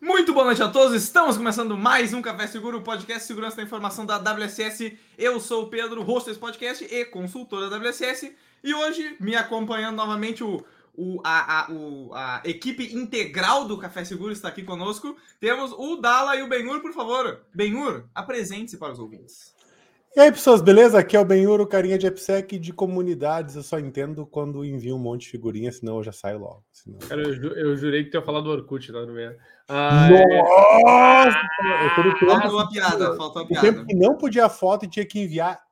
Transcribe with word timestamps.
Muito 0.00 0.32
boa 0.32 0.46
noite 0.46 0.62
a 0.62 0.68
todos, 0.70 0.94
estamos 0.94 1.36
começando 1.36 1.76
mais 1.76 2.14
um 2.14 2.22
Café 2.22 2.46
Seguro, 2.46 2.80
podcast 2.80 3.22
Segurança 3.26 3.58
da 3.58 3.62
Informação 3.62 4.06
da 4.06 4.16
WSS. 4.16 4.96
Eu 5.18 5.38
sou 5.38 5.64
o 5.64 5.66
Pedro, 5.66 6.02
host 6.02 6.26
desse 6.26 6.40
podcast 6.40 6.82
e 6.82 7.04
consultor 7.04 7.68
da 7.68 7.76
WSS. 7.76 8.34
E 8.64 8.72
hoje, 8.72 9.14
me 9.20 9.36
acompanhando 9.36 9.96
novamente, 9.96 10.42
o, 10.42 10.64
o, 10.96 11.20
a, 11.22 11.66
a, 11.66 11.70
o, 11.70 12.14
a 12.14 12.40
equipe 12.46 12.96
integral 12.96 13.66
do 13.66 13.76
Café 13.76 14.02
Seguro 14.02 14.32
está 14.32 14.48
aqui 14.48 14.62
conosco. 14.62 15.14
Temos 15.38 15.70
o 15.72 15.96
Dala 15.96 16.34
e 16.34 16.42
o 16.42 16.48
Benhur, 16.48 16.80
por 16.80 16.94
favor. 16.94 17.42
Benhur, 17.54 18.04
apresente-se 18.14 18.78
para 18.78 18.94
os 18.94 18.98
ouvintes. 18.98 19.54
E 20.16 20.18
aí, 20.18 20.32
pessoas, 20.32 20.60
beleza? 20.60 20.98
Aqui 20.98 21.16
é 21.16 21.20
o 21.20 21.24
Benhuro, 21.24 21.64
carinha 21.68 21.96
de 21.96 22.04
EPSEC 22.04 22.58
de 22.58 22.72
comunidades. 22.72 23.54
Eu 23.54 23.62
só 23.62 23.78
entendo 23.78 24.26
quando 24.26 24.64
envio 24.64 24.96
um 24.96 24.98
monte 24.98 25.22
de 25.22 25.28
figurinha, 25.28 25.70
senão 25.70 25.98
eu 25.98 26.02
já 26.02 26.10
saio 26.10 26.40
logo. 26.40 26.64
Senão... 26.72 26.98
Cara, 26.98 27.22
eu, 27.22 27.32
ju 27.32 27.46
eu 27.50 27.76
jurei 27.76 28.02
que 28.02 28.10
tu 28.10 28.16
ia 28.16 28.22
falar 28.22 28.40
do 28.40 28.50
Orkut 28.50 28.90
lá 28.90 29.06
no 29.06 29.12
meio. 29.12 29.36
Ah, 29.72 30.08
Nossa! 30.10 31.38
É... 31.62 32.26
Faltou 32.26 32.50
uma 32.50 32.68
piada, 32.68 33.16
faltou 33.16 33.42
uma 33.42 33.48
piada. 33.48 33.68
O 33.68 33.72
tempo 33.72 33.86
que 33.86 33.94
não 33.94 34.16
podia 34.16 34.48
foto 34.48 34.84
e 34.84 34.88
tinha 34.88 35.06
que 35.06 35.20
enviar 35.20 35.62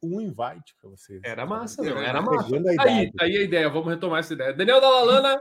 um 0.00 0.20
invite 0.20 0.76
para 0.80 0.90
você. 0.90 1.20
Era 1.24 1.44
massa, 1.44 1.82
meu. 1.82 1.98
Era 1.98 2.22
massa. 2.22 2.54
Aí, 2.80 3.10
aí 3.20 3.36
a 3.36 3.42
ideia, 3.42 3.68
vamos 3.68 3.88
retomar 3.88 4.20
essa 4.20 4.32
ideia. 4.32 4.52
Daniel 4.52 4.80
Dalalana, 4.80 5.40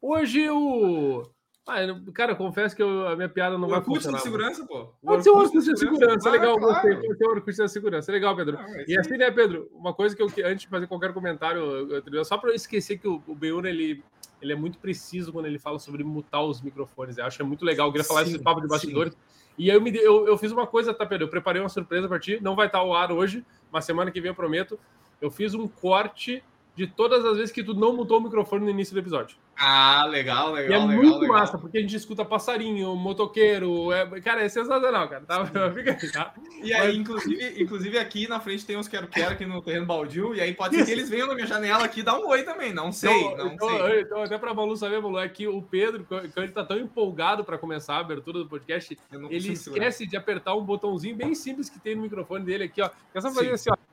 hoje 0.00 0.48
o 0.48 1.30
ah, 1.68 1.80
cara, 2.14 2.32
eu 2.32 2.36
confesso 2.36 2.74
que 2.74 2.82
eu, 2.82 3.06
a 3.06 3.14
minha 3.14 3.28
piada 3.28 3.58
não 3.58 3.68
o 3.68 3.70
vai 3.70 3.82
funcionar. 3.82 4.16
de 4.16 4.22
segurança, 4.24 4.64
pô. 4.66 4.94
Pode 5.04 5.22
ser 5.22 5.28
o 5.28 5.36
Orkut 5.36 5.58
de 5.62 5.78
segurança, 5.78 6.30
legal, 6.30 6.58
claro. 6.58 6.72
gostei. 6.72 6.96
Pode 6.96 7.18
ser 7.18 7.24
o 7.26 7.30
Orkut 7.30 7.56
de 7.56 7.68
segurança, 7.68 8.10
legal, 8.10 8.34
Pedro. 8.34 8.56
Não, 8.56 8.84
e 8.86 8.98
assim, 8.98 9.18
né, 9.18 9.30
Pedro, 9.30 9.68
uma 9.74 9.92
coisa 9.92 10.16
que 10.16 10.22
eu, 10.22 10.28
antes 10.46 10.62
de 10.62 10.68
fazer 10.68 10.86
qualquer 10.86 11.12
comentário, 11.12 11.60
eu, 11.60 12.24
só 12.24 12.38
para 12.38 12.48
eu 12.48 12.54
esquecer 12.54 12.96
que 12.96 13.06
o, 13.06 13.22
o 13.26 13.34
Beuna, 13.34 13.68
ele, 13.68 14.02
ele 14.40 14.52
é 14.52 14.56
muito 14.56 14.78
preciso 14.78 15.32
quando 15.32 15.46
ele 15.46 15.58
fala 15.58 15.78
sobre 15.78 16.04
mutar 16.04 16.42
os 16.42 16.60
microfones. 16.60 17.18
Eu 17.18 17.24
acho 17.24 17.36
que 17.36 17.42
é 17.42 17.46
muito 17.46 17.64
legal, 17.64 17.88
eu 17.88 17.92
queria 17.92 18.06
falar 18.06 18.24
sim, 18.24 18.34
esse 18.34 18.42
papo 18.42 18.60
de 18.60 18.68
bastidores. 18.68 19.12
Sim. 19.12 19.18
E 19.58 19.70
aí 19.70 19.76
eu, 19.76 19.80
me, 19.80 19.94
eu, 19.96 20.26
eu 20.26 20.38
fiz 20.38 20.52
uma 20.52 20.66
coisa, 20.66 20.94
tá, 20.94 21.04
Pedro? 21.04 21.26
Eu 21.26 21.30
preparei 21.30 21.60
uma 21.60 21.68
surpresa 21.68 22.06
para 22.06 22.20
ti, 22.20 22.38
não 22.40 22.54
vai 22.54 22.66
estar 22.66 22.78
ao 22.78 22.94
ar 22.94 23.10
hoje, 23.10 23.44
mas 23.72 23.84
semana 23.84 24.10
que 24.10 24.20
vem 24.20 24.30
eu 24.30 24.34
prometo. 24.34 24.78
Eu 25.20 25.30
fiz 25.30 25.52
um 25.52 25.66
corte 25.66 26.42
de 26.78 26.86
todas 26.86 27.24
as 27.24 27.36
vezes 27.36 27.50
que 27.50 27.64
tu 27.64 27.74
não 27.74 27.92
mutou 27.92 28.18
o 28.18 28.22
microfone 28.22 28.64
no 28.64 28.70
início 28.70 28.94
do 28.94 29.00
episódio. 29.00 29.36
Ah, 29.56 30.04
legal, 30.08 30.52
legal. 30.52 30.70
E 30.70 30.74
é 30.74 30.78
legal, 30.78 30.86
muito 30.86 31.18
legal. 31.18 31.38
massa, 31.38 31.58
porque 31.58 31.78
a 31.78 31.80
gente 31.80 31.96
escuta 31.96 32.24
passarinho, 32.24 32.94
motoqueiro. 32.94 33.92
É... 33.92 34.20
Cara, 34.20 34.44
é 34.44 34.48
sensacional, 34.48 35.08
cara. 35.08 35.24
Tá? 35.26 35.44
Fica 35.74 35.98
aí, 36.00 36.12
tá? 36.12 36.32
E 36.62 36.72
aí, 36.72 36.96
inclusive, 36.96 37.60
inclusive, 37.60 37.98
aqui 37.98 38.28
na 38.28 38.38
frente 38.38 38.64
tem 38.64 38.76
uns 38.76 38.86
quero-quero 38.86 39.32
aqui 39.32 39.44
no 39.44 39.60
terreno 39.60 39.86
baldio, 39.86 40.36
e 40.36 40.40
aí 40.40 40.54
pode 40.54 40.76
ser 40.76 40.86
que 40.86 40.92
eles 40.92 41.10
venham 41.10 41.26
na 41.26 41.34
minha 41.34 41.48
janela 41.48 41.84
aqui 41.84 42.00
dar 42.00 42.16
um 42.16 42.28
oi 42.28 42.44
também. 42.44 42.72
Não 42.72 42.92
sei, 42.92 43.10
então, 43.10 43.36
não 43.36 43.52
então, 43.54 43.68
sei. 43.68 44.00
Então, 44.02 44.22
até 44.22 44.38
pra 44.38 44.54
Malu 44.54 44.76
saber, 44.76 45.02
Malu, 45.02 45.18
é 45.18 45.28
que 45.28 45.48
o 45.48 45.60
Pedro, 45.60 46.06
quando 46.08 46.30
ele 46.36 46.52
tá 46.52 46.64
tão 46.64 46.78
empolgado 46.78 47.44
para 47.44 47.58
começar 47.58 47.96
a 47.96 48.00
abertura 48.00 48.38
do 48.38 48.48
podcast, 48.48 48.96
ele 49.28 49.52
esquece 49.52 49.64
segurar. 49.64 49.90
de 49.90 50.16
apertar 50.16 50.54
um 50.54 50.62
botãozinho 50.62 51.16
bem 51.16 51.34
simples 51.34 51.68
que 51.68 51.80
tem 51.80 51.96
no 51.96 52.02
microfone 52.02 52.44
dele 52.44 52.62
aqui, 52.62 52.80
ó. 52.80 52.88
Só 53.20 53.32
fazer 53.32 53.50
assim, 53.50 53.70
ó. 53.72 53.87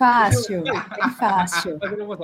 Fácil, 0.00 0.62
bem 0.62 0.72
fácil. 1.18 1.78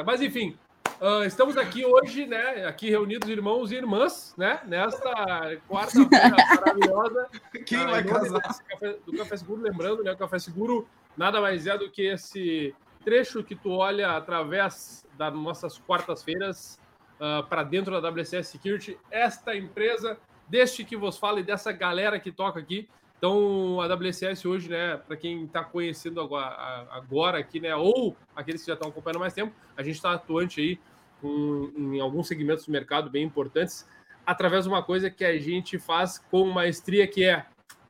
Mas 0.06 0.22
enfim, 0.22 0.56
uh, 0.98 1.24
estamos 1.24 1.58
aqui 1.58 1.84
hoje, 1.84 2.24
né? 2.24 2.64
Aqui 2.64 2.88
reunidos 2.88 3.28
irmãos 3.28 3.70
e 3.70 3.74
irmãs, 3.74 4.32
né? 4.34 4.60
Nesta 4.64 5.60
quarta-feira 5.68 6.36
maravilhosa. 6.56 7.28
Quem 7.66 7.84
uh, 7.84 7.90
vai 7.90 8.02
casar? 8.02 8.40
Café, 8.40 8.96
do 9.04 9.12
Café 9.14 9.36
Seguro, 9.36 9.60
lembrando, 9.60 10.02
né? 10.02 10.12
O 10.12 10.16
Café 10.16 10.38
Seguro 10.38 10.88
nada 11.14 11.38
mais 11.38 11.66
é 11.66 11.76
do 11.76 11.90
que 11.90 12.06
esse 12.06 12.74
trecho 13.04 13.44
que 13.44 13.54
tu 13.54 13.72
olha 13.72 14.16
através 14.16 15.06
das 15.18 15.34
nossas 15.34 15.78
quartas-feiras 15.78 16.80
uh, 17.20 17.46
para 17.46 17.62
dentro 17.62 18.00
da 18.00 18.08
WCS 18.08 18.48
Security. 18.48 18.98
Esta 19.10 19.54
empresa, 19.54 20.16
deste 20.48 20.82
que 20.82 20.96
vos 20.96 21.18
fala 21.18 21.40
e 21.40 21.42
dessa 21.42 21.72
galera 21.72 22.18
que 22.18 22.32
toca 22.32 22.58
aqui, 22.58 22.88
então, 23.18 23.80
a 23.80 23.86
WCS 23.86 24.44
hoje, 24.44 24.68
né, 24.68 24.96
para 24.98 25.16
quem 25.16 25.44
está 25.44 25.64
conhecendo 25.64 26.20
agora, 26.20 26.86
agora, 26.90 27.38
aqui, 27.38 27.58
né, 27.58 27.74
ou 27.74 28.14
aqueles 28.34 28.60
que 28.60 28.66
já 28.66 28.74
estão 28.74 28.90
acompanhando 28.90 29.20
mais 29.20 29.32
tempo, 29.32 29.54
a 29.76 29.82
gente 29.82 29.94
está 29.96 30.12
atuante 30.12 30.60
aí 30.60 30.78
com, 31.20 31.72
em 31.76 32.00
alguns 32.00 32.28
segmentos 32.28 32.66
do 32.66 32.72
mercado 32.72 33.08
bem 33.08 33.24
importantes, 33.24 33.88
através 34.26 34.64
de 34.64 34.68
uma 34.68 34.82
coisa 34.82 35.10
que 35.10 35.24
a 35.24 35.38
gente 35.38 35.78
faz 35.78 36.18
com 36.30 36.44
maestria, 36.46 37.06
que 37.06 37.24
é 37.24 37.46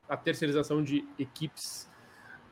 a 0.07 0.15
terceirização 0.15 0.81
de 0.81 1.05
equipes, 1.19 1.91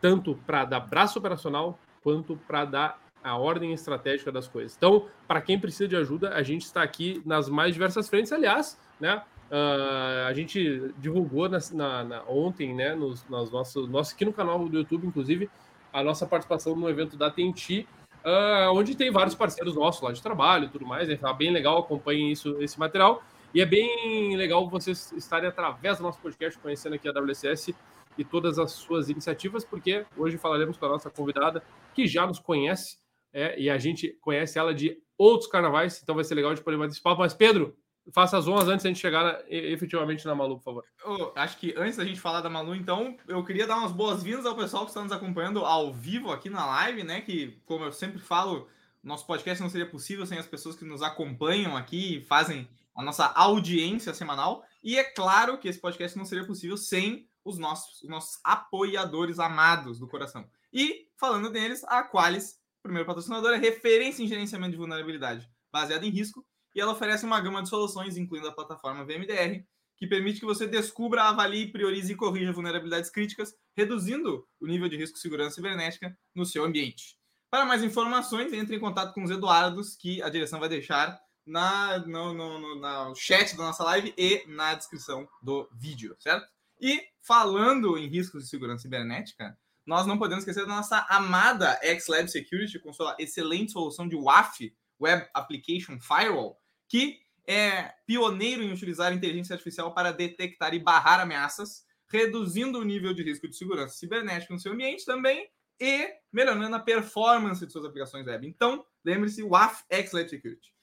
tanto 0.01 0.35
para 0.45 0.65
dar 0.65 0.81
braço 0.81 1.17
operacional, 1.17 1.79
quanto 2.03 2.35
para 2.35 2.65
dar 2.65 2.99
a 3.23 3.37
ordem 3.37 3.73
estratégica 3.73 4.31
das 4.31 4.47
coisas. 4.47 4.75
Então, 4.75 5.07
para 5.27 5.41
quem 5.41 5.59
precisa 5.59 5.87
de 5.87 5.95
ajuda, 5.95 6.35
a 6.35 6.43
gente 6.43 6.63
está 6.63 6.83
aqui 6.83 7.21
nas 7.25 7.47
mais 7.49 7.73
diversas 7.73 8.09
frentes, 8.09 8.31
aliás, 8.31 8.77
né, 8.99 9.23
Uh, 9.49 10.27
a 10.27 10.33
gente 10.33 10.91
divulgou 10.97 11.47
na, 11.47 11.59
na, 11.73 12.03
na, 12.03 12.23
ontem, 12.23 12.73
né, 12.73 12.95
nos, 12.95 13.27
nas 13.29 13.51
nosso, 13.51 13.87
aqui 14.13 14.25
no 14.25 14.33
canal 14.33 14.67
do 14.67 14.77
YouTube, 14.77 15.05
inclusive, 15.05 15.49
a 15.93 16.03
nossa 16.03 16.25
participação 16.25 16.75
no 16.75 16.89
evento 16.89 17.15
da 17.15 17.29
TNT, 17.29 17.87
uh, 18.23 18.27
ah, 18.27 18.71
onde 18.73 18.95
tem 18.95 19.11
vários 19.11 19.35
parceiros 19.35 19.75
nossos 19.75 20.01
lá 20.01 20.11
de 20.11 20.21
trabalho 20.21 20.65
e 20.65 20.69
tudo 20.69 20.85
mais. 20.85 21.07
Né, 21.07 21.15
tá 21.15 21.31
bem 21.31 21.51
legal, 21.51 21.79
acompanhem 21.79 22.31
isso, 22.31 22.61
esse 22.61 22.79
material. 22.79 23.23
E 23.53 23.61
é 23.61 23.65
bem 23.65 24.35
legal 24.35 24.67
vocês 24.67 25.13
estarem 25.13 25.47
através 25.47 25.97
do 25.97 26.03
nosso 26.03 26.19
podcast 26.19 26.59
conhecendo 26.59 26.95
aqui 26.95 27.07
a 27.07 27.11
WCS 27.11 27.73
e 28.17 28.23
todas 28.23 28.59
as 28.59 28.71
suas 28.71 29.09
iniciativas, 29.09 29.63
porque 29.63 30.05
hoje 30.17 30.37
falaremos 30.37 30.77
com 30.77 30.85
a 30.85 30.89
nossa 30.89 31.09
convidada, 31.09 31.63
que 31.93 32.07
já 32.07 32.25
nos 32.25 32.39
conhece, 32.39 32.97
é, 33.33 33.59
e 33.59 33.69
a 33.69 33.77
gente 33.77 34.17
conhece 34.21 34.57
ela 34.57 34.73
de 34.73 34.97
outros 35.17 35.49
carnavais, 35.49 36.01
então 36.01 36.15
vai 36.15 36.23
ser 36.23 36.35
legal 36.35 36.53
de 36.53 36.61
poder 36.61 36.77
papo. 37.01 37.21
Mas, 37.21 37.33
Pedro, 37.33 37.75
faça 38.11 38.37
as 38.37 38.47
honras 38.47 38.67
antes 38.67 38.85
a 38.85 38.89
gente 38.89 38.99
chegar 38.99 39.23
na, 39.23 39.39
efetivamente 39.49 40.25
na 40.25 40.35
Malu, 40.35 40.57
por 40.57 40.63
favor. 40.63 40.85
Eu 41.03 41.33
acho 41.35 41.57
que 41.57 41.73
antes 41.77 41.97
da 41.97 42.05
gente 42.05 42.19
falar 42.19 42.41
da 42.41 42.49
Malu, 42.49 42.75
então, 42.75 43.17
eu 43.27 43.43
queria 43.43 43.65
dar 43.65 43.77
umas 43.77 43.91
boas-vindas 43.91 44.45
ao 44.45 44.55
pessoal 44.55 44.83
que 44.83 44.91
está 44.91 45.01
nos 45.01 45.11
acompanhando 45.11 45.65
ao 45.65 45.93
vivo 45.93 46.31
aqui 46.31 46.49
na 46.49 46.65
live, 46.65 47.03
né? 47.03 47.21
Que, 47.21 47.59
como 47.65 47.85
eu 47.85 47.91
sempre 47.91 48.19
falo, 48.19 48.67
nosso 49.03 49.25
podcast 49.25 49.61
não 49.61 49.69
seria 49.69 49.89
possível 49.89 50.25
sem 50.25 50.37
as 50.37 50.47
pessoas 50.47 50.75
que 50.75 50.85
nos 50.85 51.01
acompanham 51.01 51.75
aqui 51.75 52.17
e 52.17 52.21
fazem 52.21 52.67
a 52.95 53.03
nossa 53.03 53.25
audiência 53.27 54.13
semanal. 54.13 54.63
E 54.83 54.97
é 54.97 55.03
claro 55.03 55.57
que 55.57 55.67
esse 55.67 55.79
podcast 55.79 56.17
não 56.17 56.25
seria 56.25 56.45
possível 56.45 56.77
sem 56.77 57.27
os 57.43 57.57
nossos, 57.57 58.01
os 58.01 58.09
nossos 58.09 58.39
apoiadores 58.43 59.39
amados 59.39 59.99
do 59.99 60.07
coração. 60.07 60.47
E, 60.71 61.07
falando 61.17 61.49
deles, 61.49 61.83
a 61.85 62.03
Qualis, 62.03 62.59
primeiro 62.81 63.05
patrocinador, 63.05 63.53
é 63.53 63.57
referência 63.57 64.23
em 64.23 64.27
gerenciamento 64.27 64.71
de 64.71 64.77
vulnerabilidade 64.77 65.49
baseada 65.71 66.05
em 66.05 66.09
risco 66.09 66.45
e 66.75 66.81
ela 66.81 66.91
oferece 66.91 67.25
uma 67.25 67.39
gama 67.39 67.63
de 67.63 67.69
soluções, 67.69 68.17
incluindo 68.17 68.47
a 68.47 68.51
plataforma 68.51 69.05
VMDR, 69.05 69.63
que 69.97 70.05
permite 70.05 70.41
que 70.41 70.45
você 70.45 70.67
descubra, 70.67 71.23
avalie, 71.23 71.71
priorize 71.71 72.11
e 72.11 72.15
corrija 72.15 72.51
vulnerabilidades 72.51 73.09
críticas, 73.09 73.55
reduzindo 73.75 74.45
o 74.59 74.67
nível 74.67 74.89
de 74.89 74.97
risco 74.97 75.15
de 75.15 75.21
segurança 75.21 75.55
cibernética 75.55 76.17
no 76.35 76.45
seu 76.45 76.65
ambiente. 76.65 77.17
Para 77.49 77.65
mais 77.65 77.83
informações, 77.83 78.51
entre 78.51 78.75
em 78.75 78.79
contato 78.79 79.13
com 79.13 79.23
os 79.23 79.31
Eduardos, 79.31 79.95
que 79.95 80.21
a 80.21 80.27
direção 80.27 80.59
vai 80.59 80.67
deixar 80.67 81.17
na, 81.45 81.99
no, 81.99 82.33
no, 82.33 82.59
no, 82.59 82.75
no 82.75 83.15
chat 83.15 83.55
da 83.55 83.63
nossa 83.63 83.83
live 83.85 84.13
e 84.17 84.43
na 84.47 84.73
descrição 84.73 85.27
do 85.41 85.69
vídeo, 85.71 86.15
certo? 86.19 86.45
E 86.81 87.01
falando 87.21 87.97
em 87.97 88.07
riscos 88.07 88.43
de 88.43 88.49
segurança 88.49 88.81
cibernética, 88.81 89.57
nós 89.85 90.05
não 90.05 90.17
podemos 90.17 90.43
esquecer 90.43 90.65
da 90.65 90.75
nossa 90.75 91.05
amada 91.07 91.79
XLab 91.81 92.27
Security, 92.27 92.79
com 92.79 92.91
sua 92.91 93.15
excelente 93.19 93.71
solução 93.71 94.07
de 94.07 94.15
WAF, 94.15 94.75
Web 94.99 95.29
Application 95.33 95.99
Firewall, 95.99 96.59
que 96.87 97.19
é 97.47 97.93
pioneiro 98.05 98.63
em 98.63 98.71
utilizar 98.71 99.13
inteligência 99.13 99.53
artificial 99.53 99.93
para 99.93 100.11
detectar 100.11 100.73
e 100.73 100.79
barrar 100.79 101.19
ameaças, 101.19 101.85
reduzindo 102.07 102.79
o 102.79 102.83
nível 102.83 103.13
de 103.13 103.23
risco 103.23 103.47
de 103.47 103.55
segurança 103.55 103.95
cibernética 103.95 104.53
no 104.53 104.59
seu 104.59 104.73
ambiente 104.73 105.05
também 105.05 105.49
e 105.79 106.09
melhorando 106.31 106.75
a 106.75 106.79
performance 106.79 107.65
de 107.65 107.71
suas 107.71 107.85
aplicações 107.85 108.25
web. 108.25 108.47
Então, 108.47 108.85
lembre-se, 109.03 109.43
WAF 109.43 109.83
X-Lab 109.89 110.29
Security. 110.29 110.73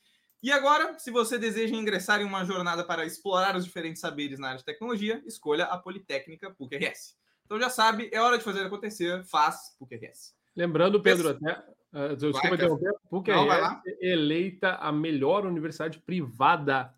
E 0.43 0.51
agora, 0.51 0.99
se 0.99 1.11
você 1.11 1.39
deseja 1.39 1.75
ingressar 1.75 2.21
em 2.21 2.25
uma 2.25 2.45
jornada 2.45 2.85
para 2.85 3.05
explorar 3.07 3.57
os 3.57 3.65
diferentes 3.65 4.01
saberes 4.01 4.39
na 4.39 4.49
área 4.49 4.59
de 4.59 4.65
tecnologia, 4.65 5.23
escolha 5.25 5.65
a 5.67 5.79
Politécnica 5.79 6.51
PUC-RS. 6.51 7.17
Então 7.45 7.61
já 7.61 7.71
sabe, 7.71 8.11
é 8.13 8.21
hora 8.21 8.37
de 8.37 8.45
fazer 8.45 8.65
acontecer, 8.65 9.25
faz 9.25 9.77
PUC-RS. 9.79 10.35
Lembrando, 10.57 11.01
Pedro, 11.01 11.29
até 11.29 11.63
Uh, 11.93 12.17
desculpa 12.17 12.55
interromper. 12.55 12.93
PUC 13.11 13.31
Não, 13.31 13.53
é 13.53 13.83
eleita 14.01 14.77
a 14.77 14.91
melhor 14.91 15.45
universidade 15.45 15.99
privada. 15.99 16.93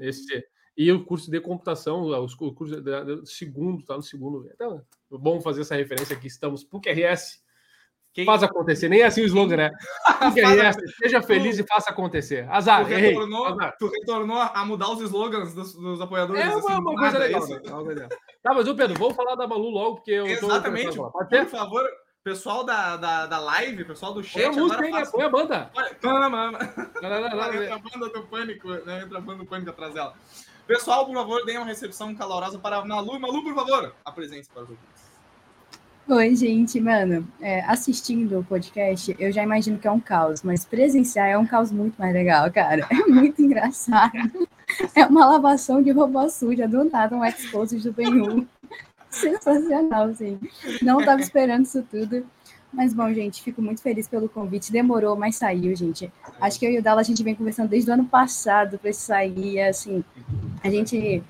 Esse, 0.00 0.44
e 0.76 0.90
o 0.90 1.04
curso 1.04 1.30
de 1.30 1.40
computação, 1.40 2.02
os, 2.02 2.34
o 2.34 2.52
curso 2.52 2.80
de, 2.80 3.26
segundo, 3.26 3.80
está 3.80 3.96
no 3.96 4.02
segundo. 4.02 4.48
Então, 4.52 4.82
é 5.12 5.16
bom 5.16 5.40
fazer 5.40 5.60
essa 5.60 5.76
referência 5.76 6.16
aqui. 6.16 6.26
Estamos 6.26 6.64
PUC 6.64 6.90
RS. 6.90 7.42
Quem... 8.12 8.24
Faz 8.24 8.44
acontecer, 8.44 8.88
nem 8.88 9.00
é 9.00 9.06
assim 9.06 9.22
o 9.22 9.26
slogan, 9.26 9.56
né? 9.56 9.70
PUC 10.20 10.40
RS, 10.40 10.76
seja 11.02 11.22
feliz 11.22 11.56
tu, 11.56 11.62
e 11.62 11.66
faça 11.66 11.90
acontecer. 11.90 12.48
Azar, 12.48 12.84
tu 12.84 12.94
retornou, 12.94 13.46
azar. 13.46 13.76
tu 13.76 13.88
retornou 13.88 14.38
a 14.38 14.64
mudar 14.64 14.90
os 14.92 15.00
slogans 15.00 15.54
dos, 15.54 15.74
dos 15.74 16.00
apoiadores. 16.00 16.42
É 16.42 16.48
uma, 16.48 16.58
assim, 16.58 16.80
uma 16.80 16.94
coisa 16.94 17.18
legal. 17.18 17.46
Né? 17.46 18.08
Tá, 18.42 18.54
mas 18.54 18.68
o 18.68 18.76
Pedro, 18.76 18.98
vamos 18.98 19.16
falar 19.16 19.34
da 19.34 19.48
Malu 19.48 19.68
logo, 19.70 19.96
porque 19.96 20.12
eu 20.12 20.26
Exatamente. 20.26 20.94
Tô 20.96 21.10
Por 21.10 21.46
favor, 21.46 21.84
pessoal 22.24 22.64
da, 22.64 22.96
da, 22.96 23.26
da 23.26 23.38
live, 23.38 23.84
pessoal 23.84 24.14
do 24.14 24.24
chat. 24.24 24.46
Põe 24.46 24.58
a 24.58 24.62
música 24.62 24.82
aí, 24.82 24.90
né? 24.92 25.04
Põe 25.04 25.22
a 25.22 25.28
banda. 25.28 25.70
Olha, 25.74 25.90
entra 27.62 27.74
a 27.74 27.78
banda 27.78 28.08
do 28.08 28.22
pânico, 28.22 28.68
né? 28.86 29.02
Entra 29.02 29.18
a 29.18 29.20
banda 29.20 29.44
do 29.44 29.46
pânico 29.46 29.70
atrás 29.70 29.92
dela. 29.92 30.14
Pessoal, 30.66 31.04
por 31.04 31.14
favor, 31.14 31.44
deem 31.44 31.58
uma 31.58 31.66
recepção 31.66 32.14
calorosa 32.14 32.58
para 32.58 32.78
a 32.78 32.84
Malu. 32.84 33.20
Malu, 33.20 33.44
por 33.44 33.54
favor, 33.54 33.94
apresente 34.02 34.48
para 34.48 34.62
os 34.62 34.70
ouvintes. 34.70 35.04
Oi, 36.06 36.36
gente, 36.36 36.80
mano, 36.80 37.26
é, 37.40 37.60
assistindo 37.62 38.40
o 38.40 38.44
podcast, 38.44 39.16
eu 39.18 39.32
já 39.32 39.42
imagino 39.42 39.78
que 39.78 39.88
é 39.88 39.90
um 39.90 40.00
caos, 40.00 40.42
mas 40.42 40.62
presenciar 40.62 41.28
é 41.28 41.38
um 41.38 41.46
caos 41.46 41.70
muito 41.70 41.96
mais 41.96 42.12
legal, 42.12 42.50
cara. 42.52 42.86
É 42.90 43.06
muito 43.06 43.40
engraçado. 43.40 44.48
É 44.94 45.04
uma 45.06 45.24
lavação 45.26 45.82
de 45.82 45.90
robô 45.90 46.28
suja, 46.28 46.66
do 46.66 46.84
nada, 46.84 47.16
um 47.16 47.24
expose 47.24 47.78
do 47.78 47.92
Benhu. 47.92 48.46
Sensacional, 49.14 50.08
assim. 50.08 50.38
Não 50.82 51.00
estava 51.00 51.20
esperando 51.20 51.64
isso 51.64 51.82
tudo. 51.90 52.26
Mas, 52.72 52.92
bom, 52.92 53.12
gente, 53.12 53.42
fico 53.42 53.62
muito 53.62 53.80
feliz 53.80 54.08
pelo 54.08 54.28
convite. 54.28 54.72
Demorou, 54.72 55.16
mas 55.16 55.36
saiu, 55.36 55.74
gente. 55.76 56.12
Acho 56.40 56.58
que 56.58 56.66
eu 56.66 56.70
e 56.70 56.78
o 56.78 56.82
Dala, 56.82 57.00
a 57.00 57.04
gente 57.04 57.22
vem 57.22 57.34
conversando 57.34 57.68
desde 57.68 57.90
o 57.90 57.94
ano 57.94 58.04
passado 58.04 58.78
para 58.78 58.90
isso 58.90 59.02
sair, 59.02 59.60
assim. 59.60 60.04
A 60.62 60.68
gente... 60.68 61.22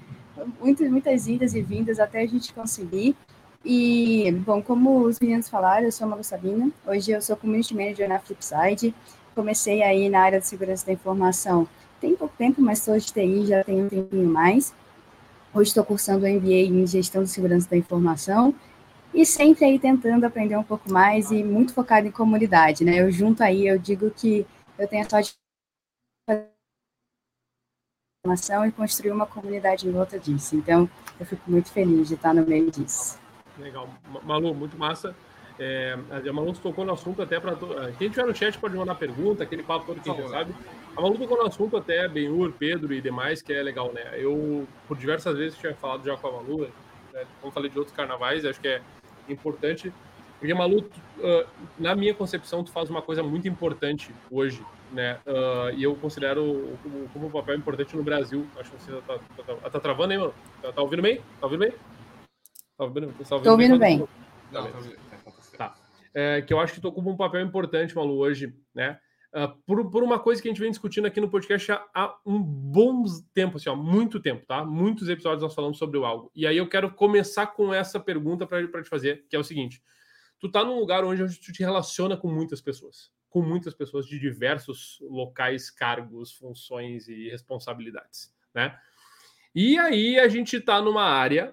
Muitas, 0.60 0.90
muitas 0.90 1.28
idas 1.28 1.54
e 1.54 1.62
vindas 1.62 2.00
até 2.00 2.22
a 2.22 2.26
gente 2.26 2.52
conseguir. 2.52 3.16
E, 3.64 4.32
bom, 4.44 4.60
como 4.62 5.02
os 5.02 5.20
meninos 5.20 5.48
falaram, 5.48 5.84
eu 5.84 5.92
sou 5.92 6.06
a 6.06 6.10
Malu 6.10 6.24
Sabina. 6.24 6.70
Hoje 6.86 7.12
eu 7.12 7.22
sou 7.22 7.36
Community 7.36 7.74
Manager 7.74 8.08
na 8.08 8.18
Flipside. 8.18 8.94
Comecei 9.34 9.82
aí 9.82 10.08
na 10.08 10.20
área 10.20 10.40
de 10.40 10.46
segurança 10.46 10.86
da 10.86 10.92
informação 10.92 11.68
tem 12.04 12.14
pouco 12.14 12.34
tempo, 12.36 12.60
mas 12.60 12.80
sou 12.80 12.98
de 12.98 13.06
TI 13.06 13.46
já 13.46 13.64
tem 13.64 13.82
um 13.82 13.88
tempinho 13.88 14.28
mais. 14.28 14.74
Hoje 15.54 15.68
estou 15.68 15.84
cursando 15.84 16.26
o 16.26 16.28
MBA 16.28 16.66
em 16.66 16.84
Gestão 16.84 17.22
de 17.22 17.30
Segurança 17.30 17.70
da 17.70 17.76
Informação 17.76 18.52
e 19.14 19.24
sempre 19.24 19.64
aí 19.64 19.78
tentando 19.78 20.26
aprender 20.26 20.56
um 20.56 20.64
pouco 20.64 20.90
mais 20.90 21.30
e 21.30 21.44
muito 21.44 21.72
focado 21.72 22.08
em 22.08 22.10
comunidade, 22.10 22.84
né? 22.84 23.00
Eu 23.00 23.08
junto 23.12 23.40
aí, 23.40 23.68
eu 23.68 23.78
digo 23.78 24.10
que 24.10 24.44
eu 24.76 24.88
tenho 24.88 25.06
a 25.06 25.08
sorte 25.08 25.34
de 26.28 26.48
informação 28.26 28.66
e 28.66 28.72
construir 28.72 29.12
uma 29.12 29.26
comunidade 29.26 29.86
em 29.86 29.92
volta 29.92 30.18
disso. 30.18 30.56
Então, 30.56 30.90
eu 31.20 31.24
fico 31.24 31.48
muito 31.48 31.70
feliz 31.70 32.08
de 32.08 32.14
estar 32.14 32.34
no 32.34 32.44
meio 32.44 32.68
disso. 32.72 33.16
Legal. 33.56 33.88
Malu, 34.24 34.52
muito 34.52 34.76
massa. 34.76 35.14
É, 35.56 35.96
a 36.28 36.32
Malu 36.32 36.52
tocou 36.54 36.84
no 36.84 36.94
assunto 36.94 37.22
até 37.22 37.38
para. 37.38 37.54
Quem 37.96 38.10
tiver 38.10 38.26
no 38.26 38.34
chat 38.34 38.58
pode 38.58 38.74
mandar 38.74 38.96
pergunta, 38.96 39.44
aquele 39.44 39.62
papo 39.62 39.86
todo 39.86 40.00
que 40.00 40.08
já 40.08 40.28
sabe. 40.28 40.52
A 40.96 41.00
Malu 41.00 41.18
tocou 41.18 41.36
no 41.36 41.46
assunto 41.46 41.76
até, 41.76 42.06
Benhur, 42.08 42.52
Pedro 42.52 42.92
e 42.92 43.00
demais, 43.00 43.42
que 43.42 43.52
é 43.52 43.62
legal, 43.62 43.92
né? 43.92 44.12
Eu, 44.14 44.66
por 44.86 44.96
diversas 44.96 45.36
vezes, 45.36 45.58
tinha 45.58 45.74
falado 45.74 46.04
já 46.04 46.16
com 46.16 46.28
a 46.28 46.32
Malu, 46.32 46.68
né? 47.12 47.24
como 47.40 47.52
falei 47.52 47.70
de 47.70 47.78
outros 47.78 47.96
carnavais, 47.96 48.44
acho 48.44 48.60
que 48.60 48.68
é 48.68 48.82
importante. 49.28 49.92
Porque, 50.38 50.54
Malu, 50.54 50.80
uh, 50.80 51.46
na 51.78 51.96
minha 51.96 52.14
concepção, 52.14 52.62
tu 52.62 52.70
faz 52.70 52.90
uma 52.90 53.02
coisa 53.02 53.22
muito 53.22 53.48
importante 53.48 54.14
hoje, 54.30 54.64
né? 54.92 55.18
Uh, 55.26 55.74
e 55.76 55.82
eu 55.82 55.94
considero 55.96 56.78
como, 56.82 57.08
como 57.08 57.26
um 57.26 57.30
papel 57.30 57.56
importante 57.56 57.96
no 57.96 58.02
Brasil. 58.02 58.46
Acho 58.58 58.70
que 58.70 58.82
você 58.82 58.92
tá, 59.02 59.18
tá, 59.18 59.54
tá, 59.54 59.70
tá 59.70 59.80
travando 59.80 60.12
aí, 60.12 60.18
mano? 60.18 60.34
Tá, 60.60 60.72
tá, 60.72 60.82
ouvindo 60.82 61.02
bem? 61.02 61.16
Tá 61.40 61.46
ouvindo 61.46 61.60
bem? 61.60 61.70
Tá 62.76 62.84
ouvindo, 62.84 63.06
tá 63.06 63.34
ouvindo, 63.36 63.50
ouvindo 63.50 63.78
bem? 63.78 63.98
bem. 63.98 64.08
Não, 64.52 64.70
tá 64.70 64.76
ouvindo 64.76 65.04
é, 66.14 66.40
que 66.40 66.54
eu 66.54 66.60
acho 66.60 66.72
que 66.72 66.78
estou 66.78 66.92
com 66.92 67.00
um 67.00 67.16
papel 67.16 67.40
importante, 67.40 67.94
Malu, 67.96 68.18
hoje, 68.18 68.54
né? 68.72 68.98
Uh, 69.34 69.48
por, 69.66 69.90
por 69.90 70.04
uma 70.04 70.20
coisa 70.20 70.40
que 70.40 70.46
a 70.46 70.50
gente 70.52 70.60
vem 70.60 70.70
discutindo 70.70 71.06
aqui 71.06 71.20
no 71.20 71.28
podcast 71.28 71.72
há, 71.72 71.84
há 71.92 72.16
um 72.24 72.40
bom 72.40 73.02
tempo, 73.34 73.56
assim, 73.56 73.68
ó, 73.68 73.74
muito 73.74 74.20
tempo, 74.20 74.46
tá? 74.46 74.64
Muitos 74.64 75.08
episódios 75.08 75.42
nós 75.42 75.52
falamos 75.52 75.76
sobre 75.76 75.98
o 75.98 76.04
algo. 76.04 76.30
E 76.36 76.46
aí 76.46 76.56
eu 76.56 76.68
quero 76.68 76.88
começar 76.94 77.48
com 77.48 77.74
essa 77.74 77.98
pergunta 77.98 78.46
para 78.46 78.80
te 78.80 78.88
fazer, 78.88 79.26
que 79.28 79.34
é 79.34 79.38
o 79.38 79.42
seguinte: 79.42 79.82
tu 80.38 80.48
tá 80.48 80.64
num 80.64 80.78
lugar 80.78 81.02
onde 81.02 81.26
tu 81.40 81.52
te 81.52 81.64
relaciona 81.64 82.16
com 82.16 82.28
muitas 82.28 82.60
pessoas, 82.60 83.10
com 83.28 83.42
muitas 83.42 83.74
pessoas 83.74 84.06
de 84.06 84.20
diversos 84.20 84.98
locais, 85.02 85.68
cargos, 85.68 86.30
funções 86.32 87.08
e 87.08 87.28
responsabilidades, 87.28 88.32
né? 88.54 88.78
E 89.52 89.76
aí 89.78 90.16
a 90.16 90.28
gente 90.28 90.60
tá 90.60 90.80
numa 90.80 91.04
área 91.04 91.52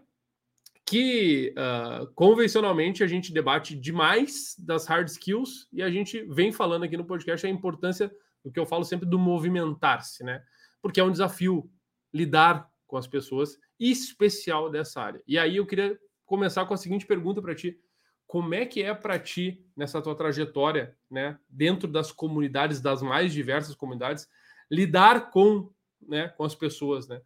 que 0.91 1.55
uh, 1.57 2.05
convencionalmente 2.15 3.01
a 3.01 3.07
gente 3.07 3.31
debate 3.31 3.77
demais 3.77 4.57
das 4.59 4.85
hard 4.85 5.07
skills 5.07 5.65
e 5.71 5.81
a 5.81 5.89
gente 5.89 6.21
vem 6.23 6.51
falando 6.51 6.83
aqui 6.83 6.97
no 6.97 7.05
podcast 7.05 7.47
a 7.47 7.49
importância 7.49 8.11
do 8.43 8.51
que 8.51 8.59
eu 8.59 8.65
falo 8.65 8.83
sempre 8.83 9.07
do 9.07 9.17
movimentar-se, 9.17 10.21
né? 10.21 10.43
Porque 10.81 10.99
é 10.99 11.03
um 11.05 11.11
desafio 11.11 11.71
lidar 12.13 12.69
com 12.85 12.97
as 12.97 13.07
pessoas 13.07 13.57
especial 13.79 14.69
dessa 14.69 15.01
área. 15.01 15.23
E 15.25 15.39
aí 15.39 15.55
eu 15.55 15.65
queria 15.65 15.97
começar 16.25 16.65
com 16.65 16.73
a 16.73 16.77
seguinte 16.77 17.05
pergunta 17.05 17.41
para 17.41 17.55
ti: 17.55 17.79
como 18.27 18.53
é 18.53 18.65
que 18.65 18.83
é 18.83 18.93
para 18.93 19.17
ti 19.17 19.65
nessa 19.77 20.01
tua 20.01 20.13
trajetória, 20.13 20.93
né, 21.09 21.39
dentro 21.47 21.87
das 21.87 22.11
comunidades, 22.11 22.81
das 22.81 23.01
mais 23.01 23.31
diversas 23.31 23.75
comunidades, 23.75 24.27
lidar 24.69 25.31
com, 25.31 25.71
né, 26.05 26.27
com 26.27 26.43
as 26.43 26.53
pessoas, 26.53 27.07
né? 27.07 27.21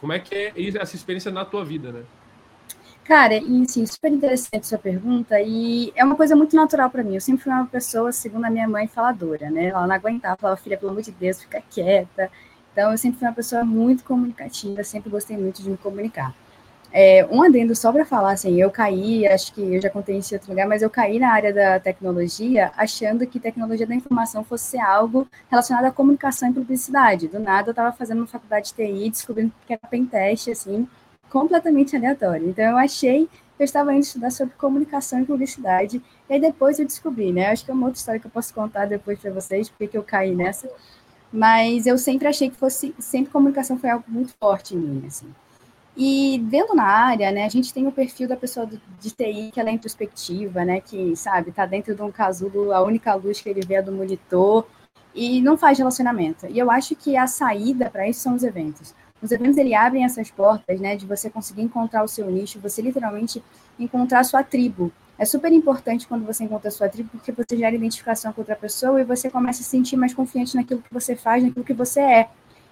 Como 0.00 0.12
é 0.12 0.18
que 0.18 0.34
é 0.34 0.52
essa 0.76 0.96
experiência 0.96 1.30
na 1.30 1.44
tua 1.44 1.64
vida, 1.64 1.92
né? 1.92 2.04
Cara, 3.06 3.34
e 3.36 3.68
sim, 3.68 3.86
super 3.86 4.10
interessante 4.12 4.66
sua 4.66 4.78
pergunta, 4.78 5.40
e 5.40 5.92
é 5.94 6.04
uma 6.04 6.16
coisa 6.16 6.34
muito 6.34 6.56
natural 6.56 6.90
para 6.90 7.04
mim. 7.04 7.14
Eu 7.14 7.20
sempre 7.20 7.44
fui 7.44 7.52
uma 7.52 7.64
pessoa, 7.66 8.10
segundo 8.10 8.44
a 8.46 8.50
minha 8.50 8.66
mãe, 8.68 8.88
faladora, 8.88 9.48
né? 9.48 9.66
Ela 9.66 9.86
não 9.86 9.94
aguentava, 9.94 10.36
falava, 10.36 10.60
filha, 10.60 10.76
pelo 10.76 10.90
amor 10.90 11.02
de 11.02 11.12
Deus, 11.12 11.40
fica 11.40 11.62
quieta. 11.70 12.28
Então, 12.72 12.90
eu 12.90 12.98
sempre 12.98 13.18
fui 13.20 13.28
uma 13.28 13.34
pessoa 13.34 13.64
muito 13.64 14.02
comunicativa, 14.02 14.82
sempre 14.82 15.08
gostei 15.08 15.36
muito 15.36 15.62
de 15.62 15.70
me 15.70 15.76
comunicar. 15.76 16.34
É, 16.92 17.26
um 17.30 17.42
adendo 17.42 17.76
só 17.76 17.92
para 17.92 18.06
falar, 18.06 18.32
assim, 18.32 18.60
eu 18.60 18.70
caí, 18.70 19.26
acho 19.26 19.52
que 19.54 19.60
eu 19.62 19.80
já 19.82 19.90
contei 19.90 20.18
isso 20.18 20.34
em 20.34 20.38
outro 20.38 20.50
lugar, 20.50 20.66
mas 20.68 20.82
eu 20.82 20.90
caí 20.90 21.18
na 21.20 21.32
área 21.32 21.52
da 21.54 21.80
tecnologia 21.80 22.72
achando 22.76 23.26
que 23.26 23.40
tecnologia 23.40 23.86
da 23.86 23.94
informação 23.94 24.44
fosse 24.44 24.78
algo 24.80 25.28
relacionado 25.50 25.86
à 25.86 25.92
comunicação 25.92 26.50
e 26.50 26.54
publicidade. 26.54 27.28
Do 27.28 27.38
nada, 27.40 27.68
eu 27.70 27.72
estava 27.72 27.92
fazendo 27.92 28.18
uma 28.18 28.26
faculdade 28.26 28.68
de 28.68 28.74
TI, 28.74 29.10
descobrindo 29.10 29.52
que 29.66 29.72
era 29.74 29.82
pentest, 29.88 30.50
assim, 30.50 30.88
completamente 31.30 31.96
aleatório. 31.96 32.48
Então, 32.48 32.64
eu 32.64 32.76
achei 32.76 33.26
que 33.56 33.62
eu 33.62 33.64
estava 33.64 33.92
indo 33.94 34.02
estudar 34.02 34.30
sobre 34.30 34.54
comunicação 34.56 35.20
e 35.20 35.24
publicidade, 35.24 36.02
e 36.28 36.34
aí 36.34 36.40
depois 36.40 36.78
eu 36.78 36.86
descobri, 36.86 37.32
né? 37.32 37.50
Acho 37.50 37.64
que 37.64 37.70
é 37.70 37.74
uma 37.74 37.86
outra 37.86 37.98
história 37.98 38.20
que 38.20 38.26
eu 38.26 38.30
posso 38.30 38.52
contar 38.52 38.86
depois 38.86 39.18
para 39.18 39.30
vocês, 39.32 39.68
porque 39.68 39.96
eu 39.96 40.02
caí 40.02 40.34
nessa. 40.34 40.68
Mas 41.32 41.86
eu 41.86 41.98
sempre 41.98 42.28
achei 42.28 42.50
que 42.50 42.56
fosse, 42.56 42.94
sempre 42.98 43.32
comunicação 43.32 43.78
foi 43.78 43.90
algo 43.90 44.04
muito 44.08 44.34
forte 44.38 44.74
em 44.74 44.78
mim, 44.78 45.04
assim. 45.06 45.26
E 45.96 46.42
vendo 46.46 46.74
na 46.74 46.84
área, 46.84 47.30
né, 47.32 47.44
a 47.46 47.48
gente 47.48 47.72
tem 47.72 47.86
o 47.86 47.92
perfil 47.92 48.28
da 48.28 48.36
pessoa 48.36 48.66
de 48.66 49.10
TI 49.10 49.50
que 49.52 49.58
ela 49.58 49.70
é 49.70 49.72
introspectiva, 49.72 50.62
né, 50.62 50.80
que, 50.80 51.16
sabe, 51.16 51.52
tá 51.52 51.64
dentro 51.64 51.94
de 51.94 52.02
um 52.02 52.12
casulo, 52.12 52.70
a 52.72 52.82
única 52.82 53.14
luz 53.14 53.40
que 53.40 53.48
ele 53.48 53.62
vê 53.62 53.74
é 53.76 53.82
do 53.82 53.90
monitor 53.90 54.66
e 55.14 55.40
não 55.40 55.56
faz 55.56 55.78
relacionamento. 55.78 56.46
E 56.50 56.58
eu 56.58 56.70
acho 56.70 56.94
que 56.94 57.16
a 57.16 57.26
saída 57.26 57.88
para 57.88 58.06
isso 58.06 58.20
são 58.20 58.34
os 58.34 58.44
eventos. 58.44 58.94
Os 59.22 59.32
eventos 59.32 59.56
ele 59.56 59.74
abrem 59.74 60.04
essas 60.04 60.30
portas, 60.30 60.78
né, 60.78 60.94
de 60.96 61.06
você 61.06 61.30
conseguir 61.30 61.62
encontrar 61.62 62.04
o 62.04 62.08
seu 62.08 62.30
nicho, 62.30 62.60
você 62.60 62.82
literalmente 62.82 63.42
encontrar 63.78 64.20
a 64.20 64.24
sua 64.24 64.42
tribo. 64.42 64.92
É 65.18 65.24
super 65.24 65.50
importante 65.50 66.06
quando 66.06 66.26
você 66.26 66.44
encontra 66.44 66.68
a 66.68 66.70
sua 66.70 66.88
tribo, 66.88 67.08
porque 67.10 67.32
você 67.32 67.56
gera 67.56 67.74
identificação 67.74 68.32
com 68.32 68.42
outra 68.42 68.54
pessoa 68.54 69.00
e 69.00 69.04
você 69.04 69.30
começa 69.30 69.60
a 69.60 69.64
se 69.64 69.70
sentir 69.70 69.96
mais 69.96 70.12
confiante 70.12 70.54
naquilo 70.54 70.82
que 70.82 70.92
você 70.92 71.16
faz, 71.16 71.42
naquilo 71.42 71.64
que 71.64 71.72
você 71.72 72.00
é. 72.00 72.28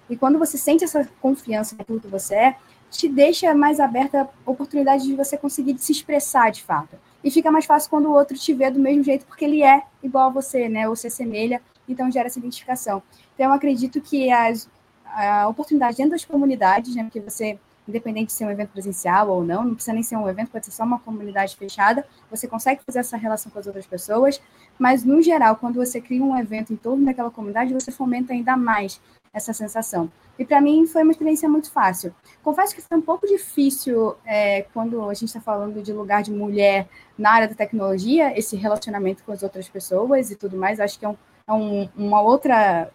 E 0.07 0.15
quando 0.15 0.37
você 0.37 0.57
sente 0.57 0.83
essa 0.83 1.09
confiança 1.19 1.75
naquilo 1.75 1.99
que 1.99 2.07
você 2.07 2.35
é, 2.35 2.55
te 2.91 3.09
deixa 3.09 3.53
mais 3.55 3.79
aberta 3.79 4.29
a 4.45 4.51
oportunidade 4.51 5.03
de 5.03 5.15
você 5.15 5.37
conseguir 5.37 5.77
se 5.79 5.91
expressar 5.91 6.51
de 6.51 6.61
fato. 6.61 6.97
E 7.23 7.31
fica 7.31 7.51
mais 7.51 7.65
fácil 7.65 7.89
quando 7.89 8.05
o 8.05 8.13
outro 8.13 8.37
te 8.37 8.53
vê 8.53 8.69
do 8.69 8.79
mesmo 8.79 9.03
jeito, 9.03 9.25
porque 9.25 9.45
ele 9.45 9.63
é 9.63 9.81
igual 10.03 10.27
a 10.27 10.29
você, 10.29 10.69
né? 10.69 10.87
Ou 10.87 10.95
se 10.95 11.07
assemelha, 11.07 11.59
então 11.89 12.11
gera 12.11 12.27
essa 12.27 12.37
identificação. 12.37 13.01
Então, 13.33 13.47
eu 13.47 13.53
acredito 13.53 13.99
que 13.99 14.31
as, 14.31 14.69
a 15.07 15.47
oportunidade 15.47 15.97
dentro 15.97 16.11
das 16.11 16.25
comunidades, 16.25 16.95
né? 16.95 17.03
Porque 17.03 17.19
você, 17.19 17.57
independente 17.87 18.27
de 18.27 18.33
ser 18.33 18.45
um 18.45 18.51
evento 18.51 18.69
presencial 18.69 19.29
ou 19.29 19.43
não, 19.43 19.63
não 19.63 19.75
precisa 19.75 19.93
nem 19.93 20.03
ser 20.03 20.17
um 20.17 20.27
evento, 20.27 20.51
pode 20.51 20.65
ser 20.65 20.71
só 20.71 20.83
uma 20.83 20.99
comunidade 20.99 21.55
fechada, 21.55 22.05
você 22.29 22.47
consegue 22.47 22.81
fazer 22.85 22.99
essa 22.99 23.17
relação 23.17 23.51
com 23.51 23.59
as 23.59 23.67
outras 23.67 23.85
pessoas, 23.85 24.41
mas 24.77 25.03
no 25.03 25.21
geral, 25.21 25.55
quando 25.55 25.75
você 25.75 26.01
cria 26.01 26.23
um 26.23 26.37
evento 26.37 26.73
em 26.73 26.75
torno 26.75 27.05
daquela 27.05 27.31
comunidade, 27.31 27.73
você 27.73 27.91
fomenta 27.91 28.33
ainda 28.33 28.57
mais 28.57 28.99
essa 29.33 29.51
sensação. 29.53 30.09
E 30.39 30.45
para 30.45 30.59
mim 30.61 30.87
foi 30.87 31.03
uma 31.03 31.11
experiência 31.11 31.47
muito 31.47 31.71
fácil. 31.71 32.13
Confesso 32.43 32.73
que 32.73 32.81
foi 32.81 32.97
um 32.97 33.01
pouco 33.01 33.27
difícil 33.27 34.15
é, 34.25 34.63
quando 34.73 35.09
a 35.09 35.13
gente 35.13 35.25
está 35.25 35.41
falando 35.41 35.81
de 35.81 35.93
lugar 35.93 36.23
de 36.23 36.31
mulher 36.31 36.87
na 37.17 37.31
área 37.31 37.47
da 37.47 37.55
tecnologia, 37.55 38.37
esse 38.37 38.55
relacionamento 38.55 39.23
com 39.23 39.31
as 39.31 39.43
outras 39.43 39.67
pessoas 39.67 40.31
e 40.31 40.35
tudo 40.35 40.57
mais. 40.57 40.79
Acho 40.79 40.97
que 40.99 41.05
é, 41.05 41.09
um, 41.09 41.17
é 41.47 41.53
um, 41.53 41.89
uma 41.95 42.21
outra 42.21 42.89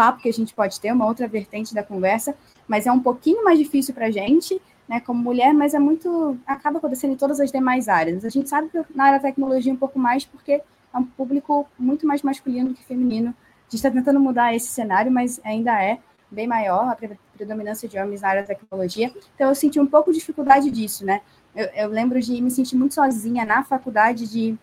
papo 0.00 0.22
que 0.22 0.30
a 0.30 0.32
gente 0.32 0.54
pode 0.54 0.80
ter, 0.80 0.90
uma 0.90 1.04
outra 1.04 1.28
vertente 1.28 1.74
da 1.74 1.82
conversa, 1.82 2.34
mas 2.66 2.86
é 2.86 2.92
um 2.92 3.00
pouquinho 3.00 3.44
mais 3.44 3.58
difícil 3.58 3.92
para 3.92 4.06
a 4.06 4.10
gente, 4.10 4.58
né, 4.88 4.98
como 4.98 5.22
mulher, 5.22 5.52
mas 5.52 5.74
é 5.74 5.78
muito. 5.78 6.38
acaba 6.46 6.78
acontecendo 6.78 7.12
em 7.12 7.16
todas 7.16 7.38
as 7.38 7.52
demais 7.52 7.86
áreas. 7.86 8.24
A 8.24 8.30
gente 8.30 8.48
sabe 8.48 8.70
que 8.70 8.82
na 8.94 9.04
área 9.04 9.18
da 9.18 9.28
tecnologia 9.28 9.70
um 9.70 9.76
pouco 9.76 9.98
mais, 9.98 10.24
porque 10.24 10.52
é 10.52 10.98
um 10.98 11.04
público 11.04 11.68
muito 11.78 12.06
mais 12.06 12.22
masculino 12.22 12.72
que 12.72 12.82
feminino. 12.82 13.28
A 13.28 13.64
gente 13.64 13.74
está 13.74 13.90
tentando 13.90 14.18
mudar 14.18 14.54
esse 14.54 14.68
cenário, 14.68 15.12
mas 15.12 15.38
ainda 15.44 15.72
é 15.82 15.98
bem 16.30 16.46
maior 16.46 16.88
a 16.88 16.96
predominância 17.36 17.86
de 17.86 17.98
homens 17.98 18.22
na 18.22 18.28
área 18.28 18.40
da 18.40 18.48
tecnologia. 18.48 19.12
Então, 19.34 19.50
eu 19.50 19.54
senti 19.54 19.78
um 19.78 19.86
pouco 19.86 20.10
de 20.10 20.18
dificuldade 20.18 20.70
disso, 20.70 21.04
né? 21.04 21.20
Eu, 21.54 21.66
eu 21.74 21.88
lembro 21.90 22.18
de 22.22 22.40
me 22.40 22.50
sentir 22.50 22.74
muito 22.74 22.94
sozinha 22.94 23.44
na 23.44 23.62
faculdade, 23.62 24.26
de 24.26 24.58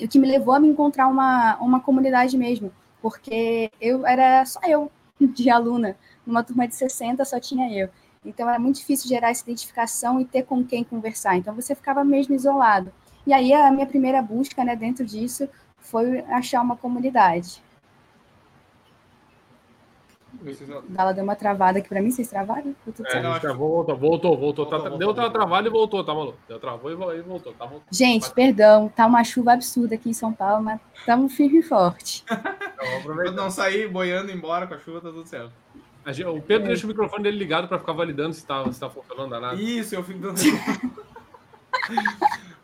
o 0.00 0.08
que 0.08 0.18
me 0.18 0.26
levou 0.26 0.54
a 0.54 0.58
me 0.58 0.66
encontrar 0.66 1.06
uma, 1.06 1.56
uma 1.60 1.78
comunidade 1.78 2.36
mesmo 2.36 2.72
porque 3.02 3.70
eu 3.80 4.06
era 4.06 4.44
só 4.46 4.60
eu 4.66 4.90
de 5.20 5.50
aluna, 5.50 5.96
numa 6.24 6.42
turma 6.42 6.66
de 6.66 6.74
60 6.74 7.24
só 7.24 7.38
tinha 7.38 7.70
eu. 7.76 7.90
Então 8.24 8.48
era 8.48 8.58
muito 8.58 8.76
difícil 8.76 9.08
gerar 9.08 9.30
essa 9.30 9.42
identificação 9.42 10.20
e 10.20 10.24
ter 10.24 10.44
com 10.44 10.64
quem 10.64 10.84
conversar. 10.84 11.36
Então 11.36 11.54
você 11.54 11.74
ficava 11.74 12.04
mesmo 12.04 12.34
isolado. 12.34 12.92
E 13.26 13.32
aí 13.32 13.52
a 13.52 13.70
minha 13.70 13.86
primeira 13.86 14.22
busca, 14.22 14.64
né, 14.64 14.76
dentro 14.76 15.04
disso, 15.04 15.48
foi 15.78 16.20
achar 16.20 16.62
uma 16.62 16.76
comunidade. 16.76 17.60
Ela 20.96 21.12
deu 21.12 21.24
uma 21.24 21.36
travada 21.36 21.78
aqui 21.78 21.88
para 21.88 22.00
mim, 22.00 22.10
vocês 22.10 22.28
travaram? 22.28 22.74
É, 23.06 23.22
não, 23.22 23.38
travou, 23.38 23.84
voltou, 23.84 23.96
voltou, 23.96 24.36
voltou. 24.36 24.66
Tá, 24.66 24.78
voltou 24.78 24.98
deu 24.98 25.08
outra 25.08 25.30
travada 25.30 25.68
e 25.68 25.70
voltou, 25.70 26.04
tá 26.04 26.14
maluco? 26.14 26.38
Deu 26.48 26.58
travou 26.58 26.90
e 26.90 27.22
voltou, 27.22 27.52
tá 27.52 27.64
voltou. 27.64 27.84
Gente, 27.90 28.22
Vai. 28.22 28.32
perdão, 28.32 28.88
tá 28.88 29.06
uma 29.06 29.24
chuva 29.24 29.52
absurda 29.52 29.94
aqui 29.94 30.10
em 30.10 30.14
São 30.14 30.32
Paulo, 30.32 30.62
mas 30.62 30.80
estamos 30.94 31.34
firme 31.34 31.58
e 31.58 31.62
forte. 31.62 32.24
Então, 32.82 33.32
não 33.32 33.48
sair 33.48 33.88
boiando 33.88 34.32
embora 34.32 34.66
com 34.66 34.74
a 34.74 34.78
chuva, 34.78 35.00
tá 35.00 35.08
tudo 35.08 35.24
certo. 35.24 35.52
O 36.04 36.42
Pedro 36.42 36.64
é. 36.64 36.68
deixa 36.68 36.84
o 36.84 36.88
microfone 36.88 37.22
dele 37.22 37.38
ligado 37.38 37.68
para 37.68 37.78
ficar 37.78 37.92
validando 37.92 38.34
se 38.34 38.44
tá, 38.44 38.70
se 38.72 38.80
tá 38.80 38.90
funcionando 38.90 39.30
danado. 39.30 39.60
Isso, 39.60 39.94
eu 39.94 40.02
fico 40.02 40.18
dando. 40.18 40.40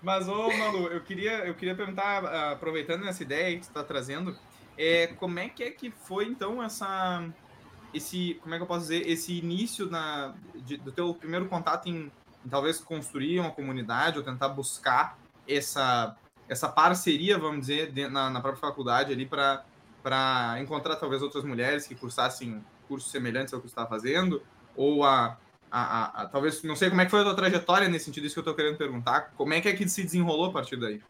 Mas, 0.02 0.28
ô, 0.28 0.48
Malu, 0.58 0.88
eu 0.88 1.00
queria, 1.00 1.46
eu 1.46 1.54
queria 1.54 1.74
perguntar, 1.74 2.52
aproveitando 2.52 3.06
essa 3.06 3.22
ideia 3.22 3.56
que 3.56 3.64
você 3.64 3.70
está 3.70 3.84
trazendo, 3.84 4.36
é, 4.76 5.08
como 5.08 5.38
é 5.38 5.48
que 5.48 5.62
é 5.62 5.70
que 5.70 5.90
foi, 5.90 6.26
então, 6.26 6.62
essa, 6.62 7.24
esse, 7.92 8.38
como 8.42 8.54
é 8.54 8.58
que 8.58 8.62
eu 8.62 8.66
posso 8.66 8.82
dizer, 8.82 9.08
esse 9.08 9.38
início 9.38 9.86
na, 9.90 10.34
de, 10.54 10.76
do 10.76 10.92
teu 10.92 11.14
primeiro 11.14 11.46
contato 11.46 11.88
em, 11.88 12.10
em, 12.44 12.48
talvez 12.48 12.78
construir 12.80 13.40
uma 13.40 13.50
comunidade 13.50 14.18
ou 14.18 14.24
tentar 14.24 14.48
buscar 14.48 15.18
essa, 15.46 16.16
essa 16.48 16.68
parceria, 16.68 17.38
vamos 17.38 17.60
dizer, 17.60 17.90
de, 17.92 18.08
na, 18.08 18.30
na 18.30 18.40
própria 18.40 18.60
faculdade 18.60 19.12
ali 19.12 19.26
para 19.26 20.60
encontrar 20.60 20.96
talvez 20.96 21.22
outras 21.22 21.44
mulheres 21.44 21.86
que 21.86 21.94
cursassem 21.94 22.64
cursos 22.86 23.10
semelhantes 23.10 23.52
ao 23.52 23.60
que 23.60 23.68
você 23.68 23.72
está 23.72 23.86
fazendo, 23.86 24.42
ou 24.74 25.04
a, 25.04 25.36
a, 25.70 25.80
a, 25.80 26.22
a, 26.22 26.26
talvez, 26.26 26.62
não 26.62 26.76
sei 26.76 26.88
como 26.88 27.00
é 27.00 27.04
que 27.04 27.10
foi 27.10 27.20
a 27.20 27.24
tua 27.24 27.34
trajetória 27.34 27.88
nesse 27.88 28.06
sentido, 28.06 28.26
isso 28.26 28.34
que 28.34 28.38
eu 28.38 28.42
estou 28.42 28.54
querendo 28.54 28.76
perguntar. 28.76 29.32
Como 29.36 29.52
é 29.52 29.60
que 29.60 29.68
é 29.68 29.72
que 29.72 29.88
se 29.88 30.02
desenrolou 30.02 30.46
a 30.46 30.52
partir 30.52 30.76
daí? 30.76 31.02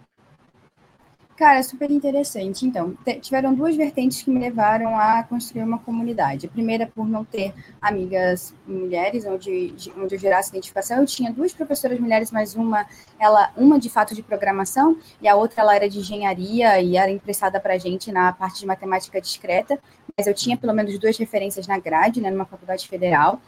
Cara, 1.39 1.63
super 1.63 1.89
interessante. 1.89 2.67
Então, 2.67 2.99
tiveram 3.21 3.55
duas 3.55 3.77
vertentes 3.77 4.23
que 4.23 4.29
me 4.29 4.41
levaram 4.41 4.99
a 4.99 5.23
construir 5.23 5.63
uma 5.63 5.79
comunidade. 5.79 6.47
A 6.47 6.49
primeira, 6.49 6.85
por 6.85 7.07
não 7.09 7.25
ter 7.25 7.55
amigas 7.81 8.53
mulheres, 8.67 9.25
onde, 9.25 9.73
onde 9.97 10.17
eu 10.17 10.19
gerasse 10.19 10.51
identificação, 10.51 10.99
eu 10.99 11.07
tinha 11.07 11.33
duas 11.33 11.53
professoras 11.53 12.01
mulheres, 12.01 12.33
mas 12.33 12.57
uma, 12.57 12.85
ela, 13.21 13.53
uma 13.57 13.79
de 13.79 13.89
fato 13.89 14.17
de 14.17 14.23
programação, 14.23 14.99
e 15.23 15.29
a 15.29 15.37
outra 15.37 15.63
ela 15.63 15.77
era 15.77 15.89
de 15.89 16.01
engenharia 16.01 16.81
e 16.81 16.97
era 16.97 17.09
emprestada 17.09 17.61
para 17.61 17.75
a 17.75 17.79
gente 17.79 18.11
na 18.11 18.33
parte 18.33 18.59
de 18.59 18.67
matemática 18.67 19.21
discreta. 19.21 19.79
Mas 20.17 20.27
eu 20.27 20.35
tinha 20.35 20.57
pelo 20.57 20.75
menos 20.75 20.99
duas 20.99 21.17
referências 21.17 21.69
na 21.69 21.79
grade, 21.79 22.21
né, 22.21 22.33
numa 22.33 22.47
faculdade 22.47 22.89
federal. 22.89 23.41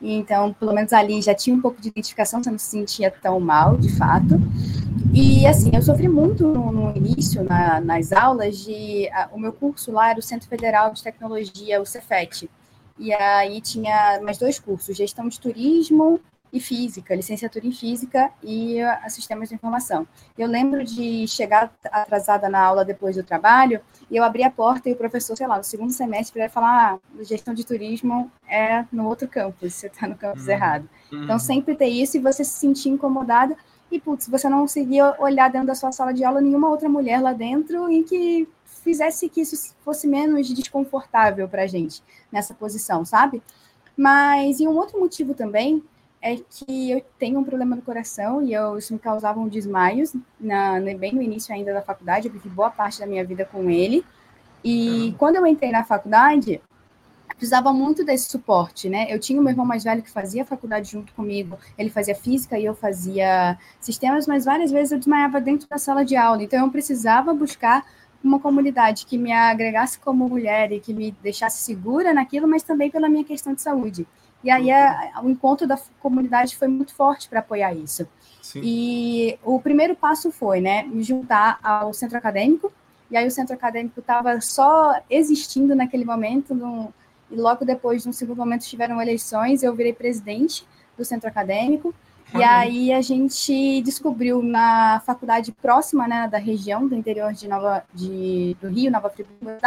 Então, 0.00 0.52
pelo 0.52 0.72
menos 0.72 0.92
ali 0.92 1.20
já 1.20 1.34
tinha 1.34 1.54
um 1.54 1.60
pouco 1.60 1.80
de 1.80 1.88
identificação, 1.88 2.42
você 2.42 2.50
não 2.50 2.58
se 2.58 2.66
sentia 2.66 3.10
tão 3.10 3.40
mal, 3.40 3.76
de 3.76 3.88
fato. 3.96 4.40
E 5.12 5.46
assim, 5.46 5.70
eu 5.74 5.82
sofri 5.82 6.08
muito 6.08 6.46
no, 6.46 6.70
no 6.70 6.96
início, 6.96 7.42
na, 7.42 7.80
nas 7.80 8.12
aulas, 8.12 8.58
de. 8.58 9.08
A, 9.10 9.28
o 9.32 9.38
meu 9.38 9.52
curso 9.52 9.90
lá 9.90 10.10
era 10.10 10.18
o 10.18 10.22
Centro 10.22 10.48
Federal 10.48 10.92
de 10.92 11.02
Tecnologia, 11.02 11.80
o 11.80 11.86
Cefet. 11.86 12.48
E 12.98 13.12
aí 13.12 13.60
tinha 13.60 14.20
mais 14.22 14.38
dois 14.38 14.58
cursos: 14.58 14.96
gestão 14.96 15.28
de 15.28 15.40
turismo 15.40 16.20
e 16.52 16.60
física, 16.60 17.14
licenciatura 17.14 17.66
em 17.66 17.72
física 17.72 18.30
e 18.42 18.80
a 18.80 19.08
sistemas 19.08 19.48
de 19.48 19.54
informação. 19.54 20.06
Eu 20.36 20.48
lembro 20.48 20.84
de 20.84 21.26
chegar 21.28 21.72
atrasada 21.90 22.48
na 22.48 22.60
aula 22.60 22.84
depois 22.84 23.16
do 23.16 23.22
trabalho 23.22 23.80
e 24.10 24.16
eu 24.16 24.24
abri 24.24 24.42
a 24.42 24.50
porta 24.50 24.88
e 24.88 24.92
o 24.92 24.96
professor, 24.96 25.36
sei 25.36 25.46
lá, 25.46 25.58
no 25.58 25.64
segundo 25.64 25.92
semestre, 25.92 26.38
vai 26.38 26.48
falar: 26.48 26.94
ah, 26.94 27.22
gestão 27.22 27.52
de 27.52 27.64
turismo 27.64 28.30
é 28.48 28.84
no 28.90 29.06
outro 29.06 29.28
campus, 29.28 29.74
você 29.74 29.88
está 29.88 30.08
no 30.08 30.16
campus 30.16 30.46
uhum. 30.46 30.52
errado. 30.52 30.88
Uhum. 31.12 31.24
Então, 31.24 31.38
sempre 31.38 31.74
ter 31.74 31.88
isso 31.88 32.16
e 32.16 32.20
você 32.20 32.44
se 32.44 32.58
sentir 32.58 32.88
incomodada. 32.88 33.56
E, 33.90 33.98
putz, 33.98 34.28
você 34.28 34.48
não 34.50 34.60
conseguia 34.60 35.14
olhar 35.18 35.50
dentro 35.50 35.68
da 35.68 35.74
sua 35.74 35.90
sala 35.92 36.12
de 36.12 36.22
aula 36.22 36.42
nenhuma 36.42 36.68
outra 36.68 36.90
mulher 36.90 37.22
lá 37.22 37.32
dentro 37.32 37.90
em 37.90 38.02
que 38.02 38.46
fizesse 38.82 39.28
que 39.28 39.40
isso 39.40 39.74
fosse 39.82 40.06
menos 40.06 40.48
desconfortável 40.48 41.48
para 41.48 41.62
a 41.62 41.66
gente 41.66 42.02
nessa 42.30 42.52
posição, 42.52 43.04
sabe? 43.04 43.42
Mas, 43.96 44.60
e 44.60 44.68
um 44.68 44.76
outro 44.76 45.00
motivo 45.00 45.34
também 45.34 45.82
é 46.28 46.36
que 46.36 46.90
eu 46.90 47.02
tenho 47.18 47.38
um 47.38 47.44
problema 47.44 47.76
no 47.76 47.82
coração 47.82 48.42
e 48.42 48.52
eu, 48.52 48.78
isso 48.78 48.92
me 48.92 48.98
causava 48.98 49.40
um 49.40 49.48
desmaios 49.48 50.14
na, 50.40 50.80
bem 50.98 51.12
no 51.14 51.22
início 51.22 51.54
ainda 51.54 51.72
da 51.72 51.82
faculdade, 51.82 52.28
eu 52.28 52.32
vivi 52.32 52.48
boa 52.48 52.70
parte 52.70 53.00
da 53.00 53.06
minha 53.06 53.24
vida 53.24 53.44
com 53.44 53.68
ele. 53.70 54.04
E 54.62 55.08
uhum. 55.08 55.14
quando 55.18 55.36
eu 55.36 55.46
entrei 55.46 55.70
na 55.70 55.84
faculdade, 55.84 56.60
precisava 57.28 57.72
muito 57.72 58.04
desse 58.04 58.28
suporte, 58.28 58.88
né? 58.88 59.06
Eu 59.08 59.18
tinha 59.18 59.40
o 59.40 59.42
meu 59.42 59.52
irmão 59.52 59.64
mais 59.64 59.84
velho 59.84 60.02
que 60.02 60.10
fazia 60.10 60.44
faculdade 60.44 60.90
junto 60.90 61.12
comigo, 61.14 61.56
ele 61.78 61.88
fazia 61.88 62.14
física 62.14 62.58
e 62.58 62.64
eu 62.64 62.74
fazia 62.74 63.56
sistemas, 63.80 64.26
mas 64.26 64.44
várias 64.44 64.70
vezes 64.70 64.92
eu 64.92 64.98
desmaiava 64.98 65.40
dentro 65.40 65.68
da 65.68 65.78
sala 65.78 66.04
de 66.04 66.16
aula, 66.16 66.42
então 66.42 66.64
eu 66.64 66.70
precisava 66.70 67.32
buscar 67.32 67.84
uma 68.22 68.40
comunidade 68.40 69.06
que 69.06 69.16
me 69.16 69.32
agregasse 69.32 69.98
como 69.98 70.28
mulher 70.28 70.72
e 70.72 70.80
que 70.80 70.92
me 70.92 71.12
deixasse 71.22 71.62
segura 71.62 72.12
naquilo, 72.12 72.48
mas 72.48 72.64
também 72.64 72.90
pela 72.90 73.08
minha 73.08 73.24
questão 73.24 73.54
de 73.54 73.62
saúde. 73.62 74.06
E 74.42 74.50
aí 74.50 74.70
a, 74.70 75.20
o 75.22 75.28
encontro 75.28 75.66
da 75.66 75.78
comunidade 76.00 76.56
foi 76.56 76.68
muito 76.68 76.94
forte 76.94 77.28
para 77.28 77.40
apoiar 77.40 77.74
isso. 77.74 78.06
Sim. 78.40 78.60
E 78.62 79.38
o 79.44 79.60
primeiro 79.60 79.96
passo 79.96 80.30
foi, 80.30 80.60
né, 80.60 80.84
me 80.84 81.02
juntar 81.02 81.58
ao 81.62 81.92
centro 81.92 82.16
acadêmico. 82.16 82.72
E 83.10 83.16
aí 83.16 83.26
o 83.26 83.30
centro 83.30 83.54
acadêmico 83.54 84.00
estava 84.00 84.40
só 84.40 85.00
existindo 85.08 85.74
naquele 85.74 86.04
momento, 86.04 86.54
no, 86.54 86.92
e 87.30 87.36
logo 87.36 87.64
depois, 87.64 88.06
no 88.06 88.12
segundo 88.12 88.38
momento, 88.38 88.64
tiveram 88.64 89.00
eleições. 89.00 89.62
Eu 89.62 89.74
virei 89.74 89.92
presidente 89.92 90.66
do 90.96 91.04
centro 91.04 91.28
acadêmico. 91.28 91.94
E 92.34 92.42
aí 92.42 92.92
a 92.92 93.00
gente 93.00 93.80
descobriu 93.80 94.42
na 94.42 95.00
faculdade 95.00 95.50
próxima, 95.50 96.06
né, 96.06 96.28
da 96.28 96.36
região 96.36 96.86
do 96.86 96.94
interior 96.94 97.32
de 97.32 97.48
Nova, 97.48 97.84
de, 97.94 98.54
do 98.60 98.68
Rio, 98.68 98.90
Nova 98.90 99.08
Friburgo, 99.08 99.58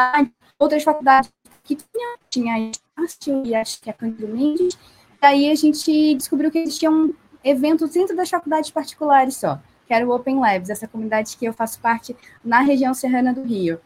outras 0.60 0.84
faculdades 0.84 1.32
que 1.76 1.86
tinha, 1.92 2.18
tinha 2.30 2.70
Estácio 2.70 3.46
e 3.46 3.56
acho 3.56 3.82
que 3.82 3.90
a 3.90 3.94
Cândido 3.94 4.28
Mendes. 4.28 4.78
E 5.22 5.26
aí 5.26 5.52
a 5.52 5.56
gente 5.56 6.16
descobriu 6.16 6.52
que 6.52 6.60
existiam 6.60 7.14
eventos 7.44 7.92
dentro 7.92 8.16
das 8.16 8.30
faculdades 8.30 8.72
particulares 8.72 9.36
só, 9.38 9.60
que 9.88 9.94
era 9.94 10.08
o 10.08 10.14
Open 10.14 10.40
Labs, 10.40 10.70
essa 10.70 10.88
comunidade 10.88 11.38
que 11.38 11.46
eu 11.46 11.54
faço 11.54 11.80
parte 11.80 12.16
na 12.44 12.62
região 12.62 12.94
serrana 12.94 13.34
do 13.34 13.44
Rio. 13.44 13.80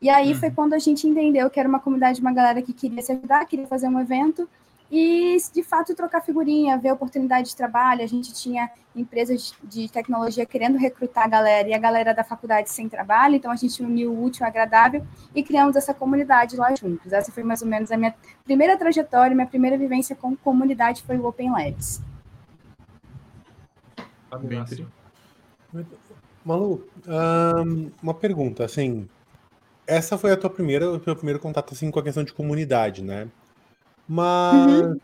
E 0.00 0.10
aí 0.10 0.32
uhum. 0.32 0.38
foi 0.38 0.50
quando 0.50 0.74
a 0.74 0.78
gente 0.78 1.06
entendeu 1.06 1.48
que 1.48 1.60
era 1.60 1.68
uma 1.68 1.78
comunidade 1.78 2.16
de 2.16 2.20
uma 2.22 2.32
galera 2.32 2.60
que 2.60 2.72
queria 2.72 3.00
se 3.00 3.12
ajudar, 3.12 3.46
queria 3.46 3.66
fazer 3.66 3.88
um 3.88 4.00
evento, 4.00 4.48
e 4.94 5.38
de 5.54 5.62
fato 5.62 5.94
trocar 5.94 6.20
figurinha, 6.20 6.76
ver 6.76 6.92
oportunidade 6.92 7.48
de 7.48 7.56
trabalho. 7.56 8.02
A 8.02 8.06
gente 8.06 8.34
tinha 8.34 8.70
empresas 8.94 9.54
de 9.64 9.90
tecnologia 9.90 10.44
querendo 10.44 10.76
recrutar 10.76 11.24
a 11.24 11.28
galera 11.28 11.66
e 11.66 11.72
a 11.72 11.78
galera 11.78 12.12
da 12.12 12.22
faculdade 12.22 12.68
sem 12.68 12.90
trabalho, 12.90 13.34
então 13.34 13.50
a 13.50 13.56
gente 13.56 13.82
uniu 13.82 14.12
o 14.12 14.22
útil 14.22 14.44
ao 14.44 14.50
agradável 14.50 15.02
e 15.34 15.42
criamos 15.42 15.76
essa 15.76 15.94
comunidade 15.94 16.56
lá 16.56 16.74
juntos. 16.74 17.10
Essa 17.10 17.32
foi 17.32 17.42
mais 17.42 17.62
ou 17.62 17.68
menos 17.68 17.90
a 17.90 17.96
minha 17.96 18.14
primeira 18.44 18.76
trajetória, 18.76 19.34
minha 19.34 19.46
primeira 19.46 19.78
vivência 19.78 20.14
com 20.14 20.36
comunidade 20.36 21.02
foi 21.04 21.16
o 21.16 21.26
Open 21.26 21.50
Labs. 21.50 22.02
Malu, 26.44 26.86
um, 27.66 27.90
uma 28.02 28.12
pergunta, 28.12 28.62
assim, 28.62 29.08
essa 29.86 30.18
foi 30.18 30.32
a 30.32 30.36
tua 30.36 30.50
primeira, 30.50 30.90
o 30.90 31.00
teu 31.00 31.16
primeiro 31.16 31.40
contato 31.40 31.72
assim 31.72 31.90
com 31.90 31.98
a 31.98 32.02
questão 32.02 32.22
de 32.22 32.34
comunidade, 32.34 33.02
né? 33.02 33.30
Mas 34.08 34.66
uhum. 34.66 35.00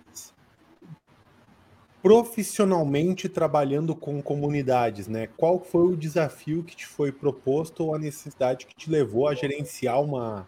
profissionalmente 2.02 3.28
trabalhando 3.28 3.94
com 3.94 4.20
comunidades, 4.22 5.08
né? 5.08 5.28
Qual 5.36 5.60
foi 5.60 5.92
o 5.92 5.96
desafio 5.96 6.62
que 6.62 6.76
te 6.76 6.86
foi 6.86 7.12
proposto 7.12 7.84
ou 7.84 7.94
a 7.94 7.98
necessidade 7.98 8.66
que 8.66 8.74
te 8.74 8.90
levou 8.90 9.28
a 9.28 9.34
gerenciar 9.34 10.00
uma 10.02 10.46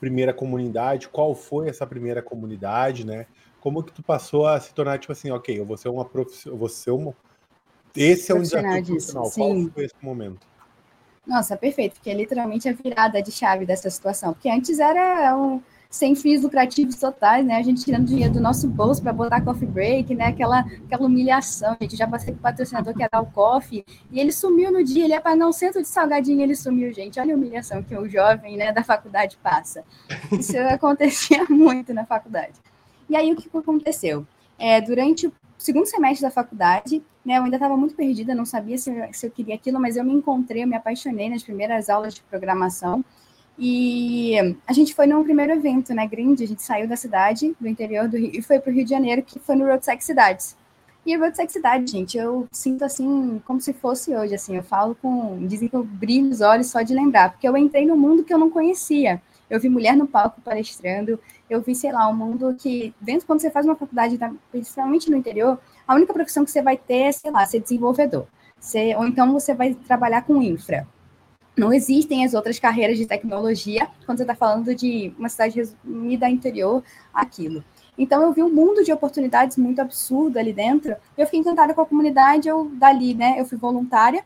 primeira 0.00 0.34
comunidade? 0.34 1.08
Qual 1.08 1.34
foi 1.34 1.68
essa 1.68 1.86
primeira 1.86 2.22
comunidade, 2.22 3.06
né? 3.06 3.26
Como 3.60 3.82
que 3.82 3.92
tu 3.92 4.02
passou 4.02 4.46
a 4.46 4.58
se 4.58 4.74
tornar 4.74 4.98
tipo 4.98 5.12
assim, 5.12 5.30
ok, 5.30 5.58
eu 5.58 5.64
vou 5.64 5.76
ser 5.76 5.88
uma 5.88 6.04
profissional, 6.04 6.58
vou 6.58 6.68
ser 6.68 6.90
uma 6.90 7.14
esse 7.94 8.32
é 8.32 8.34
um 8.34 8.42
desafio 8.42 8.84
profissional. 8.84 9.24
Sim. 9.26 9.64
Qual 9.64 9.74
foi 9.74 9.84
esse 9.84 9.94
momento? 10.00 10.46
Nossa, 11.26 11.56
perfeito, 11.56 11.94
porque 11.94 12.10
é 12.10 12.14
literalmente 12.14 12.68
a 12.68 12.72
virada 12.72 13.22
de 13.22 13.30
chave 13.30 13.64
dessa 13.64 13.88
situação. 13.90 14.32
Porque 14.32 14.48
antes 14.48 14.78
era 14.80 15.36
um, 15.36 15.62
sem 15.92 16.14
fins 16.14 16.42
lucrativos 16.42 16.96
totais, 16.96 17.44
né? 17.44 17.56
A 17.56 17.62
gente 17.62 17.84
tirando 17.84 18.06
dinheiro 18.06 18.32
do 18.32 18.40
nosso 18.40 18.66
bolso 18.66 19.02
para 19.02 19.12
botar 19.12 19.42
coffee 19.42 19.68
break, 19.68 20.14
né? 20.14 20.28
Aquela, 20.28 20.60
aquela 20.60 21.04
humilhação, 21.04 21.76
gente. 21.78 21.94
Já 21.96 22.08
passei 22.08 22.32
com 22.32 22.38
o 22.38 22.42
patrocinador 22.42 22.94
que 22.94 23.02
era 23.02 23.20
o 23.20 23.26
coffee, 23.26 23.84
e 24.10 24.18
ele 24.18 24.32
sumiu 24.32 24.72
no 24.72 24.82
dia, 24.82 25.04
ele 25.04 25.12
ia 25.12 25.20
pagar 25.20 25.46
um 25.46 25.52
centro 25.52 25.82
de 25.82 25.88
salgadinho, 25.88 26.40
ele 26.40 26.56
sumiu, 26.56 26.90
gente. 26.94 27.20
Olha 27.20 27.34
a 27.34 27.36
humilhação 27.36 27.82
que 27.82 27.94
o 27.94 28.08
jovem, 28.08 28.56
né, 28.56 28.72
da 28.72 28.82
faculdade 28.82 29.36
passa. 29.42 29.84
Isso 30.32 30.56
acontecia 30.66 31.44
muito 31.50 31.92
na 31.92 32.06
faculdade. 32.06 32.54
E 33.10 33.14
aí 33.14 33.30
o 33.30 33.36
que 33.36 33.54
aconteceu? 33.54 34.26
É, 34.58 34.80
durante 34.80 35.26
o 35.26 35.32
segundo 35.58 35.84
semestre 35.84 36.22
da 36.22 36.30
faculdade, 36.30 37.02
né, 37.22 37.36
eu 37.36 37.42
ainda 37.42 37.56
estava 37.56 37.76
muito 37.76 37.94
perdida, 37.94 38.34
não 38.34 38.46
sabia 38.46 38.78
se 38.78 38.88
eu, 38.88 39.12
se 39.12 39.26
eu 39.26 39.30
queria 39.30 39.56
aquilo, 39.56 39.78
mas 39.78 39.98
eu 39.98 40.04
me 40.04 40.14
encontrei, 40.14 40.62
eu 40.62 40.66
me 40.66 40.74
apaixonei 40.74 41.28
nas 41.28 41.42
primeiras 41.42 41.90
aulas 41.90 42.14
de 42.14 42.22
programação 42.22 43.04
E 43.58 44.56
a 44.66 44.72
gente 44.72 44.94
foi 44.94 45.06
num 45.06 45.22
primeiro 45.22 45.52
evento, 45.52 45.94
né, 45.94 46.06
grande, 46.06 46.44
a 46.44 46.48
gente 46.48 46.62
saiu 46.62 46.88
da 46.88 46.96
cidade, 46.96 47.54
do 47.60 47.68
interior 47.68 48.08
do 48.08 48.16
Rio, 48.16 48.30
e 48.32 48.42
foi 48.42 48.58
para 48.58 48.70
o 48.70 48.74
Rio 48.74 48.84
de 48.84 48.90
Janeiro, 48.90 49.22
que 49.22 49.38
foi 49.38 49.54
no 49.54 49.66
Roadsec 49.66 50.02
Cidades. 50.02 50.56
E 51.04 51.16
Roadsec 51.16 51.52
Cidade, 51.52 51.90
gente, 51.90 52.16
eu 52.16 52.48
sinto 52.50 52.84
assim, 52.84 53.42
como 53.44 53.60
se 53.60 53.72
fosse 53.72 54.14
hoje, 54.14 54.34
assim, 54.34 54.56
eu 54.56 54.62
falo 54.62 54.94
com, 54.94 55.46
dizem 55.46 55.68
que 55.68 55.76
eu 55.76 55.84
brilho 55.84 56.30
os 56.30 56.40
olhos 56.40 56.68
só 56.68 56.80
de 56.82 56.94
lembrar, 56.94 57.32
porque 57.32 57.46
eu 57.46 57.56
entrei 57.56 57.84
num 57.84 57.96
mundo 57.96 58.24
que 58.24 58.32
eu 58.32 58.38
não 58.38 58.50
conhecia. 58.50 59.20
Eu 59.50 59.60
vi 59.60 59.68
mulher 59.68 59.94
no 59.94 60.06
palco 60.06 60.40
palestrando, 60.40 61.20
eu 61.50 61.60
vi, 61.60 61.74
sei 61.74 61.92
lá, 61.92 62.08
um 62.08 62.14
mundo 62.14 62.54
que, 62.58 62.94
dentro, 63.00 63.26
quando 63.26 63.40
você 63.40 63.50
faz 63.50 63.66
uma 63.66 63.76
faculdade, 63.76 64.16
tá, 64.16 64.32
principalmente 64.50 65.10
no 65.10 65.16
interior, 65.16 65.60
a 65.86 65.94
única 65.94 66.12
profissão 66.12 66.44
que 66.44 66.50
você 66.50 66.62
vai 66.62 66.76
ter 66.76 66.94
é, 66.94 67.12
sei 67.12 67.30
lá, 67.30 67.44
ser 67.44 67.60
desenvolvedor. 67.60 68.26
Você, 68.58 68.94
ou 68.96 69.06
então 69.06 69.32
você 69.32 69.54
vai 69.54 69.74
trabalhar 69.74 70.22
com 70.22 70.40
infra. 70.40 70.86
Não 71.56 71.72
existem 71.72 72.24
as 72.24 72.32
outras 72.32 72.58
carreiras 72.58 72.96
de 72.96 73.06
tecnologia 73.06 73.86
quando 74.06 74.18
você 74.18 74.24
está 74.24 74.34
falando 74.34 74.74
de 74.74 75.12
uma 75.18 75.28
cidade 75.28 75.56
resumida 75.56 76.28
interior, 76.28 76.82
aquilo. 77.12 77.62
Então 77.96 78.22
eu 78.22 78.32
vi 78.32 78.42
um 78.42 78.48
mundo 78.48 78.82
de 78.82 78.92
oportunidades 78.92 79.58
muito 79.58 79.80
absurdo 79.80 80.38
ali 80.38 80.52
dentro. 80.52 80.96
Eu 81.16 81.26
fiquei 81.26 81.40
encantada 81.40 81.74
com 81.74 81.82
a 81.82 81.86
comunidade, 81.86 82.48
eu 82.48 82.70
dali, 82.74 83.14
né, 83.14 83.38
eu 83.38 83.44
fui 83.44 83.58
voluntária 83.58 84.24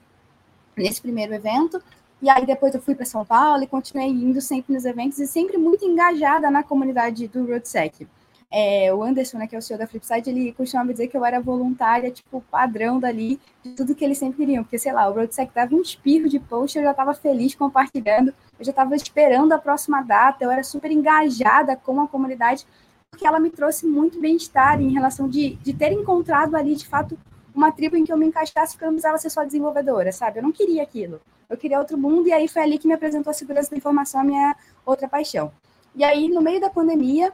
nesse 0.76 1.02
primeiro 1.02 1.34
evento. 1.34 1.82
E 2.22 2.30
aí 2.30 2.46
depois 2.46 2.74
eu 2.74 2.80
fui 2.80 2.94
para 2.94 3.04
São 3.04 3.24
Paulo 3.24 3.62
e 3.62 3.66
continuei 3.66 4.08
indo 4.08 4.40
sempre 4.40 4.72
nos 4.72 4.84
eventos 4.84 5.18
e 5.18 5.26
sempre 5.26 5.58
muito 5.58 5.84
engajada 5.84 6.50
na 6.50 6.62
comunidade 6.62 7.26
do 7.28 7.44
RoadSec. 7.44 8.06
É, 8.50 8.94
o 8.94 9.02
Anderson, 9.02 9.38
né, 9.38 9.46
que 9.46 9.56
é 9.56 9.58
o 9.58 9.62
senhor 9.62 9.78
da 9.78 9.86
Flipside, 9.86 10.30
ele 10.30 10.52
costumava 10.52 10.92
dizer 10.92 11.08
que 11.08 11.16
eu 11.16 11.24
era 11.24 11.40
voluntária, 11.40 12.10
tipo, 12.10 12.40
padrão 12.50 13.00
dali, 13.00 13.40
de 13.62 13.72
tudo 13.72 13.94
que 13.94 14.04
eles 14.04 14.18
sempre 14.18 14.38
queriam. 14.38 14.62
Porque, 14.62 14.78
sei 14.78 14.92
lá, 14.92 15.08
o 15.08 15.12
RoadSec 15.12 15.52
dava 15.52 15.74
um 15.74 15.80
espirro 15.82 16.28
de 16.28 16.38
post, 16.38 16.78
eu 16.78 16.84
já 16.84 16.92
estava 16.92 17.12
feliz 17.12 17.54
compartilhando, 17.54 18.32
eu 18.58 18.64
já 18.64 18.70
estava 18.70 18.94
esperando 18.94 19.52
a 19.52 19.58
próxima 19.58 20.00
data, 20.02 20.44
eu 20.44 20.50
era 20.50 20.62
super 20.62 20.90
engajada 20.90 21.76
com 21.76 22.00
a 22.00 22.08
comunidade, 22.08 22.66
porque 23.10 23.26
ela 23.26 23.40
me 23.40 23.50
trouxe 23.50 23.86
muito 23.86 24.20
bem-estar 24.20 24.80
em 24.80 24.92
relação 24.92 25.28
de, 25.28 25.56
de 25.56 25.72
ter 25.72 25.92
encontrado 25.92 26.54
ali, 26.54 26.76
de 26.76 26.86
fato, 26.86 27.18
uma 27.54 27.72
tribo 27.72 27.96
em 27.96 28.04
que 28.04 28.12
eu 28.12 28.16
me 28.16 28.26
encaixasse, 28.26 28.74
porque 28.74 28.84
eu 28.84 28.88
não 28.88 28.94
precisava 28.94 29.18
ser 29.18 29.30
só 29.30 29.42
desenvolvedora, 29.42 30.12
sabe? 30.12 30.38
Eu 30.38 30.42
não 30.42 30.52
queria 30.52 30.82
aquilo. 30.82 31.20
Eu 31.48 31.56
queria 31.56 31.78
outro 31.78 31.96
mundo, 31.96 32.28
e 32.28 32.32
aí 32.32 32.46
foi 32.46 32.62
ali 32.62 32.78
que 32.78 32.86
me 32.86 32.94
apresentou 32.94 33.30
a 33.30 33.34
segurança 33.34 33.70
da 33.70 33.76
informação, 33.76 34.20
a 34.20 34.24
minha 34.24 34.56
outra 34.84 35.08
paixão. 35.08 35.50
E 35.94 36.04
aí, 36.04 36.28
no 36.28 36.42
meio 36.42 36.60
da 36.60 36.68
pandemia, 36.68 37.32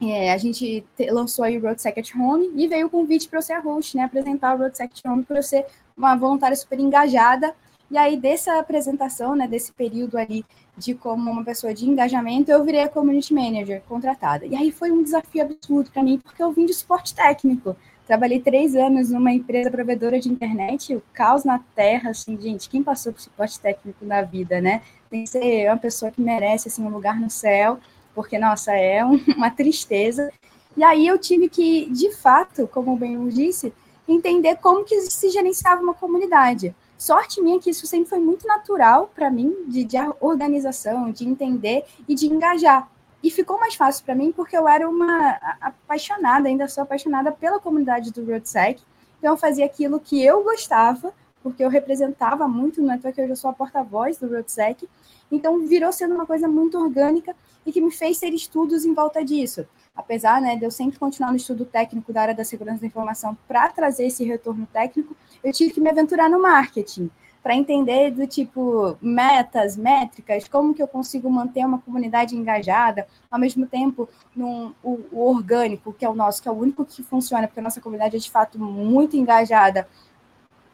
é, 0.00 0.32
a 0.32 0.36
gente 0.36 0.84
te, 0.96 1.10
lançou 1.10 1.44
aí 1.44 1.56
o 1.56 1.62
RoadSec 1.62 1.98
at 1.98 2.14
Home 2.14 2.50
e 2.54 2.68
veio 2.68 2.86
o 2.86 2.90
convite 2.90 3.28
para 3.28 3.38
eu 3.38 3.42
ser 3.42 3.54
a 3.54 3.60
host, 3.60 3.96
né? 3.96 4.04
Apresentar 4.04 4.54
o 4.54 4.58
RoadSec 4.58 4.92
at 4.92 5.10
Home 5.10 5.24
para 5.24 5.38
eu 5.38 5.42
ser 5.42 5.64
uma 5.96 6.14
voluntária 6.14 6.56
super 6.56 6.78
engajada. 6.78 7.54
E 7.90 7.96
aí, 7.96 8.16
dessa 8.16 8.58
apresentação, 8.58 9.34
né, 9.36 9.46
desse 9.46 9.72
período 9.72 10.18
ali 10.18 10.44
de 10.76 10.92
como 10.92 11.30
uma 11.30 11.44
pessoa 11.44 11.72
de 11.72 11.88
engajamento, 11.88 12.50
eu 12.50 12.62
virei 12.64 12.82
a 12.82 12.88
community 12.88 13.32
manager 13.32 13.80
contratada. 13.88 14.44
E 14.44 14.54
aí 14.54 14.72
foi 14.72 14.90
um 14.90 15.02
desafio 15.02 15.42
absurdo 15.42 15.90
para 15.90 16.02
mim, 16.02 16.18
porque 16.18 16.42
eu 16.42 16.52
vim 16.52 16.66
de 16.66 16.74
suporte 16.74 17.14
técnico. 17.14 17.76
Trabalhei 18.06 18.40
três 18.40 18.76
anos 18.76 19.10
numa 19.10 19.32
empresa 19.32 19.70
provedora 19.70 20.20
de 20.20 20.28
internet, 20.28 20.94
o 20.94 21.02
caos 21.12 21.44
na 21.44 21.60
terra, 21.74 22.10
assim, 22.10 22.38
gente, 22.40 22.68
quem 22.68 22.82
passou 22.82 23.12
por 23.12 23.20
suporte 23.20 23.58
técnico 23.58 24.04
na 24.04 24.22
vida, 24.22 24.60
né? 24.60 24.82
Tem 25.08 25.24
que 25.24 25.30
ser 25.30 25.68
uma 25.68 25.78
pessoa 25.78 26.10
que 26.10 26.20
merece, 26.20 26.68
assim, 26.68 26.82
um 26.82 26.90
lugar 26.90 27.18
no 27.18 27.30
céu 27.30 27.78
porque, 28.16 28.38
nossa, 28.38 28.72
é 28.72 29.04
uma 29.36 29.50
tristeza. 29.50 30.32
E 30.74 30.82
aí 30.82 31.06
eu 31.06 31.18
tive 31.18 31.48
que, 31.48 31.88
de 31.90 32.12
fato, 32.16 32.66
como 32.66 32.94
o 32.94 32.96
Ben 32.96 33.28
disse, 33.28 33.72
entender 34.08 34.56
como 34.56 34.84
que 34.84 34.98
se 35.02 35.30
gerenciava 35.30 35.82
uma 35.82 35.94
comunidade. 35.94 36.74
Sorte 36.96 37.42
minha 37.42 37.60
que 37.60 37.70
isso 37.70 37.86
sempre 37.86 38.08
foi 38.08 38.18
muito 38.18 38.48
natural 38.48 39.10
para 39.14 39.30
mim, 39.30 39.54
de, 39.68 39.84
de 39.84 39.96
organização, 40.18 41.12
de 41.12 41.28
entender 41.28 41.84
e 42.08 42.14
de 42.14 42.26
engajar. 42.26 42.88
E 43.22 43.30
ficou 43.30 43.58
mais 43.58 43.74
fácil 43.74 44.04
para 44.04 44.14
mim 44.14 44.32
porque 44.32 44.56
eu 44.56 44.66
era 44.66 44.88
uma 44.88 45.38
apaixonada, 45.60 46.48
ainda 46.48 46.68
sou 46.68 46.84
apaixonada 46.84 47.30
pela 47.32 47.60
comunidade 47.60 48.12
do 48.12 48.24
RoadSec. 48.24 48.80
Então 49.18 49.32
eu 49.32 49.36
fazia 49.36 49.66
aquilo 49.66 50.00
que 50.00 50.24
eu 50.24 50.42
gostava, 50.42 51.12
porque 51.46 51.62
eu 51.62 51.68
representava 51.68 52.48
muito, 52.48 52.82
não 52.82 52.92
é 52.92 52.98
que 52.98 53.20
eu 53.20 53.28
já 53.28 53.36
sou 53.36 53.48
a 53.48 53.52
porta-voz 53.52 54.18
do 54.18 54.28
RoadSec. 54.28 54.88
Então 55.30 55.64
virou 55.64 55.92
sendo 55.92 56.16
uma 56.16 56.26
coisa 56.26 56.48
muito 56.48 56.76
orgânica 56.76 57.36
e 57.64 57.70
que 57.70 57.80
me 57.80 57.92
fez 57.92 58.18
ter 58.18 58.34
estudos 58.34 58.84
em 58.84 58.92
volta 58.92 59.24
disso. 59.24 59.64
Apesar 59.94 60.40
né, 60.40 60.56
de 60.56 60.64
eu 60.64 60.72
sempre 60.72 60.98
continuar 60.98 61.30
no 61.30 61.36
estudo 61.36 61.64
técnico 61.64 62.12
da 62.12 62.22
área 62.22 62.34
da 62.34 62.42
segurança 62.42 62.80
da 62.80 62.88
informação 62.88 63.38
para 63.46 63.68
trazer 63.68 64.06
esse 64.06 64.24
retorno 64.24 64.66
técnico, 64.72 65.14
eu 65.44 65.52
tive 65.52 65.72
que 65.72 65.80
me 65.80 65.88
aventurar 65.88 66.28
no 66.28 66.42
marketing 66.42 67.08
para 67.44 67.54
entender 67.54 68.10
do 68.10 68.26
tipo 68.26 68.98
metas, 69.00 69.76
métricas, 69.76 70.48
como 70.48 70.74
que 70.74 70.82
eu 70.82 70.88
consigo 70.88 71.30
manter 71.30 71.64
uma 71.64 71.78
comunidade 71.78 72.34
engajada, 72.34 73.06
ao 73.30 73.38
mesmo 73.38 73.68
tempo 73.68 74.08
num, 74.34 74.74
o, 74.82 74.98
o 75.12 75.30
orgânico, 75.30 75.92
que 75.92 76.04
é 76.04 76.08
o 76.08 76.14
nosso, 76.14 76.42
que 76.42 76.48
é 76.48 76.50
o 76.50 76.56
único 76.56 76.84
que 76.84 77.04
funciona, 77.04 77.46
porque 77.46 77.60
a 77.60 77.62
nossa 77.62 77.80
comunidade 77.80 78.16
é 78.16 78.18
de 78.18 78.28
fato 78.28 78.58
muito 78.58 79.16
engajada, 79.16 79.86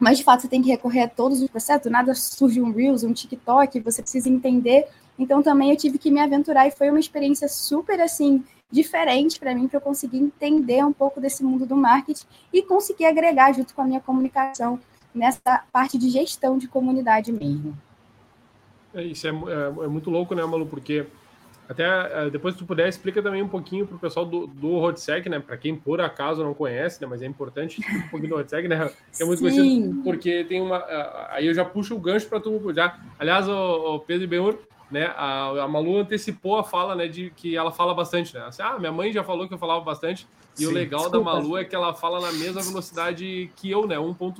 mas 0.03 0.17
de 0.17 0.23
fato 0.23 0.41
você 0.41 0.47
tem 0.47 0.61
que 0.61 0.69
recorrer 0.69 1.03
a 1.03 1.07
todos 1.07 1.41
os 1.41 1.49
processos, 1.49 1.91
nada 1.91 2.13
surge 2.13 2.61
um 2.61 2.71
Reels, 2.71 3.03
um 3.03 3.13
TikTok, 3.13 3.79
você 3.79 4.01
precisa 4.01 4.29
entender 4.29 4.85
então 5.17 5.41
também 5.41 5.69
eu 5.69 5.77
tive 5.77 5.97
que 5.97 6.11
me 6.11 6.19
aventurar 6.19 6.67
e 6.67 6.71
foi 6.71 6.89
uma 6.89 6.99
experiência 6.99 7.47
super 7.47 7.99
assim 8.01 8.43
diferente 8.71 9.39
para 9.39 9.53
mim 9.55 9.67
para 9.67 9.77
eu 9.77 9.81
conseguir 9.81 10.17
entender 10.17 10.83
um 10.83 10.91
pouco 10.91 11.21
desse 11.21 11.43
mundo 11.43 11.65
do 11.65 11.75
marketing 11.75 12.25
e 12.51 12.61
conseguir 12.63 13.05
agregar 13.05 13.53
junto 13.53 13.73
com 13.73 13.81
a 13.81 13.85
minha 13.85 14.01
comunicação 14.01 14.79
nessa 15.13 15.63
parte 15.71 15.97
de 15.97 16.09
gestão 16.09 16.57
de 16.57 16.67
comunidade 16.67 17.31
mesmo. 17.31 17.77
É, 18.93 19.03
isso 19.03 19.27
é, 19.27 19.29
é, 19.29 19.85
é 19.85 19.87
muito 19.87 20.09
louco, 20.09 20.33
né, 20.33 20.43
Malu? 20.43 20.65
Porque 20.65 21.05
até 21.67 21.83
é, 21.83 22.29
depois, 22.29 22.53
se 22.55 22.59
tu 22.59 22.65
puder, 22.65 22.87
explica 22.87 23.21
também 23.21 23.41
um 23.41 23.47
pouquinho 23.47 23.87
para 23.87 23.95
o 23.95 23.99
pessoal 23.99 24.25
do, 24.25 24.47
do 24.47 24.77
Rodsec, 24.79 25.29
né? 25.29 25.39
Para 25.39 25.57
quem 25.57 25.75
por 25.75 26.01
acaso 26.01 26.43
não 26.43 26.53
conhece, 26.53 27.01
né? 27.01 27.07
Mas 27.09 27.21
é 27.21 27.25
importante 27.25 27.81
um 28.05 28.09
pouquinho 28.09 28.31
do 28.31 28.37
Rodsec, 28.37 28.67
né? 28.67 28.91
Que 29.15 29.23
é 29.23 29.25
muito 29.25 29.39
Sim. 29.39 29.49
conhecido 29.49 30.03
porque 30.03 30.43
tem 30.43 30.61
uma. 30.61 30.83
Aí 31.29 31.47
eu 31.47 31.53
já 31.53 31.63
puxo 31.63 31.95
o 31.95 31.99
gancho 31.99 32.27
para 32.27 32.39
tu 32.39 32.73
já. 32.73 32.99
Aliás, 33.17 33.47
o, 33.47 33.95
o 33.95 33.99
Pedro 33.99 34.27
Benhur, 34.27 34.57
né? 34.91 35.05
A, 35.15 35.63
a 35.63 35.67
Malu 35.67 35.99
antecipou 35.99 36.57
a 36.57 36.63
fala, 36.63 36.95
né? 36.95 37.07
De 37.07 37.31
que 37.35 37.55
ela 37.55 37.71
fala 37.71 37.93
bastante, 37.93 38.33
né? 38.33 38.43
Assim, 38.45 38.61
ah, 38.61 38.77
minha 38.77 38.91
mãe 38.91 39.11
já 39.11 39.23
falou 39.23 39.47
que 39.47 39.53
eu 39.53 39.59
falava 39.59 39.81
bastante. 39.81 40.27
E 40.55 40.59
Sim, 40.59 40.67
o 40.67 40.71
legal 40.71 41.01
desculpa. 41.01 41.31
da 41.31 41.39
Malu 41.39 41.57
é 41.57 41.65
que 41.65 41.75
ela 41.75 41.95
fala 41.95 42.19
na 42.19 42.31
mesma 42.33 42.61
velocidade 42.61 43.49
que 43.55 43.71
eu, 43.71 43.87
né? 43.87 43.95
1.5. 43.95 44.35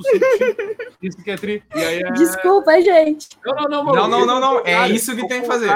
isso 1.01 1.23
que 1.23 1.31
é 1.31 1.36
tri. 1.38 1.63
É... 1.71 2.12
Desculpa, 2.12 2.79
gente. 2.81 3.29
Não, 3.43 3.55
não, 3.55 3.69
não, 3.69 3.83
Malu. 3.83 3.95
Não, 3.95 4.07
não, 4.09 4.25
não, 4.25 4.39
não. 4.39 4.59
É 4.65 4.89
isso 4.89 5.15
que 5.15 5.27
tem 5.27 5.41
que 5.41 5.47
fazer. 5.47 5.69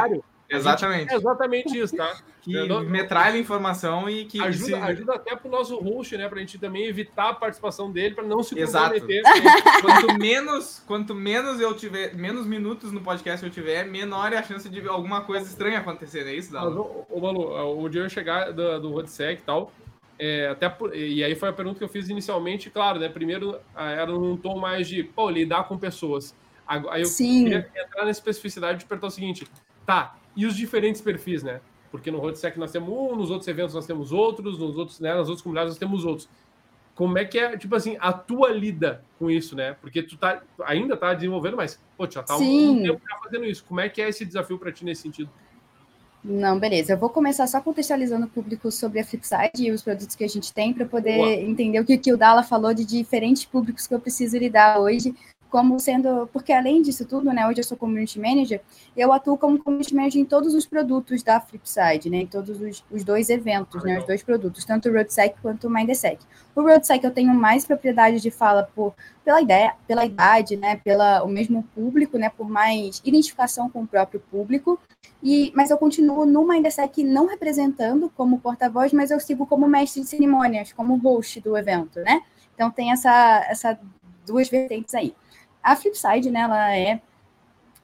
Exatamente. 0.50 1.14
É 1.14 1.18
exatamente 1.18 1.78
isso, 1.78 1.96
tá? 1.96 2.18
Que 2.42 2.54
metralha 2.86 3.38
informação 3.38 4.10
e 4.10 4.26
que. 4.26 4.42
Ajuda, 4.42 4.66
se... 4.66 4.74
ajuda 4.74 5.16
até 5.16 5.36
pro 5.36 5.50
nosso 5.50 5.78
host, 5.80 6.18
né? 6.18 6.30
Pra 6.30 6.40
gente 6.40 6.58
também 6.58 6.86
evitar 6.86 7.30
a 7.30 7.34
participação 7.34 7.92
dele, 7.92 8.16
para 8.16 8.24
não 8.24 8.42
se 8.42 8.58
Exato. 8.58 8.94
comprometer. 8.94 9.22
quanto 9.82 10.20
menos, 10.20 10.84
quanto 10.88 11.14
menos 11.14 11.60
eu 11.60 11.74
tiver, 11.74 12.16
menos 12.16 12.46
minutos 12.46 12.92
no 12.92 13.02
podcast 13.02 13.46
eu 13.46 13.52
tiver, 13.52 13.86
menor 13.86 14.32
é 14.32 14.38
a 14.38 14.44
chance 14.44 14.70
de 14.70 14.88
alguma 14.88 15.22
coisa 15.22 15.46
estranha 15.46 15.80
acontecer, 15.80 16.24
não 16.24 16.32
é 16.32 16.36
isso, 16.36 16.54
Dalo? 16.54 17.06
Ô, 17.10 17.20
Malu, 17.20 17.84
o 17.84 17.90
dia 17.90 18.02
eu 18.02 18.10
chegar 18.10 18.52
do, 18.54 18.80
do 18.80 18.92
Rodsec 18.92 19.42
e 19.42 19.46
tal. 19.46 19.72
É, 20.20 20.48
até 20.48 20.76
e 20.96 21.24
aí 21.24 21.36
foi 21.36 21.50
a 21.50 21.54
pergunta 21.54 21.78
que 21.78 21.84
eu 21.84 21.90
fiz 21.90 22.10
inicialmente, 22.10 22.70
claro, 22.70 23.00
né? 23.00 23.08
Primeiro 23.08 23.60
era 23.76 24.08
num 24.08 24.36
tom 24.36 24.58
mais 24.58 24.88
de 24.88 25.04
pô, 25.04 25.30
lidar 25.30 25.66
com 25.66 25.78
pessoas. 25.78 26.34
Aí 26.66 27.02
eu 27.02 27.06
Sim. 27.06 27.44
queria 27.44 27.70
entrar 27.76 28.06
na 28.06 28.12
especificidade 28.12 28.80
de 28.80 28.86
perguntar 28.86 29.08
o 29.08 29.12
seguinte: 29.12 29.48
tá, 29.86 30.16
e 30.38 30.46
os 30.46 30.56
diferentes 30.56 31.02
perfis, 31.02 31.42
né? 31.42 31.60
Porque 31.92 32.12
no 32.12 32.20
Roadsec 32.20 32.58
nós 32.60 32.72
temos 32.72 32.90
um, 32.90 33.16
nos 33.16 33.32
outros 33.32 33.48
eventos 33.48 33.74
nós 33.74 33.88
temos 33.88 34.12
outros, 34.12 34.60
nos 34.60 34.78
outros, 34.78 35.00
né, 35.00 35.14
nas 35.14 35.28
outras 35.28 35.42
comunidades 35.42 35.72
nós 35.72 35.80
temos 35.80 36.06
outros. 36.06 36.30
Como 36.94 37.18
é 37.18 37.26
que 37.26 37.38
é, 37.38 37.58
tipo 37.58 37.76
assim, 37.76 37.98
a 38.00 38.14
tua 38.14 38.50
lida 38.52 39.04
com 39.20 39.30
isso, 39.30 39.56
né? 39.56 39.76
Porque 39.82 40.02
tu 40.02 40.18
tá, 40.18 40.42
ainda 40.64 40.96
tá 40.96 41.14
desenvolvendo, 41.14 41.58
mas, 41.58 41.80
pô, 41.96 42.10
já 42.10 42.24
tá 42.24 42.38
um, 42.38 42.72
um 42.72 42.82
tempo 42.84 43.02
já 43.08 43.18
fazendo 43.18 43.46
isso. 43.46 43.64
Como 43.66 43.80
é 43.80 43.90
que 43.90 44.02
é 44.02 44.10
esse 44.10 44.26
desafio 44.26 44.58
para 44.58 44.72
ti 44.72 44.84
nesse 44.84 45.04
sentido? 45.04 45.30
Não, 46.24 46.60
beleza. 46.60 46.94
Eu 46.94 46.98
vou 46.98 47.10
começar 47.10 47.46
só 47.46 47.62
contextualizando 47.62 48.26
o 48.26 48.30
público 48.30 48.72
sobre 48.72 49.00
a 49.00 49.06
Flipside 49.06 49.52
e 49.60 49.72
os 49.72 49.84
produtos 49.84 50.16
que 50.16 50.24
a 50.24 50.28
gente 50.28 50.52
tem 50.52 50.74
para 50.74 50.86
poder 50.86 51.18
Boa. 51.18 51.34
entender 51.34 51.80
o 51.80 51.86
que, 51.86 51.98
que 52.00 52.12
o 52.12 52.18
Dala 52.18 52.42
falou 52.42 52.74
de 52.74 52.84
diferentes 52.84 53.46
públicos 53.46 53.86
que 53.86 53.94
eu 53.94 54.00
preciso 54.00 54.36
lidar 54.38 54.80
hoje 54.80 55.16
como 55.50 55.80
sendo, 55.80 56.28
porque 56.34 56.52
além 56.52 56.82
disso 56.82 57.06
tudo, 57.06 57.32
né, 57.32 57.48
hoje 57.48 57.60
eu 57.60 57.64
sou 57.64 57.78
community 57.78 58.20
manager, 58.20 58.62
eu 58.96 59.14
atuo 59.14 59.38
como 59.38 59.58
community 59.58 59.96
manager 59.96 60.22
em 60.22 60.26
todos 60.26 60.54
os 60.54 60.66
produtos 60.66 61.24
da 61.24 61.40
Flipside, 61.40 62.10
né, 62.10 62.18
em 62.18 62.28
todos 62.28 62.62
os, 62.62 62.84
os 62.92 63.04
dois 63.04 63.30
eventos, 63.30 63.84
né, 63.84 64.00
os 64.00 64.06
dois 64.06 64.22
produtos, 64.22 64.66
tanto 64.66 64.90
o 64.90 64.94
RoadSec 64.94 65.36
quanto 65.42 65.68
o 65.68 65.70
Mindsec. 65.70 66.20
O 66.56 66.62
RoadSec 66.62 67.04
eu 67.04 67.12
tenho 67.12 67.34
mais 67.34 67.66
propriedade 67.66 68.20
de 68.20 68.30
fala 68.30 68.70
por, 68.76 68.94
pela 69.24 69.42
ideia, 69.42 69.74
pela 69.88 70.06
idade, 70.06 70.58
né, 70.58 70.76
pela 70.78 71.24
o 71.24 71.28
mesmo 71.28 71.64
público, 71.74 72.18
né, 72.18 72.30
por 72.30 72.50
mais 72.50 73.02
identificação 73.06 73.70
com 73.70 73.84
o 73.84 73.88
próprio 73.88 74.20
público, 74.20 74.80
e, 75.24 75.52
mas 75.56 75.72
eu 75.72 75.78
continuo 75.78 76.26
no 76.26 76.46
Mindsec 76.48 77.04
não 77.04 77.28
representando 77.28 78.12
como 78.16 78.40
porta-voz, 78.40 78.92
mas 78.92 79.12
eu 79.12 79.20
sigo 79.20 79.46
como 79.46 79.68
mestre 79.68 80.02
de 80.02 80.08
cerimônias, 80.08 80.74
como 80.74 80.98
host 80.98 81.40
do 81.42 81.58
evento, 81.58 82.00
né, 82.02 82.22
então 82.54 82.70
tem 82.70 82.92
essa, 82.92 83.46
essa 83.50 83.80
duas 84.26 84.50
vertentes 84.50 84.94
aí. 84.94 85.16
A 85.68 85.76
Flipside, 85.76 86.32
né, 86.32 86.40
ela 86.40 86.78
é 86.78 87.02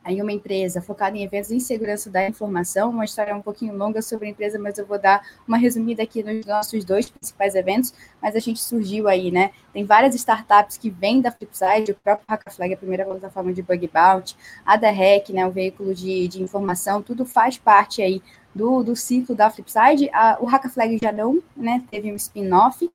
em 0.06 0.22
uma 0.22 0.32
empresa 0.32 0.82
focada 0.82 1.18
em 1.18 1.24
eventos 1.24 1.52
em 1.52 1.60
segurança 1.60 2.10
da 2.10 2.26
informação, 2.26 2.90
uma 2.90 3.04
história 3.04 3.36
um 3.36 3.42
pouquinho 3.42 3.76
longa 3.76 4.02
sobre 4.02 4.28
a 4.28 4.32
empresa, 4.32 4.58
mas 4.58 4.78
eu 4.78 4.86
vou 4.86 4.98
dar 4.98 5.22
uma 5.46 5.58
resumida 5.58 6.02
aqui 6.02 6.24
nos 6.24 6.46
nossos 6.46 6.86
dois 6.86 7.10
principais 7.10 7.56
eventos, 7.56 7.94
mas 8.22 8.38
a 8.38 8.40
gente 8.40 8.62
surgiu 8.62 9.10
aí, 9.10 9.32
né? 9.32 9.52
Tem 9.74 9.84
várias 9.84 10.16
startups 10.16 10.78
que 10.78 10.90
vêm 10.90 11.20
da 11.20 11.30
Flipside, 11.30 11.92
o 11.92 11.96
próprio 11.96 12.26
Hackaflag, 12.26 12.74
a 12.74 12.78
primeira 12.78 13.04
plataforma 13.04 13.52
de 13.52 13.62
bug 13.62 13.90
bounty, 13.94 14.38
a 14.66 14.78
da 14.78 14.90
Hack, 14.90 15.32
né, 15.32 15.46
o 15.46 15.52
veículo 15.52 15.94
de, 15.94 16.30
de 16.30 16.42
informação, 16.42 17.02
tudo 17.02 17.26
faz 17.26 17.58
parte 17.58 18.02
aí 18.02 18.24
do, 18.56 18.82
do 18.82 18.96
ciclo 18.96 19.36
da 19.36 19.50
Flipside. 19.50 20.10
A, 20.14 20.38
o 20.40 20.46
Hackaflag 20.46 20.98
já 21.04 21.12
não, 21.12 21.44
né, 21.54 21.84
teve 21.92 22.14
um 22.14 22.16
spin-off, 22.16 22.90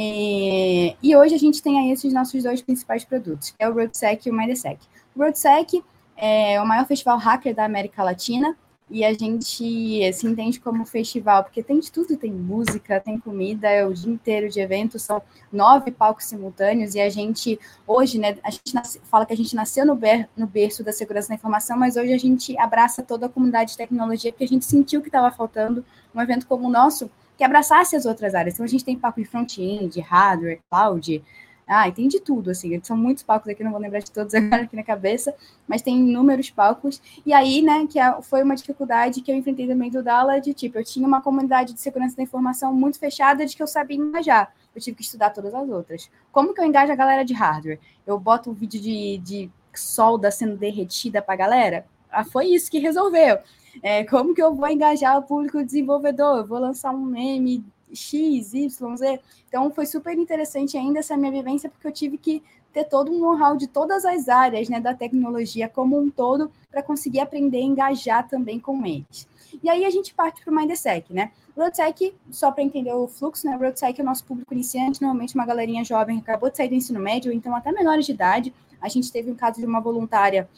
e, 0.00 0.96
e, 1.02 1.16
hoje 1.16 1.34
a 1.34 1.38
gente 1.38 1.60
tem 1.60 1.76
aí 1.80 1.90
esses 1.90 2.12
nossos 2.12 2.44
dois 2.44 2.62
principais 2.62 3.04
produtos, 3.04 3.50
que 3.50 3.56
é 3.58 3.68
o 3.68 3.74
RoadSec 3.74 4.28
e 4.28 4.30
o 4.30 4.34
MindSec. 4.34 4.78
O 5.16 5.18
RoadSec 5.18 5.82
é 6.16 6.60
o 6.62 6.64
maior 6.64 6.86
festival 6.86 7.18
hacker 7.18 7.52
da 7.52 7.64
América 7.64 8.04
Latina 8.04 8.56
e 8.88 9.04
a 9.04 9.12
gente 9.12 10.12
se 10.12 10.26
entende 10.26 10.60
como 10.60 10.86
festival, 10.86 11.42
porque 11.42 11.64
tem 11.64 11.80
de 11.80 11.90
tudo, 11.90 12.16
tem 12.16 12.32
música, 12.32 13.00
tem 13.00 13.18
comida, 13.18 13.68
é 13.68 13.84
o 13.84 13.92
dia 13.92 14.10
inteiro 14.12 14.48
de 14.48 14.60
eventos, 14.60 15.02
são 15.02 15.20
nove 15.52 15.90
palcos 15.90 16.26
simultâneos, 16.26 16.94
e 16.94 17.00
a 17.00 17.10
gente, 17.10 17.58
hoje, 17.86 18.18
né, 18.18 18.38
a 18.42 18.50
gente 18.50 18.74
nasce, 18.74 19.00
fala 19.04 19.26
que 19.26 19.32
a 19.32 19.36
gente 19.36 19.54
nasceu 19.54 19.84
no, 19.84 19.94
ber, 19.94 20.28
no 20.36 20.46
berço 20.46 20.82
da 20.82 20.92
segurança 20.92 21.28
da 21.28 21.34
informação, 21.34 21.76
mas 21.76 21.96
hoje 21.96 22.12
a 22.12 22.18
gente 22.18 22.58
abraça 22.58 23.02
toda 23.02 23.26
a 23.26 23.28
comunidade 23.28 23.72
de 23.72 23.76
tecnologia, 23.76 24.32
porque 24.32 24.44
a 24.44 24.48
gente 24.48 24.64
sentiu 24.64 25.02
que 25.02 25.08
estava 25.08 25.30
faltando 25.30 25.84
um 26.14 26.20
evento 26.20 26.46
como 26.46 26.66
o 26.66 26.70
nosso, 26.70 27.10
que 27.38 27.44
abraçasse 27.44 27.94
as 27.94 28.04
outras 28.04 28.34
áreas. 28.34 28.54
Então 28.54 28.66
a 28.66 28.68
gente 28.68 28.84
tem 28.84 28.98
palco 28.98 29.22
de 29.22 29.26
front-end, 29.26 29.98
hardware, 30.00 30.60
cloud, 30.68 31.24
ah, 31.68 31.90
tem 31.92 32.08
de 32.08 32.18
tudo, 32.18 32.50
assim, 32.50 32.80
são 32.82 32.96
muitos 32.96 33.22
palcos 33.22 33.46
aqui, 33.50 33.62
não 33.62 33.70
vou 33.70 33.78
lembrar 33.78 33.98
de 34.00 34.10
todos 34.10 34.32
agora 34.34 34.62
aqui 34.62 34.74
na 34.74 34.82
cabeça, 34.82 35.34
mas 35.66 35.82
tem 35.82 35.96
inúmeros 35.96 36.48
palcos. 36.50 37.00
E 37.26 37.32
aí, 37.32 37.60
né, 37.60 37.86
que 37.86 38.00
é, 38.00 38.22
foi 38.22 38.42
uma 38.42 38.56
dificuldade 38.56 39.20
que 39.20 39.30
eu 39.30 39.36
enfrentei 39.36 39.68
também 39.68 39.90
do 39.90 40.02
Dala, 40.02 40.40
de 40.40 40.54
tipo, 40.54 40.78
eu 40.78 40.84
tinha 40.84 41.06
uma 41.06 41.20
comunidade 41.20 41.74
de 41.74 41.80
segurança 41.80 42.16
da 42.16 42.22
informação 42.22 42.72
muito 42.72 42.98
fechada 42.98 43.44
de 43.44 43.54
que 43.54 43.62
eu 43.62 43.66
sabia 43.66 43.98
engajar. 43.98 44.52
Eu 44.74 44.80
tive 44.80 44.96
que 44.96 45.02
estudar 45.02 45.30
todas 45.30 45.54
as 45.54 45.68
outras. 45.68 46.10
Como 46.32 46.54
que 46.54 46.60
eu 46.60 46.64
engajo 46.64 46.90
a 46.90 46.96
galera 46.96 47.24
de 47.24 47.34
hardware? 47.34 47.78
Eu 48.06 48.18
boto 48.18 48.50
um 48.50 48.54
vídeo 48.54 48.80
de, 48.80 49.18
de 49.18 49.50
solda 49.74 50.30
sendo 50.30 50.56
derretida 50.56 51.20
para 51.20 51.34
a 51.34 51.36
galera? 51.36 51.86
Ah, 52.10 52.24
foi 52.24 52.46
isso 52.46 52.70
que 52.70 52.78
resolveu. 52.78 53.38
É, 53.82 54.04
como 54.04 54.34
que 54.34 54.42
eu 54.42 54.54
vou 54.54 54.68
engajar 54.68 55.18
o 55.18 55.22
público 55.22 55.64
desenvolvedor? 55.64 56.38
Eu 56.38 56.46
vou 56.46 56.58
lançar 56.58 56.92
um 56.92 57.04
meme 57.04 57.64
X, 57.92 58.54
Y, 58.54 58.96
Z. 58.96 59.20
Então 59.48 59.70
foi 59.70 59.86
super 59.86 60.16
interessante 60.16 60.76
ainda 60.76 60.98
essa 60.98 61.16
minha 61.16 61.32
vivência, 61.32 61.70
porque 61.70 61.86
eu 61.86 61.92
tive 61.92 62.18
que 62.18 62.42
ter 62.72 62.84
todo 62.84 63.10
um 63.10 63.18
know-how 63.18 63.56
de 63.56 63.66
todas 63.66 64.04
as 64.04 64.28
áreas 64.28 64.68
né, 64.68 64.80
da 64.80 64.94
tecnologia 64.94 65.68
como 65.68 65.98
um 65.98 66.10
todo 66.10 66.50
para 66.70 66.82
conseguir 66.82 67.20
aprender 67.20 67.58
a 67.58 67.62
engajar 67.62 68.28
também 68.28 68.60
com 68.60 68.84
eles. 68.84 69.26
E 69.62 69.68
aí 69.68 69.84
a 69.84 69.90
gente 69.90 70.14
parte 70.14 70.44
para 70.44 70.52
o 70.52 70.54
Mindsec, 70.54 71.12
né? 71.12 71.32
Roadsec, 71.56 72.14
só 72.30 72.52
para 72.52 72.62
entender 72.62 72.92
o 72.92 73.08
fluxo, 73.08 73.46
né? 73.46 73.56
Roadsec 73.56 73.98
é 73.98 74.02
o 74.02 74.06
nosso 74.06 74.24
público 74.24 74.52
iniciante, 74.52 75.00
normalmente 75.00 75.34
uma 75.34 75.46
galerinha 75.46 75.82
jovem 75.84 76.20
que 76.20 76.30
acabou 76.30 76.50
de 76.50 76.56
sair 76.56 76.68
do 76.68 76.74
ensino 76.74 77.00
médio, 77.00 77.32
então 77.32 77.54
até 77.54 77.72
menores 77.72 78.06
de 78.06 78.12
idade. 78.12 78.54
A 78.80 78.88
gente 78.88 79.10
teve 79.10 79.30
um 79.30 79.34
caso 79.34 79.58
de 79.58 79.66
uma 79.66 79.80
voluntária 79.80 80.48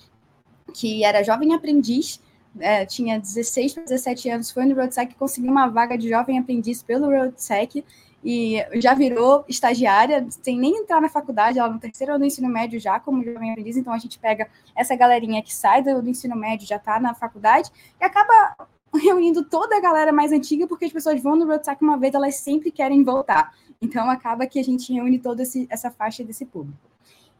que 0.75 1.05
era 1.05 1.23
jovem 1.23 1.55
aprendiz, 1.55 2.21
é, 2.59 2.85
tinha 2.85 3.19
16 3.19 3.75
para 3.75 3.83
17 3.85 4.31
anos, 4.31 4.51
foi 4.51 4.65
no 4.65 4.75
RoadSec, 4.75 5.15
conseguiu 5.15 5.51
uma 5.51 5.69
vaga 5.69 5.97
de 5.97 6.09
jovem 6.09 6.39
aprendiz 6.39 6.83
pelo 6.83 7.07
RoadSec 7.07 7.85
e 8.23 8.63
já 8.75 8.93
virou 8.93 9.45
estagiária, 9.49 10.27
sem 10.43 10.59
nem 10.59 10.79
entrar 10.79 11.01
na 11.01 11.09
faculdade, 11.09 11.59
ela 11.59 11.71
no 11.71 11.79
terceiro 11.79 12.13
ano 12.13 12.21
do 12.21 12.27
ensino 12.27 12.49
médio 12.49 12.79
já 12.79 13.01
como 13.01 13.25
jovem 13.25 13.51
aprendiz, 13.51 13.77
então 13.77 13.93
a 13.93 13.99
gente 13.99 14.19
pega 14.19 14.49
essa 14.77 14.95
galerinha 14.95 15.43
que 15.43 15.55
sai 15.55 15.83
do, 15.83 16.03
do 16.03 16.09
ensino 16.09 16.37
médio, 16.37 16.67
já 16.67 16.77
está 16.77 17.01
na 17.01 17.15
faculdade, 17.15 17.71
e 18.01 18.05
acaba 18.05 18.57
reunindo 18.95 19.45
toda 19.45 19.77
a 19.77 19.81
galera 19.81 20.13
mais 20.13 20.33
antiga, 20.33 20.67
porque 20.67 20.85
as 20.85 20.93
pessoas 20.93 21.23
vão 21.23 21.37
no 21.37 21.47
RoadSec 21.47 21.81
uma 21.83 21.97
vez, 21.97 22.15
elas 22.15 22.35
sempre 22.37 22.71
querem 22.71 23.05
voltar. 23.05 23.55
Então 23.81 24.11
acaba 24.11 24.47
que 24.47 24.59
a 24.59 24.65
gente 24.65 24.93
reúne 24.93 25.19
toda 25.19 25.43
essa 25.71 25.91
faixa 25.91 26.23
desse 26.23 26.45
público. 26.45 26.79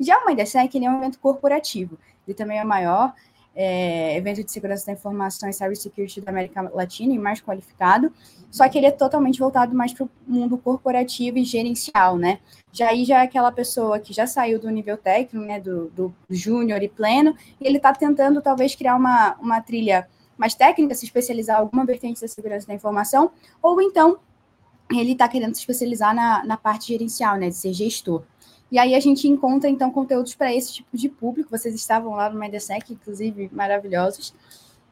Já 0.01 0.19
o 0.19 0.27
MindSec, 0.27 0.75
ele 0.75 0.87
é 0.87 0.91
um 0.91 0.97
evento 0.97 1.19
corporativo, 1.19 1.99
ele 2.27 2.35
também 2.35 2.59
é 2.59 2.65
maior, 2.65 3.13
é, 3.55 4.17
evento 4.17 4.45
de 4.45 4.51
segurança 4.51 4.87
da 4.87 4.93
informação 4.93 5.49
e 5.49 5.53
cybersecurity 5.53 6.21
da 6.21 6.31
América 6.31 6.63
Latina 6.73 7.13
e 7.13 7.19
mais 7.19 7.41
qualificado, 7.41 8.13
só 8.51 8.69
que 8.69 8.79
ele 8.79 8.87
é 8.87 8.91
totalmente 8.91 9.39
voltado 9.39 9.75
mais 9.75 9.93
para 9.93 10.05
o 10.05 10.11
mundo 10.27 10.59
corporativo 10.59 11.39
e 11.39 11.45
gerencial, 11.45 12.17
né? 12.17 12.41
Já 12.73 12.89
aí 12.89 13.05
já 13.05 13.21
é 13.21 13.25
aquela 13.25 13.51
pessoa 13.51 13.99
que 13.99 14.13
já 14.13 14.27
saiu 14.27 14.59
do 14.59 14.71
nível 14.71 14.97
técnico, 14.97 15.47
né, 15.47 15.61
do, 15.61 15.89
do 15.91 16.15
júnior 16.29 16.83
e 16.83 16.89
pleno, 16.89 17.35
e 17.61 17.67
ele 17.67 17.77
está 17.77 17.93
tentando 17.93 18.41
talvez 18.41 18.75
criar 18.75 18.97
uma, 18.97 19.37
uma 19.41 19.61
trilha 19.61 20.09
mais 20.37 20.55
técnica, 20.55 20.95
se 20.95 21.05
especializar 21.05 21.59
em 21.59 21.61
alguma 21.61 21.85
vertente 21.85 22.21
da 22.21 22.29
segurança 22.29 22.67
da 22.67 22.75
informação, 22.75 23.31
ou 23.63 23.81
então 23.83 24.19
ele 24.91 25.13
está 25.13 25.29
querendo 25.29 25.55
se 25.55 25.61
especializar 25.61 26.15
na, 26.15 26.45
na 26.45 26.57
parte 26.57 26.89
gerencial, 26.89 27.37
né, 27.37 27.49
de 27.49 27.57
ser 27.57 27.73
gestor. 27.73 28.23
E 28.71 28.79
aí 28.79 28.95
a 28.95 29.01
gente 29.01 29.27
encontra, 29.27 29.69
então, 29.69 29.91
conteúdos 29.91 30.35
para 30.35 30.55
esse 30.55 30.75
tipo 30.75 30.97
de 30.97 31.09
público. 31.09 31.51
Vocês 31.51 31.75
estavam 31.75 32.15
lá 32.15 32.31
no 32.31 32.39
Mindesec, 32.39 32.93
inclusive, 32.93 33.51
maravilhosos. 33.53 34.33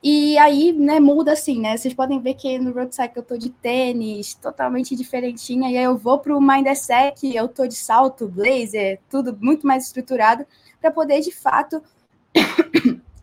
E 0.03 0.38
aí, 0.38 0.73
né, 0.73 1.01
muda 1.01 1.33
assim, 1.33 1.61
né? 1.61 1.77
Vocês 1.77 1.93
podem 1.93 2.21
ver 2.21 2.35
que 2.35 2.59
no 2.59 2.73
Roadsec 2.73 3.17
eu 3.17 3.23
tô 3.23 3.37
de 3.37 3.51
tênis, 3.51 4.35
totalmente 4.35 4.95
diferentinha, 4.95 5.71
e 5.71 5.77
aí 5.77 5.85
eu 5.85 5.97
vou 5.99 6.21
para 6.21 6.37
o 6.37 6.41
Mindesec, 6.41 7.35
eu 7.35 7.49
tô 7.49 7.67
de 7.67 7.75
salto, 7.75 8.29
blazer, 8.29 9.01
tudo 9.11 9.37
muito 9.41 9.67
mais 9.67 9.87
estruturado, 9.87 10.47
para 10.81 10.93
poder, 10.93 11.21
de 11.21 11.33
fato, 11.33 11.83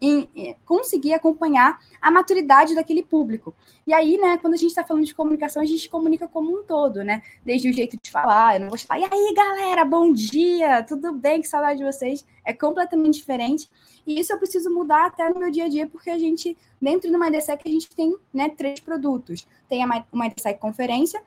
em, 0.01 0.29
em 0.35 0.55
conseguir 0.65 1.13
acompanhar 1.13 1.79
a 2.01 2.11
maturidade 2.11 2.75
daquele 2.75 3.03
público. 3.03 3.53
E 3.87 3.93
aí, 3.93 4.17
né, 4.17 4.37
quando 4.37 4.55
a 4.55 4.57
gente 4.57 4.69
está 4.69 4.83
falando 4.83 5.05
de 5.05 5.13
comunicação, 5.13 5.61
a 5.61 5.65
gente 5.65 5.87
comunica 5.89 6.27
como 6.27 6.59
um 6.59 6.63
todo, 6.63 7.03
né? 7.03 7.21
Desde 7.43 7.69
o 7.69 7.73
jeito 7.73 7.97
de 8.01 8.09
falar, 8.09 8.55
eu 8.55 8.61
não 8.61 8.69
vou 8.69 8.77
falar, 8.79 9.01
e 9.01 9.03
aí, 9.03 9.33
galera, 9.33 9.85
bom 9.85 10.11
dia, 10.11 10.83
tudo 10.83 11.13
bem, 11.13 11.41
que 11.41 11.47
saudade 11.47 11.79
de 11.79 11.85
vocês. 11.85 12.25
É 12.43 12.53
completamente 12.53 13.15
diferente. 13.15 13.69
E 14.05 14.19
isso 14.19 14.33
eu 14.33 14.37
preciso 14.37 14.69
mudar 14.69 15.07
até 15.07 15.29
no 15.29 15.39
meu 15.39 15.51
dia 15.51 15.65
a 15.65 15.69
dia, 15.69 15.87
porque 15.87 16.09
a 16.09 16.17
gente, 16.17 16.57
dentro 16.81 17.11
do 17.11 17.19
MindSec, 17.19 17.61
a 17.65 17.71
gente 17.71 17.89
tem 17.95 18.15
né, 18.33 18.49
três 18.49 18.79
produtos. 18.79 19.47
Tem 19.67 19.83
a 19.83 20.05
MindSec 20.11 20.59
Conferência, 20.59 21.21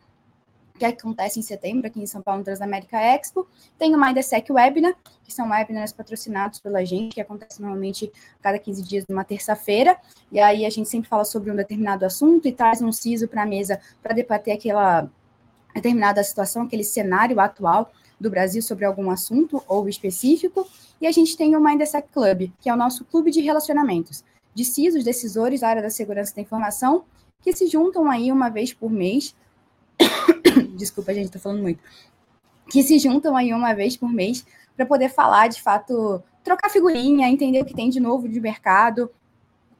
que 0.79 0.85
acontece 0.85 1.39
em 1.39 1.43
setembro 1.43 1.87
aqui 1.87 2.01
em 2.01 2.07
São 2.07 2.23
Paulo, 2.23 2.39
no 2.39 2.45
Transamérica 2.45 2.99
Expo. 2.99 3.47
Tem 3.79 3.95
o 3.95 4.01
MindSec 4.01 4.51
Webinar, 4.51 4.95
que 5.25 5.33
são 5.33 5.51
webinars 5.51 5.93
patrocinados 5.93 6.61
pela 6.61 6.85
gente, 6.85 7.15
que 7.15 7.21
acontece 7.21 7.61
normalmente 7.61 8.11
a 8.41 8.43
cada 8.43 8.59
15 8.59 8.83
dias, 8.83 9.05
numa 9.09 9.25
terça-feira. 9.25 9.99
E 10.33 10.41
aí 10.41 10.65
a 10.65 10.71
gente 10.71 10.89
sempre 10.89 11.09
fala 11.09 11.25
sobre 11.25 11.51
um 11.51 11.57
determinado 11.57 12.07
assunto 12.07 12.49
e 12.49 12.53
traz 12.53 12.81
um 12.81 12.93
CISO 12.93 13.29
para 13.29 13.43
a 13.43 13.47
mesa 13.47 13.81
para 14.03 14.15
debater 14.15 14.55
aquela 14.55 15.11
determinada 15.75 16.23
situação, 16.23 16.63
aquele 16.63 16.85
cenário 16.85 17.39
atual 17.41 17.93
do 18.19 18.31
Brasil 18.31 18.63
sobre 18.63 18.85
algum 18.85 19.11
assunto 19.11 19.63
ou 19.69 19.89
específico. 19.89 20.67
E 21.01 21.07
a 21.07 21.13
gente 21.13 21.37
tem 21.37 21.55
o 21.55 21.61
MindSec 21.61 22.09
Club, 22.13 22.51
que 22.61 22.71
é 22.71 22.73
o 22.73 22.77
nosso 22.77 23.05
clube 23.05 23.31
de 23.31 23.41
relacionamentos, 23.41 24.25
de 24.55 24.65
CISOs, 24.65 25.05
decisores 25.05 25.61
da 25.61 25.69
área 25.69 25.83
da 25.83 25.91
segurança 25.91 26.35
da 26.35 26.43
informação, 26.43 27.05
que 27.43 27.53
se 27.53 27.67
juntam 27.67 28.11
aí 28.11 28.33
uma 28.33 28.49
vez 28.49 28.73
por 28.73 28.91
mês 28.91 29.35
desculpa, 30.79 31.13
gente, 31.13 31.31
tô 31.31 31.39
falando 31.39 31.61
muito, 31.61 31.81
que 32.71 32.83
se 32.83 32.99
juntam 32.99 33.37
aí 33.37 33.53
uma 33.53 33.75
vez 33.75 33.97
por 33.97 34.11
mês 34.11 34.47
para 34.77 34.87
poder 34.87 35.11
falar, 35.11 35.49
de 35.49 35.61
fato, 35.61 36.23
trocar 36.45 36.71
figurinha, 36.71 37.29
entender 37.29 37.61
o 37.61 37.65
que 37.65 37.75
tem 37.75 37.91
de 37.91 38.01
novo 38.01 38.29
de 38.29 38.41
mercado. 38.41 39.11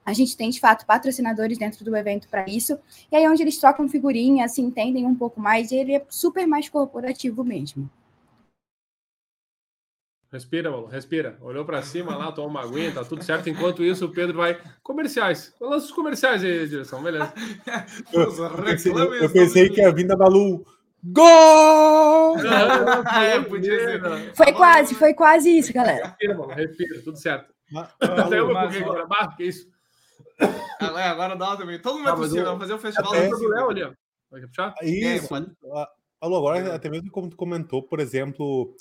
A 0.05 0.13
gente 0.13 0.37
tem, 0.37 0.51
de 0.51 0.59
fato, 0.59 0.87
patrocinadores 0.87 1.59
dentro 1.59 1.85
do 1.85 1.95
evento 1.95 2.29
para 2.29 2.49
isso. 2.49 2.79
E 3.13 3.17
aí, 3.17 3.29
onde 3.29 3.43
eles 3.43 3.59
trocam 3.59 3.89
figurinha, 3.89 4.49
se 4.49 4.61
entendem 4.61 5.07
um 5.07 5.15
pouco 5.15 5.41
mais, 5.41 5.71
e 5.71 5.77
ele 5.77 5.95
é 5.95 6.05
super 6.09 6.47
mais 6.47 6.69
corporativo 6.69 7.45
mesmo. 7.45 7.89
Respira, 10.31 10.71
Paulo, 10.71 10.87
respira. 10.89 11.39
Olhou 11.41 11.65
para 11.65 11.81
cima 11.81 12.15
lá, 12.15 12.31
tomou 12.31 12.51
uma 12.51 12.63
aguinha, 12.63 12.93
tá 12.93 13.03
tudo 13.03 13.25
certo. 13.25 13.49
Enquanto 13.49 13.83
isso, 13.83 14.05
o 14.05 14.13
Pedro 14.13 14.37
vai. 14.37 14.61
Comerciais. 14.83 15.55
Lança 15.59 15.87
os 15.87 15.93
comerciais 15.93 16.45
aí, 16.45 16.69
direção, 16.69 17.03
beleza. 17.03 17.33
eu, 18.13 18.63
pensei, 18.63 18.93
eu 18.93 19.33
pensei 19.33 19.71
que 19.71 19.81
a 19.81 19.91
vinda 19.91 20.15
da 20.15 20.27
Lu. 20.27 20.67
Gol! 21.05 22.39
é, 22.41 23.41
podia 23.41 23.79
ser. 23.79 24.35
Foi 24.35 24.53
quase, 24.53 24.95
foi 24.95 25.15
quase 25.15 25.59
isso, 25.59 25.73
galera. 25.73 26.09
Respira, 26.09 26.37
mano, 26.37 26.53
respira, 26.53 27.03
tudo 27.03 27.19
certo. 27.19 27.55
Até 28.01 28.39
eu 28.39 28.47
vou 28.47 28.95
gravar, 28.95 29.37
que 29.37 29.45
isso. 29.45 29.69
Agora, 30.81 31.11
agora 31.11 31.37
dá 31.37 31.57
também. 31.57 31.79
Todo 31.79 31.99
mundo 31.99 32.11
é 32.11 32.17
possível, 32.17 32.45
vamos 32.45 32.61
fazer 32.61 32.75
o 32.75 32.79
festival 32.79 33.13
do 33.13 33.49
Léo 33.49 33.71
ali, 33.71 33.83
ó. 33.85 33.93
Vai 34.31 34.41
puxar? 34.43 34.75
Isso. 34.83 35.35
É, 35.35 35.87
Alô, 36.21 36.37
agora 36.37 36.75
até 36.75 36.91
mesmo 36.91 37.11
como 37.13 37.31
tu 37.31 37.37
comentou, 37.37 37.81
por 37.81 38.01
exemplo, 38.01 38.75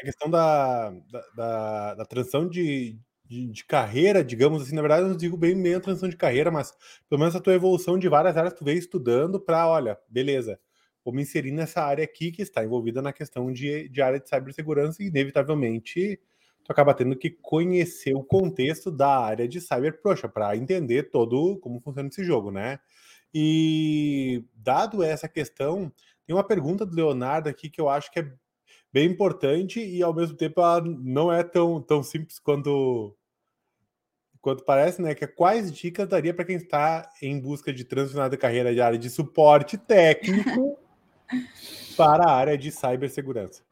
a 0.00 0.04
questão 0.04 0.28
da, 0.28 0.90
da, 0.90 1.24
da, 1.36 1.94
da 1.94 2.04
transição 2.04 2.48
de, 2.48 2.98
de, 3.24 3.46
de, 3.46 3.64
carreira, 3.64 4.24
digamos 4.24 4.62
assim, 4.62 4.74
na 4.74 4.82
verdade 4.82 5.02
eu 5.02 5.08
não 5.08 5.16
digo 5.16 5.36
bem 5.36 5.54
meio 5.54 5.76
a 5.76 5.80
transição 5.80 6.08
de 6.08 6.16
carreira, 6.16 6.50
mas 6.50 6.74
pelo 7.08 7.20
menos 7.20 7.36
a 7.36 7.40
tua 7.40 7.54
evolução 7.54 7.96
de 7.96 8.08
várias 8.08 8.36
áreas 8.36 8.54
que 8.54 8.58
tu 8.58 8.64
veio 8.64 8.78
estudando 8.78 9.38
para, 9.38 9.68
olha, 9.68 9.96
beleza, 10.08 10.58
vou 11.04 11.14
me 11.14 11.22
inserir 11.22 11.52
nessa 11.52 11.82
área 11.82 12.04
aqui 12.04 12.30
que 12.30 12.42
está 12.42 12.64
envolvida 12.64 13.00
na 13.00 13.12
questão 13.12 13.52
de, 13.52 13.88
de 13.88 14.02
área 14.02 14.20
de 14.20 14.28
cibersegurança 14.28 15.02
e 15.02 15.06
inevitavelmente 15.06 16.20
tu 16.64 16.72
acaba 16.72 16.94
tendo 16.94 17.16
que 17.16 17.30
conhecer 17.30 18.14
o 18.14 18.22
contexto 18.22 18.90
da 18.90 19.18
área 19.18 19.48
de 19.48 19.60
cyber, 19.60 20.00
poxa, 20.02 20.28
para 20.28 20.56
entender 20.56 21.10
todo 21.10 21.58
como 21.58 21.80
funciona 21.80 22.08
esse 22.08 22.24
jogo, 22.24 22.50
né? 22.50 22.78
E 23.34 24.44
dado 24.54 25.02
essa 25.02 25.28
questão, 25.28 25.92
tem 26.26 26.34
uma 26.34 26.46
pergunta 26.46 26.84
do 26.84 26.94
Leonardo 26.94 27.48
aqui 27.48 27.70
que 27.70 27.80
eu 27.80 27.88
acho 27.88 28.10
que 28.10 28.20
é 28.20 28.32
bem 28.92 29.08
importante 29.08 29.80
e 29.80 30.02
ao 30.02 30.14
mesmo 30.14 30.36
tempo 30.36 30.60
ela 30.60 30.80
não 30.80 31.32
é 31.32 31.42
tão, 31.42 31.80
tão 31.80 32.02
simples 32.02 32.38
quanto 32.38 33.16
quanto 34.40 34.64
parece, 34.64 35.02
né? 35.02 35.14
Que 35.14 35.24
é 35.24 35.28
quais 35.28 35.70
dicas 35.70 36.08
daria 36.08 36.32
para 36.32 36.44
quem 36.44 36.56
está 36.56 37.10
em 37.20 37.38
busca 37.38 37.72
de 37.72 37.84
transicionar 37.84 38.30
da 38.30 38.36
carreira 38.36 38.72
de 38.72 38.80
área 38.80 38.98
de 38.98 39.10
suporte 39.10 39.76
técnico 39.76 40.78
para 41.96 42.24
a 42.24 42.34
área 42.34 42.56
de 42.56 42.70
cibersegurança? 42.70 43.62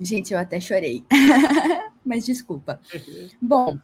Gente, 0.00 0.32
eu 0.32 0.38
até 0.38 0.60
chorei. 0.60 1.04
Mas 2.04 2.24
desculpa. 2.24 2.80
Bom, 3.40 3.78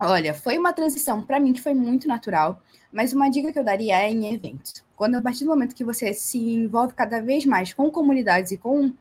olha, 0.00 0.34
foi 0.34 0.58
uma 0.58 0.72
transição 0.72 1.22
para 1.22 1.38
mim 1.38 1.52
que 1.52 1.60
foi 1.60 1.74
muito 1.74 2.08
natural, 2.08 2.60
mas 2.90 3.12
uma 3.12 3.28
dica 3.28 3.52
que 3.52 3.58
eu 3.58 3.64
daria 3.64 4.00
é 4.02 4.10
em 4.10 4.34
eventos. 4.34 4.84
Quando 4.96 5.16
a 5.16 5.22
partir 5.22 5.44
do 5.44 5.50
momento 5.50 5.74
que 5.74 5.84
você 5.84 6.12
se 6.12 6.38
envolve 6.38 6.94
cada 6.94 7.20
vez 7.20 7.44
mais 7.44 7.72
com 7.72 7.90
comunidades 7.90 8.52
e 8.52 8.58
com 8.58 8.92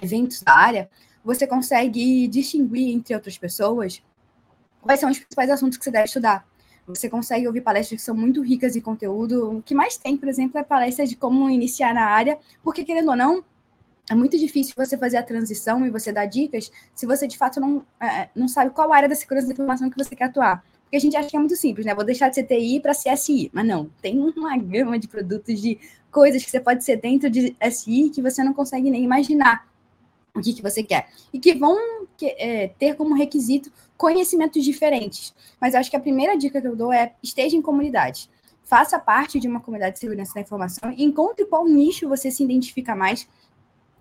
eventos 0.00 0.42
da 0.42 0.52
área, 0.52 0.90
você 1.22 1.46
consegue 1.46 2.26
distinguir 2.26 2.94
entre 2.94 3.14
outras 3.14 3.36
pessoas 3.36 4.02
quais 4.80 5.00
são 5.00 5.10
os 5.10 5.18
principais 5.18 5.50
assuntos 5.50 5.76
que 5.76 5.84
você 5.84 5.90
deve 5.90 6.06
estudar. 6.06 6.46
Você 6.88 7.08
consegue 7.08 7.46
ouvir 7.46 7.60
palestras 7.60 8.00
que 8.00 8.04
são 8.04 8.14
muito 8.14 8.42
ricas 8.42 8.74
em 8.74 8.80
conteúdo. 8.80 9.58
O 9.58 9.62
que 9.62 9.74
mais 9.74 9.98
tem, 9.98 10.16
por 10.16 10.28
exemplo, 10.28 10.58
é 10.58 10.62
palestras 10.62 11.08
de 11.10 11.16
como 11.16 11.48
iniciar 11.50 11.92
na 11.92 12.06
área, 12.06 12.38
porque, 12.62 12.82
querendo 12.82 13.10
ou 13.10 13.16
não, 13.16 13.44
é 14.10 14.14
muito 14.14 14.38
difícil 14.38 14.72
você 14.74 14.96
fazer 14.96 15.18
a 15.18 15.22
transição 15.22 15.86
e 15.86 15.90
você 15.90 16.10
dar 16.10 16.24
dicas 16.24 16.72
se 16.94 17.06
você, 17.06 17.26
de 17.26 17.36
fato, 17.36 17.60
não, 17.60 17.84
é, 18.00 18.30
não 18.34 18.48
sabe 18.48 18.70
qual 18.70 18.90
área 18.90 19.08
da 19.08 19.14
segurança 19.14 19.46
da 19.46 19.52
informação 19.52 19.90
que 19.90 20.02
você 20.02 20.16
quer 20.16 20.24
atuar. 20.24 20.64
Porque 20.82 20.96
a 20.96 21.00
gente 21.00 21.14
acha 21.14 21.28
que 21.28 21.36
é 21.36 21.38
muito 21.38 21.56
simples, 21.56 21.84
né? 21.84 21.94
Vou 21.94 22.04
deixar 22.04 22.30
de 22.30 22.36
ser 22.36 22.44
TI 22.44 22.80
para 22.80 22.94
CSI. 22.94 23.50
Mas 23.52 23.66
não, 23.66 23.90
tem 24.00 24.18
uma 24.18 24.56
gama 24.56 24.98
de 24.98 25.06
produtos, 25.06 25.60
de 25.60 25.78
coisas 26.10 26.42
que 26.42 26.50
você 26.50 26.58
pode 26.58 26.82
ser 26.82 26.96
dentro 26.96 27.28
de 27.28 27.54
SI 27.70 28.08
que 28.08 28.22
você 28.22 28.42
não 28.42 28.54
consegue 28.54 28.90
nem 28.90 29.04
imaginar 29.04 29.68
o 30.34 30.40
que, 30.40 30.54
que 30.54 30.62
você 30.62 30.82
quer. 30.82 31.08
E 31.30 31.38
que 31.38 31.54
vão 31.54 31.76
é, 32.22 32.68
ter 32.78 32.94
como 32.94 33.14
requisito 33.14 33.70
conhecimentos 33.98 34.64
diferentes. 34.64 35.34
Mas 35.60 35.74
eu 35.74 35.80
acho 35.80 35.90
que 35.90 35.96
a 35.96 36.00
primeira 36.00 36.38
dica 36.38 36.60
que 36.60 36.66
eu 36.66 36.76
dou 36.76 36.92
é 36.92 37.12
esteja 37.22 37.56
em 37.56 37.60
comunidade. 37.60 38.30
Faça 38.62 38.98
parte 38.98 39.40
de 39.40 39.48
uma 39.48 39.60
comunidade 39.60 39.94
de 39.94 39.98
segurança 39.98 40.34
da 40.34 40.40
informação 40.40 40.92
e 40.96 41.04
encontre 41.04 41.44
qual 41.44 41.66
nicho 41.66 42.08
você 42.08 42.30
se 42.30 42.44
identifica 42.44 42.94
mais. 42.94 43.28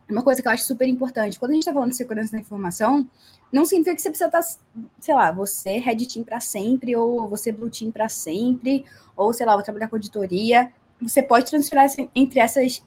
Uma 0.09 0.21
coisa 0.21 0.41
que 0.41 0.47
eu 0.47 0.51
acho 0.51 0.63
super 0.63 0.87
importante. 0.87 1.37
Quando 1.37 1.51
a 1.51 1.53
gente 1.55 1.63
está 1.63 1.73
falando 1.73 1.89
de 1.89 1.97
segurança 1.97 2.31
da 2.31 2.39
informação, 2.39 3.09
não 3.51 3.65
significa 3.65 3.95
que 3.95 4.01
você 4.01 4.09
precisa 4.09 4.27
estar, 4.27 4.41
tá, 4.41 4.83
sei 4.99 5.15
lá, 5.15 5.31
você 5.31 5.79
red 5.79 6.05
team 6.05 6.23
para 6.23 6.39
sempre, 6.39 6.95
ou 6.95 7.27
você 7.27 7.51
blue 7.51 7.69
team 7.69 7.91
para 7.91 8.07
sempre, 8.07 8.85
ou 9.15 9.33
sei 9.33 9.45
lá, 9.45 9.53
vou 9.55 9.63
trabalhar 9.63 9.89
com 9.89 9.95
auditoria. 9.95 10.71
Você 11.01 11.21
pode 11.21 11.49
transferir 11.49 12.09
entre 12.15 12.39
essas 12.39 12.81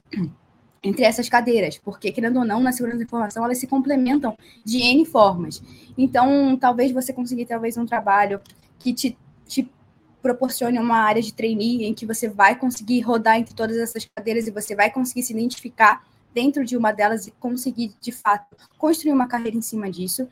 entre 0.83 1.03
essas 1.03 1.29
cadeiras, 1.29 1.77
porque, 1.77 2.11
querendo 2.11 2.39
ou 2.39 2.45
não, 2.45 2.59
na 2.59 2.71
segurança 2.71 2.97
da 2.97 3.03
informação, 3.03 3.45
elas 3.45 3.59
se 3.59 3.67
complementam 3.67 4.35
de 4.65 4.79
N 4.79 5.05
formas. 5.05 5.61
Então, 5.97 6.57
talvez 6.57 6.91
você 6.91 7.13
conseguir, 7.13 7.45
talvez, 7.45 7.77
um 7.77 7.85
trabalho 7.85 8.41
que 8.79 8.91
te, 8.93 9.17
te 9.45 9.69
proporcione 10.21 10.79
uma 10.79 10.97
área 10.97 11.21
de 11.21 11.33
trainee 11.33 11.85
em 11.85 11.93
que 11.93 12.05
você 12.05 12.27
vai 12.27 12.57
conseguir 12.57 13.01
rodar 13.01 13.37
entre 13.37 13.53
todas 13.53 13.77
essas 13.77 14.07
cadeiras 14.15 14.47
e 14.47 14.51
você 14.51 14.75
vai 14.75 14.89
conseguir 14.89 15.23
se 15.23 15.33
identificar 15.33 16.03
dentro 16.33 16.65
de 16.65 16.75
uma 16.75 16.91
delas 16.91 17.27
e 17.27 17.31
conseguir, 17.31 17.93
de 17.99 18.11
fato, 18.11 18.55
construir 18.77 19.11
uma 19.11 19.27
carreira 19.27 19.57
em 19.57 19.61
cima 19.61 19.89
disso. 19.89 20.27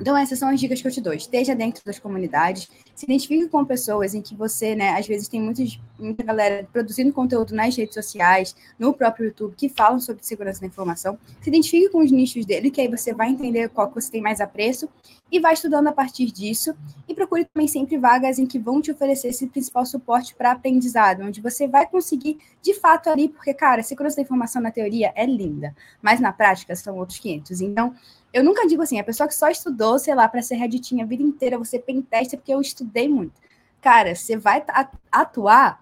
Então, 0.00 0.16
essas 0.16 0.38
são 0.38 0.48
as 0.48 0.58
dicas 0.58 0.82
que 0.82 0.88
eu 0.88 0.92
te 0.92 1.00
dou. 1.00 1.12
Esteja 1.12 1.54
dentro 1.54 1.82
das 1.84 1.98
comunidades, 1.98 2.68
se 2.94 3.04
identifique 3.06 3.48
com 3.48 3.64
pessoas 3.64 4.14
em 4.14 4.20
que 4.20 4.34
você, 4.34 4.74
né, 4.74 4.90
às 4.90 5.06
vezes 5.06 5.28
tem 5.28 5.40
muitos, 5.40 5.80
muita 5.98 6.22
galera 6.24 6.68
produzindo 6.72 7.12
conteúdo 7.12 7.54
nas 7.54 7.76
redes 7.76 7.94
sociais, 7.94 8.56
no 8.78 8.92
próprio 8.92 9.26
YouTube, 9.26 9.54
que 9.56 9.68
falam 9.68 10.00
sobre 10.00 10.24
segurança 10.24 10.60
da 10.60 10.66
informação. 10.66 11.16
Se 11.40 11.48
identifique 11.48 11.88
com 11.90 11.98
os 11.98 12.10
nichos 12.10 12.44
dele, 12.44 12.70
que 12.70 12.80
aí 12.80 12.88
você 12.88 13.14
vai 13.14 13.30
entender 13.30 13.68
qual 13.68 13.88
que 13.88 13.94
você 13.94 14.10
tem 14.10 14.20
mais 14.20 14.40
apreço 14.40 14.88
e 15.30 15.40
vai 15.40 15.54
estudando 15.54 15.86
a 15.88 15.92
partir 15.92 16.26
disso. 16.26 16.74
E 17.08 17.14
procure 17.14 17.44
também 17.44 17.68
sempre 17.68 17.96
vagas 17.96 18.38
em 18.38 18.46
que 18.46 18.58
vão 18.58 18.80
te 18.80 18.90
oferecer 18.90 19.28
esse 19.28 19.46
principal 19.46 19.86
suporte 19.86 20.34
para 20.34 20.52
aprendizado, 20.52 21.22
onde 21.22 21.40
você 21.40 21.68
vai 21.68 21.86
conseguir, 21.86 22.38
de 22.60 22.74
fato, 22.74 23.08
ali, 23.08 23.28
porque, 23.28 23.54
cara, 23.54 23.82
segurança 23.82 24.16
da 24.16 24.22
informação 24.22 24.60
na 24.60 24.70
teoria 24.70 25.12
é 25.14 25.24
linda, 25.24 25.74
mas 26.02 26.20
na 26.20 26.32
prática 26.32 26.74
são 26.74 26.96
outros 26.98 27.18
500. 27.18 27.60
Então, 27.60 27.94
eu 28.34 28.42
nunca 28.42 28.66
digo 28.66 28.82
assim, 28.82 28.98
a 28.98 29.04
pessoa 29.04 29.28
que 29.28 29.34
só 29.34 29.48
estudou, 29.48 29.96
sei 29.96 30.12
lá, 30.12 30.28
para 30.28 30.42
ser 30.42 30.56
Redditinha 30.56 31.04
a 31.04 31.06
vida 31.06 31.22
inteira, 31.22 31.56
você 31.56 31.78
pentesta 31.78 32.36
porque 32.36 32.52
eu 32.52 32.60
estudei 32.60 33.08
muito. 33.08 33.40
Cara, 33.80 34.16
você 34.16 34.36
vai 34.36 34.64
atuar, 35.12 35.80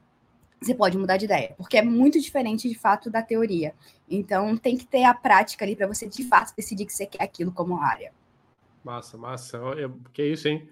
você 0.61 0.75
pode 0.75 0.99
mudar 0.99 1.17
de 1.17 1.25
ideia, 1.25 1.55
porque 1.57 1.79
é 1.79 1.83
muito 1.83 2.21
diferente 2.21 2.69
de 2.69 2.79
fato 2.79 3.09
da 3.09 3.23
teoria. 3.23 3.75
Então 4.07 4.55
tem 4.55 4.77
que 4.77 4.85
ter 4.87 5.05
a 5.05 5.15
prática 5.15 5.65
ali 5.65 5.75
para 5.75 5.87
você 5.87 6.07
de 6.07 6.25
fato 6.25 6.55
decidir 6.55 6.85
que 6.85 6.93
você 6.93 7.07
quer 7.07 7.23
aquilo 7.23 7.51
como 7.51 7.81
área. 7.81 8.13
Massa, 8.85 9.17
massa. 9.17 9.59
Que 10.13 10.23
isso, 10.23 10.47
hein? 10.47 10.69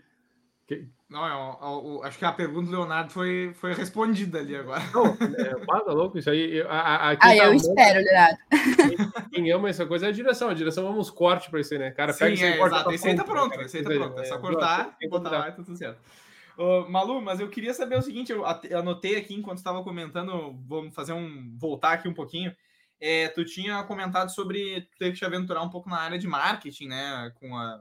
Que... 0.66 0.86
Não, 1.10 1.26
eu, 1.26 1.58
eu, 1.60 1.94
eu, 1.94 2.04
acho 2.04 2.16
que 2.16 2.24
a 2.24 2.30
pergunta 2.30 2.70
do 2.70 2.76
Leonardo 2.76 3.10
foi, 3.10 3.52
foi 3.54 3.74
respondida 3.74 4.38
ali 4.38 4.54
agora. 4.54 4.80
Não, 4.94 5.06
é, 5.06 5.84
tá 5.84 5.92
louco 5.92 6.16
isso 6.16 6.30
aí. 6.30 6.62
A, 6.62 6.66
a, 6.66 7.10
ah, 7.10 7.16
tá 7.16 7.36
eu 7.36 7.52
espero, 7.52 7.98
Leonardo. 7.98 8.38
Quem, 8.48 9.32
quem, 9.32 9.52
ama 9.52 9.68
essa 9.68 9.84
coisa 9.84 10.06
é 10.06 10.10
a 10.10 10.12
direção. 10.12 10.48
A 10.48 10.54
direção 10.54 10.86
ama 10.86 10.98
os 10.98 11.10
cortes 11.10 11.48
para 11.48 11.60
isso 11.60 11.74
aí, 11.74 11.80
né? 11.80 11.90
Cara, 11.90 12.14
pega 12.14 12.36
Sim, 12.36 12.44
é, 12.44 12.56
corta, 12.56 12.76
exato. 12.76 12.92
Esse 12.92 13.08
aí 13.08 13.16
tá 13.16 13.24
pronto. 13.24 13.60
Esse 13.60 13.78
aí 13.78 13.82
tá 13.82 13.90
pronto. 13.90 14.20
É 14.20 14.24
só 14.24 14.38
cortar, 14.38 14.96
e 15.00 15.08
botar 15.08 15.30
lá 15.30 15.48
e 15.48 15.52
tá 15.52 15.62
tudo 15.64 15.76
certo. 15.76 15.98
Uh, 16.56 16.88
Malu, 16.88 17.20
mas 17.20 17.40
eu 17.40 17.48
queria 17.48 17.74
saber 17.74 17.98
o 17.98 18.02
seguinte, 18.02 18.30
eu 18.30 18.44
anotei 18.78 19.16
aqui 19.16 19.34
enquanto 19.34 19.58
estava 19.58 19.82
comentando, 19.82 20.56
vamos 20.64 20.94
fazer 20.94 21.12
um 21.12 21.56
voltar 21.58 21.94
aqui 21.94 22.06
um 22.06 22.14
pouquinho. 22.14 22.54
É, 23.00 23.26
tu 23.28 23.44
tinha 23.44 23.82
comentado 23.82 24.28
sobre 24.30 24.86
ter 24.96 25.10
que 25.10 25.18
te 25.18 25.24
aventurar 25.24 25.62
um 25.62 25.70
pouco 25.70 25.88
na 25.88 25.98
área 25.98 26.18
de 26.18 26.28
marketing, 26.28 26.86
né, 26.86 27.32
com 27.40 27.56
a 27.56 27.80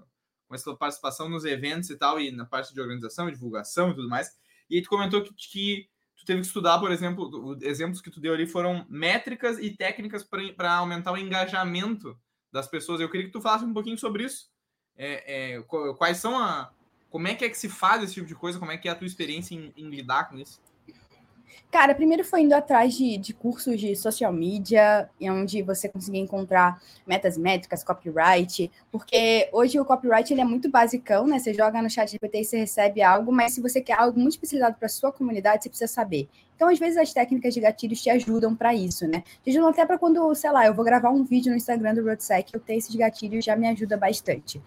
com 0.49 0.55
essa 0.55 0.75
participação 0.75 1.29
nos 1.29 1.45
eventos 1.45 1.91
e 1.91 1.95
tal, 1.95 2.19
e 2.19 2.31
na 2.31 2.43
parte 2.43 2.73
de 2.73 2.81
organização, 2.81 3.29
divulgação 3.29 3.91
e 3.91 3.95
tudo 3.95 4.09
mais. 4.09 4.35
E 4.67 4.75
aí 4.75 4.81
tu 4.81 4.89
comentou 4.89 5.21
que, 5.21 5.31
que 5.31 5.87
tu 6.17 6.25
teve 6.25 6.41
que 6.41 6.47
estudar, 6.47 6.79
por 6.79 6.91
exemplo, 6.91 7.55
exemplos 7.61 8.01
que 8.01 8.09
tu 8.09 8.19
deu 8.19 8.33
ali 8.33 8.47
foram 8.47 8.83
métricas 8.89 9.59
e 9.59 9.69
técnicas 9.69 10.23
para 10.23 10.73
aumentar 10.73 11.11
o 11.11 11.17
engajamento 11.17 12.19
das 12.51 12.67
pessoas. 12.67 12.99
Eu 12.99 13.09
queria 13.09 13.27
que 13.27 13.31
tu 13.31 13.39
falasse 13.39 13.63
um 13.63 13.73
pouquinho 13.73 13.97
sobre 13.97 14.23
isso. 14.23 14.49
É, 14.97 15.53
é, 15.55 15.61
quais 15.97 16.17
são 16.17 16.37
a. 16.37 16.73
Como 17.11 17.27
é 17.27 17.35
que 17.35 17.45
é 17.45 17.49
que 17.49 17.57
se 17.57 17.69
faz 17.69 18.03
esse 18.03 18.15
tipo 18.15 18.27
de 18.27 18.35
coisa? 18.35 18.59
Como 18.59 18.71
é 18.71 18.77
que 18.77 18.87
é 18.87 18.91
a 18.91 18.95
tua 18.95 19.07
experiência 19.07 19.53
em, 19.53 19.71
em 19.77 19.89
lidar 19.89 20.29
com 20.29 20.37
isso? 20.37 20.59
Cara, 21.71 21.93
primeiro 21.93 22.23
foi 22.23 22.41
indo 22.41 22.53
atrás 22.53 22.95
de, 22.95 23.17
de 23.17 23.33
cursos 23.33 23.79
de 23.79 23.95
social 23.95 24.33
media, 24.33 25.09
onde 25.21 25.61
você 25.61 25.87
conseguia 25.87 26.21
encontrar 26.21 26.81
metas 27.05 27.37
métricas, 27.37 27.83
copyright, 27.83 28.71
porque 28.91 29.49
hoje 29.51 29.79
o 29.79 29.85
copyright 29.85 30.33
ele 30.33 30.41
é 30.41 30.45
muito 30.45 30.69
basicão, 30.69 31.27
né? 31.27 31.39
Você 31.39 31.53
joga 31.53 31.81
no 31.81 31.89
chat 31.89 32.11
GPT 32.11 32.41
e 32.41 32.45
você 32.45 32.57
recebe 32.57 33.01
algo, 33.01 33.31
mas 33.31 33.53
se 33.53 33.61
você 33.61 33.81
quer 33.81 33.99
algo 33.99 34.19
muito 34.19 34.33
especializado 34.33 34.77
para 34.77 34.89
sua 34.89 35.11
comunidade, 35.11 35.63
você 35.63 35.69
precisa 35.69 35.91
saber. 35.91 36.27
Então, 36.55 36.67
às 36.67 36.77
vezes, 36.77 36.97
as 36.97 37.13
técnicas 37.13 37.53
de 37.53 37.61
gatilhos 37.61 38.01
te 38.01 38.09
ajudam 38.09 38.53
para 38.53 38.75
isso, 38.75 39.07
né? 39.07 39.23
Te 39.41 39.49
ajudam 39.49 39.69
até 39.69 39.85
para 39.85 39.97
quando, 39.97 40.35
sei 40.35 40.51
lá, 40.51 40.65
eu 40.65 40.73
vou 40.73 40.83
gravar 40.83 41.09
um 41.09 41.23
vídeo 41.23 41.51
no 41.51 41.57
Instagram 41.57 41.95
do 41.95 42.03
RoadSec, 42.03 42.53
eu 42.53 42.59
ter 42.59 42.75
esses 42.75 42.93
gatilhos 42.93 43.45
já 43.45 43.55
me 43.55 43.65
ajuda 43.69 43.95
bastante. 43.95 44.61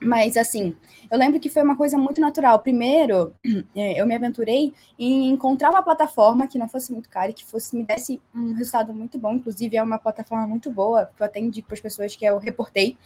Mas, 0.00 0.36
assim, 0.36 0.76
eu 1.10 1.18
lembro 1.18 1.40
que 1.40 1.48
foi 1.48 1.62
uma 1.62 1.76
coisa 1.76 1.96
muito 1.96 2.20
natural. 2.20 2.58
Primeiro, 2.58 3.34
é, 3.74 4.00
eu 4.00 4.06
me 4.06 4.14
aventurei 4.14 4.74
em 4.98 5.30
encontrar 5.30 5.70
uma 5.70 5.82
plataforma 5.82 6.46
que 6.46 6.58
não 6.58 6.68
fosse 6.68 6.92
muito 6.92 7.08
cara 7.08 7.30
e 7.30 7.34
que 7.34 7.44
fosse 7.44 7.76
me 7.76 7.84
desse 7.84 8.20
um 8.34 8.52
resultado 8.54 8.92
muito 8.92 9.18
bom. 9.18 9.34
Inclusive, 9.34 9.76
é 9.76 9.82
uma 9.82 9.98
plataforma 9.98 10.46
muito 10.46 10.70
boa, 10.70 11.10
que 11.16 11.22
eu 11.22 11.26
até 11.26 11.40
indico 11.40 11.68
para 11.68 11.74
as 11.74 11.80
pessoas 11.80 12.14
que 12.14 12.24
eu 12.24 12.38
reportei. 12.38 12.96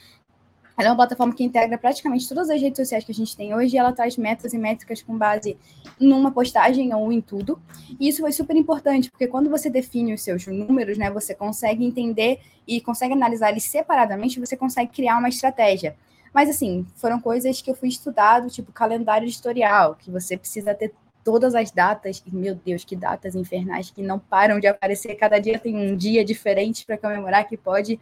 Ela 0.79 0.89
é 0.89 0.91
uma 0.93 0.97
plataforma 0.97 1.35
que 1.35 1.43
integra 1.43 1.77
praticamente 1.77 2.29
todas 2.29 2.49
as 2.49 2.61
redes 2.61 2.77
sociais 2.77 3.03
que 3.03 3.11
a 3.11 3.15
gente 3.15 3.37
tem 3.37 3.53
hoje 3.53 3.75
e 3.75 3.79
ela 3.79 3.93
traz 3.93 4.17
metas 4.17 4.55
e 4.55 4.59
métricas 4.59 5.03
com 5.03 5.19
base 5.19 5.59
numa 5.99 6.31
postagem 6.31 6.95
ou 6.95 7.11
em 7.11 7.21
tudo. 7.21 7.61
E 7.99 8.09
isso 8.09 8.21
foi 8.21 8.31
super 8.31 8.55
importante, 8.55 9.11
porque 9.11 9.27
quando 9.27 9.51
você 9.51 9.69
define 9.69 10.15
os 10.15 10.23
seus 10.23 10.47
números, 10.47 10.97
né, 10.97 11.11
você 11.11 11.35
consegue 11.35 11.85
entender 11.85 12.39
e 12.65 12.81
consegue 12.81 13.13
analisar 13.13 13.51
eles 13.51 13.65
separadamente, 13.65 14.39
você 14.39 14.57
consegue 14.57 14.93
criar 14.93 15.19
uma 15.19 15.29
estratégia. 15.29 15.97
Mas, 16.39 16.51
assim, 16.51 16.87
foram 16.95 17.21
coisas 17.21 17.61
que 17.61 17.69
eu 17.69 17.75
fui 17.75 17.89
estudado, 17.89 18.49
tipo 18.49 18.71
calendário 18.71 19.27
editorial, 19.27 19.97
que 19.97 20.09
você 20.09 20.37
precisa 20.37 20.73
ter 20.73 20.95
todas 21.25 21.53
as 21.53 21.73
datas, 21.73 22.23
e 22.25 22.33
meu 22.33 22.55
Deus, 22.55 22.85
que 22.85 22.95
datas 22.95 23.35
infernais 23.35 23.91
que 23.91 24.03
não 24.03 24.21
param 24.21 24.61
de 24.61 24.69
aparecer, 24.69 25.17
cada 25.17 25.41
dia 25.41 25.59
tem 25.59 25.77
um 25.77 25.97
dia 25.97 26.25
diferente 26.25 26.87
para 26.87 26.97
comemorar 26.97 27.45
que 27.49 27.57
pode 27.57 27.99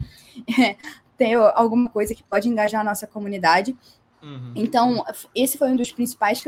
é, 0.60 0.76
ter 1.16 1.32
alguma 1.54 1.88
coisa 1.88 2.14
que 2.14 2.22
pode 2.22 2.46
engajar 2.46 2.82
a 2.82 2.84
nossa 2.84 3.06
comunidade. 3.06 3.74
Uhum. 4.22 4.52
Então, 4.54 5.02
esse 5.34 5.56
foi 5.56 5.70
um 5.70 5.76
dos 5.76 5.90
principais 5.90 6.44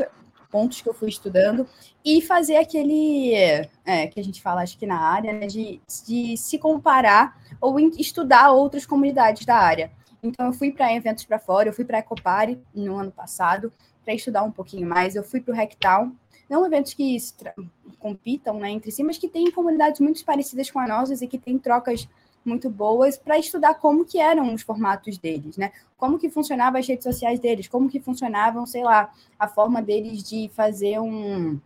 pontos 0.51 0.81
que 0.81 0.89
eu 0.89 0.93
fui 0.93 1.09
estudando, 1.09 1.65
e 2.05 2.21
fazer 2.21 2.57
aquele 2.57 3.33
é, 3.33 4.07
que 4.07 4.19
a 4.19 4.23
gente 4.23 4.43
fala, 4.43 4.61
acho 4.61 4.77
que 4.77 4.85
na 4.85 4.99
área, 4.99 5.33
né, 5.33 5.47
de, 5.47 5.81
de 6.05 6.37
se 6.37 6.59
comparar 6.59 7.35
ou 7.59 7.79
estudar 7.79 8.51
outras 8.51 8.85
comunidades 8.85 9.43
da 9.43 9.55
área. 9.55 9.91
Então 10.21 10.47
eu 10.47 10.53
fui 10.53 10.71
para 10.71 10.93
eventos 10.93 11.25
para 11.25 11.39
fora, 11.39 11.69
eu 11.69 11.73
fui 11.73 11.85
para 11.85 11.97
a 11.97 11.99
Ecopare 11.99 12.61
no 12.73 12.97
ano 12.97 13.11
passado 13.11 13.71
para 14.03 14.13
estudar 14.13 14.43
um 14.43 14.51
pouquinho 14.51 14.87
mais, 14.87 15.15
eu 15.15 15.23
fui 15.23 15.39
para 15.39 15.53
o 15.53 15.55
Rectal, 15.55 16.11
não 16.49 16.65
eventos 16.65 16.93
que 16.93 17.17
compitam 17.99 18.59
né, 18.59 18.71
entre 18.71 18.91
si, 18.91 19.03
mas 19.03 19.17
que 19.17 19.27
têm 19.27 19.51
comunidades 19.51 19.99
muito 19.99 20.23
parecidas 20.25 20.71
com 20.71 20.79
as 20.79 20.89
nossas 20.89 21.21
e 21.21 21.27
que 21.27 21.37
têm 21.37 21.59
trocas 21.59 22.07
muito 22.43 22.69
boas 22.69 23.17
para 23.17 23.37
estudar 23.37 23.75
como 23.75 24.05
que 24.05 24.19
eram 24.19 24.53
os 24.53 24.61
formatos 24.61 25.17
deles, 25.17 25.57
né? 25.57 25.71
Como 25.97 26.17
que 26.17 26.29
funcionavam 26.29 26.79
as 26.79 26.87
redes 26.87 27.03
sociais 27.03 27.39
deles, 27.39 27.67
como 27.67 27.89
que 27.89 27.99
funcionavam, 27.99 28.65
sei 28.65 28.83
lá, 28.83 29.13
a 29.37 29.47
forma 29.47 29.81
deles 29.81 30.23
de 30.23 30.49
fazer 30.55 30.99
um 30.99 31.59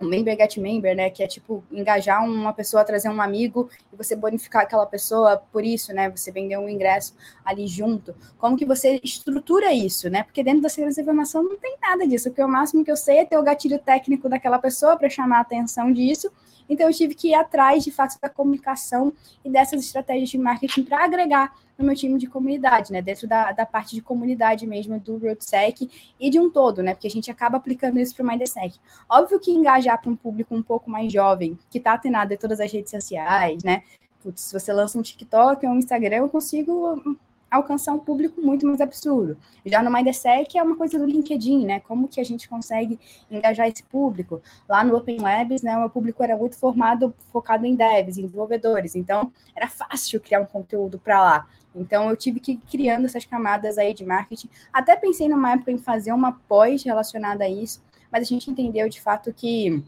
um 0.00 0.06
member 0.06 0.36
get 0.36 0.56
member, 0.58 0.94
né, 0.94 1.10
que 1.10 1.22
é 1.22 1.26
tipo 1.26 1.64
engajar 1.70 2.24
uma 2.24 2.52
pessoa, 2.52 2.84
trazer 2.84 3.08
um 3.08 3.20
amigo 3.20 3.70
e 3.92 3.96
você 3.96 4.14
bonificar 4.14 4.62
aquela 4.62 4.86
pessoa 4.86 5.42
por 5.52 5.64
isso, 5.64 5.92
né, 5.92 6.10
você 6.10 6.30
vender 6.30 6.58
um 6.58 6.68
ingresso 6.68 7.14
ali 7.44 7.66
junto. 7.66 8.14
Como 8.38 8.56
que 8.56 8.64
você 8.64 9.00
estrutura 9.02 9.72
isso, 9.72 10.10
né? 10.10 10.22
Porque 10.22 10.42
dentro 10.42 10.62
da 10.62 10.68
segurança 10.68 10.96
da 10.96 11.02
informação 11.02 11.42
não 11.42 11.56
tem 11.56 11.76
nada 11.80 12.06
disso, 12.06 12.30
porque 12.30 12.42
o 12.42 12.48
máximo 12.48 12.84
que 12.84 12.90
eu 12.90 12.96
sei 12.96 13.18
é 13.18 13.24
ter 13.24 13.38
o 13.38 13.42
gatilho 13.42 13.78
técnico 13.78 14.28
daquela 14.28 14.58
pessoa 14.58 14.96
para 14.96 15.08
chamar 15.08 15.38
a 15.38 15.40
atenção 15.40 15.92
disso. 15.92 16.30
Então 16.68 16.88
eu 16.88 16.92
tive 16.92 17.14
que 17.14 17.28
ir 17.28 17.34
atrás 17.34 17.84
de 17.84 17.90
fato 17.90 18.18
da 18.20 18.28
comunicação 18.28 19.12
e 19.44 19.50
dessas 19.50 19.80
estratégias 19.80 20.28
de 20.28 20.38
marketing 20.38 20.84
para 20.84 21.04
agregar 21.04 21.54
no 21.78 21.84
meu 21.84 21.94
time 21.94 22.18
de 22.18 22.26
comunidade, 22.26 22.92
né? 22.92 23.02
Dentro 23.02 23.28
da, 23.28 23.52
da 23.52 23.66
parte 23.66 23.94
de 23.94 24.00
comunidade 24.00 24.66
mesmo 24.66 24.98
do 24.98 25.18
RoadSec 25.18 25.90
e 26.18 26.30
de 26.30 26.40
um 26.40 26.50
todo, 26.50 26.82
né? 26.82 26.94
Porque 26.94 27.06
a 27.06 27.10
gente 27.10 27.30
acaba 27.30 27.56
aplicando 27.56 27.98
isso 27.98 28.14
para 28.14 28.24
o 28.24 28.28
MindSec. 28.28 28.78
Óbvio 29.08 29.38
que 29.38 29.50
engajar 29.50 30.00
para 30.00 30.10
um 30.10 30.16
público 30.16 30.54
um 30.54 30.62
pouco 30.62 30.90
mais 30.90 31.12
jovem, 31.12 31.58
que 31.70 31.78
está 31.78 31.92
atenado 31.92 32.32
em 32.32 32.36
todas 32.36 32.60
as 32.60 32.72
redes 32.72 32.90
sociais, 32.90 33.62
né? 33.62 33.82
Putz, 34.22 34.40
se 34.42 34.52
você 34.52 34.72
lança 34.72 34.98
um 34.98 35.02
TikTok 35.02 35.64
ou 35.66 35.72
um 35.72 35.78
Instagram, 35.78 36.16
eu 36.16 36.28
consigo 36.28 37.16
alcançar 37.56 37.92
um 37.92 37.98
público 37.98 38.40
muito 38.40 38.66
mais 38.66 38.80
absurdo. 38.80 39.36
Já 39.64 39.82
no 39.82 39.90
MindSec 39.90 40.56
é 40.56 40.62
uma 40.62 40.76
coisa 40.76 40.98
do 40.98 41.04
LinkedIn, 41.04 41.66
né? 41.66 41.80
Como 41.80 42.08
que 42.08 42.20
a 42.20 42.24
gente 42.24 42.48
consegue 42.48 42.98
engajar 43.30 43.68
esse 43.68 43.82
público? 43.82 44.40
Lá 44.68 44.84
no 44.84 44.96
Open 44.96 45.18
Labs, 45.20 45.62
né, 45.62 45.76
o 45.76 45.80
meu 45.80 45.90
público 45.90 46.22
era 46.22 46.36
muito 46.36 46.56
formado, 46.56 47.14
focado 47.32 47.66
em 47.66 47.74
devs, 47.74 48.18
em 48.18 48.22
desenvolvedores, 48.22 48.94
então 48.94 49.32
era 49.54 49.68
fácil 49.68 50.20
criar 50.20 50.40
um 50.40 50.46
conteúdo 50.46 50.98
para 50.98 51.20
lá. 51.20 51.46
Então 51.74 52.08
eu 52.08 52.16
tive 52.16 52.40
que 52.40 52.52
ir 52.52 52.60
criando 52.70 53.04
essas 53.04 53.24
camadas 53.24 53.76
aí 53.76 53.92
de 53.92 54.04
marketing. 54.04 54.48
Até 54.72 54.96
pensei 54.96 55.28
numa 55.28 55.52
época 55.52 55.70
em 55.70 55.78
fazer 55.78 56.12
uma 56.12 56.32
pós 56.32 56.82
relacionada 56.82 57.44
a 57.44 57.48
isso, 57.48 57.82
mas 58.10 58.22
a 58.22 58.26
gente 58.26 58.50
entendeu 58.50 58.88
de 58.88 59.00
fato 59.00 59.32
que 59.32 59.82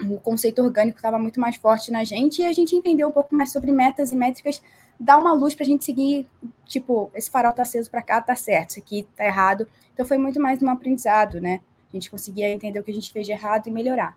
o 0.00 0.18
conceito 0.18 0.62
orgânico 0.62 0.98
estava 0.98 1.18
muito 1.18 1.40
mais 1.40 1.56
forte 1.56 1.90
na 1.90 2.04
gente 2.04 2.42
e 2.42 2.44
a 2.44 2.52
gente 2.52 2.74
entendeu 2.74 3.08
um 3.08 3.12
pouco 3.12 3.34
mais 3.34 3.52
sobre 3.52 3.72
metas 3.72 4.12
e 4.12 4.16
métricas, 4.16 4.62
dar 5.02 5.18
uma 5.18 5.32
luz 5.32 5.54
para 5.54 5.64
a 5.64 5.66
gente 5.66 5.84
seguir, 5.84 6.26
tipo, 6.64 7.10
esse 7.14 7.30
farol 7.30 7.52
tá 7.52 7.62
aceso 7.62 7.90
para 7.90 8.02
cá, 8.02 8.20
tá 8.20 8.36
certo, 8.36 8.70
isso 8.70 8.78
aqui 8.78 9.06
tá 9.16 9.24
errado. 9.24 9.66
Então 9.92 10.06
foi 10.06 10.16
muito 10.16 10.40
mais 10.40 10.62
um 10.62 10.70
aprendizado, 10.70 11.40
né? 11.40 11.60
A 11.92 11.96
gente 11.96 12.10
conseguia 12.10 12.48
entender 12.48 12.78
o 12.78 12.84
que 12.84 12.90
a 12.90 12.94
gente 12.94 13.12
fez 13.12 13.26
de 13.26 13.32
errado 13.32 13.66
e 13.66 13.70
melhorar. 13.70 14.16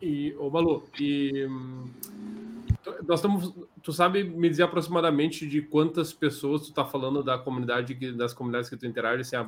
E, 0.00 0.34
ô 0.38 0.48
Malu, 0.48 0.84
e 0.98 1.46
hum, 1.46 1.84
nós 3.06 3.18
estamos. 3.18 3.52
Tu 3.82 3.92
sabe 3.92 4.24
me 4.24 4.48
dizer 4.48 4.62
aproximadamente 4.62 5.46
de 5.46 5.60
quantas 5.60 6.12
pessoas 6.12 6.62
tu 6.62 6.72
tá 6.72 6.84
falando 6.84 7.22
da 7.22 7.36
comunidade, 7.36 7.94
das 8.12 8.32
comunidades 8.32 8.70
que 8.70 8.76
tu 8.76 8.86
interage? 8.86 9.22
Assim, 9.22 9.36
a, 9.36 9.46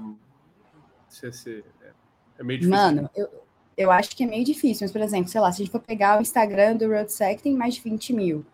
se, 1.09 1.33
se, 1.33 1.65
é, 1.81 1.91
é, 2.39 2.45
meio 2.45 2.61
difícil. 2.61 2.77
Mano, 2.77 3.11
eu, 3.15 3.29
eu 3.77 3.91
acho 3.91 4.15
que 4.15 4.25
é 4.25 4.27
meio 4.27 4.45
difícil, 4.45 4.85
mas, 4.85 4.93
por 4.93 5.01
exemplo, 5.01 5.29
sei 5.29 5.41
lá, 5.41 5.51
se 5.51 5.63
a 5.63 5.65
gente 5.65 5.73
for 5.73 5.81
pegar 5.81 6.19
o 6.19 6.23
Instagram 6.23 6.77
do 6.77 6.89
RoadSec, 6.89 7.43
tem 7.43 7.55
mais 7.55 7.75
de 7.75 7.81
20 7.81 8.13
mil. 8.13 8.45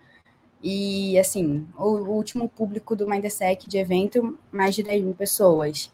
E, 0.63 1.19
assim, 1.19 1.67
o, 1.77 1.85
o 1.85 2.11
último 2.11 2.49
público 2.49 2.97
do 2.97 3.09
Mindsec 3.09 3.69
de 3.69 3.79
evento, 3.79 4.39
mais 4.51 4.75
de 4.75 4.83
10 4.83 5.05
mil 5.05 5.15
pessoas. 5.15 5.91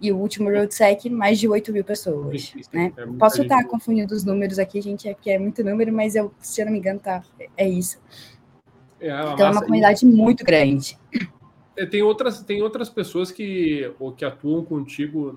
E 0.00 0.12
o 0.12 0.18
último 0.18 0.50
RoadSec, 0.50 1.08
mais 1.08 1.38
de 1.38 1.48
8 1.48 1.72
mil 1.72 1.82
pessoas. 1.82 2.52
Né? 2.72 2.92
É 2.96 3.06
Posso 3.18 3.42
estar 3.42 3.64
confundindo 3.64 4.14
os 4.14 4.24
números 4.24 4.58
aqui, 4.58 4.80
gente, 4.80 5.08
é 5.08 5.14
porque 5.14 5.30
é 5.30 5.38
muito 5.38 5.64
número, 5.64 5.92
mas 5.92 6.14
eu, 6.14 6.32
se 6.38 6.60
eu 6.60 6.66
não 6.66 6.72
me 6.72 6.78
engano, 6.78 7.00
tá, 7.00 7.22
é 7.56 7.66
isso. 7.66 7.98
É, 9.00 9.08
então 9.32 9.46
é 9.46 9.50
uma 9.50 9.62
comunidade 9.62 10.04
muito 10.04 10.44
grande. 10.44 10.98
É, 11.76 11.84
tem 11.84 12.02
outras, 12.02 12.42
tem 12.42 12.62
outras 12.62 12.88
pessoas 12.88 13.30
que, 13.30 13.90
ou 13.98 14.12
que 14.12 14.24
atuam 14.24 14.64
contigo 14.64 15.34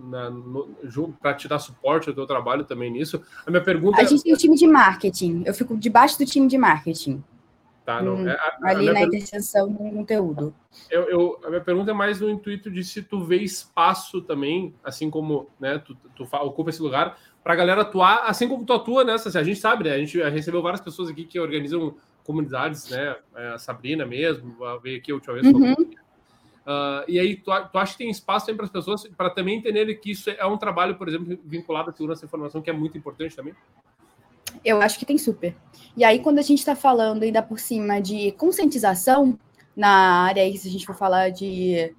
para 1.21 1.33
te 1.33 1.47
dar 1.47 1.59
suporte 1.59 2.09
ao 2.09 2.15
teu 2.15 2.25
trabalho 2.25 2.63
também 2.63 2.91
nisso. 2.91 3.21
A 3.45 3.51
minha 3.51 3.63
pergunta 3.63 4.01
A 4.01 4.05
gente 4.05 4.23
tem 4.23 4.33
o 4.33 4.37
time 4.37 4.55
de 4.55 4.67
marketing. 4.67 5.43
Eu 5.45 5.53
fico 5.53 5.75
debaixo 5.77 6.17
do 6.17 6.25
time 6.25 6.47
de 6.47 6.57
marketing. 6.57 7.21
Tá, 7.89 8.03
não, 8.03 8.17
hum, 8.17 8.29
é, 8.29 8.33
a, 8.33 8.57
ali 8.69 8.87
a 8.87 8.93
na 8.93 8.99
per... 8.99 9.07
interseção 9.07 9.71
do 9.71 9.79
conteúdo. 9.79 10.53
Eu, 10.91 11.09
eu, 11.09 11.39
a 11.43 11.49
minha 11.49 11.61
pergunta 11.61 11.89
é 11.89 11.93
mais 11.93 12.21
no 12.21 12.29
intuito 12.29 12.69
de 12.69 12.83
se 12.83 13.01
tu 13.01 13.23
vê 13.23 13.37
espaço 13.37 14.21
também, 14.21 14.75
assim 14.83 15.09
como 15.09 15.49
né, 15.59 15.79
tu, 15.79 15.95
tu, 16.15 16.23
tu 16.23 16.35
ocupa 16.35 16.69
esse 16.69 16.83
lugar, 16.83 17.17
para 17.43 17.53
a 17.53 17.55
galera 17.55 17.81
atuar, 17.81 18.25
assim 18.27 18.47
como 18.47 18.63
tu 18.63 18.73
atua 18.73 19.03
nessa. 19.03 19.29
Assim, 19.29 19.39
a 19.39 19.43
gente 19.43 19.59
sabe, 19.59 19.85
né? 19.85 19.95
A 19.95 19.97
gente, 19.97 20.21
a 20.21 20.25
gente 20.25 20.35
recebeu 20.35 20.61
várias 20.61 20.81
pessoas 20.81 21.09
aqui 21.09 21.25
que 21.25 21.39
organizam 21.39 21.95
comunidades, 22.23 22.91
né? 22.91 23.15
É, 23.35 23.47
a 23.53 23.57
Sabrina 23.57 24.05
mesmo, 24.05 24.55
veio 24.83 24.99
aqui 24.99 25.11
a 25.11 25.15
última 25.15 25.33
vez. 25.33 25.47
Uhum. 25.47 25.73
Uh, 25.73 27.03
e 27.07 27.17
aí, 27.17 27.37
tu, 27.37 27.51
tu 27.71 27.77
acha 27.79 27.93
que 27.93 27.97
tem 27.97 28.11
espaço 28.11 28.53
para 28.55 28.65
as 28.65 28.71
pessoas 28.71 29.07
para 29.17 29.31
também 29.31 29.57
entenderem 29.57 29.99
que 29.99 30.11
isso 30.11 30.29
é 30.29 30.45
um 30.45 30.59
trabalho, 30.59 30.93
por 30.93 31.07
exemplo, 31.07 31.39
vinculado 31.43 31.89
à 31.89 31.93
segurança 31.93 32.21
da 32.21 32.27
informação, 32.27 32.61
que 32.61 32.69
é 32.69 32.73
muito 32.73 32.95
importante 32.95 33.35
também? 33.35 33.55
Eu 34.63 34.81
acho 34.81 34.99
que 34.99 35.05
tem 35.05 35.17
super. 35.17 35.55
E 35.95 36.03
aí, 36.03 36.19
quando 36.19 36.39
a 36.39 36.43
gente 36.43 36.59
está 36.59 36.75
falando 36.75 37.23
ainda 37.23 37.41
por 37.41 37.59
cima 37.59 38.01
de 38.01 38.31
conscientização 38.33 39.37
na 39.75 40.23
área, 40.23 40.43
aí, 40.43 40.57
se 40.57 40.67
a 40.67 40.71
gente 40.71 40.85
for 40.85 40.95
falar 40.95 41.29
de. 41.29 41.93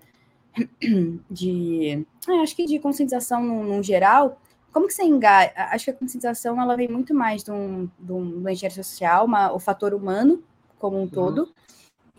de 1.31 2.07
ah, 2.29 2.43
acho 2.43 2.57
que 2.57 2.67
de 2.67 2.79
conscientização 2.79 3.43
no, 3.43 3.63
no, 3.77 3.83
geral, 3.83 4.41
como 4.73 4.89
que 4.89 4.95
você 4.95 5.05
engaja? 5.05 5.53
Acho 5.55 5.85
que 5.85 5.91
a 5.91 5.95
conscientização 5.95 6.61
ela 6.61 6.77
vem 6.77 6.89
muito 6.89 7.15
mais 7.15 7.45
de 7.45 7.53
um, 7.53 7.89
de 7.99 8.13
um, 8.13 8.49
engenharia 8.49 8.83
social, 8.83 9.27
uma, 9.27 9.53
o 9.53 9.59
fator 9.59 9.95
humano 9.95 10.43
como 10.79 10.97
um 10.97 11.03
uhum. 11.03 11.09
todo, 11.09 11.55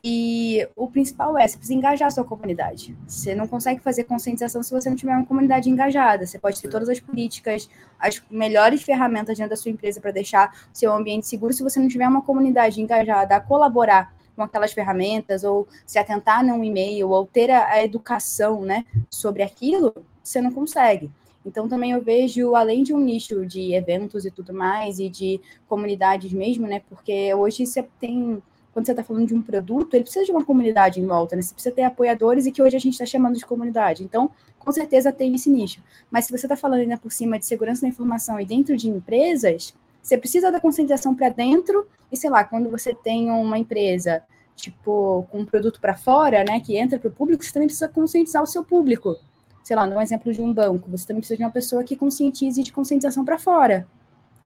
e 0.04 0.68
o 0.76 0.88
principal 0.88 1.38
é, 1.38 1.48
você 1.48 1.58
precisa 1.58 1.78
engajar 1.78 2.08
a 2.08 2.12
sua 2.12 2.24
comunidade. 2.24 2.98
Você 3.08 3.36
não 3.36 3.48
consegue 3.48 3.82
fazer 3.82 4.06
conscientização 4.06 4.64
se 4.64 4.72
você 4.72 4.90
não 4.90 4.98
tiver 4.98 5.16
uma 5.16 5.26
comunidade 5.26 5.70
engajada. 5.70 6.26
Você 6.26 6.40
pode 6.40 6.60
ter 6.60 6.70
todas 6.70 6.90
as 6.90 7.00
políticas, 7.00 7.70
as 8.00 8.22
melhores 8.30 8.82
ferramentas 8.82 9.38
dentro 9.38 9.52
da 9.52 9.56
sua 9.56 9.72
empresa 9.72 10.02
para 10.02 10.12
deixar 10.12 10.52
o 10.74 10.78
seu 10.78 10.92
ambiente 10.92 11.28
seguro. 11.28 11.54
Se 11.54 11.62
você 11.62 11.80
não 11.80 11.88
tiver 11.88 12.08
uma 12.08 12.24
comunidade 12.24 12.82
engajada 12.82 13.36
a 13.36 13.40
colaborar 13.40 14.12
com 14.36 14.42
aquelas 14.42 14.74
ferramentas, 14.74 15.44
ou 15.44 15.68
se 15.86 16.00
atentar 16.00 16.44
num 16.44 16.64
e-mail, 16.64 17.10
ou 17.10 17.28
ter 17.28 17.52
a, 17.52 17.68
a 17.68 17.84
educação 17.84 18.62
né, 18.62 18.86
sobre 19.10 19.44
aquilo, 19.44 19.94
você 20.24 20.42
não 20.42 20.52
consegue. 20.52 21.12
Então, 21.46 21.68
também 21.68 21.92
eu 21.92 22.02
vejo, 22.02 22.56
além 22.56 22.84
de 22.84 22.94
um 22.94 23.00
nicho 23.00 23.46
de 23.46 23.74
eventos 23.74 24.26
e 24.26 24.32
tudo 24.32 24.54
mais, 24.54 25.00
e 25.00 25.10
de 25.10 25.42
comunidades 25.68 26.32
mesmo, 26.32 26.68
né? 26.68 26.82
Porque 26.88 27.34
hoje 27.34 27.66
você 27.66 27.84
tem 28.00 28.42
quando 28.74 28.86
você 28.86 28.92
está 28.92 29.04
falando 29.04 29.28
de 29.28 29.36
um 29.36 29.42
produto, 29.42 29.94
ele 29.94 30.04
precisa 30.04 30.26
de 30.26 30.32
uma 30.32 30.46
comunidade 30.46 31.00
em 31.00 31.06
volta, 31.06 31.36
né? 31.36 31.42
Você 31.42 31.54
precisa 31.54 31.76
ter 31.76 31.84
apoiadores 31.84 32.46
e 32.46 32.52
que 32.52 32.62
hoje 32.62 32.76
a 32.76 32.80
gente 32.80 32.94
está 32.94 33.06
chamando 33.06 33.38
de 33.38 33.46
comunidade. 33.46 34.04
Então, 34.04 34.32
com 34.58 34.72
certeza 34.72 35.12
tem 35.12 35.36
esse 35.36 35.50
nicho. 35.50 35.82
Mas 36.10 36.26
se 36.26 36.32
você 36.32 36.46
está 36.46 36.56
falando 36.56 36.82
ainda 36.82 36.98
por 36.98 37.12
cima 37.12 37.38
de 37.38 37.46
segurança 37.46 37.82
da 37.82 37.88
informação 37.88 38.40
e 38.40 38.46
dentro 38.46 38.78
de 38.78 38.90
empresas, 38.90 39.74
você 40.02 40.18
precisa 40.18 40.52
da 40.52 40.60
conscientização 40.60 41.14
para 41.14 41.30
dentro 41.30 41.86
e, 42.12 42.18
sei 42.18 42.30
lá, 42.30 42.44
quando 42.44 42.70
você 42.70 42.94
tem 42.94 43.30
uma 43.30 43.58
empresa, 43.58 44.24
tipo, 44.56 45.28
com 45.30 45.40
um 45.40 45.46
produto 45.46 45.82
para 45.82 45.96
fora, 45.96 46.44
né, 46.44 46.60
que 46.60 46.78
entra 46.78 46.98
para 46.98 47.10
o 47.10 47.12
público, 47.12 47.44
você 47.44 47.52
também 47.52 47.68
precisa 47.68 47.90
conscientizar 47.90 48.42
o 48.42 48.48
seu 48.48 48.64
público. 48.64 49.18
Sei 49.64 49.76
lá, 49.76 49.86
no 49.86 50.00
exemplo 50.02 50.34
de 50.34 50.42
um 50.42 50.54
banco, 50.54 50.90
você 50.90 51.06
também 51.06 51.20
precisa 51.20 51.38
de 51.38 51.44
uma 51.44 51.52
pessoa 51.52 51.84
que 51.84 51.96
conscientize 51.96 52.64
de 52.64 52.72
conscientização 52.72 53.26
para 53.26 53.38
fora 53.38 53.86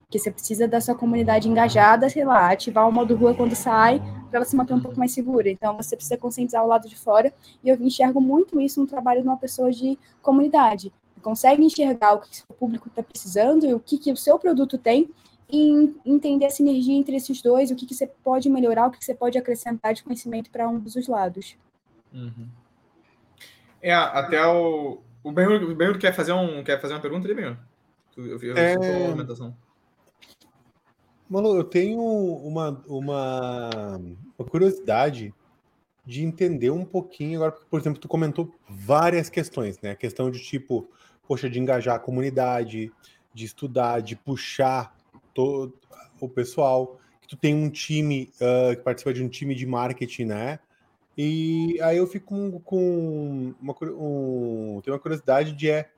que 0.09 0.19
você 0.19 0.31
precisa 0.31 0.67
da 0.67 0.79
sua 0.79 0.95
comunidade 0.95 1.49
engajada, 1.49 2.09
sei 2.09 2.23
lá, 2.23 2.51
ativar 2.51 2.87
o 2.87 2.91
modo 2.91 3.15
rua 3.15 3.33
quando 3.33 3.55
sai, 3.55 3.99
para 4.29 4.39
ela 4.39 4.45
se 4.45 4.55
manter 4.55 4.73
um 4.73 4.79
pouco 4.79 4.97
mais 4.97 5.11
segura. 5.11 5.49
Então, 5.49 5.75
você 5.75 5.95
precisa 5.95 6.17
conscientizar 6.17 6.63
o 6.63 6.67
lado 6.67 6.87
de 6.87 6.95
fora, 6.95 7.33
e 7.63 7.69
eu 7.69 7.75
enxergo 7.81 8.21
muito 8.21 8.59
isso 8.59 8.79
no 8.79 8.87
trabalho 8.87 9.21
de 9.21 9.27
uma 9.27 9.37
pessoa 9.37 9.71
de 9.71 9.97
comunidade. 10.21 10.93
Consegue 11.21 11.63
enxergar 11.63 12.13
o 12.13 12.19
que 12.19 12.27
o 12.27 12.33
seu 12.35 12.55
público 12.57 12.87
está 12.87 13.01
precisando 13.01 13.65
e 13.65 13.73
o 13.73 13.79
que, 13.79 13.97
que 13.97 14.11
o 14.11 14.17
seu 14.17 14.37
produto 14.37 14.77
tem, 14.77 15.09
e 15.49 15.93
entender 16.05 16.45
a 16.45 16.49
sinergia 16.49 16.95
entre 16.95 17.15
esses 17.15 17.41
dois, 17.41 17.71
o 17.71 17.75
que, 17.75 17.85
que 17.85 17.93
você 17.93 18.07
pode 18.07 18.49
melhorar, 18.49 18.87
o 18.87 18.91
que, 18.91 18.99
que 18.99 19.05
você 19.05 19.13
pode 19.13 19.37
acrescentar 19.37 19.93
de 19.93 20.03
conhecimento 20.03 20.49
para 20.49 20.67
um 20.67 20.79
dos 20.79 21.07
lados. 21.07 21.55
Uhum. 22.13 22.47
É, 23.81 23.93
até 23.93 24.45
o. 24.47 25.01
O 25.23 25.31
Benhur 25.31 25.97
quer 25.97 26.13
fazer 26.13 26.33
um 26.33 26.63
quer 26.63 26.79
fazer 26.79 26.93
uma 26.93 26.99
pergunta 26.99 27.27
ali, 27.27 27.33
Benhur? 27.33 27.57
Eu, 28.15 28.25
eu, 28.25 28.39
eu 28.39 28.57
é... 28.57 28.75
Mano, 31.27 31.55
eu 31.55 31.63
tenho 31.63 32.01
uma, 32.01 32.83
uma, 32.87 33.97
uma 34.37 34.47
curiosidade 34.47 35.33
de 36.05 36.23
entender 36.23 36.69
um 36.69 36.85
pouquinho 36.85 37.37
agora, 37.39 37.51
porque, 37.51 37.67
por 37.69 37.79
exemplo, 37.79 37.99
tu 37.99 38.07
comentou 38.07 38.53
várias 38.69 39.27
questões, 39.27 39.79
né? 39.81 39.91
A 39.91 39.95
questão 39.95 40.29
de 40.29 40.39
tipo, 40.39 40.87
poxa, 41.27 41.49
de 41.49 41.59
engajar 41.59 41.95
a 41.95 41.99
comunidade, 41.99 42.91
de 43.33 43.45
estudar, 43.45 44.01
de 44.01 44.15
puxar 44.15 44.95
todo 45.33 45.73
o 46.21 46.29
pessoal, 46.29 46.99
que 47.21 47.27
tu 47.27 47.35
tem 47.35 47.55
um 47.55 47.69
time 47.69 48.31
uh, 48.35 48.75
que 48.75 48.83
participa 48.83 49.13
de 49.13 49.23
um 49.23 49.27
time 49.27 49.55
de 49.55 49.65
marketing, 49.65 50.25
né? 50.25 50.59
E 51.17 51.79
aí 51.81 51.97
eu 51.97 52.05
fico 52.05 52.27
com, 52.27 52.59
com 52.59 53.53
uma, 53.59 53.73
um, 53.81 54.79
tenho 54.83 54.95
uma 54.95 54.99
curiosidade 54.99 55.53
de 55.53 55.69
é 55.69 55.89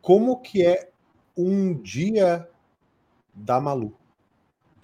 como 0.00 0.40
que 0.40 0.64
é 0.64 0.90
um 1.36 1.74
dia 1.74 2.48
da 3.34 3.60
Malu. 3.60 3.96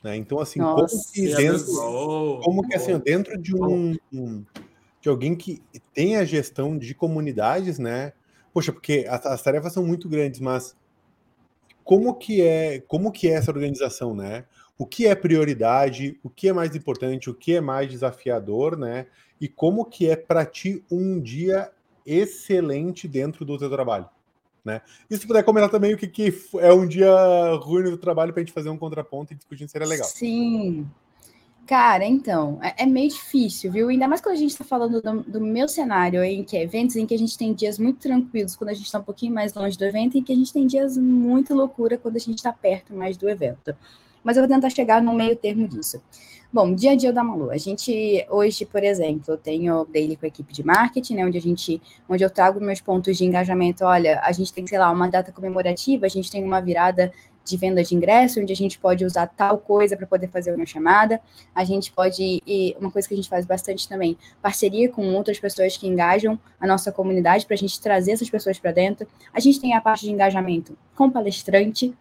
Né? 0.02 0.16
Então, 0.16 0.38
assim, 0.38 0.60
Nossa, 0.60 0.96
como 0.96 1.12
que 1.12 1.34
dentro, 1.34 1.74
como 2.42 2.68
que 2.68 2.76
assim, 2.76 2.98
dentro 2.98 3.36
de 3.36 3.56
um, 3.56 3.96
um, 4.12 4.44
de 5.00 5.08
alguém 5.08 5.34
que 5.34 5.60
tem 5.92 6.16
a 6.16 6.24
gestão 6.24 6.78
de 6.78 6.94
comunidades, 6.94 7.78
né? 7.78 8.12
Poxa, 8.52 8.72
porque 8.72 9.06
as, 9.08 9.26
as, 9.26 9.42
tarefas 9.42 9.72
são 9.72 9.84
muito 9.84 10.08
grandes, 10.08 10.40
mas 10.40 10.76
como 11.82 12.14
que 12.14 12.42
é, 12.42 12.80
como 12.86 13.10
que 13.10 13.28
é 13.28 13.32
essa 13.32 13.50
organização, 13.50 14.14
né? 14.14 14.44
O 14.78 14.86
que 14.86 15.06
é 15.06 15.14
prioridade, 15.14 16.18
o 16.22 16.30
que 16.30 16.48
é 16.48 16.52
mais 16.52 16.76
importante, 16.76 17.28
o 17.28 17.34
que 17.34 17.56
é 17.56 17.60
mais 17.60 17.90
desafiador, 17.90 18.76
né? 18.76 19.06
E 19.40 19.48
como 19.48 19.84
que 19.84 20.08
é 20.08 20.14
para 20.14 20.46
ti 20.46 20.84
um 20.90 21.20
dia 21.20 21.70
excelente 22.06 23.08
dentro 23.08 23.44
do 23.44 23.58
teu 23.58 23.68
trabalho? 23.68 24.08
Né? 24.68 24.82
E 25.08 25.16
se 25.16 25.26
puder 25.26 25.42
comentar 25.42 25.70
também 25.70 25.94
o 25.94 25.96
que, 25.96 26.06
que 26.06 26.34
é 26.58 26.70
um 26.72 26.86
dia 26.86 27.10
ruim 27.62 27.84
do 27.84 27.96
trabalho 27.96 28.34
para 28.34 28.42
a 28.42 28.44
gente 28.44 28.52
fazer 28.52 28.68
um 28.68 28.76
contraponto 28.76 29.32
e 29.32 29.36
discutir 29.36 29.66
seria 29.66 29.88
legal. 29.88 30.06
Sim. 30.06 30.86
Cara, 31.66 32.04
então, 32.04 32.58
é, 32.62 32.82
é, 32.82 32.86
meio 32.86 33.08
difícil, 33.08 33.72
viu? 33.72 33.88
Ainda 33.88 34.06
mais 34.06 34.20
quando 34.20 34.34
a 34.34 34.38
gente 34.38 34.50
está 34.50 34.64
falando 34.64 35.00
do, 35.00 35.22
do, 35.22 35.40
meu 35.40 35.68
cenário, 35.68 36.22
em 36.22 36.44
que 36.44 36.56
é 36.56 36.62
eventos 36.62 36.96
em 36.96 37.06
que 37.06 37.14
a 37.14 37.18
gente 37.18 37.36
tem 37.36 37.54
dias 37.54 37.78
muito 37.78 37.98
tranquilos 37.98 38.56
quando 38.56 38.70
a 38.70 38.74
gente 38.74 38.86
está 38.86 38.98
um 38.98 39.02
pouquinho 39.02 39.34
mais 39.34 39.54
longe 39.54 39.76
do 39.76 39.84
evento, 39.84 40.18
e 40.18 40.22
que 40.22 40.32
a 40.32 40.36
gente 40.36 40.52
tem 40.52 40.66
dias 40.66 40.98
muito 40.98 41.54
loucura 41.54 41.96
quando 41.96 42.16
a 42.16 42.20
gente 42.20 42.38
está 42.38 42.52
perto 42.52 42.94
mais 42.94 43.16
do 43.16 43.28
evento. 43.28 43.74
Mas 44.22 44.36
eu 44.36 44.42
vou 44.42 44.54
tentar 44.54 44.68
chegar 44.70 45.02
no 45.02 45.14
meio 45.14 45.34
termo 45.34 45.66
disso. 45.66 46.02
Bom, 46.50 46.74
dia 46.74 46.92
a 46.92 46.96
dia 46.96 47.12
da 47.12 47.22
Malu. 47.22 47.50
A 47.50 47.58
gente, 47.58 48.26
hoje, 48.30 48.64
por 48.64 48.82
exemplo, 48.82 49.34
eu 49.34 49.36
tenho 49.36 49.84
daily 49.84 50.16
com 50.16 50.24
a 50.24 50.28
equipe 50.28 50.50
de 50.50 50.64
marketing, 50.64 51.16
né, 51.16 51.26
onde 51.26 51.36
a 51.36 51.40
gente, 51.42 51.80
onde 52.08 52.24
eu 52.24 52.30
trago 52.30 52.58
meus 52.58 52.80
pontos 52.80 53.18
de 53.18 53.24
engajamento. 53.26 53.84
Olha, 53.84 54.18
a 54.24 54.32
gente 54.32 54.50
tem, 54.50 54.66
sei 54.66 54.78
lá, 54.78 54.90
uma 54.90 55.08
data 55.08 55.30
comemorativa, 55.30 56.06
a 56.06 56.08
gente 56.08 56.30
tem 56.30 56.42
uma 56.42 56.58
virada 56.62 57.12
de 57.44 57.54
venda 57.58 57.84
de 57.84 57.94
ingresso, 57.94 58.40
onde 58.40 58.50
a 58.50 58.56
gente 58.56 58.78
pode 58.78 59.04
usar 59.04 59.26
tal 59.26 59.58
coisa 59.58 59.94
para 59.94 60.06
poder 60.06 60.28
fazer 60.28 60.54
uma 60.54 60.64
chamada. 60.64 61.20
A 61.54 61.64
gente 61.64 61.92
pode, 61.92 62.42
e 62.46 62.74
uma 62.80 62.90
coisa 62.90 63.06
que 63.06 63.12
a 63.12 63.16
gente 63.18 63.28
faz 63.28 63.44
bastante 63.44 63.86
também, 63.86 64.16
parceria 64.40 64.88
com 64.88 65.06
outras 65.14 65.38
pessoas 65.38 65.76
que 65.76 65.86
engajam 65.86 66.40
a 66.58 66.66
nossa 66.66 66.90
comunidade 66.90 67.44
para 67.44 67.56
a 67.56 67.58
gente 67.58 67.78
trazer 67.78 68.12
essas 68.12 68.30
pessoas 68.30 68.58
para 68.58 68.72
dentro. 68.72 69.06
A 69.34 69.40
gente 69.40 69.60
tem 69.60 69.74
a 69.74 69.82
parte 69.82 70.06
de 70.06 70.12
engajamento 70.12 70.78
com 70.96 71.10
palestrante, 71.10 71.94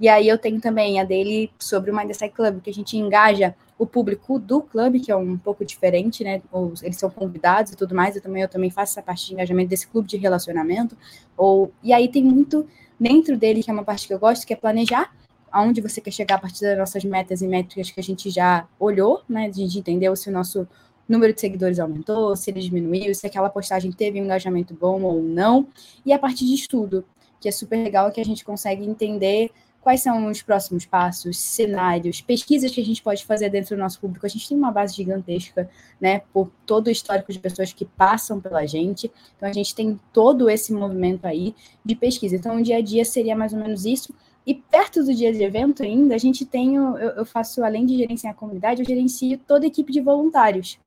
e 0.00 0.08
aí 0.08 0.26
eu 0.26 0.36
tenho 0.36 0.60
também 0.60 0.98
a 0.98 1.04
dele 1.04 1.52
sobre 1.60 1.92
o 1.92 1.96
Mindset 1.96 2.34
Club, 2.34 2.60
que 2.60 2.70
a 2.70 2.74
gente 2.74 2.96
engaja 2.96 3.54
o 3.82 3.86
público 3.86 4.38
do 4.38 4.62
clube, 4.62 5.00
que 5.00 5.10
é 5.10 5.16
um 5.16 5.36
pouco 5.36 5.64
diferente, 5.64 6.22
né? 6.22 6.40
Eles 6.82 6.96
são 6.96 7.10
convidados 7.10 7.72
e 7.72 7.76
tudo 7.76 7.96
mais. 7.96 8.14
Eu 8.14 8.22
também, 8.22 8.42
eu 8.42 8.48
também 8.48 8.70
faço 8.70 8.92
essa 8.92 9.02
parte 9.02 9.26
de 9.26 9.34
engajamento 9.34 9.70
desse 9.70 9.88
clube 9.88 10.06
de 10.06 10.16
relacionamento. 10.16 10.96
Ou, 11.36 11.72
e 11.82 11.92
aí 11.92 12.08
tem 12.08 12.22
muito 12.22 12.64
dentro 12.98 13.36
dele, 13.36 13.60
que 13.60 13.68
é 13.68 13.72
uma 13.72 13.82
parte 13.82 14.06
que 14.06 14.14
eu 14.14 14.20
gosto, 14.20 14.46
que 14.46 14.52
é 14.52 14.56
planejar 14.56 15.12
aonde 15.50 15.80
você 15.80 16.00
quer 16.00 16.12
chegar 16.12 16.36
a 16.36 16.38
partir 16.38 16.62
das 16.62 16.78
nossas 16.78 17.04
metas 17.04 17.42
e 17.42 17.48
métricas 17.48 17.90
que 17.90 17.98
a 17.98 18.02
gente 18.02 18.30
já 18.30 18.68
olhou, 18.78 19.22
né? 19.28 19.46
A 19.46 19.52
gente 19.52 19.76
entendeu 19.80 20.14
se 20.14 20.30
o 20.30 20.32
nosso 20.32 20.66
número 21.08 21.32
de 21.34 21.40
seguidores 21.40 21.80
aumentou, 21.80 22.36
se 22.36 22.52
ele 22.52 22.60
diminuiu, 22.60 23.12
se 23.16 23.26
aquela 23.26 23.50
postagem 23.50 23.90
teve 23.90 24.20
um 24.20 24.24
engajamento 24.24 24.74
bom 24.74 25.02
ou 25.02 25.20
não. 25.20 25.66
E 26.06 26.12
a 26.12 26.18
parte 26.20 26.46
de 26.46 26.54
estudo, 26.54 27.04
que 27.40 27.48
é 27.48 27.52
super 27.52 27.82
legal, 27.82 28.12
que 28.12 28.20
a 28.20 28.24
gente 28.24 28.44
consegue 28.44 28.84
entender 28.84 29.50
quais 29.82 30.00
são 30.00 30.26
os 30.28 30.40
próximos 30.40 30.86
passos, 30.86 31.36
cenários, 31.36 32.20
pesquisas 32.20 32.70
que 32.70 32.80
a 32.80 32.84
gente 32.84 33.02
pode 33.02 33.24
fazer 33.24 33.50
dentro 33.50 33.76
do 33.76 33.80
nosso 33.80 34.00
público. 34.00 34.24
A 34.24 34.28
gente 34.28 34.48
tem 34.48 34.56
uma 34.56 34.70
base 34.70 34.94
gigantesca, 34.94 35.68
né, 36.00 36.22
por 36.32 36.50
todo 36.64 36.86
o 36.86 36.90
histórico 36.90 37.32
de 37.32 37.38
pessoas 37.38 37.72
que 37.72 37.84
passam 37.84 38.40
pela 38.40 38.64
gente. 38.64 39.10
Então 39.36 39.48
a 39.48 39.52
gente 39.52 39.74
tem 39.74 40.00
todo 40.12 40.48
esse 40.48 40.72
movimento 40.72 41.26
aí 41.26 41.54
de 41.84 41.96
pesquisa. 41.96 42.36
Então 42.36 42.56
o 42.56 42.62
dia 42.62 42.76
a 42.76 42.80
dia 42.80 43.04
seria 43.04 43.34
mais 43.34 43.52
ou 43.52 43.58
menos 43.58 43.84
isso. 43.84 44.14
E 44.46 44.54
perto 44.54 45.04
do 45.04 45.14
dia 45.14 45.32
de 45.32 45.42
evento 45.42 45.82
ainda, 45.82 46.14
a 46.14 46.18
gente 46.18 46.46
tem, 46.46 46.76
eu, 46.76 46.96
eu 46.96 47.24
faço, 47.24 47.62
além 47.62 47.84
de 47.84 47.96
gerenciar 47.96 48.32
a 48.32 48.36
comunidade, 48.36 48.80
eu 48.80 48.86
gerencio 48.86 49.38
toda 49.46 49.66
a 49.66 49.68
equipe 49.68 49.92
de 49.92 50.00
voluntários 50.00 50.78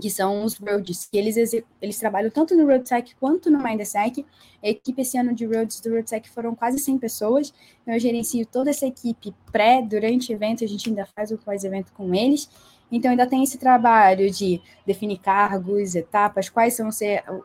que 0.00 0.10
são 0.10 0.44
os 0.44 0.56
roads, 0.56 1.06
que 1.10 1.16
eles, 1.16 1.36
eles 1.80 1.98
trabalham 1.98 2.30
tanto 2.30 2.56
no 2.56 2.66
RoadSec 2.66 3.14
quanto 3.20 3.50
no 3.50 3.62
MindSec. 3.62 4.24
A 4.62 4.68
equipe 4.68 5.02
esse 5.02 5.18
ano 5.18 5.34
de 5.34 5.44
roads 5.44 5.80
do 5.80 5.90
RoadSec 5.90 6.28
foram 6.30 6.54
quase 6.54 6.78
100 6.78 6.98
pessoas. 6.98 7.52
Eu 7.86 7.98
gerencio 7.98 8.46
toda 8.46 8.70
essa 8.70 8.86
equipe 8.86 9.34
pré, 9.50 9.82
durante 9.82 10.32
evento, 10.32 10.64
a 10.64 10.66
gente 10.66 10.88
ainda 10.88 11.06
faz 11.06 11.30
o 11.30 11.38
pós-evento 11.38 11.92
com 11.92 12.14
eles. 12.14 12.48
Então, 12.90 13.10
ainda 13.10 13.26
tem 13.26 13.42
esse 13.42 13.56
trabalho 13.56 14.30
de 14.30 14.60
definir 14.86 15.18
cargos, 15.18 15.94
etapas, 15.94 16.50
quais 16.50 16.74
são 16.74 16.90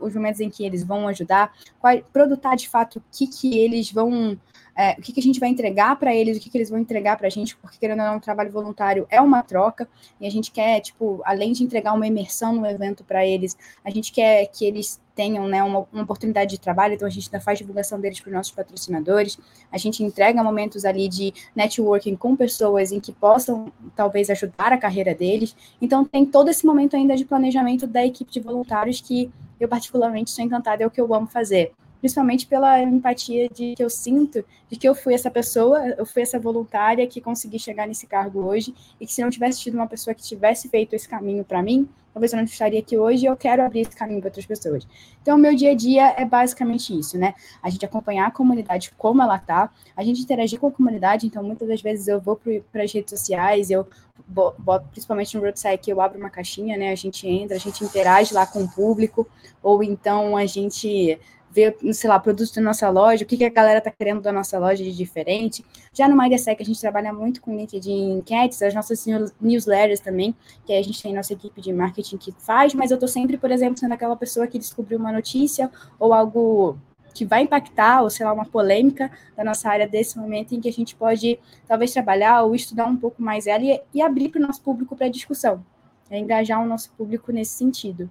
os 0.01 0.13
momentos 0.13 0.41
em 0.41 0.49
que 0.49 0.65
eles 0.65 0.83
vão 0.83 1.07
ajudar, 1.07 1.53
qual, 1.79 1.97
produtar 2.11 2.55
de 2.55 2.67
fato 2.67 2.99
o 2.99 3.03
que, 3.11 3.27
que 3.27 3.57
eles 3.57 3.89
vão 3.89 4.37
é, 4.77 4.91
o 4.91 5.01
que, 5.01 5.11
que, 5.11 5.19
a 5.19 5.23
gente 5.23 5.39
vai 5.39 5.49
entregar 5.49 5.97
para 5.97 6.15
eles, 6.15 6.37
o 6.37 6.39
que, 6.39 6.51
que 6.51 6.57
eles 6.57 6.69
vão 6.69 6.77
entregar 6.77 7.17
para 7.17 7.25
a 7.25 7.29
gente, 7.31 7.57
porque 7.57 7.79
querendo 7.79 8.01
ou 8.01 8.05
não, 8.05 8.17
o 8.17 8.21
trabalho 8.21 8.51
voluntário 8.51 9.07
é 9.09 9.19
uma 9.19 9.41
troca, 9.41 9.89
e 10.21 10.27
a 10.27 10.29
gente 10.29 10.51
quer, 10.51 10.79
tipo, 10.81 11.19
além 11.25 11.51
de 11.51 11.63
entregar 11.63 11.93
uma 11.93 12.05
imersão 12.05 12.53
no 12.53 12.65
evento 12.67 13.03
para 13.03 13.25
eles, 13.25 13.57
a 13.83 13.89
gente 13.89 14.11
quer 14.11 14.45
que 14.45 14.63
eles 14.65 15.01
tenham 15.15 15.47
né, 15.47 15.63
uma, 15.63 15.87
uma, 15.91 16.03
oportunidade 16.03 16.51
de 16.51 16.59
trabalho, 16.59 16.93
então 16.93 17.07
a 17.07 17.11
gente 17.11 17.27
ainda 17.27 17.43
faz 17.43 17.57
divulgação 17.57 17.99
deles 17.99 18.19
para 18.19 18.29
os 18.29 18.35
nossos 18.35 18.51
patrocinadores, 18.51 19.39
a 19.71 19.77
gente 19.79 20.03
entrega 20.03 20.43
momentos 20.43 20.85
ali 20.85 21.09
de 21.09 21.33
networking 21.55 22.15
com 22.15 22.35
pessoas 22.35 22.91
em 22.91 22.99
que 22.99 23.11
possam 23.11 23.73
talvez 23.95 24.29
ajudar 24.29 24.71
a 24.71 24.77
carreira 24.77 25.15
deles, 25.15 25.55
então 25.81 26.05
tem 26.05 26.23
todo 26.23 26.49
esse 26.49 26.67
momento 26.67 26.95
ainda 26.95 27.15
de 27.15 27.25
planejamento 27.25 27.87
da 27.87 28.05
equipe 28.05 28.31
de 28.31 28.39
voluntários 28.39 29.01
que 29.01 29.31
eu 29.59 29.67
particularmente 29.67 30.29
sou 30.29 30.45
encantada, 30.45 30.83
é 30.83 30.85
o 30.85 30.91
que 30.91 31.01
eu 31.01 31.11
amo 31.15 31.25
fazer 31.25 31.73
principalmente 31.99 32.45
pela 32.47 32.81
empatia 32.81 33.49
de 33.49 33.75
que 33.75 33.83
eu 33.83 33.89
sinto 33.89 34.43
de 34.69 34.77
que 34.77 34.87
eu 34.87 34.93
fui 34.93 35.13
essa 35.13 35.31
pessoa, 35.31 35.79
eu 35.97 36.05
fui 36.05 36.21
essa 36.21 36.39
voluntária 36.39 37.07
que 37.07 37.21
consegui 37.21 37.57
chegar 37.59 37.87
nesse 37.87 38.05
cargo 38.05 38.45
hoje 38.45 38.75
e 38.99 39.05
que 39.05 39.13
se 39.13 39.21
não 39.21 39.29
tivesse 39.29 39.61
tido 39.61 39.75
uma 39.75 39.87
pessoa 39.87 40.13
que 40.13 40.21
tivesse 40.21 40.67
feito 40.69 40.93
esse 40.93 41.07
caminho 41.07 41.43
para 41.43 41.63
mim, 41.63 41.87
talvez 42.17 42.33
eu 42.33 42.37
não 42.37 42.45
estaria 42.45 42.79
aqui 42.79 42.97
hoje 42.97 43.23
e 43.23 43.27
eu 43.27 43.37
quero 43.37 43.63
abrir 43.63 43.81
esse 43.81 43.95
caminho 43.95 44.19
para 44.19 44.29
outras 44.29 44.45
pessoas. 44.45 44.87
Então, 45.21 45.37
o 45.37 45.39
meu 45.39 45.55
dia 45.55 45.71
a 45.71 45.75
dia 45.75 46.15
é 46.17 46.25
basicamente 46.25 46.97
isso, 46.97 47.17
né? 47.17 47.35
A 47.61 47.69
gente 47.69 47.85
acompanhar 47.85 48.27
a 48.27 48.31
comunidade 48.31 48.91
como 48.97 49.21
ela 49.21 49.37
tá, 49.37 49.71
a 49.95 50.03
gente 50.03 50.21
interagir 50.21 50.59
com 50.59 50.67
a 50.67 50.71
comunidade, 50.71 51.27
então 51.27 51.43
muitas 51.43 51.67
das 51.67 51.81
vezes 51.81 52.07
eu 52.07 52.19
vou 52.19 52.39
para 52.71 52.83
as 52.83 52.91
redes 52.91 53.11
sociais, 53.11 53.69
eu 53.69 53.87
boto, 54.27 54.87
principalmente 54.89 55.37
no 55.37 55.43
Roadside, 55.43 55.91
eu 55.91 56.01
abro 56.01 56.17
uma 56.17 56.29
caixinha, 56.29 56.75
né? 56.75 56.91
A 56.91 56.95
gente 56.95 57.27
entra, 57.27 57.55
a 57.55 57.59
gente 57.59 57.83
interage 57.83 58.33
lá 58.33 58.47
com 58.47 58.63
o 58.63 58.67
público, 58.67 59.27
ou 59.61 59.83
então 59.83 60.35
a 60.35 60.45
gente 60.45 61.19
ver, 61.57 61.75
sei 61.91 62.07
lá, 62.07 62.19
produtos 62.19 62.51
da 62.51 62.61
nossa 62.61 62.87
loja, 62.87 63.23
o 63.23 63.27
que, 63.27 63.35
que 63.35 63.43
a 63.43 63.49
galera 63.49 63.79
está 63.79 63.89
querendo 63.89 64.21
da 64.21 64.31
nossa 64.31 64.59
loja 64.59 64.83
de 64.83 64.95
diferente. 64.95 65.65
Já 65.91 66.07
no 66.07 66.15
MindSec, 66.15 66.61
a 66.61 66.65
gente 66.65 66.79
trabalha 66.79 67.11
muito 67.11 67.41
com 67.41 67.57
LinkedIn 67.57 68.19
Enquetes, 68.19 68.61
as 68.61 68.75
nossas 68.75 69.03
newsletters 69.41 69.99
também, 69.99 70.35
que 70.65 70.73
a 70.73 70.81
gente 70.83 71.01
tem 71.01 71.15
nossa 71.15 71.33
equipe 71.33 71.59
de 71.59 71.73
marketing 71.73 72.17
que 72.17 72.31
faz, 72.31 72.75
mas 72.75 72.91
eu 72.91 72.95
estou 72.95 73.07
sempre, 73.07 73.37
por 73.37 73.49
exemplo, 73.49 73.79
sendo 73.79 73.93
aquela 73.93 74.15
pessoa 74.15 74.45
que 74.45 74.59
descobriu 74.59 74.99
uma 74.99 75.11
notícia 75.11 75.71
ou 75.99 76.13
algo 76.13 76.77
que 77.15 77.25
vai 77.25 77.41
impactar, 77.41 78.03
ou 78.03 78.11
sei 78.11 78.23
lá, 78.23 78.31
uma 78.31 78.45
polêmica 78.45 79.09
da 79.35 79.43
nossa 79.43 79.67
área 79.67 79.87
desse 79.87 80.19
momento 80.19 80.53
em 80.53 80.61
que 80.61 80.69
a 80.69 80.71
gente 80.71 80.95
pode 80.95 81.39
talvez 81.67 81.91
trabalhar 81.91 82.43
ou 82.43 82.53
estudar 82.53 82.85
um 82.85 82.95
pouco 82.95 83.19
mais 83.19 83.47
ela 83.47 83.63
e, 83.63 83.81
e 83.95 83.99
abrir 83.99 84.29
para 84.29 84.39
o 84.39 84.45
nosso 84.45 84.61
público 84.61 84.95
para 84.95 85.09
discussão, 85.09 85.65
é 86.11 86.19
engajar 86.19 86.61
o 86.61 86.67
nosso 86.67 86.91
público 86.91 87.31
nesse 87.31 87.53
sentido. 87.53 88.07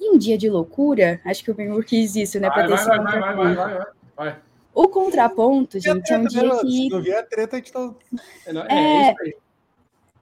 E 0.00 0.10
um 0.10 0.18
dia 0.18 0.36
de 0.36 0.48
loucura, 0.48 1.20
acho 1.24 1.44
que 1.44 1.50
o 1.50 1.54
Ben 1.54 1.80
quis 1.82 2.16
isso, 2.16 2.38
né? 2.40 2.50
Para 2.50 2.66
ter 2.66 2.74
esse 2.74 2.86
vai, 2.86 2.98
vai, 2.98 3.20
vai, 3.20 3.54
vai, 3.54 3.86
vai, 4.16 4.38
O 4.74 4.88
contraponto, 4.88 5.78
gente, 5.78 6.12
é 6.12 6.18
um 6.18 6.26
dia 6.26 6.42
que. 6.60 6.70
Se 6.70 6.88
não 6.88 7.18
a 7.18 7.22
treta, 7.22 7.56
a 7.56 7.58
gente 7.58 7.72
tá. 7.72 7.94
É, 8.68 9.08
é, 9.08 9.14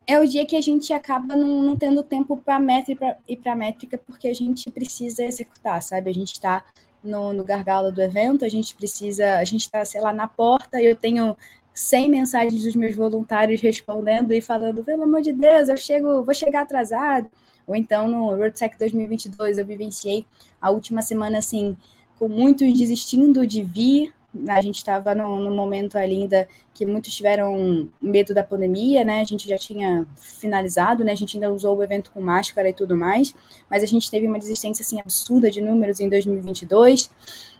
é 0.06 0.20
o 0.20 0.26
dia 0.26 0.44
que 0.46 0.56
a 0.56 0.60
gente 0.60 0.92
acaba 0.92 1.36
não, 1.36 1.62
não 1.62 1.76
tendo 1.76 2.02
tempo 2.02 2.36
para 2.36 2.58
métrica 2.58 3.16
e 3.28 3.36
para 3.36 3.56
métrica, 3.56 3.98
porque 3.98 4.28
a 4.28 4.34
gente 4.34 4.70
precisa 4.70 5.24
executar, 5.24 5.82
sabe? 5.82 6.10
A 6.10 6.14
gente 6.14 6.32
está 6.32 6.64
no, 7.02 7.32
no 7.32 7.44
gargalo 7.44 7.90
do 7.90 8.02
evento, 8.02 8.44
a 8.44 8.48
gente 8.48 8.74
precisa, 8.74 9.38
a 9.38 9.44
gente 9.44 9.62
está, 9.62 9.84
sei 9.84 10.00
lá, 10.00 10.12
na 10.12 10.28
porta, 10.28 10.80
eu 10.80 10.94
tenho 10.94 11.36
100 11.74 12.08
mensagens 12.08 12.62
dos 12.62 12.76
meus 12.76 12.94
voluntários 12.94 13.60
respondendo 13.60 14.32
e 14.32 14.40
falando, 14.40 14.84
pelo 14.84 15.04
amor 15.04 15.22
de 15.22 15.32
Deus, 15.32 15.68
eu 15.68 15.76
chego, 15.76 16.22
vou 16.22 16.34
chegar 16.34 16.62
atrasado. 16.62 17.28
Ou 17.66 17.76
então 17.76 18.08
no 18.08 18.34
RoadSec 18.34 18.78
2022 18.78 19.58
eu 19.58 19.66
vivenciei 19.66 20.26
a 20.60 20.70
última 20.70 21.02
semana 21.02 21.38
assim 21.38 21.76
com 22.18 22.28
muitos 22.28 22.72
desistindo 22.78 23.46
de 23.46 23.62
vir. 23.62 24.12
A 24.48 24.62
gente 24.62 24.76
estava 24.76 25.14
no, 25.14 25.40
no, 25.40 25.54
momento 25.54 25.96
ainda 25.96 26.48
que 26.72 26.86
muitos 26.86 27.14
tiveram 27.14 27.88
medo 28.00 28.32
da 28.32 28.42
pandemia, 28.42 29.04
né? 29.04 29.20
A 29.20 29.24
gente 29.24 29.46
já 29.46 29.58
tinha 29.58 30.06
finalizado, 30.16 31.04
né? 31.04 31.12
A 31.12 31.16
gente 31.16 31.36
ainda 31.36 31.52
usou 31.52 31.76
o 31.76 31.82
evento 31.82 32.10
com 32.10 32.20
máscara 32.20 32.70
e 32.70 32.72
tudo 32.72 32.96
mais, 32.96 33.34
mas 33.68 33.82
a 33.82 33.86
gente 33.86 34.10
teve 34.10 34.26
uma 34.26 34.38
desistência 34.38 34.82
assim 34.82 34.98
absurda 35.00 35.50
de 35.50 35.60
números 35.60 36.00
em 36.00 36.08
2022. 36.08 37.10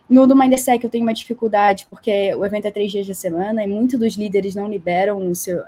No 0.08 0.26
do 0.26 0.36
Mindsec 0.36 0.82
eu 0.84 0.90
tenho 0.90 1.04
uma 1.04 1.14
dificuldade, 1.14 1.86
porque 1.90 2.34
o 2.34 2.44
evento 2.44 2.66
é 2.66 2.70
três 2.70 2.90
dias 2.92 3.06
da 3.06 3.14
semana 3.14 3.64
e 3.64 3.66
muitos 3.66 3.98
dos 3.98 4.14
líderes 4.14 4.54
não 4.54 4.68
liberam 4.68 5.30
o 5.30 5.34
seu, 5.34 5.62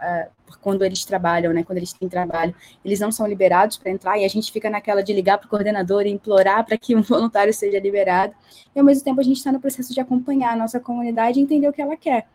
quando 0.61 0.85
eles 0.85 1.05
trabalham, 1.05 1.53
né? 1.53 1.63
Quando 1.63 1.79
eles 1.79 1.93
têm 1.93 2.09
trabalho, 2.09 2.55
eles 2.85 3.01
não 3.01 3.13
são 3.13 3.27
liberados 3.27 3.77
para 3.77 3.91
entrar 3.91 4.19
e 4.19 4.25
a 4.25 4.29
gente 4.29 4.51
fica 4.51 4.71
naquela 4.71 5.03
de 5.03 5.13
ligar 5.13 5.39
para 5.39 5.47
o 5.47 5.51
coordenador 5.51 6.07
e 6.07 6.11
implorar 6.11 6.65
para 6.65 6.77
que 6.77 6.95
um 6.97 7.03
voluntário 7.03 7.53
seja 7.53 7.79
liberado. 7.79 8.35
E 8.75 8.79
ao 8.79 8.85
mesmo 8.85 9.05
tempo 9.05 9.21
a 9.21 9.25
gente 9.25 9.37
está 9.37 9.53
no 9.53 9.61
processo 9.61 9.93
de 9.93 10.01
acompanhar 10.01 10.53
a 10.53 10.57
nossa 10.57 10.81
comunidade 10.81 11.39
e 11.39 11.43
entender 11.43 11.69
o 11.69 11.73
que 11.73 11.83
ela 11.83 11.97
quer. 11.97 12.27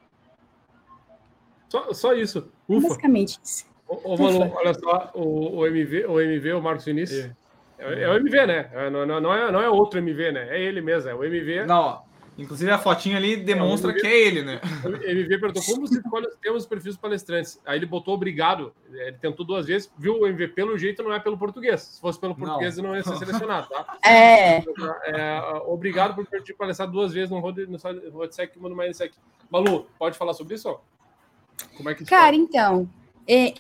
Só, 1.70 1.94
só 1.94 2.14
isso. 2.14 2.52
Ufa. 2.68 2.88
Basicamente 2.88 3.40
isso. 3.44 3.66
Ô, 3.88 4.16
Manu, 4.18 4.52
olha 4.56 4.74
só, 4.74 5.12
o, 5.16 5.58
o, 5.58 5.68
MV, 5.68 6.06
o 6.06 6.22
MV, 6.22 6.54
o 6.54 6.62
Marcos 6.62 6.86
Vinícius. 6.86 7.26
É. 7.26 7.40
É, 7.80 8.04
é 8.04 8.10
o 8.10 8.18
MV, 8.18 8.46
né? 8.46 8.70
É, 8.74 8.90
não, 8.90 9.06
não, 9.06 9.34
é, 9.34 9.52
não 9.52 9.62
é 9.62 9.70
outro 9.70 10.00
MV, 10.00 10.32
né? 10.32 10.48
É 10.50 10.62
ele 10.62 10.82
mesmo, 10.82 11.10
é 11.10 11.16
o 11.16 11.24
MV. 11.24 11.66
Não, 11.66 12.02
Inclusive 12.44 12.72
a 12.72 12.78
fotinha 12.78 13.18
ali 13.18 13.36
demonstra 13.36 13.92
é, 13.92 13.94
que 13.94 14.08
é 14.08 14.28
ele, 14.28 14.44
né? 14.44 14.62
O 14.84 14.88
MV 14.88 15.40
perguntou 15.40 15.64
como 15.64 15.88
você 15.88 16.00
escolhe 16.00 16.28
os 16.28 16.36
temas 16.36 16.66
perfis 16.66 16.98
palestrantes. 16.98 17.60
Aí 17.66 17.78
ele 17.78 17.86
botou 17.86 18.14
obrigado. 18.14 18.74
Ele 18.92 19.18
tentou 19.18 19.46
duas 19.46 19.66
vezes, 19.66 19.92
viu 19.98 20.20
o 20.20 20.28
MV 20.28 20.50
pelo 20.50 20.78
jeito, 20.78 21.04
não 21.04 21.14
é 21.14 21.20
pelo 21.20 21.38
português. 21.38 21.82
Se 21.82 22.02
fosse 22.02 22.20
pelo 22.20 22.36
português, 22.36 22.78
não, 22.78 22.90
não 22.90 22.96
ia 22.96 23.04
ser 23.04 23.16
selecionado, 23.18 23.68
tá? 23.70 23.98
É. 24.06 24.58
é 25.08 25.42
obrigado 25.66 26.16
por 26.16 26.26
ter 26.26 26.54
palestrado 26.54 26.92
duas 26.92 27.14
vezes 27.14 27.30
no 27.30 27.40
Rodsec 27.40 28.58
e 28.58 28.62
no 28.62 28.76
Mindsec. 28.76 29.14
Malu, 29.50 29.88
pode 29.98 30.18
falar 30.18 30.34
sobre 30.34 30.56
isso? 30.56 30.80
Como 31.76 31.90
é 31.90 31.96
que 31.96 32.06
Cara, 32.06 32.36
então, 32.36 32.90
é, 32.94 32.99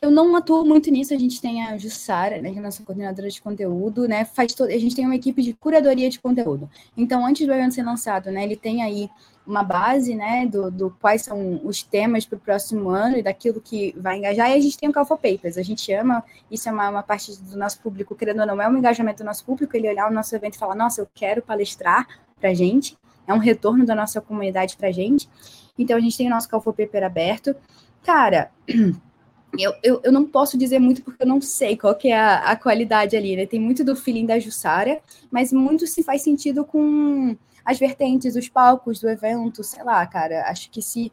eu 0.01 0.09
não 0.09 0.35
atuo 0.35 0.65
muito 0.65 0.89
nisso, 0.89 1.13
a 1.13 1.17
gente 1.17 1.39
tem 1.39 1.63
a 1.63 1.77
Jussara, 1.77 2.41
né, 2.41 2.49
que 2.49 2.55
é 2.55 2.59
a 2.59 2.63
nossa 2.63 2.81
coordenadora 2.81 3.29
de 3.29 3.39
conteúdo, 3.39 4.07
né, 4.07 4.25
faz 4.25 4.51
todo, 4.55 4.69
a 4.69 4.79
gente 4.79 4.95
tem 4.95 5.05
uma 5.05 5.13
equipe 5.13 5.43
de 5.43 5.53
curadoria 5.53 6.09
de 6.09 6.19
conteúdo. 6.19 6.67
Então, 6.97 7.23
antes 7.23 7.45
do 7.45 7.53
evento 7.53 7.75
ser 7.75 7.83
lançado, 7.83 8.31
né, 8.31 8.43
ele 8.43 8.55
tem 8.55 8.81
aí 8.81 9.07
uma 9.45 9.61
base, 9.61 10.15
né, 10.15 10.47
do, 10.47 10.71
do 10.71 10.89
quais 10.99 11.21
são 11.21 11.61
os 11.63 11.83
temas 11.83 12.25
para 12.25 12.37
o 12.37 12.39
próximo 12.39 12.89
ano 12.89 13.17
e 13.17 13.21
daquilo 13.21 13.61
que 13.61 13.93
vai 13.95 14.17
engajar, 14.17 14.49
e 14.49 14.53
a 14.55 14.59
gente 14.59 14.75
tem 14.75 14.89
o 14.89 14.91
Calfa 14.91 15.15
Papers, 15.15 15.55
a 15.55 15.61
gente 15.61 15.93
ama, 15.93 16.23
isso 16.49 16.67
é 16.67 16.71
uma, 16.71 16.89
uma 16.89 17.03
parte 17.03 17.39
do 17.39 17.55
nosso 17.55 17.79
público, 17.79 18.15
querendo 18.15 18.39
ou 18.39 18.47
não, 18.47 18.59
é 18.59 18.67
um 18.67 18.75
engajamento 18.75 19.19
do 19.19 19.25
nosso 19.27 19.45
público, 19.45 19.77
ele 19.77 19.87
olhar 19.87 20.09
o 20.09 20.13
nosso 20.13 20.35
evento 20.35 20.55
e 20.55 20.57
falar, 20.57 20.73
nossa, 20.73 21.01
eu 21.01 21.07
quero 21.13 21.43
palestrar 21.43 22.07
para 22.39 22.55
gente, 22.55 22.97
é 23.27 23.33
um 23.35 23.39
retorno 23.39 23.85
da 23.85 23.93
nossa 23.93 24.19
comunidade 24.19 24.75
para 24.77 24.91
gente, 24.91 25.29
então 25.77 25.95
a 25.95 25.99
gente 25.99 26.17
tem 26.17 26.25
o 26.25 26.31
nosso 26.31 26.49
Calfa 26.49 26.73
Paper 26.73 27.03
aberto, 27.03 27.55
cara... 28.01 28.49
eu, 29.57 29.73
eu, 29.81 30.01
eu, 30.03 30.11
não 30.11 30.25
posso 30.25 30.57
dizer 30.57 30.79
muito 30.79 31.01
porque 31.01 31.23
eu 31.23 31.27
não 31.27 31.41
sei 31.41 31.75
qual 31.75 31.95
que 31.95 32.09
é 32.09 32.17
a, 32.17 32.51
a, 32.51 32.55
qualidade 32.55 33.15
ali, 33.15 33.35
né? 33.35 33.45
Tem 33.45 33.59
muito 33.59 33.83
do 33.83 33.95
feeling 33.95 34.25
da 34.25 34.39
Jussara, 34.39 35.01
mas 35.31 35.51
muito 35.51 35.87
se 35.87 36.03
faz 36.03 36.21
sentido 36.21 36.63
com 36.63 37.35
as 37.65 37.79
vertentes, 37.79 38.35
os 38.35 38.47
palcos 38.49 38.99
do 38.99 39.09
evento, 39.09 39.63
sei 39.63 39.83
lá, 39.83 40.05
cara. 40.05 40.43
Acho 40.49 40.69
que 40.69 40.81
se 40.81 41.11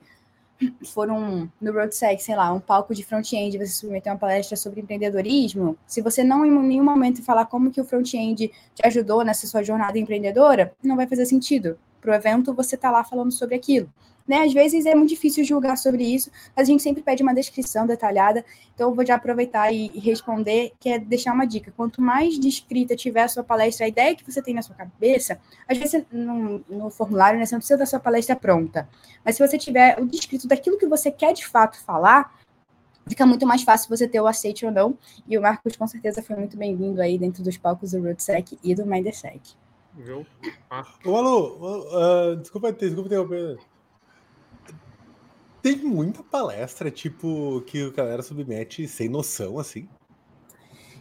for 0.84 1.10
um, 1.10 1.48
no 1.60 1.72
RoadSec, 1.72 2.22
sei 2.22 2.34
lá, 2.34 2.52
um 2.52 2.60
palco 2.60 2.94
de 2.94 3.04
front-end, 3.04 3.58
você 3.58 3.72
submeter 3.72 4.12
uma 4.12 4.18
palestra 4.18 4.56
sobre 4.56 4.80
empreendedorismo, 4.80 5.76
se 5.86 6.00
você 6.00 6.24
não 6.24 6.44
em 6.46 6.50
nenhum 6.50 6.84
momento 6.84 7.22
falar 7.22 7.46
como 7.46 7.70
que 7.70 7.80
o 7.80 7.84
front-end 7.84 8.50
te 8.74 8.86
ajudou 8.86 9.24
nessa 9.24 9.46
sua 9.46 9.62
jornada 9.62 9.98
empreendedora, 9.98 10.74
não 10.82 10.96
vai 10.96 11.06
fazer 11.06 11.26
sentido. 11.26 11.78
Para 12.00 12.12
o 12.12 12.14
evento, 12.14 12.54
você 12.54 12.76
tá 12.76 12.90
lá 12.90 13.04
falando 13.04 13.32
sobre 13.32 13.54
aquilo. 13.54 13.90
Né? 14.26 14.42
Às 14.42 14.52
vezes 14.52 14.86
é 14.86 14.94
muito 14.94 15.10
difícil 15.10 15.44
julgar 15.44 15.76
sobre 15.76 16.02
isso, 16.02 16.30
mas 16.54 16.68
a 16.68 16.70
gente 16.70 16.82
sempre 16.82 17.02
pede 17.02 17.22
uma 17.22 17.34
descrição 17.34 17.86
detalhada. 17.86 18.44
Então, 18.74 18.90
eu 18.90 18.94
vou 18.94 19.06
já 19.06 19.14
aproveitar 19.14 19.72
e, 19.72 19.86
responder, 19.98 20.72
que 20.80 20.88
é 20.88 20.98
deixar 20.98 21.32
uma 21.32 21.46
dica. 21.46 21.72
Quanto 21.76 22.02
mais 22.02 22.38
descrita 22.38 22.96
tiver 22.96 23.22
a 23.22 23.28
sua 23.28 23.44
palestra, 23.44 23.86
a 23.86 23.88
ideia 23.88 24.16
que 24.16 24.24
você 24.24 24.42
tem 24.42 24.54
na 24.54 24.62
sua 24.62 24.74
cabeça, 24.74 25.38
às 25.68 25.78
vezes 25.78 26.04
no, 26.10 26.64
no 26.68 26.90
formulário, 26.90 27.38
né, 27.38 27.46
você 27.46 27.54
não 27.54 27.60
precisa 27.60 27.78
da 27.78 27.86
sua 27.86 28.00
palestra 28.00 28.34
pronta. 28.34 28.88
Mas 29.24 29.36
se 29.36 29.46
você 29.46 29.56
tiver 29.56 30.00
o 30.00 30.06
descrito 30.06 30.48
daquilo 30.48 30.78
que 30.78 30.86
você 30.86 31.10
quer 31.10 31.32
de 31.32 31.46
fato 31.46 31.80
falar, 31.84 32.36
fica 33.08 33.24
muito 33.24 33.46
mais 33.46 33.62
fácil 33.62 33.88
você 33.88 34.08
ter 34.08 34.20
o 34.20 34.26
aceite 34.26 34.66
ou 34.66 34.72
não. 34.72 34.98
E 35.28 35.38
o 35.38 35.42
Marcos, 35.42 35.76
com 35.76 35.86
certeza, 35.86 36.22
foi 36.22 36.36
muito 36.36 36.56
bem-vindo 36.56 37.00
aí 37.00 37.16
dentro 37.16 37.42
dos 37.42 37.56
palcos 37.56 37.92
do 37.92 38.02
RootSec 38.02 38.58
e 38.62 38.74
do 38.74 38.84
MindSec. 38.84 39.40
Viu? 39.94 40.26
Ah. 40.68 40.84
Ô, 41.04 41.16
Alô, 41.16 42.32
uh, 42.32 42.36
desculpa, 42.36 42.72
desculpa 42.72 43.06
interromper 43.06 43.58
tem 45.66 45.78
muita 45.78 46.22
palestra, 46.22 46.92
tipo, 46.92 47.60
que 47.62 47.82
a 47.82 47.90
galera 47.90 48.22
submete 48.22 48.86
sem 48.86 49.08
noção, 49.08 49.58
assim. 49.58 49.88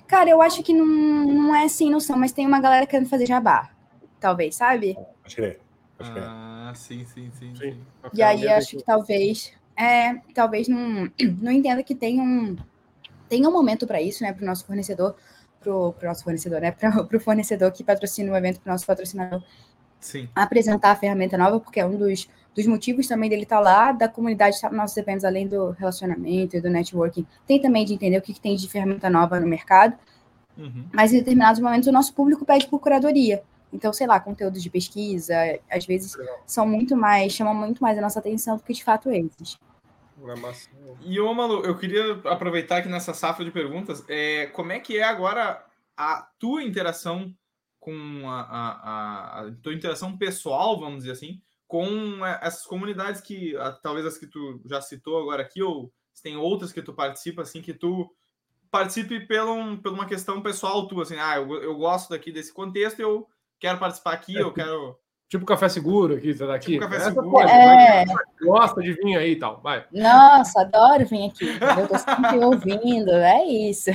Cara, 0.08 0.28
eu 0.28 0.42
acho 0.42 0.64
que 0.64 0.74
não, 0.74 0.88
não 0.88 1.56
é 1.56 1.68
sem 1.68 1.92
noção, 1.92 2.18
mas 2.18 2.32
tem 2.32 2.48
uma 2.48 2.60
galera 2.60 2.88
querendo 2.88 3.08
fazer 3.08 3.28
jabá, 3.28 3.70
talvez, 4.20 4.56
sabe? 4.56 4.98
Acho 5.24 5.36
que 5.36 5.42
é. 5.44 5.60
Ah, 6.00 6.74
sim, 6.76 7.06
sim, 7.06 7.30
sim. 7.38 7.56
sim. 7.56 7.80
E 8.12 8.24
aí 8.24 8.48
acho 8.48 8.78
que 8.78 8.84
talvez, 8.84 9.54
é, 9.78 10.16
talvez 10.34 10.68
não, 10.68 11.12
não 11.40 11.52
entenda 11.52 11.84
que 11.84 11.94
tem 11.94 12.20
um, 12.20 12.56
tem 13.30 13.46
um 13.46 13.52
momento 13.52 13.86
para 13.86 14.02
isso, 14.02 14.24
né, 14.24 14.34
para 14.34 14.42
o 14.42 14.48
nosso 14.48 14.66
fornecedor, 14.66 15.16
para 15.62 15.72
o 15.72 15.96
nosso 16.02 16.24
fornecedor, 16.24 16.60
né, 16.60 16.72
para 16.74 17.06
o 17.16 17.20
fornecedor 17.20 17.72
que 17.72 17.84
patrocina 17.84 18.32
o 18.32 18.36
evento, 18.36 18.60
para 18.62 18.72
o 18.72 18.74
nosso 18.74 18.88
patrocinador, 18.88 19.44
Sim. 20.00 20.28
apresentar 20.34 20.90
a 20.90 20.96
ferramenta 20.96 21.38
nova, 21.38 21.60
porque 21.60 21.80
é 21.80 21.86
um 21.86 21.96
dos 21.96 22.28
dos 22.56 22.66
motivos 22.66 23.08
também 23.08 23.30
dele 23.30 23.44
estar 23.44 23.58
tá 23.58 23.62
lá, 23.62 23.92
da 23.92 24.08
comunidade 24.08 24.56
estar 24.56 24.70
nos 24.70 24.78
nossos 24.78 24.98
eventos, 24.98 25.26
além 25.26 25.48
do 25.48 25.72
relacionamento 25.72 26.56
e 26.56 26.62
do 26.62 26.70
networking. 26.70 27.28
Tem 27.46 27.62
também 27.62 27.86
de 27.86 27.94
entender 27.94 28.18
o 28.18 28.22
que, 28.22 28.34
que 28.34 28.40
tem 28.40 28.56
de 28.56 28.70
ferramenta 28.70 29.10
nova 29.10 29.40
no 29.40 29.46
mercado. 29.46 29.98
Uhum. 30.58 30.86
Mas 30.94 31.12
em 31.12 31.18
determinados 31.18 31.60
momentos 31.60 31.88
o 31.88 31.92
nosso 31.92 32.14
público 32.14 32.46
pede 32.46 32.68
por 32.68 32.80
curadoria. 32.80 33.44
Então, 33.74 33.92
sei 33.92 34.08
lá, 34.08 34.22
conteúdos 34.22 34.64
de 34.64 34.70
pesquisa, 34.70 35.36
às 35.70 35.86
vezes 35.86 36.16
são 36.46 36.66
muito 36.66 36.96
mais, 36.96 37.34
chamam 37.34 37.54
muito 37.54 37.84
mais 37.84 37.98
a 37.98 38.02
nossa 38.02 38.20
atenção 38.20 38.56
do 38.56 38.64
que 38.64 38.74
de 38.74 38.84
fato 38.84 39.12
esses. 39.12 39.60
E 41.02 41.20
ô, 41.20 41.34
Malu, 41.34 41.66
eu 41.66 41.78
queria 41.78 42.22
aproveitar 42.24 42.78
aqui 42.78 42.88
nessa 42.88 43.14
safra 43.14 43.44
de 43.44 43.52
perguntas, 43.52 44.02
é, 44.08 44.46
como 44.48 44.72
é 44.72 44.80
que 44.80 44.98
é 44.98 45.04
agora 45.04 45.62
a 45.98 46.26
tua 46.40 46.64
interação 46.64 47.36
com 47.82 48.30
a, 48.30 48.42
a, 48.42 48.72
a, 48.72 49.42
a 49.42 49.52
tua 49.62 49.74
interação 49.74 50.18
pessoal, 50.18 50.80
vamos 50.80 51.00
dizer 51.00 51.12
assim, 51.12 51.42
com 51.76 52.26
essas 52.26 52.66
comunidades 52.66 53.20
que 53.20 53.54
talvez 53.84 54.06
as 54.06 54.18
que 54.18 54.26
tu 54.26 54.62
já 54.66 54.80
citou 54.80 55.20
agora 55.20 55.42
aqui 55.42 55.62
ou 55.62 55.92
se 56.14 56.24
tem 56.24 56.38
outras 56.38 56.72
que 56.72 56.82
tu 56.82 56.94
participa 56.94 57.42
assim 57.42 57.62
que 57.62 57.74
tu 57.74 58.10
participe 58.72 59.20
pelo, 59.28 59.78
por 59.80 59.92
uma 59.92 60.06
questão 60.06 60.42
pessoal 60.42 60.88
tua 60.88 61.04
assim 61.04 61.18
ah 61.20 61.36
eu, 61.36 61.54
eu 61.62 61.76
gosto 61.76 62.12
daqui 62.12 62.32
desse 62.32 62.54
contexto 62.54 63.02
eu 63.02 63.28
quero 63.60 63.78
participar 63.78 64.14
aqui 64.14 64.38
é, 64.38 64.42
eu 64.42 64.54
quero 64.54 64.98
tipo 65.28 65.46
café 65.46 65.68
seguro 65.68 66.16
aqui 66.16 66.34
tá 66.34 66.46
daqui 66.46 66.80
tipo 66.80 66.88
café 66.88 67.00
seguro 67.02 67.40
é... 67.42 68.06
gosta 68.42 68.82
de 68.82 68.94
vir 68.94 69.18
aí 69.18 69.32
e 69.32 69.36
tal 69.36 69.60
vai. 69.60 69.86
Nossa 69.92 70.62
adoro 70.62 71.06
vir 71.06 71.26
aqui 71.26 71.46
eu 71.46 71.88
tô 71.90 71.98
sempre 71.98 72.38
ouvindo 72.38 73.12
é 73.12 73.44
isso. 73.46 73.92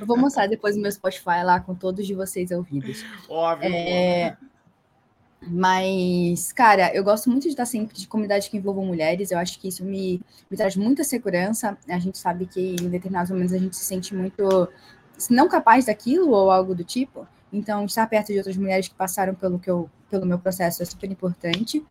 Eu 0.00 0.06
vou 0.06 0.16
mostrar 0.16 0.46
depois 0.46 0.76
o 0.76 0.80
meu 0.80 0.90
Spotify 0.90 1.42
lá 1.44 1.60
com 1.60 1.74
todos 1.74 2.06
de 2.06 2.14
vocês 2.14 2.50
ouvidos. 2.50 3.04
Óbvio 3.28 3.70
é... 3.70 4.36
Mas, 5.50 6.52
cara, 6.52 6.94
eu 6.94 7.02
gosto 7.02 7.30
muito 7.30 7.44
de 7.44 7.50
estar 7.50 7.64
sempre 7.64 7.96
de 7.96 8.06
comunidades 8.06 8.48
que 8.48 8.56
envolvam 8.56 8.84
mulheres. 8.84 9.30
Eu 9.30 9.38
acho 9.38 9.58
que 9.58 9.68
isso 9.68 9.84
me, 9.84 10.20
me 10.50 10.56
traz 10.56 10.76
muita 10.76 11.04
segurança. 11.04 11.76
A 11.88 11.98
gente 11.98 12.18
sabe 12.18 12.46
que 12.46 12.76
em 12.80 12.88
determinados 12.88 13.30
momentos 13.30 13.54
a 13.54 13.58
gente 13.58 13.76
se 13.76 13.84
sente 13.84 14.14
muito 14.14 14.68
não 15.30 15.48
capaz 15.48 15.86
daquilo 15.86 16.30
ou 16.30 16.50
algo 16.50 16.74
do 16.74 16.84
tipo. 16.84 17.26
Então, 17.52 17.84
estar 17.86 18.06
perto 18.06 18.28
de 18.28 18.38
outras 18.38 18.56
mulheres 18.56 18.88
que 18.88 18.94
passaram 18.94 19.34
pelo, 19.34 19.58
que 19.58 19.70
eu, 19.70 19.88
pelo 20.10 20.26
meu 20.26 20.38
processo 20.38 20.82
é 20.82 20.86
super 20.86 21.10
importante. 21.10 21.84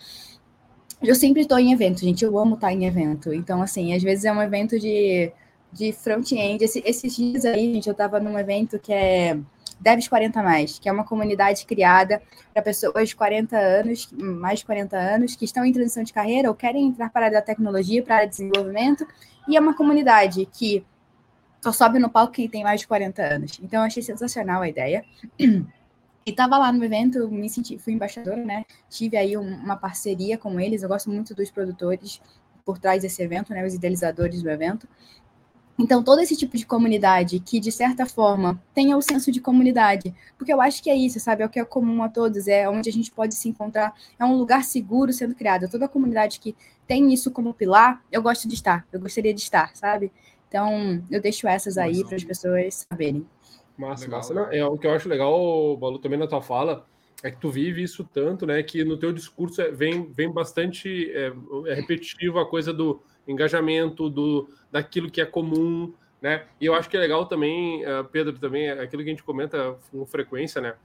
Eu 1.01 1.16
sempre 1.16 1.41
estou 1.41 1.60
em 1.60 1.74
evento, 1.74 2.01
gente. 2.01 2.24
Eu 2.24 2.38
amo 2.38 2.55
estar 2.55 2.72
em 2.72 2.86
evento. 2.86 3.34
Então, 3.34 3.62
assim, 3.62 3.93
às 3.93 4.03
vezes 4.03 4.26
é 4.26 4.32
um 4.32 4.41
evento 4.41 4.80
de, 4.80 5.32
de 5.72 5.91
front-end. 5.91 6.64
Esse, 6.64 6.82
esses 6.86 7.16
dias 7.16 7.45
aí, 7.45 7.74
gente, 7.74 7.88
eu 7.88 7.91
estava 7.91 8.20
num 8.20 8.38
evento 8.38 8.80
que 8.80 8.93
é 8.93 9.39
Devs 9.80 10.07
40 10.07 10.41
Mais, 10.43 10.80
que 10.80 10.89
é 10.89 10.91
uma 10.91 11.03
comunidade 11.03 11.65
criada 11.65 12.21
para 12.53 12.61
pessoas 12.61 13.09
de 13.09 13.15
40 13.15 13.57
anos, 13.57 14.09
mais 14.11 14.59
de 14.59 14.65
40 14.65 14.97
anos, 14.97 15.36
que 15.36 15.45
estão 15.45 15.63
em 15.63 15.71
transição 15.71 16.03
de 16.03 16.13
carreira 16.13 16.49
ou 16.49 16.55
querem 16.55 16.88
entrar 16.88 17.09
para 17.09 17.21
a 17.21 17.25
área 17.25 17.39
da 17.39 17.45
tecnologia, 17.45 18.03
para 18.03 18.15
a 18.15 18.17
área 18.17 18.30
de 18.30 18.38
desenvolvimento, 18.38 19.07
e 19.47 19.55
é 19.55 19.59
uma 19.59 19.75
comunidade 19.75 20.45
que 20.45 20.86
só 21.61 21.71
sobe 21.71 21.99
no 21.99 22.09
palco 22.09 22.34
quem 22.34 22.47
tem 22.47 22.63
mais 22.63 22.82
de 22.82 22.88
40 22.88 23.21
anos. 23.21 23.59
Então, 23.61 23.84
achei 23.84 24.03
sensacional 24.03 24.61
a 24.61 24.69
ideia. 24.69 25.03
E 26.28 26.32
estava 26.32 26.57
lá 26.57 26.73
no 26.73 26.84
evento, 26.84 27.32
me 27.32 27.49
senti, 27.49 27.80
fui 27.80 27.93
embaixadora, 27.93 28.43
né? 28.43 28.65
Tive 28.89 29.15
aí 29.15 29.38
um, 29.38 29.55
uma 29.63 29.78
parceria 29.78 30.38
com 30.38 30.59
eles. 30.59 30.84
Eu 30.84 30.89
gosto 30.89 31.09
muito 31.09 31.34
dos 31.34 31.49
produtores 31.49 32.21
por 32.65 32.78
trás 32.78 33.01
desse 33.01 33.21
evento, 33.21 33.53
né? 33.53 33.65
Os 33.65 33.73
idealizadores 33.73 34.43
do 34.43 34.49
evento. 34.49 34.89
Então, 35.80 36.03
todo 36.03 36.19
esse 36.19 36.36
tipo 36.36 36.57
de 36.57 36.65
comunidade 36.65 37.39
que, 37.39 37.59
de 37.59 37.71
certa 37.71 38.05
forma, 38.05 38.59
tenha 38.73 38.97
o 38.97 39.01
senso 39.01 39.32
de 39.32 39.39
comunidade, 39.39 40.13
porque 40.36 40.51
eu 40.51 40.59
acho 40.59 40.82
que 40.82 40.89
é 40.89 40.95
isso, 40.95 41.19
sabe? 41.19 41.43
É 41.43 41.45
o 41.45 41.49
que 41.49 41.59
é 41.59 41.65
comum 41.65 42.01
a 42.01 42.09
todos, 42.09 42.47
é 42.47 42.67
onde 42.67 42.89
a 42.89 42.93
gente 42.93 43.11
pode 43.11 43.36
se 43.36 43.47
encontrar, 43.47 43.93
é 44.17 44.25
um 44.25 44.36
lugar 44.36 44.63
seguro 44.63 45.13
sendo 45.13 45.36
criado. 45.36 45.69
Toda 45.69 45.88
comunidade 45.88 46.39
que 46.39 46.55
tem 46.88 47.13
isso 47.13 47.30
como 47.30 47.53
pilar, 47.53 48.03
eu 48.11 48.23
gosto 48.23 48.47
de 48.47 48.55
estar, 48.55 48.88
eu 48.91 48.99
gostaria 48.99 49.34
de 49.34 49.41
estar, 49.41 49.75
sabe? 49.75 50.11
Então, 50.47 51.03
eu 51.11 51.21
deixo 51.21 51.47
essas 51.47 51.78
aí 51.78 52.03
para 52.03 52.15
as 52.15 52.23
pessoas 52.23 52.88
saberem. 52.89 53.28
Massa, 53.78 54.05
legal, 54.05 54.19
massa. 54.19 54.34
Não, 54.34 54.51
é 54.51 54.65
o 54.65 54.78
que 54.78 54.88
eu 54.88 54.91
acho 54.91 55.07
legal, 55.07 55.78
Balu, 55.78 55.99
também 55.99 56.17
na 56.17 56.25
tua 56.25 56.41
fala, 56.41 56.88
é 57.24 57.32
que 57.32 57.39
tu 57.39 57.49
vive 57.49 57.82
isso 57.82 58.03
tanto, 58.03 58.45
né, 58.45 58.61
que 58.61 58.84
no 58.84 58.97
teu 58.97 59.11
discurso 59.11 59.61
é, 59.61 59.72
vem, 59.72 60.11
vem 60.11 60.32
bastante 60.32 61.11
é, 61.11 61.34
é 61.65 61.74
repetitivo 61.74 62.39
a 62.39 62.47
coisa 62.47 62.72
do 62.72 63.01
engajamento, 63.28 64.09
do 64.09 64.49
daquilo 64.72 65.09
que 65.09 65.20
é 65.20 65.26
comum, 65.26 65.93
né? 66.22 66.45
E 66.59 66.65
eu 66.65 66.74
acho 66.74 66.89
que 66.89 66.97
é 66.97 66.99
legal 66.99 67.26
também, 67.26 67.86
uh, 67.86 68.03
Pedro, 68.05 68.38
também 68.39 68.70
aquilo 68.70 69.03
que 69.03 69.09
a 69.09 69.13
gente 69.13 69.24
comenta 69.24 69.78
com 69.91 70.05
frequência, 70.05 70.61
né? 70.61 70.76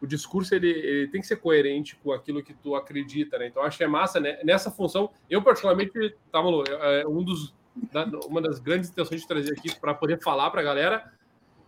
O 0.00 0.06
discurso 0.06 0.54
ele, 0.54 0.68
ele, 0.68 1.08
tem 1.08 1.20
que 1.20 1.26
ser 1.26 1.36
coerente 1.36 1.96
com 1.96 2.12
aquilo 2.12 2.42
que 2.42 2.54
tu 2.54 2.74
acredita, 2.74 3.38
né? 3.38 3.46
Então 3.46 3.62
acho 3.62 3.78
que 3.78 3.84
é 3.84 3.86
massa 3.86 4.18
né? 4.18 4.38
nessa 4.42 4.70
função. 4.70 5.10
Eu 5.30 5.42
particularmente, 5.42 6.16
tá 6.32 6.42
maluco, 6.42 6.68
é 6.70 7.06
um 7.06 7.22
dos 7.22 7.54
da, 7.92 8.04
uma 8.26 8.40
das 8.40 8.58
grandes 8.58 8.90
intenções 8.90 9.20
de 9.20 9.26
trazer 9.26 9.52
aqui 9.52 9.74
para 9.78 9.94
poder 9.94 10.20
falar 10.20 10.50
para 10.50 10.60
a 10.60 10.64
galera 10.64 11.12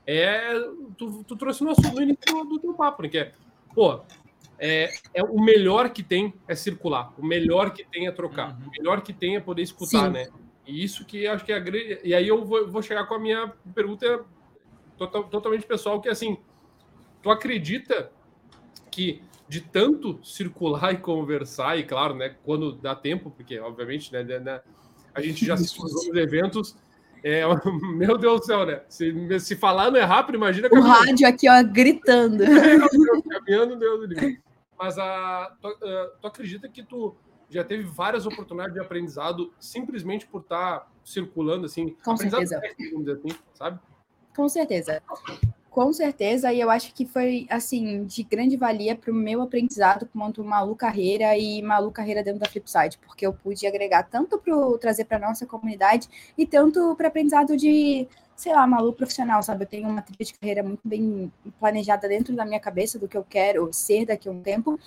é 0.06 0.52
tu, 0.98 1.24
tu 1.24 1.36
trouxe 1.36 1.64
no 1.64 1.70
assunto 1.70 1.94
no 1.94 2.02
início 2.02 2.44
do 2.44 2.58
teu 2.58 2.74
papo, 2.74 3.02
né? 3.02 3.08
Que 3.08 3.18
é, 3.18 3.32
pô, 3.74 4.00
é, 4.58 4.90
é, 5.12 5.22
o 5.22 5.40
melhor 5.40 5.90
que 5.90 6.02
tem 6.02 6.32
é 6.46 6.54
circular, 6.54 7.12
o 7.18 7.26
melhor 7.26 7.72
que 7.72 7.84
tem 7.84 8.06
é 8.06 8.12
trocar, 8.12 8.52
uhum. 8.52 8.68
o 8.68 8.70
melhor 8.70 9.02
que 9.02 9.12
tem 9.12 9.36
é 9.36 9.40
poder 9.40 9.62
escutar, 9.62 10.06
Sim. 10.06 10.12
né? 10.12 10.28
E 10.66 10.82
isso 10.82 11.04
que 11.04 11.26
acho 11.26 11.44
que 11.44 11.52
é 11.52 11.56
a 11.56 11.58
grande. 11.58 12.00
E 12.02 12.14
aí 12.14 12.26
eu 12.26 12.44
vou, 12.44 12.66
vou 12.70 12.82
chegar 12.82 13.04
com 13.06 13.14
a 13.14 13.18
minha 13.18 13.52
pergunta 13.74 14.24
total, 14.96 15.24
totalmente 15.24 15.66
pessoal, 15.66 16.00
que 16.00 16.08
é 16.08 16.12
assim: 16.12 16.38
tu 17.22 17.30
acredita 17.30 18.10
que 18.90 19.22
de 19.48 19.60
tanto 19.60 20.18
circular 20.24 20.92
e 20.94 20.98
conversar, 20.98 21.78
e 21.78 21.84
claro, 21.84 22.14
né, 22.14 22.36
quando 22.44 22.72
dá 22.72 22.94
tempo, 22.94 23.30
porque 23.30 23.58
obviamente, 23.58 24.12
né, 24.12 24.22
né 24.22 24.60
a 25.14 25.20
gente 25.20 25.44
já 25.44 25.56
se 25.56 25.76
nos 25.80 26.06
eventos. 26.08 26.76
É, 27.24 27.40
meu 27.96 28.18
Deus 28.18 28.40
do 28.40 28.46
céu, 28.46 28.66
né? 28.66 28.82
Se, 28.86 29.40
se 29.40 29.56
falar 29.56 29.90
não 29.90 29.98
é 29.98 30.02
rápido, 30.02 30.34
imagina. 30.34 30.68
O 30.70 30.80
rádio 30.82 31.26
aqui, 31.26 31.48
ó, 31.48 31.62
gritando. 31.64 32.44
caminhando, 33.30 33.76
Deus 33.76 34.06
do 34.06 34.14
Mas 34.78 34.98
a, 34.98 35.56
tu, 35.58 35.68
uh, 35.68 36.20
tu 36.20 36.26
acredita 36.26 36.68
que 36.68 36.82
tu 36.82 37.16
já 37.48 37.64
teve 37.64 37.84
várias 37.84 38.26
oportunidades 38.26 38.74
de 38.74 38.80
aprendizado 38.80 39.50
simplesmente 39.58 40.26
por 40.26 40.42
estar 40.42 40.80
tá 40.80 40.86
circulando 41.02 41.64
assim? 41.64 41.96
Com 42.04 42.14
certeza. 42.14 42.60
Técnico, 42.60 43.10
assim, 43.10 43.38
sabe? 43.54 43.80
Com 44.36 44.46
certeza. 44.46 45.02
Com 45.74 45.92
certeza, 45.92 46.52
e 46.52 46.60
eu 46.60 46.70
acho 46.70 46.94
que 46.94 47.04
foi, 47.04 47.48
assim, 47.50 48.04
de 48.04 48.22
grande 48.22 48.56
valia 48.56 48.94
para 48.94 49.10
o 49.10 49.14
meu 49.14 49.42
aprendizado 49.42 50.08
quanto 50.12 50.44
Malu 50.44 50.76
Carreira 50.76 51.36
e 51.36 51.60
Malu 51.62 51.90
Carreira 51.90 52.22
dentro 52.22 52.38
da 52.38 52.46
Flipside, 52.46 52.96
porque 53.04 53.26
eu 53.26 53.32
pude 53.32 53.66
agregar 53.66 54.04
tanto 54.04 54.38
para 54.38 54.54
trazer 54.78 55.04
para 55.04 55.18
nossa 55.18 55.44
comunidade 55.44 56.08
e 56.38 56.46
tanto 56.46 56.94
para 56.94 57.08
aprendizado 57.08 57.56
de, 57.56 58.06
sei 58.36 58.52
lá, 58.52 58.64
Malu 58.68 58.92
profissional, 58.92 59.42
sabe? 59.42 59.64
Eu 59.64 59.68
tenho 59.68 59.88
uma 59.88 60.00
trilha 60.00 60.24
de 60.24 60.34
carreira 60.34 60.62
muito 60.62 60.82
bem 60.84 61.32
planejada 61.58 62.06
dentro 62.06 62.36
da 62.36 62.44
minha 62.44 62.60
cabeça 62.60 62.96
do 62.96 63.08
que 63.08 63.16
eu 63.16 63.26
quero 63.28 63.68
ser 63.72 64.06
daqui 64.06 64.28
a 64.28 64.30
um 64.30 64.40
tempo, 64.40 64.78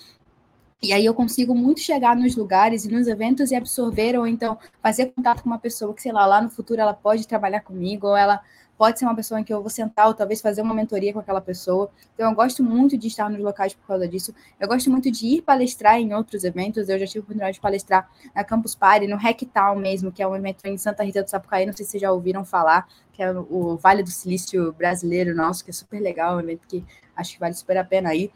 e 0.80 0.94
aí 0.94 1.04
eu 1.04 1.12
consigo 1.12 1.54
muito 1.54 1.80
chegar 1.80 2.16
nos 2.16 2.34
lugares 2.34 2.86
e 2.86 2.90
nos 2.90 3.06
eventos 3.08 3.50
e 3.50 3.54
absorver, 3.54 4.18
ou 4.18 4.26
então 4.26 4.56
fazer 4.82 5.12
contato 5.14 5.42
com 5.42 5.50
uma 5.50 5.58
pessoa 5.58 5.92
que, 5.92 6.00
sei 6.00 6.12
lá, 6.12 6.24
lá 6.24 6.40
no 6.40 6.48
futuro 6.48 6.80
ela 6.80 6.94
pode 6.94 7.28
trabalhar 7.28 7.60
comigo, 7.60 8.06
ou 8.06 8.16
ela 8.16 8.40
pode 8.78 8.98
ser 8.98 9.04
uma 9.04 9.14
pessoa 9.16 9.40
em 9.40 9.44
que 9.44 9.52
eu 9.52 9.60
vou 9.60 9.68
sentar 9.68 10.06
ou 10.06 10.14
talvez 10.14 10.40
fazer 10.40 10.62
uma 10.62 10.72
mentoria 10.72 11.12
com 11.12 11.18
aquela 11.18 11.40
pessoa. 11.40 11.90
Então, 12.14 12.30
eu 12.30 12.34
gosto 12.34 12.62
muito 12.62 12.96
de 12.96 13.08
estar 13.08 13.28
nos 13.28 13.40
locais 13.40 13.74
por 13.74 13.84
causa 13.84 14.06
disso. 14.06 14.32
Eu 14.58 14.68
gosto 14.68 14.88
muito 14.88 15.10
de 15.10 15.26
ir 15.26 15.42
palestrar 15.42 15.98
em 15.98 16.14
outros 16.14 16.44
eventos. 16.44 16.88
Eu 16.88 16.96
já 16.96 17.06
tive 17.06 17.18
a 17.18 17.22
oportunidade 17.22 17.54
de 17.54 17.60
palestrar 17.60 18.08
na 18.32 18.44
Campus 18.44 18.76
Party, 18.76 19.08
no 19.08 19.16
Hacktown 19.16 19.76
mesmo, 19.76 20.12
que 20.12 20.22
é 20.22 20.28
um 20.28 20.36
evento 20.36 20.64
em 20.64 20.78
Santa 20.78 21.02
Rita 21.02 21.24
do 21.24 21.28
Sapucaí. 21.28 21.66
Não 21.66 21.72
sei 21.72 21.84
se 21.84 21.90
vocês 21.90 22.00
já 22.00 22.12
ouviram 22.12 22.44
falar, 22.44 22.86
que 23.12 23.20
é 23.20 23.32
o 23.32 23.76
Vale 23.76 24.04
do 24.04 24.10
Silício 24.10 24.72
brasileiro 24.72 25.34
nosso, 25.34 25.64
que 25.64 25.70
é 25.70 25.74
super 25.74 26.00
legal, 26.00 26.36
um 26.36 26.40
evento 26.40 26.68
que 26.68 26.84
acho 27.16 27.32
que 27.32 27.40
vale 27.40 27.54
super 27.54 27.76
a 27.76 27.84
pena 27.84 28.10
aí. 28.10 28.30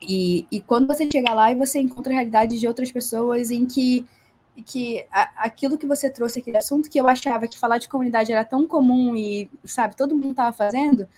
E, 0.00 0.44
e 0.50 0.60
quando 0.60 0.88
você 0.88 1.08
chega 1.08 1.32
lá 1.32 1.52
e 1.52 1.54
você 1.54 1.78
encontra 1.78 2.12
a 2.12 2.16
realidade 2.16 2.58
de 2.58 2.66
outras 2.66 2.90
pessoas 2.90 3.52
em 3.52 3.64
que 3.64 4.04
que 4.60 5.06
a, 5.10 5.44
aquilo 5.44 5.78
que 5.78 5.86
você 5.86 6.10
trouxe, 6.10 6.40
aquele 6.40 6.58
assunto 6.58 6.90
que 6.90 7.00
eu 7.00 7.08
achava 7.08 7.48
que 7.48 7.58
falar 7.58 7.78
de 7.78 7.88
comunidade 7.88 8.32
era 8.32 8.44
tão 8.44 8.66
comum 8.66 9.16
e, 9.16 9.50
sabe, 9.64 9.96
todo 9.96 10.14
mundo 10.14 10.32
estava 10.32 10.52
fazendo, 10.52 11.08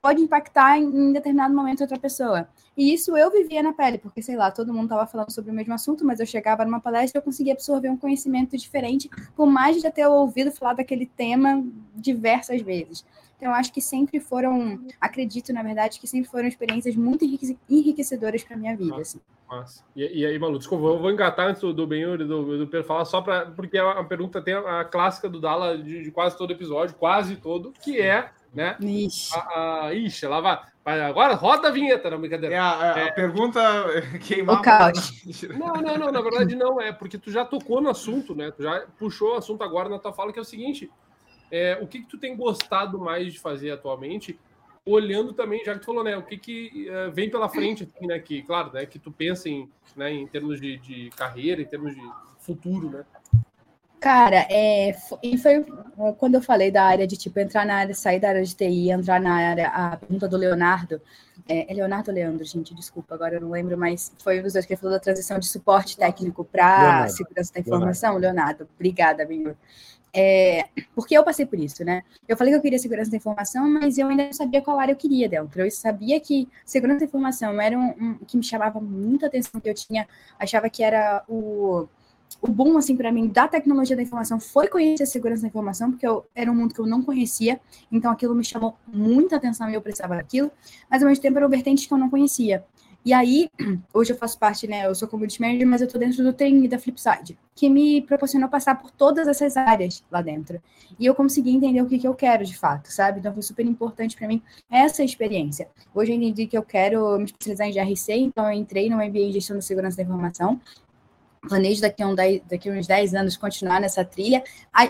pode 0.00 0.20
impactar 0.20 0.78
em, 0.78 0.84
em, 0.84 1.12
determinado 1.12 1.54
momento 1.54 1.80
outra 1.80 1.98
pessoa. 1.98 2.48
E 2.76 2.92
isso 2.92 3.16
eu 3.16 3.30
vivia 3.30 3.62
na 3.62 3.72
pele, 3.72 3.98
porque, 3.98 4.22
sei 4.22 4.36
lá, 4.36 4.50
todo 4.50 4.72
mundo 4.72 4.84
estava 4.84 5.06
falando 5.06 5.30
sobre 5.30 5.50
o 5.50 5.54
mesmo 5.54 5.74
assunto, 5.74 6.04
mas 6.04 6.20
eu 6.20 6.26
chegava 6.26 6.64
numa 6.64 6.80
palestra 6.80 7.18
e 7.18 7.20
eu 7.20 7.24
conseguia 7.24 7.52
absorver 7.52 7.88
um 7.88 7.96
conhecimento 7.96 8.56
diferente, 8.56 9.10
por 9.36 9.46
mais 9.46 9.76
de 9.76 9.82
já 9.82 9.90
ter 9.90 10.06
ouvido 10.06 10.52
falar 10.52 10.74
daquele 10.74 11.06
tema 11.06 11.64
diversas 11.94 12.60
vezes. 12.62 13.04
Então, 13.38 13.54
acho 13.54 13.72
que 13.72 13.80
sempre 13.80 14.18
foram, 14.18 14.84
acredito, 15.00 15.52
na 15.52 15.62
verdade, 15.62 16.00
que 16.00 16.08
sempre 16.08 16.28
foram 16.28 16.48
experiências 16.48 16.96
muito 16.96 17.24
enriquecedoras 17.70 18.42
para 18.42 18.56
minha 18.56 18.76
vida. 18.76 19.00
Assim. 19.00 19.20
Massa. 19.48 19.82
E, 19.96 20.20
e, 20.20 20.26
aí, 20.26 20.38
Malu, 20.38 20.58
desculpa, 20.58 20.84
eu 20.84 20.98
vou 20.98 21.10
engatar 21.10 21.46
antes 21.46 21.62
do 21.62 21.86
Benhur 21.86 22.20
e 22.20 22.24
do, 22.24 22.58
do 22.58 22.66
Pedro 22.66 22.86
falar, 22.86 23.04
só 23.06 23.22
para. 23.22 23.46
Porque 23.46 23.78
a, 23.78 23.92
a, 23.92 24.04
pergunta 24.04 24.42
tem 24.42 24.54
a, 24.54 24.80
a 24.80 24.84
clássica 24.84 25.28
do 25.28 25.40
Dala 25.40 25.78
de, 25.78 26.02
de, 26.02 26.10
quase 26.10 26.36
todo 26.36 26.52
episódio, 26.52 26.94
quase 26.96 27.36
todo, 27.36 27.72
que 27.82 27.98
é, 27.98 28.30
né? 28.52 28.76
Ixi. 28.78 29.34
A, 29.34 29.86
a, 29.86 29.94
ixi, 29.94 30.26
ela 30.26 30.40
vai. 30.40 30.60
Agora 30.84 31.34
roda 31.34 31.68
a 31.68 31.70
vinheta, 31.70 32.10
não 32.10 32.18
brincadeira. 32.18 32.54
É 32.54 32.58
a, 32.58 32.94
a, 32.94 32.98
é, 32.98 33.08
a 33.08 33.12
pergunta 33.12 33.60
queimar. 34.26 34.62
Não, 35.58 35.74
não, 35.74 35.98
não, 35.98 36.12
na 36.12 36.20
verdade 36.20 36.54
não 36.54 36.80
é, 36.80 36.92
porque 36.92 37.18
tu 37.18 37.30
já 37.30 37.44
tocou 37.44 37.80
no 37.80 37.90
assunto, 37.90 38.34
né? 38.34 38.50
Tu 38.50 38.62
já 38.62 38.86
puxou 38.98 39.34
o 39.34 39.36
assunto 39.36 39.62
agora 39.62 39.88
na 39.88 39.98
tua 39.98 40.12
fala, 40.12 40.32
que 40.32 40.38
é 40.38 40.42
o 40.42 40.46
seguinte: 40.46 40.90
é, 41.50 41.78
o 41.80 41.86
que, 41.86 42.00
que 42.00 42.08
tu 42.08 42.18
tem 42.18 42.36
gostado 42.36 42.98
mais 42.98 43.32
de 43.32 43.38
fazer 43.38 43.70
atualmente? 43.70 44.38
Olhando 44.84 45.32
também, 45.32 45.64
já 45.64 45.74
que 45.74 45.80
tu 45.80 45.86
falou, 45.86 46.02
né? 46.02 46.16
O 46.16 46.22
que, 46.22 46.38
que 46.38 46.88
uh, 46.88 47.12
vem 47.12 47.30
pela 47.30 47.48
frente, 47.48 47.84
assim, 47.84 48.06
né? 48.06 48.18
Que, 48.18 48.42
claro, 48.42 48.72
né? 48.72 48.86
Que 48.86 48.98
tu 48.98 49.12
pensa 49.12 49.48
em, 49.48 49.68
né, 49.94 50.10
em 50.12 50.26
termos 50.26 50.60
de, 50.60 50.78
de 50.78 51.10
carreira, 51.10 51.60
em 51.60 51.66
termos 51.66 51.94
de 51.94 52.02
futuro, 52.38 52.90
né? 52.90 53.04
Cara, 54.00 54.46
é, 54.48 54.92
foi, 54.92 55.36
foi 55.36 55.66
quando 56.18 56.36
eu 56.36 56.40
falei 56.40 56.70
da 56.70 56.84
área 56.84 57.06
de 57.06 57.16
tipo 57.16 57.38
entrar 57.40 57.66
na 57.66 57.74
área, 57.74 57.94
sair 57.94 58.20
da 58.20 58.28
área 58.28 58.44
de 58.44 58.54
TI, 58.54 58.90
entrar 58.90 59.20
na 59.20 59.34
área, 59.34 59.68
a 59.68 59.96
pergunta 59.96 60.28
do 60.28 60.36
Leonardo, 60.36 61.00
é, 61.48 61.70
é 61.70 61.74
Leonardo 61.74 62.10
ou 62.10 62.14
Leandro, 62.14 62.44
gente, 62.44 62.72
desculpa, 62.74 63.16
agora 63.16 63.34
eu 63.34 63.40
não 63.40 63.50
lembro, 63.50 63.76
mas 63.76 64.12
foi 64.22 64.38
um 64.38 64.42
dos 64.44 64.52
dois 64.52 64.64
que 64.64 64.76
falou 64.76 64.94
da 64.94 65.00
transição 65.00 65.38
de 65.40 65.48
suporte 65.48 65.96
técnico 65.96 66.44
para 66.44 67.08
segurança 67.08 67.52
da 67.54 67.60
informação, 67.60 68.16
Leonardo, 68.18 68.60
Leonardo 68.60 68.68
obrigada, 68.76 69.24
amigo. 69.24 69.56
É, 70.14 70.68
porque 70.94 71.16
eu 71.16 71.22
passei 71.22 71.44
por 71.46 71.58
isso, 71.58 71.84
né? 71.84 72.02
Eu 72.26 72.36
falei 72.36 72.52
que 72.52 72.58
eu 72.58 72.62
queria 72.62 72.78
segurança 72.78 73.10
da 73.10 73.16
informação, 73.16 73.68
mas 73.68 73.98
eu 73.98 74.08
ainda 74.08 74.24
não 74.24 74.32
sabia 74.32 74.62
qual 74.62 74.78
área 74.78 74.92
eu 74.92 74.96
queria 74.96 75.28
dentro. 75.28 75.60
Eu 75.60 75.70
sabia 75.70 76.18
que 76.20 76.48
segurança 76.64 77.00
da 77.00 77.04
informação 77.06 77.60
era 77.60 77.78
um, 77.78 77.90
um 78.00 78.14
que 78.26 78.36
me 78.36 78.42
chamava 78.42 78.80
muita 78.80 79.26
atenção, 79.26 79.60
que 79.60 79.68
eu 79.68 79.74
tinha, 79.74 80.08
achava 80.38 80.70
que 80.70 80.82
era 80.82 81.22
o, 81.28 81.86
o 82.40 82.48
boom, 82.48 82.76
assim, 82.76 82.96
para 82.96 83.10
mim, 83.10 83.28
da 83.28 83.48
tecnologia 83.48 83.96
da 83.96 84.02
informação 84.02 84.38
foi 84.38 84.68
conhecer 84.68 85.02
a 85.02 85.06
segurança 85.06 85.42
da 85.42 85.48
informação, 85.48 85.90
porque 85.90 86.06
eu, 86.06 86.24
era 86.34 86.50
um 86.50 86.54
mundo 86.54 86.74
que 86.74 86.80
eu 86.80 86.86
não 86.86 87.02
conhecia, 87.02 87.60
então 87.90 88.10
aquilo 88.10 88.34
me 88.34 88.44
chamou 88.44 88.76
muita 88.86 89.36
atenção 89.36 89.68
e 89.70 89.74
eu 89.74 89.82
precisava 89.82 90.16
daquilo, 90.16 90.50
mas 90.90 91.02
ao 91.02 91.08
mesmo 91.08 91.22
tempo 91.22 91.38
eram 91.38 91.48
vertentes 91.48 91.86
que 91.86 91.92
eu 91.92 91.98
não 91.98 92.10
conhecia. 92.10 92.64
E 93.08 93.12
aí, 93.14 93.48
hoje 93.94 94.12
eu 94.12 94.18
faço 94.18 94.38
parte, 94.38 94.66
né? 94.66 94.84
Eu 94.84 94.94
sou 94.94 95.08
community 95.08 95.40
manager, 95.40 95.66
mas 95.66 95.80
eu 95.80 95.86
estou 95.86 95.98
dentro 95.98 96.22
do 96.22 96.30
trainee 96.30 96.68
da 96.68 96.78
Flipside, 96.78 97.38
que 97.54 97.70
me 97.70 98.02
proporcionou 98.02 98.50
passar 98.50 98.74
por 98.74 98.90
todas 98.90 99.26
essas 99.26 99.56
áreas 99.56 100.04
lá 100.12 100.20
dentro. 100.20 100.60
E 101.00 101.06
eu 101.06 101.14
consegui 101.14 101.50
entender 101.50 101.80
o 101.80 101.86
que, 101.86 101.98
que 101.98 102.06
eu 102.06 102.14
quero 102.14 102.44
de 102.44 102.54
fato, 102.54 102.92
sabe? 102.92 103.20
Então 103.20 103.32
foi 103.32 103.40
super 103.40 103.64
importante 103.64 104.14
para 104.14 104.28
mim 104.28 104.42
essa 104.70 105.02
experiência. 105.02 105.70
Hoje 105.94 106.12
eu 106.12 106.16
entendi 106.16 106.46
que 106.46 106.58
eu 106.58 106.62
quero 106.62 107.16
me 107.16 107.24
especializar 107.24 107.66
em 107.66 107.72
GRC, 107.72 108.12
então 108.12 108.44
eu 108.44 108.52
entrei 108.52 108.90
no 108.90 108.98
MBA 108.98 109.20
em 109.20 109.32
Gestão 109.32 109.56
da 109.56 109.62
Segurança 109.62 109.96
da 109.96 110.02
Informação. 110.02 110.60
Planejo 111.48 111.80
daqui 111.80 112.04
um 112.04 112.14
daqui 112.14 112.70
uns 112.70 112.86
10 112.86 113.14
anos 113.14 113.38
continuar 113.38 113.80
nessa 113.80 114.04
trilha. 114.04 114.44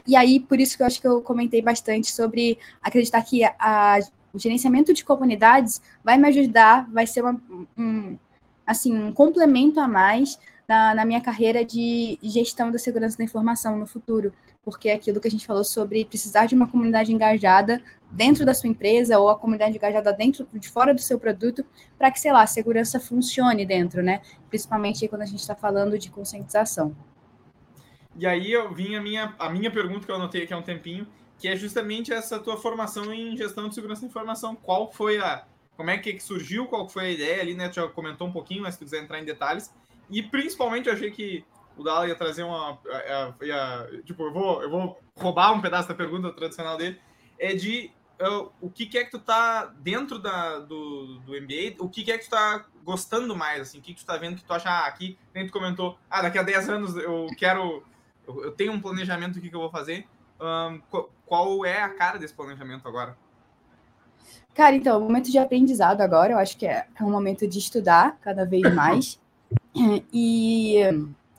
E 0.04 0.16
aí, 0.16 0.40
por 0.40 0.58
isso 0.58 0.76
que 0.76 0.82
eu 0.82 0.88
acho 0.88 1.00
que 1.00 1.06
eu 1.06 1.22
comentei 1.22 1.62
bastante 1.62 2.10
sobre 2.10 2.58
acreditar 2.82 3.22
que 3.22 3.44
a 3.44 4.00
o 4.33 4.39
gerenciamento 4.39 4.93
de 4.93 5.05
comunidades 5.05 5.81
vai 6.05 6.16
me 6.18 6.29
ajudar, 6.29 6.89
vai 6.91 7.07
ser 7.07 7.22
uma, 7.22 7.41
um, 7.76 8.18
assim, 8.66 8.97
um 8.97 9.12
complemento 9.12 9.81
a 9.81 9.89
mais 9.89 10.39
na, 10.68 10.95
na, 10.95 11.05
minha 11.05 11.20
carreira 11.20 11.64
de 11.64 12.18
gestão 12.22 12.70
da 12.70 12.79
segurança 12.79 13.16
da 13.16 13.24
informação 13.24 13.79
no 13.79 13.87
futuro, 13.87 14.33
porque 14.62 14.91
é 14.91 14.93
aquilo 14.93 15.18
que 15.18 15.26
a 15.26 15.31
gente 15.31 15.47
falou 15.47 15.64
sobre 15.64 16.05
precisar 16.05 16.45
de 16.45 16.55
uma 16.55 16.68
comunidade 16.68 17.11
engajada 17.11 17.83
dentro 18.11 18.45
da 18.45 18.53
sua 18.53 18.68
empresa 18.68 19.18
ou 19.18 19.31
a 19.31 19.39
comunidade 19.39 19.76
engajada 19.76 20.12
dentro 20.12 20.47
de 20.53 20.68
fora 20.68 20.93
do 20.93 21.01
seu 21.01 21.18
produto 21.18 21.64
para 21.97 22.11
que, 22.11 22.20
sei 22.20 22.33
lá, 22.33 22.43
a 22.43 22.47
segurança 22.47 23.01
funcione 23.01 23.64
dentro, 23.64 24.03
né? 24.03 24.20
Principalmente 24.51 25.09
quando 25.09 25.22
a 25.22 25.26
gente 25.26 25.41
está 25.41 25.55
falando 25.55 25.99
de 25.99 26.11
conscientização. 26.11 26.95
E 28.14 28.26
aí 28.26 28.53
eu 28.53 28.74
vim 28.74 28.95
a 28.95 29.01
minha, 29.01 29.35
a 29.39 29.49
minha 29.49 29.70
pergunta 29.70 30.05
que 30.05 30.11
eu 30.11 30.16
anotei 30.16 30.43
aqui 30.43 30.53
há 30.53 30.59
um 30.59 30.62
tempinho, 30.62 31.07
que 31.39 31.49
é 31.49 31.57
justamente 31.57 32.12
essa 32.12 32.39
tua 32.39 32.57
formação 32.57 33.12
em 33.12 33.36
gestão 33.36 33.68
de 33.68 33.74
segurança 33.74 34.03
da 34.03 34.09
informação. 34.09 34.57
Qual 34.57 34.93
foi 34.93 35.18
a. 35.18 35.45
Como 35.76 35.91
é 35.91 35.99
que 35.99 36.18
surgiu? 36.18 36.66
Qual 36.66 36.89
foi 36.89 37.05
a 37.05 37.11
ideia 37.11 37.41
ali, 37.41 37.55
né? 37.55 37.68
Tu 37.68 37.76
já 37.76 37.89
comentou 37.89 38.26
um 38.26 38.32
pouquinho, 38.32 38.62
mas 38.62 38.74
se 38.74 38.80
quiser 38.80 39.03
entrar 39.03 39.20
em 39.20 39.24
detalhes. 39.24 39.72
E 40.11 40.22
principalmente 40.22 40.89
eu 40.89 40.95
achei 40.95 41.11
que 41.11 41.45
o 41.76 41.84
Dala 41.84 42.09
ia 42.09 42.16
trazer 42.16 42.43
uma. 42.43 42.78
Tipo, 44.05 44.24
eu 44.24 44.32
vou, 44.32 44.62
eu 44.62 44.70
vou 44.70 45.01
roubar 45.16 45.53
um 45.53 45.61
pedaço 45.61 45.89
da 45.89 45.95
pergunta 45.95 46.32
tradicional 46.32 46.76
dele. 46.76 47.01
É 47.39 47.55
de 47.55 47.93
uh, 48.20 48.51
o 48.61 48.68
que, 48.68 48.86
que, 48.86 48.99
é 48.99 49.05
que 49.05 49.11
tu 49.11 49.18
tá 49.18 49.66
dentro 49.78 50.18
da, 50.18 50.59
do, 50.59 51.18
do 51.20 51.32
MBA, 51.41 51.76
o 51.78 51.89
que, 51.89 52.03
que, 52.03 52.12
é 52.12 52.18
que 52.18 52.24
tu 52.24 52.30
tá 52.30 52.66
gostando 52.84 53.36
mais, 53.36 53.61
assim, 53.61 53.78
o 53.78 53.82
que, 53.82 53.95
que 53.95 54.01
tu 54.01 54.07
tá 54.07 54.16
vendo 54.16 54.36
que 54.36 54.45
tu 54.45 54.53
acha 54.53 54.68
ah, 54.68 54.86
aqui, 54.86 55.18
nem 55.34 55.47
tu 55.47 55.53
comentou, 55.53 55.99
ah, 56.11 56.22
daqui 56.22 56.39
a 56.39 56.43
10 56.43 56.68
anos 56.68 56.97
eu 56.97 57.26
quero, 57.36 57.84
eu, 58.26 58.45
eu 58.45 58.53
tenho 58.53 58.72
um 58.72 58.80
planejamento 58.80 59.34
do 59.34 59.41
que, 59.41 59.49
que 59.49 59.55
eu 59.55 59.61
vou 59.61 59.70
fazer, 59.70 60.07
um, 60.41 60.80
qual, 61.29 61.64
é 61.64 61.83
a 61.83 61.89
cara 61.89 62.18
desse 62.18 62.35
planejamento 62.35 62.89
agora? 62.89 63.16
Cara, 64.55 64.74
então, 64.74 64.99
o 64.99 65.03
momento 65.03 65.31
de 65.31 65.39
aprendizado 65.39 66.01
agora, 66.01 66.33
eu 66.33 66.39
acho 66.39 66.57
que 66.57 66.66
é, 66.66 66.87
é 66.99 67.05
um 67.05 67.11
momento 67.11 67.47
de 67.47 67.59
estudar 67.59 68.18
cada 68.20 68.45
vez 68.45 68.62
mais, 68.74 69.20
e 70.12 70.81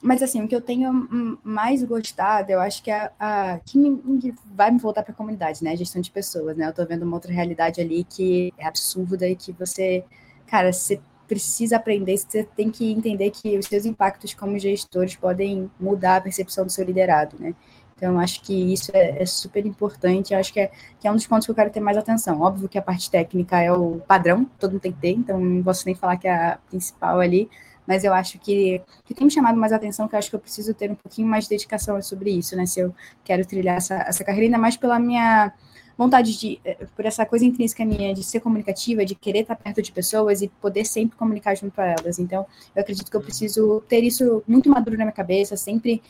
mas 0.01 0.23
assim, 0.23 0.41
o 0.41 0.47
que 0.47 0.55
eu 0.55 0.61
tenho 0.61 1.37
mais 1.43 1.83
gostado, 1.83 2.51
eu 2.51 2.61
acho 2.61 2.81
que 2.81 2.89
é 2.89 3.11
a, 3.19 3.53
a 3.53 3.59
que, 3.59 3.77
me, 3.77 4.19
que 4.19 4.33
vai 4.55 4.71
me 4.71 4.79
voltar 4.79 5.03
para 5.03 5.11
a 5.11 5.15
comunidade, 5.15 5.61
né? 5.61 5.75
Gestão 5.75 6.01
de 6.01 6.09
pessoas, 6.09 6.55
né? 6.55 6.65
Eu 6.65 6.69
estou 6.69 6.85
vendo 6.85 7.03
uma 7.03 7.17
outra 7.17 7.33
realidade 7.33 7.81
ali 7.81 8.05
que 8.05 8.53
é 8.57 8.65
absurda 8.65 9.27
e 9.27 9.35
que 9.35 9.51
você, 9.51 10.05
cara, 10.47 10.71
você 10.71 11.01
precisa 11.27 11.75
aprender, 11.75 12.17
você 12.17 12.43
tem 12.43 12.71
que 12.71 12.91
entender 12.91 13.29
que 13.29 13.57
os 13.57 13.65
seus 13.65 13.85
impactos 13.85 14.33
como 14.33 14.57
gestores 14.57 15.15
podem 15.15 15.69
mudar 15.79 16.15
a 16.15 16.21
percepção 16.21 16.65
do 16.65 16.71
seu 16.71 16.85
liderado, 16.85 17.35
né? 17.37 17.53
Então, 17.99 18.17
acho 18.17 18.41
que 18.41 18.53
isso 18.73 18.91
é, 18.93 19.21
é, 19.21 19.25
super 19.25 19.65
importante. 19.65 20.33
Acho 20.33 20.53
que 20.53 20.61
é, 20.61 20.71
que 20.99 21.05
é 21.05 21.11
um 21.11 21.15
dos 21.15 21.27
pontos 21.27 21.45
que 21.45 21.51
eu 21.51 21.55
quero 21.55 21.69
ter 21.69 21.81
mais 21.81 21.97
atenção. 21.97 22.39
Óbvio 22.39 22.69
que 22.69 22.77
a 22.77 22.81
parte 22.81 23.11
técnica 23.11 23.61
é 23.61 23.71
o 23.73 23.99
padrão, 24.07 24.45
todo 24.57 24.71
mundo 24.71 24.81
tem 24.81 24.93
que 24.93 24.99
ter, 24.99 25.11
então 25.11 25.37
não 25.37 25.61
posso 25.61 25.85
nem 25.85 25.93
falar 25.93 26.15
que 26.15 26.27
é 26.27 26.33
a 26.33 26.59
principal 26.69 27.19
ali 27.19 27.49
mas 27.89 28.03
eu 28.03 28.13
acho 28.13 28.37
que, 28.37 28.79
que 29.03 29.15
tem 29.15 29.25
me 29.25 29.31
chamado 29.31 29.57
mais 29.57 29.73
atenção, 29.73 30.07
que 30.07 30.13
eu 30.13 30.19
acho 30.19 30.29
que 30.29 30.35
eu 30.35 30.39
preciso 30.39 30.75
ter 30.75 30.91
um 30.91 30.95
pouquinho 30.95 31.27
mais 31.27 31.45
de 31.45 31.49
dedicação 31.49 31.99
sobre 32.03 32.29
isso, 32.29 32.55
né? 32.55 32.67
Se 32.67 32.81
eu 32.81 32.93
quero 33.23 33.43
trilhar 33.43 33.77
essa, 33.77 33.95
essa 33.95 34.23
carreira, 34.23 34.45
ainda 34.45 34.59
mais 34.59 34.77
pela 34.77 34.99
minha 34.99 35.51
vontade 35.97 36.37
de, 36.37 36.61
eh, 36.63 36.85
por 36.95 37.03
essa 37.05 37.25
coisa 37.25 37.43
intrínseca 37.43 37.83
minha 37.83 38.13
de 38.13 38.23
ser 38.23 38.41
comunicativa, 38.41 39.03
de 39.03 39.15
querer 39.15 39.39
estar 39.39 39.55
perto 39.55 39.81
de 39.81 39.91
pessoas 39.91 40.43
e 40.43 40.47
poder 40.61 40.85
sempre 40.85 41.17
comunicar 41.17 41.55
junto 41.55 41.81
a 41.81 41.87
elas. 41.87 42.19
Então, 42.19 42.45
eu 42.75 42.81
acredito 42.81 43.09
que 43.09 43.17
eu 43.17 43.21
preciso 43.21 43.81
ter 43.89 44.03
isso 44.03 44.43
muito 44.47 44.69
maduro 44.69 44.95
na 44.95 45.05
minha 45.05 45.11
cabeça, 45.11 45.57
sempre 45.57 46.01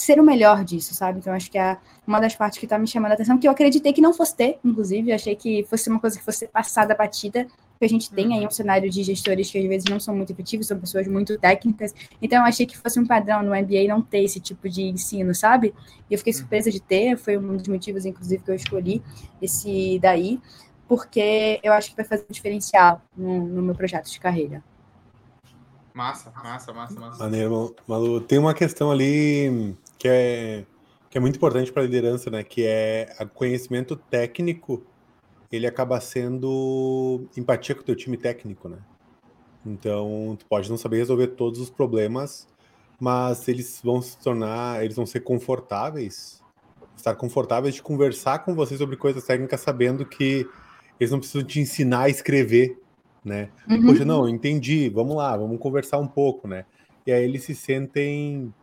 ser 0.00 0.20
o 0.20 0.22
melhor 0.24 0.64
disso, 0.64 0.94
sabe? 0.94 1.18
Então, 1.18 1.32
acho 1.32 1.50
que 1.50 1.58
é 1.58 1.76
uma 2.06 2.20
das 2.20 2.34
partes 2.34 2.58
que 2.58 2.66
está 2.66 2.78
me 2.78 2.86
chamando 2.86 3.12
a 3.12 3.14
atenção, 3.14 3.38
que 3.38 3.46
eu 3.46 3.52
acreditei 3.52 3.92
que 3.92 4.00
não 4.00 4.12
fosse 4.12 4.34
ter, 4.36 4.58
inclusive, 4.64 5.10
eu 5.10 5.14
achei 5.14 5.36
que 5.36 5.64
fosse 5.64 5.88
uma 5.88 6.00
coisa 6.00 6.18
que 6.18 6.24
fosse 6.24 6.46
passada 6.48 6.94
batida, 6.94 7.46
que 7.78 7.84
a 7.84 7.88
gente 7.88 8.10
tem 8.10 8.34
aí 8.34 8.40
um 8.40 8.44
uhum. 8.44 8.50
cenário 8.50 8.90
de 8.90 9.02
gestores 9.02 9.50
que 9.50 9.58
às 9.58 9.64
vezes 9.64 9.88
não 9.88 9.98
são 9.98 10.14
muito 10.14 10.32
efetivos, 10.32 10.66
são 10.66 10.78
pessoas 10.78 11.06
muito 11.08 11.38
técnicas. 11.38 11.94
Então, 12.20 12.38
eu 12.40 12.44
achei 12.44 12.66
que 12.66 12.76
fosse 12.76 12.98
um 13.00 13.06
padrão 13.06 13.42
no 13.42 13.54
MBA 13.54 13.88
não 13.88 14.02
ter 14.02 14.22
esse 14.24 14.40
tipo 14.40 14.68
de 14.68 14.82
ensino, 14.82 15.34
sabe? 15.34 15.74
E 16.08 16.14
eu 16.14 16.18
fiquei 16.18 16.32
uhum. 16.32 16.38
surpresa 16.38 16.70
de 16.70 16.80
ter, 16.80 17.16
foi 17.16 17.38
um 17.38 17.56
dos 17.56 17.68
motivos, 17.68 18.04
inclusive, 18.04 18.42
que 18.42 18.50
eu 18.50 18.54
escolhi 18.54 19.02
esse 19.40 19.98
daí, 20.00 20.40
porque 20.88 21.60
eu 21.62 21.72
acho 21.72 21.90
que 21.90 21.96
vai 21.96 22.04
fazer 22.04 22.26
um 22.28 22.32
diferencial 22.32 23.00
no, 23.16 23.46
no 23.46 23.62
meu 23.62 23.74
projeto 23.74 24.10
de 24.10 24.18
carreira. 24.18 24.62
Massa, 25.94 26.32
massa, 26.42 26.72
massa, 26.72 27.00
massa. 27.00 27.22
Maneiro, 27.22 27.74
Malu. 27.86 28.20
Tem 28.20 28.38
uma 28.38 28.54
questão 28.54 28.90
ali 28.90 29.76
que 30.00 30.08
é, 30.08 30.64
que 31.10 31.18
é 31.18 31.20
muito 31.20 31.36
importante 31.36 31.70
para 31.70 31.82
a 31.82 31.84
liderança, 31.84 32.30
né? 32.30 32.42
Que 32.42 32.64
é 32.64 33.14
o 33.20 33.28
conhecimento 33.28 33.94
técnico 33.94 34.82
ele 35.52 35.66
acaba 35.66 36.00
sendo 36.00 37.28
empatia 37.36 37.74
com 37.74 37.82
o 37.82 37.84
teu 37.84 37.96
time 37.96 38.16
técnico, 38.16 38.68
né? 38.68 38.78
Então, 39.66 40.36
tu 40.38 40.46
pode 40.46 40.70
não 40.70 40.76
saber 40.76 40.98
resolver 40.98 41.28
todos 41.28 41.60
os 41.60 41.68
problemas, 41.68 42.48
mas 42.98 43.46
eles 43.48 43.80
vão 43.84 44.00
se 44.00 44.16
tornar, 44.18 44.82
eles 44.82 44.96
vão 44.96 45.04
ser 45.04 45.20
confortáveis, 45.20 46.42
estar 46.96 47.14
confortáveis 47.16 47.74
de 47.74 47.82
conversar 47.82 48.38
com 48.38 48.54
você 48.54 48.76
sobre 48.76 48.96
coisas 48.96 49.24
técnicas, 49.24 49.60
sabendo 49.60 50.06
que 50.06 50.48
eles 50.98 51.10
não 51.10 51.18
precisam 51.18 51.44
te 51.44 51.60
ensinar 51.60 52.02
a 52.02 52.08
escrever, 52.08 52.78
né? 53.24 53.50
Uhum. 53.68 53.86
Poxa, 53.86 54.04
não, 54.04 54.28
entendi, 54.28 54.88
vamos 54.88 55.16
lá, 55.16 55.36
vamos 55.36 55.58
conversar 55.58 55.98
um 55.98 56.08
pouco, 56.08 56.46
né? 56.46 56.64
E 57.04 57.12
aí 57.12 57.24
eles 57.24 57.42
se 57.42 57.54
sentem 57.54 58.54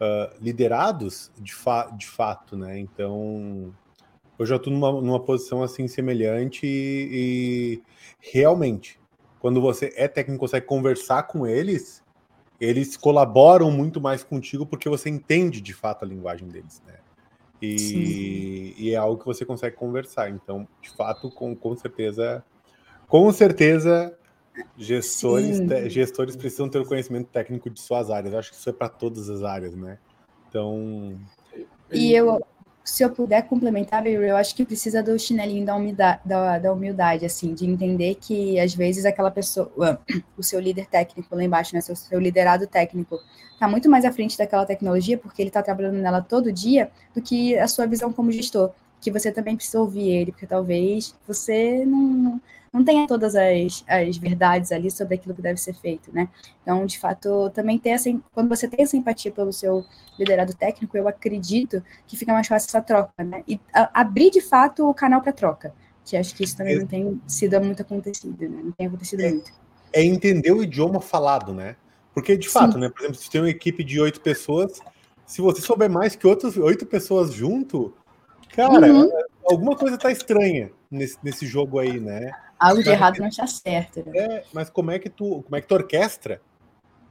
uh, 0.00 0.34
liderados 0.40 1.30
de, 1.38 1.54
fa 1.54 1.90
de 1.96 2.06
fato, 2.06 2.56
né? 2.56 2.78
Então, 2.78 3.72
eu 4.38 4.46
já 4.46 4.56
estou 4.56 4.72
numa, 4.72 4.90
numa 4.90 5.20
posição 5.20 5.62
assim 5.62 5.86
semelhante 5.86 6.66
e, 6.66 7.08
e, 7.12 7.82
realmente, 8.18 8.98
quando 9.38 9.60
você 9.60 9.92
é 9.96 10.08
técnico, 10.08 10.40
consegue 10.40 10.66
conversar 10.66 11.24
com 11.24 11.46
eles, 11.46 12.02
eles 12.60 12.96
colaboram 12.96 13.70
muito 13.70 14.00
mais 14.00 14.22
contigo 14.22 14.66
porque 14.66 14.88
você 14.88 15.08
entende 15.08 15.60
de 15.60 15.72
fato 15.72 16.04
a 16.04 16.08
linguagem 16.08 16.48
deles, 16.48 16.82
né? 16.86 16.94
E, 17.62 18.74
e 18.78 18.94
é 18.94 18.96
algo 18.96 19.18
que 19.18 19.26
você 19.26 19.44
consegue 19.44 19.76
conversar. 19.76 20.30
Então, 20.30 20.66
de 20.80 20.88
fato, 20.90 21.30
com, 21.30 21.54
com 21.54 21.76
certeza, 21.76 22.42
com 23.06 23.30
certeza, 23.32 24.16
gestores, 24.76 25.60
te, 25.60 25.90
gestores 25.90 26.36
precisam 26.36 26.68
ter 26.68 26.78
o 26.78 26.86
conhecimento 26.86 27.28
técnico 27.28 27.70
de 27.70 27.80
suas 27.80 28.10
áreas. 28.10 28.32
Eu 28.32 28.38
acho 28.38 28.50
que 28.50 28.56
isso 28.56 28.70
é 28.70 28.72
para 28.72 28.88
todas 28.88 29.28
as 29.28 29.42
áreas, 29.42 29.74
né? 29.74 29.98
Então. 30.48 31.18
E 31.92 32.12
eu, 32.12 32.40
se 32.84 33.02
eu 33.04 33.10
puder 33.10 33.42
complementar, 33.42 34.06
eu 34.06 34.36
acho 34.36 34.54
que 34.54 34.64
precisa 34.64 35.02
do 35.02 35.18
chinelinho 35.18 35.64
da 35.64 35.76
humildade, 35.76 36.20
da, 36.24 36.58
da 36.58 36.72
humildade, 36.72 37.24
assim, 37.24 37.54
de 37.54 37.66
entender 37.66 38.16
que 38.16 38.58
às 38.58 38.74
vezes 38.74 39.04
aquela 39.04 39.30
pessoa, 39.30 40.00
o 40.36 40.42
seu 40.42 40.58
líder 40.58 40.86
técnico 40.86 41.34
lá 41.34 41.44
embaixo, 41.44 41.74
né, 41.74 41.80
seu, 41.80 41.94
seu 41.94 42.18
liderado 42.18 42.66
técnico, 42.66 43.20
está 43.52 43.68
muito 43.68 43.90
mais 43.90 44.04
à 44.04 44.12
frente 44.12 44.38
daquela 44.38 44.64
tecnologia 44.64 45.18
porque 45.18 45.42
ele 45.42 45.50
está 45.50 45.62
trabalhando 45.62 45.96
nela 45.96 46.22
todo 46.22 46.52
dia 46.52 46.90
do 47.14 47.20
que 47.20 47.56
a 47.58 47.68
sua 47.68 47.86
visão 47.86 48.12
como 48.12 48.32
gestor, 48.32 48.70
que 49.00 49.10
você 49.10 49.30
também 49.30 49.56
precisa 49.56 49.80
ouvir 49.80 50.08
ele, 50.08 50.32
porque 50.32 50.46
talvez 50.46 51.14
você 51.26 51.84
não 51.84 52.40
não 52.72 52.84
tenha 52.84 53.06
todas 53.06 53.34
as, 53.34 53.84
as 53.88 54.16
verdades 54.16 54.70
ali 54.70 54.90
sobre 54.90 55.16
aquilo 55.16 55.34
que 55.34 55.42
deve 55.42 55.60
ser 55.60 55.74
feito, 55.74 56.12
né? 56.14 56.28
Então, 56.62 56.86
de 56.86 56.98
fato, 56.98 57.50
também 57.50 57.78
ter 57.78 57.90
essa, 57.90 58.08
quando 58.32 58.48
você 58.48 58.68
tem 58.68 58.84
essa 58.84 58.96
empatia 58.96 59.32
pelo 59.32 59.52
seu 59.52 59.84
liderado 60.18 60.54
técnico, 60.54 60.96
eu 60.96 61.08
acredito 61.08 61.82
que 62.06 62.16
fica 62.16 62.32
mais 62.32 62.46
fácil 62.46 62.68
essa 62.68 62.80
troca, 62.80 63.24
né? 63.24 63.42
E 63.48 63.60
a, 63.74 64.00
abrir 64.00 64.30
de 64.30 64.40
fato 64.40 64.88
o 64.88 64.94
canal 64.94 65.20
para 65.20 65.32
troca, 65.32 65.74
que 66.04 66.16
acho 66.16 66.34
que 66.34 66.44
isso 66.44 66.56
também 66.56 66.78
não 66.78 66.86
tem 66.86 67.20
sido 67.26 67.60
muito 67.60 67.82
acontecido, 67.82 68.48
né? 68.48 68.60
Não 68.64 68.72
tem 68.72 68.86
acontecido 68.86 69.20
é, 69.20 69.30
muito. 69.30 69.52
É 69.92 70.04
entender 70.04 70.52
o 70.52 70.62
idioma 70.62 71.00
falado, 71.00 71.52
né? 71.52 71.74
Porque, 72.14 72.36
de 72.36 72.48
fato, 72.48 72.78
né? 72.78 72.88
Por 72.88 73.00
exemplo, 73.00 73.16
se 73.16 73.30
tem 73.30 73.40
uma 73.40 73.50
equipe 73.50 73.82
de 73.82 74.00
oito 74.00 74.20
pessoas, 74.20 74.80
se 75.26 75.40
você 75.40 75.60
souber 75.60 75.90
mais 75.90 76.14
que 76.14 76.26
outras 76.26 76.56
oito 76.56 76.86
pessoas 76.86 77.32
junto, 77.32 77.92
cara, 78.54 78.92
uhum. 78.92 79.10
alguma 79.48 79.76
coisa 79.76 79.98
tá 79.98 80.10
estranha 80.10 80.70
nesse, 80.88 81.18
nesse 81.22 81.46
jogo 81.46 81.78
aí, 81.78 81.98
né? 81.98 82.32
Algo 82.60 82.82
de 82.82 82.90
errado 82.90 83.18
não 83.18 83.28
está 83.28 83.46
certo. 83.46 84.04
Né? 84.04 84.18
É, 84.18 84.44
mas 84.52 84.68
como 84.68 84.90
é 84.90 84.98
que 84.98 85.08
tu, 85.08 85.42
como 85.42 85.56
é 85.56 85.62
que 85.62 85.66
tu 85.66 85.74
orquestra 85.74 86.42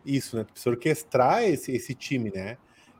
isso, 0.06 0.38
né? 0.38 0.44
Tu 0.44 0.54
precisa 0.54 0.70
orquestrar 0.70 1.44
esse, 1.44 1.72
esse 1.72 1.96
time, 1.96 2.32
né? 2.34 2.58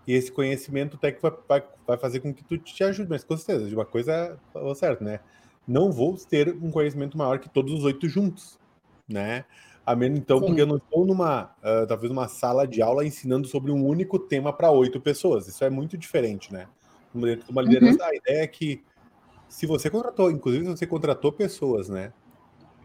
E 0.08 0.14
esse 0.14 0.32
conhecimento 0.32 0.98
técnico 0.98 1.30
vai, 1.30 1.60
vai, 1.60 1.70
vai 1.86 1.98
fazer 1.98 2.20
com 2.22 2.34
que 2.34 2.44
tu 2.44 2.58
te 2.58 2.84
ajude, 2.84 3.08
mas 3.08 3.24
com 3.24 3.38
certeza, 3.38 3.70
de 3.70 3.76
uma 3.76 3.86
coisa 3.86 4.40
falou 4.52 4.74
certo, 4.74 5.04
né? 5.04 5.20
Não 5.68 5.92
vou 5.92 6.18
ter 6.18 6.50
um 6.50 6.72
conhecimento 6.72 7.16
maior 7.16 7.38
que 7.38 7.48
todos 7.48 7.72
os 7.72 7.84
oito 7.84 8.10
juntos, 8.10 8.58
né? 9.08 9.46
A 9.86 9.96
menos 9.96 10.20
então, 10.20 10.40
Sim. 10.40 10.48
porque 10.48 10.62
eu 10.62 10.68
não 10.68 10.78
estou 10.78 11.06
numa, 11.06 11.52
uh, 11.60 11.86
talvez 11.88 12.12
uma 12.12 12.28
sala 12.28 12.68
de 12.68 12.82
aula 12.82 13.06
ensinando 13.06 13.48
sobre 13.48 13.72
um 13.72 13.86
único 13.86 14.18
tema 14.18 14.52
para 14.52 14.72
oito 14.72 15.00
pessoas. 15.00 15.48
Isso 15.48 15.64
é 15.64 15.70
muito 15.70 15.98
diferente, 15.98 16.52
né? 16.52 16.68
Dentro 17.14 17.46
de 17.46 17.52
uma 17.52 17.62
liderança, 17.62 18.04
uhum. 18.04 18.10
a 18.10 18.16
ideia 18.16 18.44
é 18.44 18.48
que 18.48 18.84
se 19.48 19.66
você 19.66 19.90
contratou, 19.90 20.30
inclusive 20.30 20.66
se 20.66 20.72
você 20.72 20.88
contratou 20.88 21.32
pessoas, 21.32 21.90
né? 21.90 22.14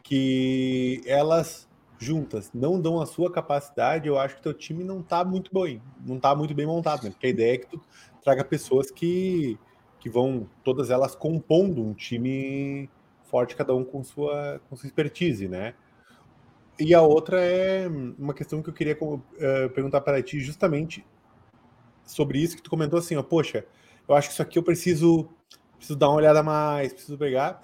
Que 0.04 1.00
elas 1.06 1.66
juntas 1.98 2.50
não 2.52 2.78
dão 2.78 3.00
a 3.00 3.06
sua 3.06 3.32
capacidade, 3.32 4.06
eu 4.06 4.18
acho 4.18 4.36
que 4.36 4.42
teu 4.42 4.52
time 4.52 4.84
não 4.84 5.00
está 5.00 5.24
muito 5.24 5.50
bem, 5.52 5.82
não 6.04 6.20
tá 6.20 6.36
muito 6.36 6.54
bem 6.54 6.66
montado, 6.66 7.04
né? 7.04 7.10
Porque 7.10 7.26
a 7.26 7.30
ideia 7.30 7.54
é 7.54 7.58
que 7.58 7.66
tu 7.66 7.80
traga 8.22 8.44
pessoas 8.44 8.90
que, 8.90 9.58
que 9.98 10.10
vão, 10.10 10.46
todas 10.62 10.90
elas 10.90 11.14
compondo 11.16 11.82
um 11.82 11.94
time 11.94 12.88
forte, 13.24 13.56
cada 13.56 13.74
um 13.74 13.82
com 13.82 14.04
sua, 14.04 14.60
com 14.68 14.76
sua 14.76 14.86
expertise, 14.86 15.48
né? 15.48 15.74
E 16.78 16.94
a 16.94 17.00
outra 17.00 17.40
é 17.40 17.88
uma 17.88 18.34
questão 18.34 18.62
que 18.62 18.68
eu 18.68 18.74
queria 18.74 18.96
uh, 19.00 19.70
perguntar 19.70 20.02
para 20.02 20.22
ti 20.22 20.38
justamente 20.38 21.04
sobre 22.04 22.38
isso 22.38 22.56
que 22.56 22.62
tu 22.62 22.68
comentou 22.68 22.98
assim, 22.98 23.16
ó, 23.16 23.22
poxa, 23.22 23.64
eu 24.06 24.14
acho 24.14 24.28
que 24.28 24.34
isso 24.34 24.42
aqui 24.42 24.58
eu 24.58 24.62
preciso 24.62 25.30
preciso 25.76 25.98
dar 25.98 26.08
uma 26.08 26.16
olhada 26.16 26.42
mais, 26.42 26.92
preciso 26.92 27.16
pegar 27.16 27.60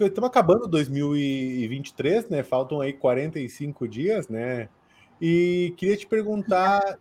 estamos 0.00 0.28
acabando 0.28 0.68
2023, 0.68 2.28
né? 2.28 2.42
Faltam 2.42 2.80
aí 2.80 2.92
45 2.92 3.88
dias, 3.88 4.28
né? 4.28 4.68
E 5.20 5.74
queria 5.76 5.96
te 5.96 6.06
perguntar. 6.06 6.98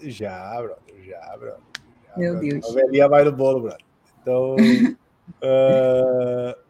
Já, 0.00 0.60
brother, 0.60 1.02
já, 1.04 1.36
brother. 1.36 1.60
Já, 2.06 2.18
Meu 2.18 2.32
brother. 2.32 2.50
Deus. 2.50 2.66
A 2.66 2.74
velhinha 2.74 3.08
vai 3.08 3.24
no 3.24 3.32
bolo, 3.32 3.62
brother. 3.62 3.84
Então, 4.20 4.56
uh, 4.56 6.54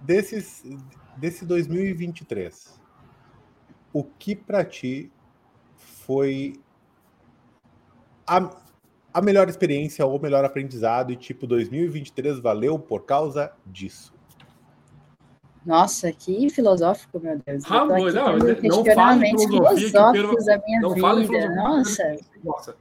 desses, 0.00 0.64
desse 1.16 1.46
2023, 1.46 2.80
o 3.92 4.04
que 4.04 4.34
para 4.34 4.64
ti 4.64 5.10
foi 5.76 6.60
a, 8.26 8.61
a 9.12 9.20
melhor 9.20 9.48
experiência 9.48 10.04
ou 10.06 10.16
o 10.16 10.22
melhor 10.22 10.44
aprendizado 10.44 11.12
e 11.12 11.16
tipo 11.16 11.46
2023 11.46 12.38
valeu 12.38 12.78
por 12.78 13.04
causa 13.04 13.52
disso? 13.66 14.12
Nossa, 15.64 16.12
que 16.12 16.50
filosófico, 16.50 17.20
meu 17.20 17.40
Deus. 17.46 17.62
Ah, 17.68 17.84
não, 17.84 17.98
não, 17.98 18.38
não 18.62 18.84
fale 18.84 19.30
filosóficos 19.38 20.44
da 20.44 20.58
minha 20.58 20.80
não 20.80 20.94
vida. 20.94 21.54
Nossa. 21.54 22.16
Nossa. 22.42 22.76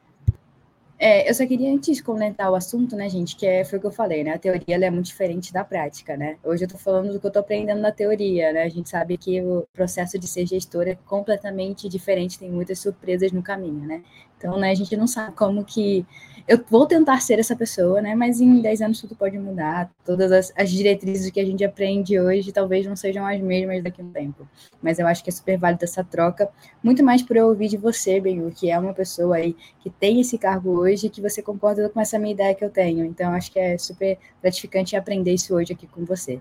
É, 1.04 1.28
eu 1.28 1.34
só 1.34 1.47
queria 1.47 1.74
antes 1.74 1.99
comentar 1.99 2.52
o 2.52 2.54
assunto, 2.54 2.95
né, 2.95 3.10
gente, 3.10 3.36
que 3.36 3.43
é, 3.43 3.66
foi 3.66 3.80
o 3.80 3.82
que 3.82 3.88
eu 3.88 3.91
falei, 3.91 4.24
né? 4.24 4.36
A 4.36 4.38
teoria 4.38 4.76
é 4.86 4.89
muito 4.91 5.08
diferente 5.08 5.52
da 5.52 5.64
prática, 5.64 6.16
né? 6.16 6.38
Hoje 6.43 6.66
eu 6.66 6.68
tô 6.68 6.78
falando 6.78 7.12
do 7.12 7.20
que 7.20 7.26
eu 7.26 7.32
tô 7.32 7.39
aprendendo 7.39 7.82
na 7.82 7.91
teoria, 7.91 8.54
né? 8.54 8.62
A 8.62 8.70
gente 8.70 8.88
sabe 8.88 9.18
que 9.18 9.41
o 9.41 9.68
processo 9.74 10.20
de 10.20 10.28
ser 10.28 10.45
gestor 10.45 10.88
é 10.88 10.93
completamente 10.93 11.89
diferente, 11.89 12.38
tem 12.38 12.52
muitas 12.52 12.78
surpresas 12.78 13.32
no 13.32 13.41
caminho, 13.41 13.84
né? 13.88 14.04
Então, 14.38 14.60
né, 14.60 14.70
a 14.70 14.76
gente 14.76 14.95
não 14.95 15.08
sabe 15.08 15.36
como 15.36 15.66
que 15.66 16.06
eu 16.48 16.64
vou 16.70 16.86
tentar 16.86 17.22
ser 17.22 17.39
essa 17.39 17.56
pessoa, 17.56 18.02
né? 18.02 18.16
Mas 18.16 18.42
em 18.42 18.62
10 18.62 18.82
anos 18.82 19.02
tudo 19.02 19.16
pode 19.16 19.38
mudar. 19.38 19.92
Todas 20.06 20.32
as, 20.32 20.54
as, 20.58 20.70
diretrizes 20.70 21.30
que 21.32 21.39
a 21.39 21.46
gente 21.46 21.64
aprende 21.64 22.20
hoje 22.20 22.52
talvez 22.52 22.86
não 22.86 22.96
sejam 22.96 23.26
as 23.26 23.39
mesmas 23.39 23.84
daqui 23.84 24.02
a 24.02 24.06
um 24.06 24.12
tempo. 24.12 24.48
Mas 24.82 25.00
eu 25.00 25.08
acho 25.08 25.24
que 25.24 25.30
é 25.30 25.34
super 25.34 25.58
válido 25.58 25.84
essa 25.84 26.04
troca. 26.04 26.50
Muito 26.84 27.04
mais 27.04 27.22
por 27.22 27.38
eu 27.38 27.48
ouvir 27.48 27.68
de 27.68 27.78
você, 27.78 28.20
Benhu, 28.20 28.52
que 28.52 28.70
é 28.70 28.78
uma 28.78 28.94
pessoa 28.94 29.36
aí 29.38 29.56
que 29.80 29.89
tem 29.89 30.20
esse 30.20 30.38
cargo 30.38 30.72
hoje, 30.72 31.10
que 31.10 31.22
você 31.22 31.42
concorda 31.42 31.89
com 31.89 32.00
essa 32.00 32.18
minha 32.18 32.34
ideia 32.34 32.56
que 32.56 32.64
eu 32.64 32.70
tenho. 32.70 33.06
Então, 33.06 33.32
acho 33.34 33.52
que 33.52 33.60
é 33.60 33.78
super 33.78 34.18
gratificante 34.42 34.96
aprender 34.96 35.34
isso 35.34 35.56
hoje 35.56 35.74
aqui 35.74 35.88
com 35.88 36.06
você. 36.06 36.39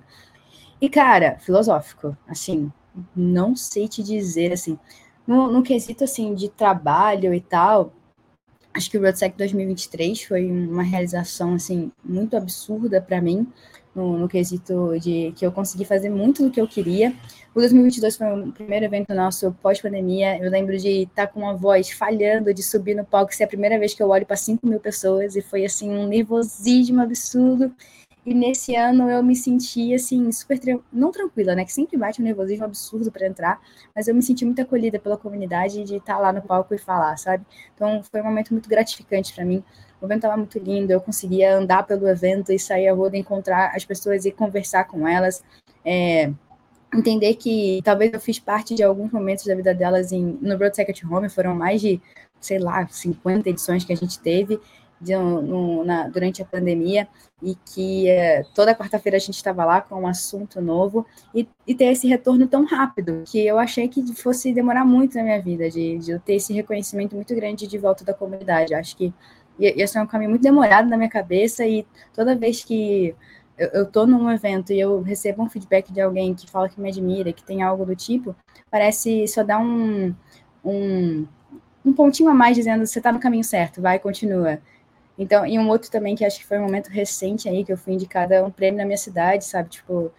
E, 0.81 0.89
cara, 0.89 1.37
filosófico, 1.39 2.17
assim, 2.27 2.73
não 3.15 3.55
sei 3.55 3.87
te 3.87 4.03
dizer, 4.03 4.53
assim, 4.53 4.79
no, 5.27 5.51
no 5.53 5.63
quesito, 5.63 6.05
assim, 6.05 6.35
de 6.35 6.49
trabalho 6.49 7.35
e 7.35 7.41
tal, 7.41 7.93
acho 8.75 8.91
que 8.91 8.99
o 8.99 9.01
RoadSec 9.01 9.37
2023 9.37 10.23
foi 10.23 10.51
uma 10.51 10.83
realização 10.83 11.55
assim 11.55 11.91
muito 12.05 12.37
absurda 12.37 13.01
para 13.01 13.21
mim 13.21 13.47
no, 13.95 14.19
no, 14.19 14.29
quesito 14.29 14.99
de 15.01 15.33
que 15.37 15.45
eu 15.45 15.51
consegui 15.51 15.85
fazer 15.85 16.11
muito 16.11 16.45
do 16.45 16.51
que 16.51 16.61
eu 16.61 16.69
queria. 16.69 17.13
O 17.55 17.59
2022 17.59 18.17
foi 18.17 18.27
o 18.27 18.53
primeiro 18.53 18.85
evento 18.85 19.13
nosso 19.15 19.53
pós-pandemia. 19.61 20.39
Eu 20.39 20.51
lembro 20.51 20.79
de 20.79 21.03
estar 21.03 21.27
com 21.27 21.41
uma 21.41 21.57
voz 21.57 21.91
falhando, 21.91 22.55
de 22.55 22.63
subir 22.63 22.95
no 22.95 23.05
palco, 23.05 23.35
ser 23.35 23.45
a 23.45 23.49
primeira 23.49 23.79
vez 23.79 23.93
que 23.93 24.03
eu 24.03 24.09
olho 24.09 24.25
para 24.25 24.37
5 24.37 24.67
mil 24.67 24.79
pessoas 24.79 25.35
e 25.35 25.43
foi 25.43 25.65
assim 25.65 25.91
um 25.91 26.07
nervosismo 26.07 27.01
absurdo. 27.01 27.75
E 28.31 28.35
nesse 28.35 28.77
ano 28.77 29.11
eu 29.11 29.25
me 29.25 29.35
senti, 29.35 29.93
assim, 29.93 30.31
super, 30.31 30.61
não 30.93 31.11
tranquila, 31.11 31.53
né? 31.57 31.65
Que 31.65 31.73
sempre 31.73 31.97
bate 31.97 32.23
um 32.23 32.25
nervosismo 32.25 32.65
absurdo 32.65 33.11
para 33.11 33.27
entrar, 33.27 33.61
mas 33.93 34.07
eu 34.07 34.15
me 34.15 34.23
senti 34.23 34.45
muito 34.45 34.63
acolhida 34.63 35.01
pela 35.01 35.17
comunidade 35.17 35.83
de 35.83 35.97
estar 35.97 36.17
lá 36.17 36.33
no 36.33 36.41
palco 36.41 36.73
e 36.73 36.79
falar, 36.79 37.17
sabe? 37.17 37.45
Então 37.75 38.01
foi 38.05 38.21
um 38.21 38.25
momento 38.25 38.53
muito 38.53 38.69
gratificante 38.69 39.35
para 39.35 39.45
mim. 39.45 39.65
O 40.01 40.05
evento 40.05 40.19
estava 40.19 40.37
muito 40.37 40.57
lindo, 40.61 40.93
eu 40.93 41.01
conseguia 41.01 41.57
andar 41.57 41.83
pelo 41.83 42.07
evento 42.07 42.53
e 42.53 42.59
sair 42.61 42.87
à 42.87 42.95
rua, 42.95 43.11
encontrar 43.15 43.73
as 43.75 43.85
pessoas 43.85 44.25
e 44.25 44.31
conversar 44.31 44.85
com 44.85 45.09
elas. 45.09 45.43
É, 45.85 46.33
entender 46.95 47.35
que 47.35 47.81
talvez 47.83 48.13
eu 48.13 48.21
fiz 48.21 48.39
parte 48.39 48.77
de 48.77 48.85
alguns 48.85 49.11
momentos 49.11 49.45
da 49.45 49.57
vida 49.57 49.75
delas 49.75 50.13
em, 50.13 50.39
no 50.41 50.57
Road 50.57 50.77
Secret 50.77 51.05
Home, 51.05 51.29
foram 51.29 51.57
mais 51.57 51.81
de, 51.81 52.01
sei 52.41 52.61
lá, 52.61 52.87
50 52.87 53.51
edições 53.51 53.85
que 53.85 53.93
a 53.93 53.97
gente 53.97 54.21
teve, 54.21 54.61
de, 55.01 55.17
no, 55.17 55.85
na, 55.85 56.09
durante 56.09 56.43
a 56.43 56.45
pandemia 56.45 57.09
e 57.43 57.55
que 57.55 58.09
é, 58.09 58.45
toda 58.55 58.75
quarta-feira 58.75 59.17
a 59.17 59.21
gente 59.21 59.37
estava 59.37 59.65
lá 59.65 59.81
com 59.81 60.03
um 60.03 60.07
assunto 60.07 60.61
novo 60.61 61.07
e, 61.35 61.49
e, 61.67 61.75
ter 61.75 61.87
esse 61.87 62.07
retorno 62.07 62.47
tão 62.47 62.65
rápido 62.65 63.23
que 63.27 63.45
eu 63.45 63.59
achei 63.59 63.89
que 63.89 64.15
fosse 64.15 64.53
demorar 64.53 64.85
muito 64.85 65.17
na 65.17 65.23
minha 65.23 65.41
vida 65.41 65.71
de, 65.71 65.99
de 65.99 66.11
eu 66.11 66.21
ter 66.21 66.35
esse 66.35 66.53
reconhecimento 66.53 67.17
muito 67.17 67.35
grande 67.35 67.67
de 67.67 67.79
volta 67.79 68.05
da 68.05 68.13
comunidade. 68.13 68.75
Acho 68.75 68.97
que 68.97 69.13
ia 69.59 69.87
ser 69.87 70.01
um 70.01 70.07
caminho 70.07 70.31
muito 70.31 70.43
demorado 70.43 70.89
na 70.89 70.97
minha 70.97 71.09
cabeça 71.09 71.67
e 71.67 71.87
toda 72.15 72.37
vez 72.37 72.65
que 72.65 73.15
eu, 73.59 73.85
tô 73.85 74.07
num 74.07 74.31
evento 74.31 74.73
e 74.73 74.81
eu 74.81 75.03
recebo 75.03 75.43
um 75.43 75.49
feedback 75.51 75.93
de 75.93 76.01
alguém 76.01 76.35
que 76.35 76.51
fala 76.51 76.69
que 76.69 76.81
me 76.81 76.89
admira, 76.89 77.33
que 77.33 77.45
tem 77.45 77.63
algo 77.63 77.85
do 77.85 77.95
tipo, 77.95 78.35
parece 78.71 79.29
só 79.29 79.43
dar 79.43 79.59
um, 79.59 80.15
um, 80.65 81.27
um 81.85 81.93
pontinho 81.93 82.31
a 82.31 82.35
mais 82.35 82.57
dizendo 82.57 82.87
você 82.87 82.99
está 82.99 83.13
no 83.13 83.21
caminho 83.21 83.45
certo, 83.45 83.83
vai, 83.83 83.99
continua. 83.99 84.61
Então, 85.21 85.47
e 85.47 85.59
um 85.59 85.69
outro 85.69 85.91
também 85.91 86.17
que 86.17 86.25
acho 86.25 86.39
que 86.39 86.47
foi 86.47 86.59
um 86.59 86.63
momento 86.63 86.89
recente 86.89 87.47
aí, 87.47 87.63
que 87.63 87.71
eu 87.71 87.77
fui 87.77 87.93
indicada 87.93 88.43
um 88.43 88.51
prêmio 88.51 88.79
na 88.79 88.87
minha 88.87 88.97
cidade, 88.97 89.45
sabe? 89.45 89.69
Tipo, 89.69 90.11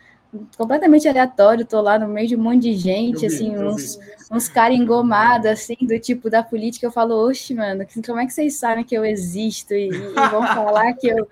completamente 0.55 1.07
aleatório, 1.07 1.65
tô 1.65 1.81
lá 1.81 1.97
no 1.97 2.07
meio 2.07 2.27
de 2.27 2.35
um 2.35 2.39
monte 2.39 2.61
de 2.61 2.75
gente, 2.75 3.21
vi, 3.21 3.25
assim, 3.25 3.57
uns, 3.57 3.99
uns 4.31 4.47
caras 4.47 4.77
engomados, 4.77 5.47
assim, 5.47 5.75
do 5.81 5.97
tipo 5.97 6.29
da 6.29 6.43
política, 6.43 6.85
eu 6.85 6.91
falo, 6.91 7.15
oxe, 7.15 7.55
mano, 7.55 7.83
como 8.05 8.19
é 8.19 8.27
que 8.27 8.31
vocês 8.31 8.59
sabem 8.59 8.83
que 8.83 8.95
eu 8.95 9.03
existo 9.03 9.73
e, 9.73 9.89
e 9.89 10.29
vão 10.29 10.45
falar 10.45 10.93
que 10.93 11.07
eu, 11.07 11.27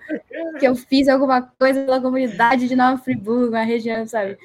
que 0.58 0.66
eu 0.66 0.74
fiz 0.74 1.06
alguma 1.06 1.40
coisa 1.40 1.84
pela 1.84 2.00
comunidade 2.00 2.66
de 2.66 2.74
Nova 2.74 3.00
Friburgo, 3.00 3.50
uma 3.50 3.62
região, 3.62 4.04
sabe? 4.04 4.36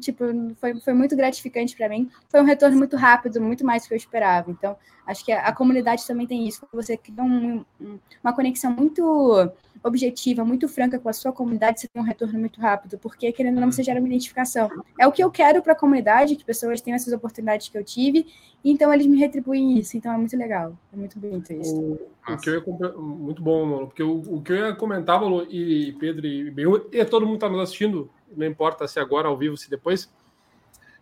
Tipo, 0.00 0.24
foi, 0.60 0.80
foi 0.80 0.92
muito 0.92 1.16
gratificante 1.16 1.76
para 1.76 1.88
mim. 1.88 2.10
Foi 2.28 2.40
um 2.40 2.44
retorno 2.44 2.76
muito 2.76 2.96
rápido, 2.96 3.40
muito 3.40 3.64
mais 3.64 3.82
do 3.82 3.88
que 3.88 3.94
eu 3.94 3.98
esperava. 3.98 4.50
Então, 4.50 4.76
acho 5.06 5.24
que 5.24 5.32
a, 5.32 5.46
a 5.46 5.54
comunidade 5.54 6.06
também 6.06 6.26
tem 6.26 6.46
isso. 6.46 6.66
Você 6.72 6.96
cria 6.96 7.22
um, 7.22 7.64
um, 7.80 7.98
uma 8.22 8.32
conexão 8.32 8.70
muito 8.70 9.52
objetiva, 9.82 10.44
muito 10.44 10.68
franca 10.68 10.98
com 10.98 11.08
a 11.08 11.12
sua 11.12 11.32
comunidade, 11.32 11.80
você 11.80 11.88
tem 11.88 12.00
um 12.00 12.04
retorno 12.04 12.38
muito 12.38 12.60
rápido, 12.60 12.98
porque 12.98 13.32
querendo 13.32 13.56
ou 13.56 13.60
não, 13.62 13.72
você 13.72 13.82
gera 13.82 13.98
uma 13.98 14.08
identificação. 14.08 14.70
É 14.98 15.06
o 15.06 15.12
que 15.12 15.22
eu 15.22 15.30
quero 15.30 15.62
para 15.62 15.72
a 15.72 15.76
comunidade, 15.76 16.36
que 16.36 16.44
pessoas 16.44 16.80
tenham 16.80 16.94
essas 16.94 17.12
oportunidades 17.12 17.68
que 17.68 17.76
eu 17.76 17.84
tive, 17.84 18.26
então 18.64 18.92
eles 18.92 19.06
me 19.06 19.18
retribuem 19.18 19.78
isso. 19.78 19.96
Então 19.96 20.12
é 20.12 20.16
muito 20.16 20.36
legal, 20.36 20.76
é 20.92 20.96
muito 20.96 21.18
bonito 21.18 21.52
isso. 21.52 21.74
O, 21.74 22.32
o 22.32 22.36
que 22.38 22.50
eu 22.50 22.54
ia, 22.54 22.92
muito 22.96 23.42
bom, 23.42 23.66
Mano, 23.66 23.86
porque 23.88 24.02
o, 24.02 24.18
o 24.36 24.42
que 24.42 24.52
eu 24.52 24.56
ia 24.56 24.74
comentar, 24.74 25.20
Mano, 25.20 25.42
e 25.50 25.92
Pedro 25.98 26.26
e, 26.26 26.54
e 26.92 27.04
todo 27.04 27.26
mundo 27.26 27.36
está 27.36 27.48
nos 27.48 27.60
assistindo, 27.60 28.08
não 28.36 28.46
importa 28.46 28.86
se 28.86 28.98
agora 28.98 29.28
ao 29.28 29.36
vivo, 29.36 29.56
se 29.56 29.68
depois, 29.68 30.12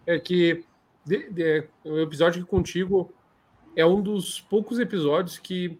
é 0.06 0.18
que 0.18 0.64
de, 1.04 1.30
de, 1.30 1.68
o 1.84 1.98
episódio 1.98 2.44
contigo 2.46 3.12
é 3.74 3.84
um 3.84 4.00
dos 4.00 4.40
poucos 4.40 4.78
episódios 4.78 5.38
que 5.38 5.78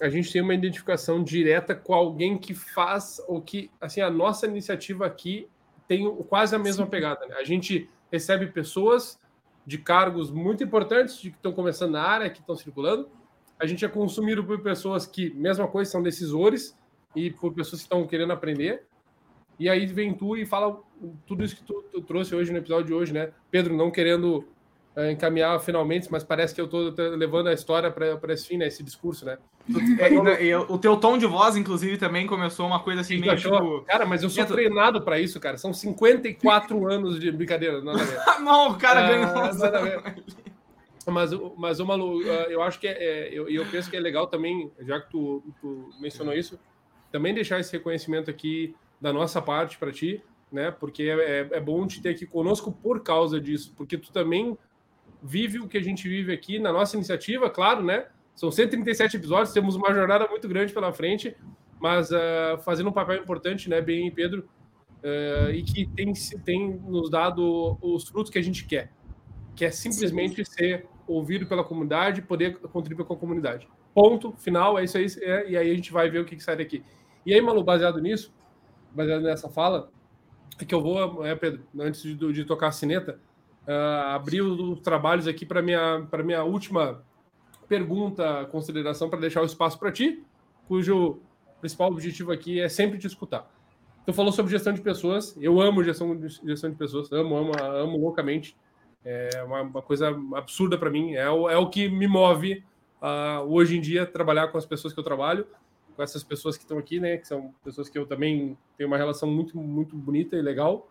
a 0.00 0.08
gente 0.08 0.32
tem 0.32 0.42
uma 0.42 0.54
identificação 0.54 1.22
direta 1.22 1.74
com 1.74 1.94
alguém 1.94 2.36
que 2.36 2.54
faz 2.54 3.20
o 3.26 3.40
que, 3.40 3.70
assim, 3.80 4.00
a 4.00 4.10
nossa 4.10 4.46
iniciativa 4.46 5.06
aqui 5.06 5.48
tem 5.88 6.12
quase 6.24 6.54
a 6.54 6.58
mesma 6.58 6.84
Sim. 6.84 6.90
pegada. 6.90 7.26
Né? 7.26 7.36
A 7.36 7.44
gente 7.44 7.88
recebe 8.10 8.46
pessoas 8.48 9.18
de 9.66 9.78
cargos 9.78 10.30
muito 10.30 10.62
importantes, 10.62 11.18
de 11.18 11.30
que 11.30 11.36
estão 11.36 11.52
começando 11.52 11.92
na 11.92 12.02
área, 12.02 12.30
que 12.30 12.40
estão 12.40 12.54
circulando. 12.54 13.08
A 13.58 13.66
gente 13.66 13.84
é 13.84 13.88
consumido 13.88 14.44
por 14.44 14.60
pessoas 14.60 15.06
que, 15.06 15.30
mesma 15.30 15.66
coisa, 15.66 15.90
são 15.90 16.02
decisores 16.02 16.76
e 17.14 17.30
por 17.30 17.52
pessoas 17.54 17.80
que 17.80 17.86
estão 17.86 18.06
querendo 18.06 18.32
aprender. 18.32 18.84
E 19.58 19.68
aí 19.68 19.86
vem 19.86 20.12
tu 20.14 20.36
e 20.36 20.44
fala 20.44 20.78
tudo 21.26 21.44
isso 21.44 21.56
que 21.56 21.62
tu, 21.62 21.84
tu 21.90 22.00
trouxe 22.02 22.34
hoje 22.34 22.52
no 22.52 22.58
episódio 22.58 22.86
de 22.86 22.94
hoje, 22.94 23.12
né? 23.12 23.30
Pedro, 23.50 23.76
não 23.76 23.90
querendo 23.90 24.46
é, 24.96 25.12
encaminhar 25.12 25.60
finalmente, 25.60 26.08
mas 26.10 26.24
parece 26.24 26.54
que 26.54 26.60
eu 26.60 26.64
estou 26.64 26.90
levando 27.16 27.48
a 27.48 27.52
história 27.52 27.90
para 27.90 28.32
esse 28.32 28.46
fim, 28.46 28.56
né? 28.56 28.66
Esse 28.66 28.82
discurso, 28.82 29.26
né? 29.26 29.36
É, 29.98 30.42
e, 30.44 30.48
e, 30.48 30.54
o 30.54 30.78
teu 30.78 30.96
tom 30.96 31.18
de 31.18 31.26
voz, 31.26 31.56
inclusive, 31.56 31.98
também 31.98 32.26
começou 32.26 32.66
uma 32.66 32.80
coisa 32.80 33.00
assim, 33.00 33.18
meio 33.18 33.36
tipo... 33.36 33.82
Cara, 33.82 34.06
mas 34.06 34.22
eu 34.22 34.30
sou 34.30 34.44
treinado 34.46 35.02
para 35.02 35.18
isso, 35.18 35.40
cara. 35.40 35.58
São 35.58 35.72
54 35.74 36.86
anos 36.88 37.18
de 37.18 37.32
brincadeira. 37.32 37.80
Ver. 37.80 38.40
não, 38.40 38.70
o 38.70 38.76
cara 38.76 39.00
ah, 39.00 39.08
ganhou. 39.08 40.14
Mas, 41.08 41.30
mas 41.56 41.80
uma, 41.80 41.94
ah, 41.94 42.46
eu 42.48 42.62
acho 42.62 42.80
que 42.80 42.86
é, 42.86 42.92
é, 42.92 43.28
eu, 43.32 43.48
eu 43.48 43.66
penso 43.66 43.90
que 43.90 43.96
é 43.96 44.00
legal 44.00 44.28
também, 44.28 44.70
já 44.80 45.00
que 45.00 45.10
tu, 45.10 45.42
tu 45.60 45.90
mencionou 46.00 46.32
isso, 46.32 46.58
também 47.12 47.34
deixar 47.34 47.60
esse 47.60 47.72
reconhecimento 47.72 48.30
aqui 48.30 48.74
da 49.00 49.12
nossa 49.12 49.40
parte 49.40 49.78
para 49.78 49.92
ti, 49.92 50.22
né? 50.50 50.70
Porque 50.70 51.04
é, 51.04 51.40
é, 51.40 51.48
é 51.52 51.60
bom 51.60 51.86
te 51.86 52.00
ter 52.00 52.10
aqui 52.10 52.26
conosco 52.26 52.72
por 52.72 53.02
causa 53.02 53.40
disso, 53.40 53.72
porque 53.76 53.96
tu 53.98 54.12
também 54.12 54.56
vive 55.22 55.58
o 55.58 55.68
que 55.68 55.78
a 55.78 55.82
gente 55.82 56.08
vive 56.08 56.32
aqui 56.32 56.58
na 56.58 56.72
nossa 56.72 56.96
iniciativa, 56.96 57.50
claro, 57.50 57.82
né? 57.82 58.06
São 58.34 58.50
137 58.50 59.16
episódios, 59.16 59.52
temos 59.52 59.76
uma 59.76 59.92
jornada 59.94 60.28
muito 60.28 60.46
grande 60.46 60.72
pela 60.72 60.92
frente, 60.92 61.34
mas 61.80 62.10
uh, 62.10 62.58
fazendo 62.64 62.90
um 62.90 62.92
papel 62.92 63.16
importante, 63.16 63.68
né, 63.68 63.80
bem 63.80 64.10
Pedro, 64.10 64.46
uh, 65.02 65.50
e 65.50 65.62
que 65.62 65.86
tem, 65.86 66.12
tem 66.44 66.74
nos 66.86 67.10
dado 67.10 67.78
os 67.80 68.08
frutos 68.08 68.30
que 68.30 68.38
a 68.38 68.42
gente 68.42 68.66
quer, 68.66 68.92
que 69.54 69.64
é 69.64 69.70
simplesmente 69.70 70.44
Sim. 70.44 70.52
ser 70.52 70.86
ouvido 71.06 71.46
pela 71.46 71.64
comunidade, 71.64 72.20
poder 72.20 72.58
contribuir 72.58 73.06
com 73.06 73.14
a 73.14 73.16
comunidade. 73.16 73.66
Ponto, 73.94 74.34
final, 74.36 74.78
é 74.78 74.84
isso 74.84 74.98
aí, 74.98 75.06
é, 75.22 75.50
e 75.50 75.56
aí 75.56 75.70
a 75.70 75.74
gente 75.74 75.90
vai 75.90 76.10
ver 76.10 76.18
o 76.18 76.24
que, 76.26 76.36
que 76.36 76.42
sai 76.42 76.56
daqui. 76.56 76.84
E 77.24 77.32
aí, 77.32 77.40
Malu, 77.40 77.64
baseado 77.64 78.00
nisso, 78.00 78.34
baseado 78.96 79.22
nessa 79.22 79.48
fala, 79.48 79.90
é 80.58 80.64
que 80.64 80.74
eu 80.74 80.80
vou, 80.80 81.24
é, 81.24 81.34
Pedro, 81.34 81.62
antes 81.78 82.02
de, 82.02 82.14
de 82.14 82.44
tocar 82.44 82.68
a 82.68 82.72
sineta, 82.72 83.20
uh, 83.68 84.14
abrir 84.14 84.40
os 84.40 84.80
trabalhos 84.80 85.26
aqui 85.26 85.44
para 85.44 85.60
minha 85.60 86.06
para 86.10 86.22
minha 86.22 86.42
última 86.42 87.02
pergunta, 87.68 88.46
consideração 88.46 89.10
para 89.10 89.20
deixar 89.20 89.42
o 89.42 89.44
espaço 89.44 89.78
para 89.78 89.92
ti, 89.92 90.24
cujo 90.66 91.20
principal 91.60 91.90
objetivo 91.90 92.32
aqui 92.32 92.60
é 92.60 92.68
sempre 92.68 92.98
te 92.98 93.06
escutar. 93.06 93.50
Tu 94.06 94.12
falou 94.12 94.30
sobre 94.30 94.52
gestão 94.52 94.72
de 94.72 94.80
pessoas. 94.80 95.36
Eu 95.40 95.60
amo 95.60 95.82
gestão 95.82 96.16
de, 96.16 96.28
gestão 96.28 96.70
de 96.70 96.76
pessoas, 96.76 97.10
amo, 97.10 97.36
amo, 97.36 97.52
amo 97.60 97.98
loucamente. 97.98 98.56
É 99.04 99.42
uma, 99.44 99.62
uma 99.62 99.82
coisa 99.82 100.16
absurda 100.34 100.78
para 100.78 100.90
mim. 100.90 101.14
É 101.14 101.28
o, 101.28 101.50
é 101.50 101.56
o 101.56 101.68
que 101.68 101.88
me 101.88 102.06
move 102.06 102.62
uh, 103.02 103.42
hoje 103.48 103.76
em 103.76 103.80
dia 103.80 104.06
trabalhar 104.06 104.48
com 104.48 104.58
as 104.58 104.64
pessoas 104.64 104.94
que 104.94 105.00
eu 105.00 105.04
trabalho. 105.04 105.44
Com 105.96 106.02
essas 106.02 106.22
pessoas 106.22 106.56
que 106.56 106.64
estão 106.64 106.78
aqui, 106.78 107.00
né? 107.00 107.16
Que 107.16 107.26
são 107.26 107.54
pessoas 107.64 107.88
que 107.88 107.98
eu 107.98 108.06
também 108.06 108.56
tenho 108.76 108.86
uma 108.86 108.98
relação 108.98 109.28
muito, 109.28 109.56
muito 109.56 109.96
bonita 109.96 110.36
e 110.36 110.42
legal. 110.42 110.88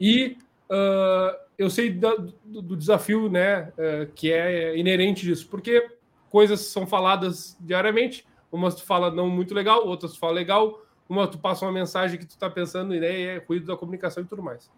E 0.00 0.38
uh, 0.70 1.36
eu 1.58 1.68
sei 1.68 1.90
do, 1.90 2.32
do, 2.44 2.76
desafio, 2.76 3.28
né? 3.28 3.72
Uh, 3.72 4.12
que 4.14 4.32
é 4.32 4.78
inerente 4.78 5.24
disso, 5.24 5.48
porque 5.48 5.90
coisas 6.30 6.60
são 6.60 6.86
faladas 6.86 7.56
diariamente. 7.60 8.24
Umas 8.50 8.76
tu 8.76 8.84
fala 8.84 9.10
não 9.10 9.28
muito 9.28 9.54
legal, 9.54 9.86
outras 9.86 10.12
tu 10.12 10.18
fala 10.18 10.32
legal. 10.32 10.80
Uma 11.08 11.26
tu 11.26 11.38
passa 11.38 11.64
uma 11.64 11.72
mensagem 11.72 12.18
que 12.18 12.24
tu 12.24 12.38
tá 12.38 12.48
pensando, 12.48 12.94
né? 12.94 13.20
E 13.20 13.26
é 13.26 13.40
cuido 13.40 13.66
da 13.66 13.76
comunicação 13.76 14.22
e 14.22 14.26
tudo 14.26 14.42
mais. 14.42 14.70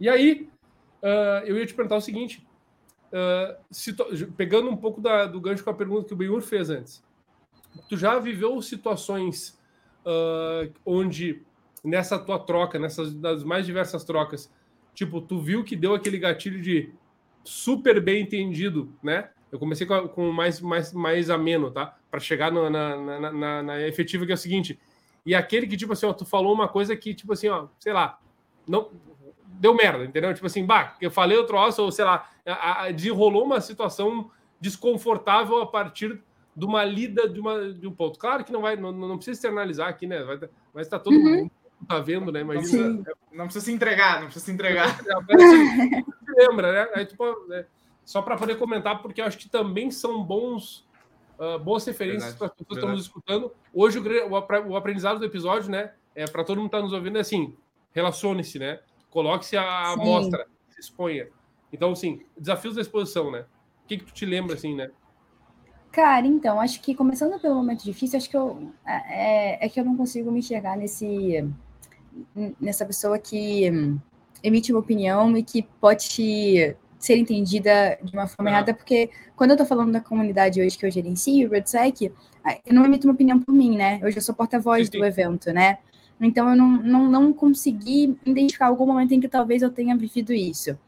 E 0.00 0.08
aí, 0.08 0.48
uh, 1.02 1.44
eu 1.44 1.58
ia 1.58 1.66
te 1.66 1.74
perguntar 1.74 1.96
o 1.96 2.00
seguinte: 2.00 2.46
uh, 3.12 4.32
pegando 4.36 4.70
um 4.70 4.76
pouco 4.76 5.00
da, 5.00 5.26
do 5.26 5.40
gancho 5.40 5.62
com 5.62 5.70
a 5.70 5.74
pergunta 5.74 6.06
que 6.06 6.14
o 6.14 6.16
Benhur 6.16 6.40
fez 6.40 6.70
antes, 6.70 7.04
tu 7.88 7.96
já 7.96 8.18
viveu 8.18 8.60
situações 8.62 9.58
uh, 10.04 10.72
onde 10.84 11.42
nessa 11.84 12.18
tua 12.18 12.38
troca, 12.38 12.78
nessas 12.78 13.14
das 13.14 13.42
mais 13.42 13.66
diversas 13.66 14.04
trocas, 14.04 14.52
tipo, 14.94 15.20
tu 15.20 15.38
viu 15.38 15.64
que 15.64 15.76
deu 15.76 15.94
aquele 15.94 16.18
gatilho 16.18 16.60
de 16.60 16.92
super 17.44 18.00
bem 18.00 18.22
entendido, 18.22 18.92
né? 19.02 19.30
Eu 19.50 19.58
comecei 19.58 19.86
com, 19.86 20.30
mais, 20.30 20.60
mais, 20.60 20.92
mais 20.92 21.30
ameno, 21.30 21.70
tá? 21.70 21.96
Para 22.10 22.20
chegar 22.20 22.52
no, 22.52 22.70
na, 22.70 22.96
na, 22.96 23.32
na, 23.32 23.62
na, 23.62 23.80
efetiva, 23.88 24.24
que 24.24 24.30
é 24.30 24.34
o 24.34 24.38
seguinte. 24.38 24.78
E 25.26 25.34
aquele 25.34 25.66
que, 25.66 25.76
tipo 25.76 25.92
assim, 25.92 26.06
ó, 26.06 26.12
tu 26.12 26.24
falou 26.24 26.52
uma 26.52 26.68
coisa 26.68 26.96
que, 26.96 27.14
tipo 27.14 27.32
assim, 27.32 27.48
ó, 27.48 27.66
sei 27.78 27.92
lá, 27.92 28.20
não, 28.66 28.90
deu 29.46 29.74
merda, 29.74 30.04
entendeu? 30.04 30.32
Tipo 30.32 30.46
assim, 30.46 30.64
bah, 30.64 30.96
eu 31.00 31.10
falei 31.10 31.36
outro 31.36 31.54
troço, 31.54 31.82
ou 31.82 31.90
sei 31.90 32.04
lá, 32.04 32.30
a, 32.46 32.84
a, 32.84 32.90
desenrolou 32.92 33.44
uma 33.44 33.60
situação 33.60 34.30
desconfortável 34.60 35.60
a 35.60 35.66
partir 35.66 36.22
de 36.56 36.64
uma 36.64 36.84
lida 36.84 37.28
de, 37.28 37.40
uma, 37.40 37.72
de 37.72 37.86
um 37.86 37.92
ponto. 37.92 38.18
Claro 38.18 38.44
que 38.44 38.52
não 38.52 38.62
vai, 38.62 38.76
não, 38.76 38.92
não 38.92 39.16
precisa 39.16 39.36
externalizar 39.36 39.88
aqui, 39.88 40.06
né? 40.06 40.22
Vai, 40.22 40.38
mas 40.74 40.88
tá 40.88 40.98
todo 40.98 41.14
uhum. 41.14 41.22
mundo 41.22 41.50
tá 41.86 41.98
vendo, 41.98 42.30
né? 42.30 42.40
Imagina. 42.40 43.04
Não 43.32 43.44
precisa 43.44 43.64
se 43.64 43.72
entregar, 43.72 44.20
não 44.20 44.24
precisa 44.24 44.44
se 44.44 44.52
entregar. 44.52 44.98
lembra, 46.36 46.72
né? 46.72 46.90
Aí, 46.94 47.06
tipo, 47.06 47.24
né? 47.48 47.66
Só 48.04 48.22
para 48.22 48.36
poder 48.36 48.56
comentar, 48.58 49.00
porque 49.02 49.20
eu 49.20 49.24
acho 49.24 49.38
que 49.38 49.48
também 49.48 49.90
são 49.90 50.22
bons, 50.22 50.86
uh, 51.38 51.58
boas 51.58 51.84
referências 51.84 52.34
para 52.34 52.46
as 52.48 52.52
pessoas 52.52 52.68
que 52.68 52.74
estão 52.74 52.90
nos 52.90 53.02
escutando. 53.02 53.52
Hoje, 53.72 53.98
o, 53.98 54.70
o, 54.70 54.76
aprendizado 54.76 55.18
do 55.18 55.24
episódio, 55.24 55.70
né? 55.70 55.92
É 56.14 56.26
para 56.26 56.42
todo 56.42 56.58
mundo 56.58 56.70
que 56.70 56.76
está 56.76 56.82
nos 56.82 56.92
ouvindo, 56.92 57.18
é 57.18 57.20
assim: 57.20 57.56
relacione-se, 57.92 58.58
né? 58.58 58.80
Coloque-se 59.10 59.56
à 59.56 59.94
mostra, 59.96 60.46
se 60.70 60.80
exponha. 60.80 61.28
Então, 61.72 61.92
assim, 61.92 62.24
desafios 62.36 62.74
da 62.74 62.80
exposição, 62.80 63.30
né? 63.30 63.44
O 63.84 63.86
que, 63.86 63.98
que 63.98 64.04
tu 64.04 64.12
te 64.12 64.26
lembra, 64.26 64.54
assim, 64.54 64.74
né? 64.74 64.90
Cara, 65.92 66.26
então, 66.26 66.60
acho 66.60 66.80
que 66.80 66.94
começando 66.94 67.40
pelo 67.40 67.56
momento 67.56 67.84
difícil, 67.84 68.16
acho 68.16 68.30
que 68.30 68.36
eu 68.36 68.70
é, 68.86 69.66
é 69.66 69.68
que 69.68 69.80
eu 69.80 69.84
não 69.84 69.96
consigo 69.96 70.30
me 70.30 70.38
enxergar 70.38 70.76
nesse 70.76 71.44
nessa 72.60 72.84
pessoa 72.84 73.18
que 73.18 73.70
emite 74.42 74.72
uma 74.72 74.80
opinião 74.80 75.36
e 75.36 75.42
que 75.42 75.62
pode 75.80 76.76
ser 76.98 77.16
entendida 77.16 77.98
de 78.02 78.12
uma 78.12 78.26
forma 78.26 78.50
errada, 78.50 78.74
porque 78.74 79.10
quando 79.34 79.52
eu 79.52 79.56
tô 79.56 79.64
falando 79.64 79.92
da 79.92 80.00
comunidade 80.00 80.60
hoje 80.60 80.76
que 80.76 80.84
eu 80.84 80.90
gerencio, 80.90 81.48
o 81.48 81.52
RedSec, 81.52 82.12
eu 82.66 82.74
não 82.74 82.84
emito 82.84 83.06
uma 83.06 83.14
opinião 83.14 83.40
por 83.40 83.52
mim, 83.52 83.76
né? 83.76 84.00
Hoje 84.04 84.18
eu 84.18 84.22
sou 84.22 84.34
porta-voz 84.34 84.88
do 84.90 85.04
evento, 85.04 85.52
né? 85.52 85.78
Então 86.20 86.50
eu 86.50 86.56
não, 86.56 86.68
não, 86.82 87.08
não 87.08 87.32
consegui 87.32 88.16
identificar 88.24 88.66
algum 88.66 88.86
momento 88.86 89.12
em 89.12 89.20
que 89.20 89.28
talvez 89.28 89.62
eu 89.62 89.70
tenha 89.70 89.96
vivido 89.96 90.32
isso. 90.32 90.78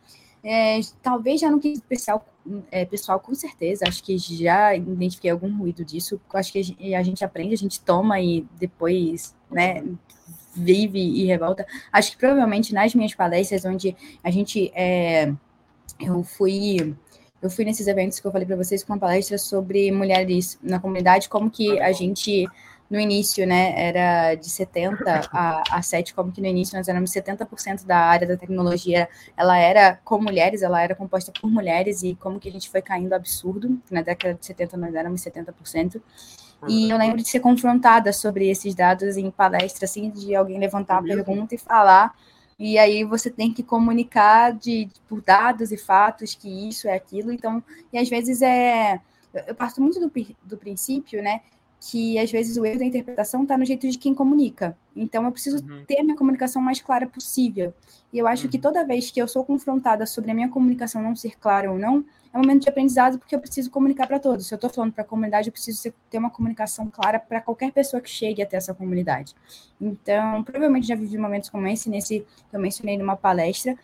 É, 0.44 0.80
talvez 1.02 1.40
já 1.40 1.50
no 1.50 1.60
que 1.60 1.68
especial, 1.68 2.26
é, 2.70 2.84
pessoal, 2.84 3.20
com 3.20 3.34
certeza, 3.34 3.84
acho 3.86 4.02
que 4.02 4.18
já 4.18 4.74
identifiquei 4.74 5.30
algum 5.30 5.56
ruído 5.56 5.84
disso. 5.84 6.20
Acho 6.34 6.52
que 6.52 6.94
a 6.94 7.02
gente 7.02 7.24
aprende, 7.24 7.54
a 7.54 7.58
gente 7.58 7.80
toma 7.80 8.20
e 8.20 8.46
depois, 8.58 9.34
né, 9.50 9.84
vive 10.54 10.98
e 10.98 11.24
revolta. 11.26 11.66
Acho 11.92 12.12
que 12.12 12.18
provavelmente 12.18 12.74
nas 12.74 12.94
minhas 12.94 13.14
palestras, 13.14 13.64
onde 13.64 13.96
a 14.22 14.30
gente. 14.30 14.70
É, 14.74 15.32
eu 16.00 16.22
fui. 16.22 16.96
Eu 17.40 17.50
fui 17.50 17.64
nesses 17.64 17.88
eventos 17.88 18.20
que 18.20 18.26
eu 18.26 18.30
falei 18.30 18.46
para 18.46 18.54
vocês 18.54 18.84
com 18.84 18.92
uma 18.92 18.98
palestra 19.00 19.36
sobre 19.36 19.90
mulheres 19.90 20.58
na 20.62 20.78
comunidade, 20.78 21.28
como 21.28 21.50
que 21.50 21.80
a 21.80 21.90
gente 21.90 22.46
no 22.92 23.00
início, 23.00 23.46
né, 23.46 23.72
era 23.74 24.34
de 24.34 24.50
70 24.50 25.30
a, 25.32 25.62
a 25.70 25.80
7, 25.80 26.12
como 26.12 26.30
que 26.30 26.42
no 26.42 26.46
início 26.46 26.76
nós 26.76 26.86
éramos 26.88 27.10
70% 27.10 27.86
da 27.86 27.96
área 27.96 28.28
da 28.28 28.36
tecnologia, 28.36 29.08
ela 29.34 29.56
era 29.56 29.98
com 30.04 30.20
mulheres, 30.20 30.60
ela 30.60 30.82
era 30.82 30.94
composta 30.94 31.32
por 31.32 31.50
mulheres, 31.50 32.02
e 32.02 32.14
como 32.14 32.38
que 32.38 32.50
a 32.50 32.52
gente 32.52 32.68
foi 32.68 32.82
caindo 32.82 33.14
absurdo, 33.14 33.80
na 33.90 34.02
década 34.02 34.34
de 34.34 34.44
70 34.44 34.76
nós 34.76 34.94
éramos 34.94 35.22
70%, 35.22 36.02
e 36.68 36.90
eu 36.90 36.98
lembro 36.98 37.16
de 37.16 37.26
ser 37.26 37.40
confrontada 37.40 38.12
sobre 38.12 38.50
esses 38.50 38.74
dados 38.74 39.16
em 39.16 39.30
palestra, 39.30 39.86
assim, 39.86 40.10
de 40.10 40.34
alguém 40.34 40.58
levantar 40.58 40.98
a 40.98 41.02
pergunta 41.02 41.54
e 41.54 41.58
falar, 41.58 42.14
e 42.58 42.78
aí 42.78 43.04
você 43.04 43.30
tem 43.30 43.54
que 43.54 43.62
comunicar 43.62 44.52
de, 44.52 44.90
por 45.08 45.22
dados 45.22 45.72
e 45.72 45.78
fatos 45.78 46.34
que 46.34 46.68
isso 46.68 46.86
é 46.86 46.94
aquilo, 46.94 47.32
então, 47.32 47.64
e 47.90 47.96
às 47.96 48.10
vezes 48.10 48.42
é, 48.42 49.00
eu 49.46 49.54
parto 49.54 49.80
muito 49.80 49.98
do, 49.98 50.12
do 50.44 50.58
princípio, 50.58 51.22
né, 51.22 51.40
que 51.90 52.16
às 52.16 52.30
vezes 52.30 52.56
o 52.56 52.64
erro 52.64 52.78
da 52.78 52.84
interpretação 52.84 53.42
está 53.42 53.58
no 53.58 53.64
jeito 53.64 53.88
de 53.90 53.98
quem 53.98 54.14
comunica. 54.14 54.76
Então 54.94 55.24
eu 55.24 55.32
preciso 55.32 55.64
uhum. 55.66 55.84
ter 55.84 55.98
a 55.98 56.04
minha 56.04 56.16
comunicação 56.16 56.62
mais 56.62 56.80
clara 56.80 57.08
possível. 57.08 57.74
E 58.12 58.18
eu 58.18 58.26
acho 58.28 58.44
uhum. 58.44 58.50
que 58.50 58.58
toda 58.58 58.86
vez 58.86 59.10
que 59.10 59.20
eu 59.20 59.26
sou 59.26 59.44
confrontada 59.44 60.06
sobre 60.06 60.30
a 60.30 60.34
minha 60.34 60.48
comunicação 60.48 61.02
não 61.02 61.16
ser 61.16 61.36
clara 61.40 61.72
ou 61.72 61.78
não, 61.78 62.04
é 62.32 62.38
um 62.38 62.42
momento 62.42 62.62
de 62.62 62.68
aprendizado 62.68 63.18
porque 63.18 63.34
eu 63.34 63.40
preciso 63.40 63.68
comunicar 63.68 64.06
para 64.06 64.20
todos. 64.20 64.46
Se 64.46 64.54
eu 64.54 64.56
estou 64.56 64.70
falando 64.70 64.92
para 64.92 65.02
a 65.02 65.06
comunidade, 65.06 65.48
eu 65.48 65.52
preciso 65.52 65.92
ter 66.08 66.18
uma 66.18 66.30
comunicação 66.30 66.88
clara 66.88 67.18
para 67.18 67.40
qualquer 67.40 67.72
pessoa 67.72 68.00
que 68.00 68.08
chegue 68.08 68.40
até 68.40 68.56
essa 68.56 68.72
comunidade. 68.72 69.34
Então, 69.80 70.44
provavelmente 70.44 70.86
já 70.86 70.94
vivi 70.94 71.18
momentos 71.18 71.50
como 71.50 71.66
esse, 71.66 71.90
nesse 71.90 72.20
que 72.48 72.56
eu 72.56 72.60
mencionei 72.60 72.96
numa 72.96 73.16
palestra, 73.16 73.76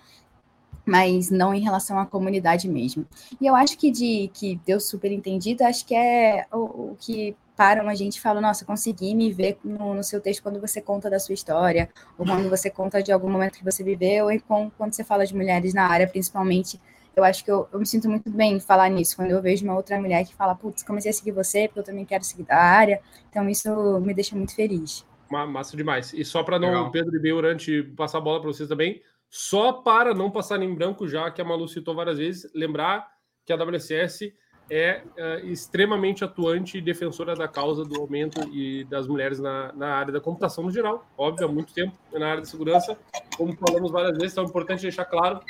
mas 0.87 1.31
não 1.31 1.53
em 1.53 1.61
relação 1.61 1.99
à 1.99 2.07
comunidade 2.07 2.69
mesmo. 2.69 3.05
E 3.41 3.47
eu 3.47 3.57
acho 3.57 3.77
que 3.77 3.91
de 3.91 4.31
que 4.33 4.59
deu 4.65 4.79
super 4.79 5.11
entendido, 5.11 5.65
acho 5.65 5.85
que 5.85 5.95
é 5.97 6.47
o, 6.53 6.93
o 6.93 6.97
que 6.99 7.37
param 7.59 7.89
a 7.89 7.95
gente 7.97 8.19
e 8.19 8.21
falam, 8.21 8.41
nossa, 8.41 8.65
consegui 8.65 9.17
me 9.17 9.33
ver 9.33 9.59
no, 9.65 9.93
no, 9.93 10.05
seu 10.05 10.21
texto 10.21 10.45
quando 10.45 10.61
você 10.61 10.81
conta 10.81 11.11
da 11.11 11.19
sua 11.19 11.35
história, 11.35 11.91
ou 12.17 12.25
quando 12.25 12.49
você 12.49 12.71
conta 12.71 13.03
de 13.03 13.11
algum 13.11 13.29
momento 13.29 13.59
que 13.59 13.65
você 13.65 13.83
viveu, 13.83 14.31
e 14.31 14.39
com, 14.39 14.71
quando 14.79 14.93
você 14.93 15.03
fala 15.03 15.27
de 15.27 15.35
mulheres 15.35 15.75
na 15.75 15.85
área, 15.85 16.07
principalmente. 16.07 16.81
Eu 17.17 17.25
acho 17.25 17.45
que 17.45 17.51
eu, 17.51 17.69
eu 17.73 17.81
me 17.81 17.85
sinto 17.85 18.09
muito 18.09 18.31
bem 18.31 18.55
em 18.55 18.61
falar 18.61 18.89
nisso, 18.89 19.17
quando 19.17 19.33
eu 19.33 19.43
vejo 19.43 19.65
uma 19.65 19.75
outra 19.75 20.01
mulher 20.01 20.25
que 20.25 20.33
fala, 20.37 20.55
putz, 20.55 20.85
comecei 20.85 21.11
a 21.11 21.13
seguir 21.13 21.33
você, 21.33 21.67
porque 21.67 21.81
eu 21.81 21.85
também 21.85 22.05
quero 22.05 22.23
seguir 22.23 22.45
da 22.45 22.57
área. 22.57 23.01
Então, 23.29 23.49
isso 23.49 23.99
me 23.99 24.15
deixa 24.15 24.37
muito 24.37 24.55
feliz. 24.55 25.05
Massa 25.29 25.77
demais. 25.77 26.13
E 26.13 26.25
só 26.25 26.45
para 26.45 26.61
não, 26.61 26.69
Legal. 26.69 26.93
Pedro 26.93 27.17
e 27.17 27.21
Bel, 27.21 27.45
antes 27.45 27.85
passar 27.97 28.19
a 28.19 28.21
bola 28.21 28.41
para 28.41 28.53
vocês 28.53 28.69
também, 28.69 29.03
só 29.29 29.73
para 29.73 30.15
não 30.15 30.31
passar 30.31 30.63
em 30.63 30.73
branco, 30.73 31.09
já 31.09 31.29
que 31.29 31.43
a 31.43 31.45
Malu 31.45 31.67
citou 31.67 31.93
várias 31.93 32.19
vezes, 32.19 32.49
lembrar 32.55 33.05
que 33.45 33.53
a 33.53 33.57
WCS 33.57 34.33
é, 34.71 35.03
é 35.17 35.41
extremamente 35.47 36.25
atuante 36.25 36.79
e 36.79 36.81
defensora 36.81 37.35
da 37.35 37.49
causa 37.49 37.85
do 37.85 38.01
aumento 38.01 38.41
e 38.53 38.85
das 38.85 39.07
mulheres 39.07 39.39
na, 39.39 39.73
na 39.73 39.95
área 39.95 40.13
da 40.13 40.21
computação 40.21 40.65
no 40.65 40.71
geral, 40.71 41.07
óbvio, 41.17 41.47
há 41.47 41.51
muito 41.51 41.73
tempo 41.73 41.95
na 42.13 42.29
área 42.29 42.41
da 42.41 42.47
segurança, 42.47 42.97
como 43.37 43.57
falamos 43.57 43.91
várias 43.91 44.17
vezes, 44.17 44.33
então 44.33 44.45
é 44.45 44.47
importante 44.47 44.83
deixar 44.83 45.05
claro, 45.05 45.41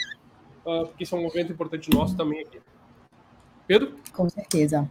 uh, 0.65 0.87
porque 0.87 1.05
isso 1.05 1.15
é 1.15 1.19
um 1.19 1.23
movimento 1.23 1.53
importante 1.53 1.91
nosso 1.91 2.17
também 2.17 2.41
aqui. 2.41 2.61
Pedro? 3.67 3.95
Com 4.13 4.29
certeza. 4.29 4.89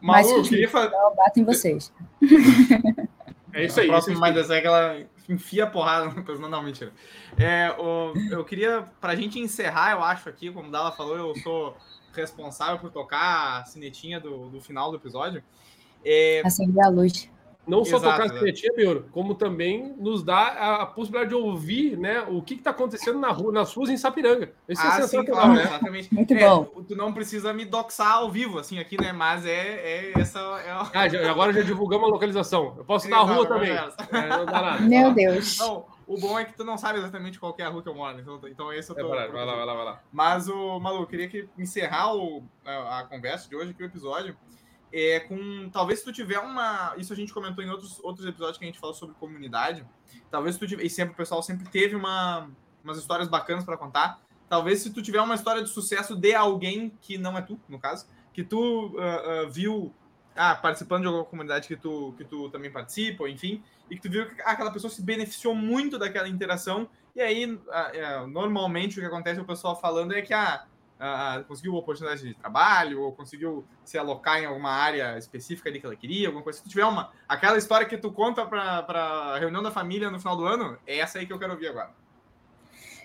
Malu, 0.00 0.28
eu 0.28 0.42
queria 0.42 0.68
fazer... 0.68 0.94
Eu 0.94 1.14
bato 1.16 1.40
em 1.40 1.44
vocês. 1.44 1.92
É 3.54 3.64
isso 3.64 3.80
aí. 3.80 3.86
A 3.86 3.90
próxima 3.90 4.18
mais 4.18 4.34
dessa 4.34 4.54
é 4.54 4.60
que 4.60 4.66
ela 4.66 5.00
enfia 5.28 5.64
a 5.64 5.66
porrada. 5.66 6.12
Não, 6.38 6.48
não 6.48 6.62
mentira. 6.62 6.92
É, 7.38 7.70
o, 7.78 8.12
eu 8.30 8.44
queria, 8.44 8.82
pra 9.00 9.14
gente 9.14 9.38
encerrar, 9.38 9.92
eu 9.92 10.02
acho 10.02 10.28
aqui, 10.28 10.50
como 10.50 10.70
Dala 10.70 10.92
falou, 10.92 11.16
eu 11.16 11.34
sou 11.36 11.76
responsável 12.12 12.78
por 12.78 12.90
tocar 12.90 13.60
a 13.60 13.64
sinetinha 13.64 14.20
do, 14.20 14.48
do 14.48 14.60
final 14.60 14.90
do 14.90 14.96
episódio. 14.96 15.42
É... 16.04 16.42
Acender 16.44 16.84
a 16.84 16.88
luz. 16.88 17.30
Não 17.66 17.84
só 17.84 17.96
Exato, 17.96 18.22
tocar 18.22 18.34
a 18.34 18.38
sinetinha, 18.38 18.72
Beuro, 18.74 19.08
como 19.10 19.34
também 19.34 19.94
nos 19.98 20.22
dá 20.22 20.38
a, 20.38 20.82
a, 20.82 20.86
possibilidade 20.86 21.30
de 21.30 21.34
ouvir 21.34 21.96
né, 21.96 22.20
o 22.28 22.42
que 22.42 22.54
está 22.54 22.70
acontecendo 22.70 23.18
na 23.18 23.30
rua, 23.30 23.52
nas 23.52 23.72
ruas 23.72 23.90
em 23.90 23.96
Sapiranga. 23.96 24.52
Isso 24.68 24.82
é 24.82 24.86
ah, 24.86 24.98
é 24.98 25.06
sim, 25.06 25.24
claro, 25.24 25.52
né? 25.54 25.62
exatamente. 25.62 26.14
Muito 26.14 26.34
é, 26.34 26.48
bom. 26.48 26.64
Tu 26.86 26.94
não 26.94 27.12
precisa 27.12 27.52
me 27.52 27.64
doxar 27.64 28.16
ao 28.16 28.30
vivo, 28.30 28.58
assim, 28.58 28.78
aqui, 28.78 29.00
né? 29.00 29.12
Mas 29.12 29.46
é, 29.46 29.50
é 29.50 30.12
essa. 30.18 30.38
É 30.38 30.70
a... 30.70 30.90
ah, 30.92 31.08
já, 31.08 31.30
agora 31.30 31.52
já 31.52 31.62
divulgamos 31.62 32.08
a 32.08 32.12
localização. 32.12 32.74
Eu 32.76 32.84
posso 32.84 33.06
ir 33.06 33.10
na 33.10 33.20
rua 33.20 33.46
também. 33.46 33.70
É, 33.70 34.28
não 34.28 34.46
dá 34.46 34.62
nada. 34.62 34.80
Meu 34.80 35.14
Deus. 35.14 35.58
Não, 35.58 35.86
o 36.06 36.18
bom 36.18 36.38
é 36.38 36.44
que 36.44 36.54
tu 36.54 36.64
não 36.64 36.76
sabe 36.76 36.98
exatamente 36.98 37.38
qual 37.38 37.54
é 37.58 37.62
a 37.62 37.68
rua 37.68 37.82
que 37.82 37.88
eu 37.88 37.94
moro, 37.94 38.20
então, 38.20 38.40
então 38.46 38.72
esse 38.72 38.90
eu 38.90 38.96
tô. 38.96 39.14
É 39.14 39.28
vai 39.28 39.44
lá, 39.44 39.54
vai 39.54 39.66
lá, 39.66 39.74
vai 39.74 39.84
lá. 39.84 40.02
Mas 40.12 40.48
o 40.48 40.78
Malu, 40.78 41.02
eu 41.02 41.06
queria 41.06 41.28
que 41.28 41.48
encerrar 41.58 42.14
o, 42.14 42.42
a, 42.64 43.00
a, 43.00 43.04
conversa 43.04 43.48
de 43.48 43.56
hoje 43.56 43.70
aqui, 43.70 43.82
o 43.82 43.86
episódio, 43.86 44.36
é 44.94 45.20
com. 45.20 45.68
Talvez 45.70 45.98
se 45.98 46.04
tu 46.04 46.12
tiver 46.12 46.38
uma. 46.38 46.94
Isso 46.96 47.12
a 47.12 47.16
gente 47.16 47.32
comentou 47.32 47.64
em 47.64 47.68
outros, 47.68 47.98
outros 48.02 48.26
episódios 48.26 48.58
que 48.58 48.64
a 48.64 48.68
gente 48.68 48.78
falou 48.78 48.94
sobre 48.94 49.14
comunidade. 49.16 49.84
Talvez 50.30 50.56
tu 50.56 50.66
tiver. 50.66 50.84
E 50.84 50.90
sempre 50.90 51.14
o 51.14 51.16
pessoal 51.16 51.42
sempre 51.42 51.68
teve 51.68 51.96
uma, 51.96 52.48
umas 52.82 52.98
histórias 52.98 53.28
bacanas 53.28 53.64
para 53.64 53.76
contar. 53.76 54.20
Talvez 54.48 54.80
se 54.80 54.92
tu 54.92 55.02
tiver 55.02 55.20
uma 55.20 55.34
história 55.34 55.62
de 55.62 55.68
sucesso 55.68 56.14
de 56.14 56.34
alguém 56.34 56.96
que 57.00 57.18
não 57.18 57.36
é 57.36 57.42
tu, 57.42 57.58
no 57.68 57.78
caso, 57.78 58.06
que 58.32 58.44
tu 58.44 58.88
uh, 58.88 59.46
uh, 59.46 59.50
viu 59.50 59.92
ah, 60.36 60.54
participando 60.54 61.02
de 61.02 61.06
alguma 61.08 61.24
comunidade 61.24 61.66
que 61.66 61.76
tu, 61.76 62.14
que 62.16 62.24
tu 62.24 62.48
também 62.50 62.70
participa, 62.70 63.28
enfim, 63.28 63.62
e 63.90 63.96
que 63.96 64.02
tu 64.02 64.10
viu 64.10 64.28
que 64.28 64.42
aquela 64.42 64.70
pessoa 64.70 64.90
se 64.90 65.02
beneficiou 65.02 65.54
muito 65.54 65.98
daquela 65.98 66.28
interação, 66.28 66.88
e 67.14 67.20
aí, 67.20 67.58
é, 67.92 68.26
normalmente, 68.26 68.98
o 68.98 69.00
que 69.00 69.06
acontece, 69.06 69.40
o 69.40 69.44
pessoal 69.44 69.80
falando 69.80 70.12
é 70.12 70.20
que, 70.20 70.34
ah, 70.34 70.66
uh, 71.00 71.44
conseguiu 71.44 71.74
oportunidade 71.74 72.22
de 72.22 72.34
trabalho, 72.34 73.02
ou 73.02 73.12
conseguiu 73.12 73.64
se 73.84 73.98
alocar 73.98 74.40
em 74.40 74.46
alguma 74.46 74.70
área 74.70 75.16
específica 75.18 75.68
ali 75.68 75.80
que 75.80 75.86
ela 75.86 75.96
queria, 75.96 76.28
alguma 76.28 76.42
coisa. 76.42 76.58
Se 76.58 76.64
tu 76.64 76.70
tiver 76.70 76.84
uma. 76.84 77.10
Aquela 77.28 77.58
história 77.58 77.86
que 77.86 77.96
tu 77.96 78.12
conta 78.12 78.44
para 78.46 78.84
a 78.88 79.38
reunião 79.38 79.62
da 79.62 79.70
família 79.70 80.10
no 80.10 80.18
final 80.18 80.36
do 80.36 80.44
ano, 80.44 80.78
é 80.86 80.98
essa 80.98 81.18
aí 81.18 81.26
que 81.26 81.32
eu 81.32 81.38
quero 81.38 81.52
ouvir 81.52 81.68
agora. 81.68 81.90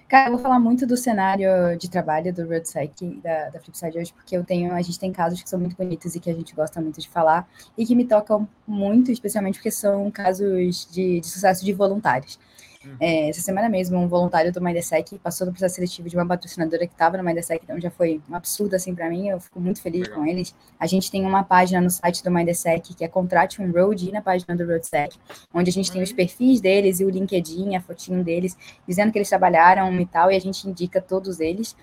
Cara, 0.10 0.28
eu 0.28 0.32
vou 0.32 0.42
falar 0.42 0.60
muito 0.60 0.88
do 0.88 0.98
cenário 0.98 1.78
de 1.78 1.88
trabalho 1.88 2.34
do 2.34 2.44
RoadSec, 2.48 3.22
da, 3.22 3.50
da 3.50 3.60
Flipside 3.60 4.00
hoje, 4.00 4.12
porque 4.12 4.36
eu 4.36 4.44
tenho, 4.44 4.74
a 4.74 4.82
gente 4.82 4.98
tem 4.98 5.14
casos 5.14 5.44
que 5.44 5.48
são 5.48 5.60
muito 5.60 5.76
bonitos 5.76 6.16
e 6.16 6.20
que 6.20 6.32
a 6.32 6.34
gente 6.34 6.56
gosta 6.56 6.82
muito 6.82 7.00
de 7.00 7.08
falar, 7.08 7.48
e 7.78 7.86
que 7.86 7.96
me 7.96 8.04
tocam 8.04 8.50
muito, 8.66 9.12
especialmente 9.12 9.60
porque 9.60 9.70
são 9.70 10.10
casos 10.10 10.88
de, 10.92 11.20
de 11.20 11.28
sucesso 11.28 11.64
de 11.64 11.72
voluntários. 11.74 12.40
Uhum. 12.86 12.96
É, 13.00 13.30
essa 13.30 13.42
semana 13.42 13.68
mesmo, 13.68 13.98
um 13.98 14.08
voluntário 14.08 14.54
do 14.54 14.62
MindSec 14.62 15.20
passou 15.20 15.46
no 15.46 15.52
processo 15.52 15.76
seletivo 15.76 16.08
de 16.08 16.16
uma 16.16 16.26
patrocinadora 16.26 16.88
que 16.88 16.94
estava 16.94 17.18
no 17.18 17.24
MindSec, 17.24 17.62
então 17.64 17.80
já 17.80 17.92
foi 17.92 18.22
um 18.30 18.36
absurdo 18.36 18.76
assim 18.76 18.96
para 18.96 19.10
mim, 19.10 19.28
eu 19.28 19.40
fico 19.40 19.60
muito 19.60 19.82
feliz 19.82 20.04
Legal. 20.04 20.20
com 20.20 20.26
eles. 20.26 20.56
A 20.80 20.88
gente 20.88 21.12
tem 21.12 21.26
uma 21.26 21.44
página 21.44 21.82
no 21.82 21.90
site 21.90 22.24
do 22.24 22.32
MindSec 22.32 22.94
que 22.96 23.04
é 23.04 23.08
Contrate 23.08 23.62
um 23.62 23.70
Road 23.70 24.08
e 24.08 24.12
na 24.12 24.22
página 24.22 24.56
do 24.56 24.66
RoadSec, 24.66 25.18
onde 25.54 25.70
a 25.70 25.74
gente 25.74 25.88
uhum. 25.88 25.94
tem 25.96 26.04
os 26.04 26.10
uhum. 26.12 26.16
perfis 26.16 26.62
deles 26.62 27.00
e 27.02 27.06
o 27.06 27.10
LinkedIn, 27.10 27.76
a 27.76 27.82
fotinho 27.82 28.24
deles, 28.24 28.56
dizendo 28.88 29.12
que 29.12 29.18
eles 29.18 29.30
trabalharam 29.30 29.94
e 30.00 30.06
tal, 30.06 30.32
e 30.32 30.36
a 30.36 30.40
gente 30.40 30.68
indica 30.68 31.02
todos 31.02 31.42
eles. 31.42 31.76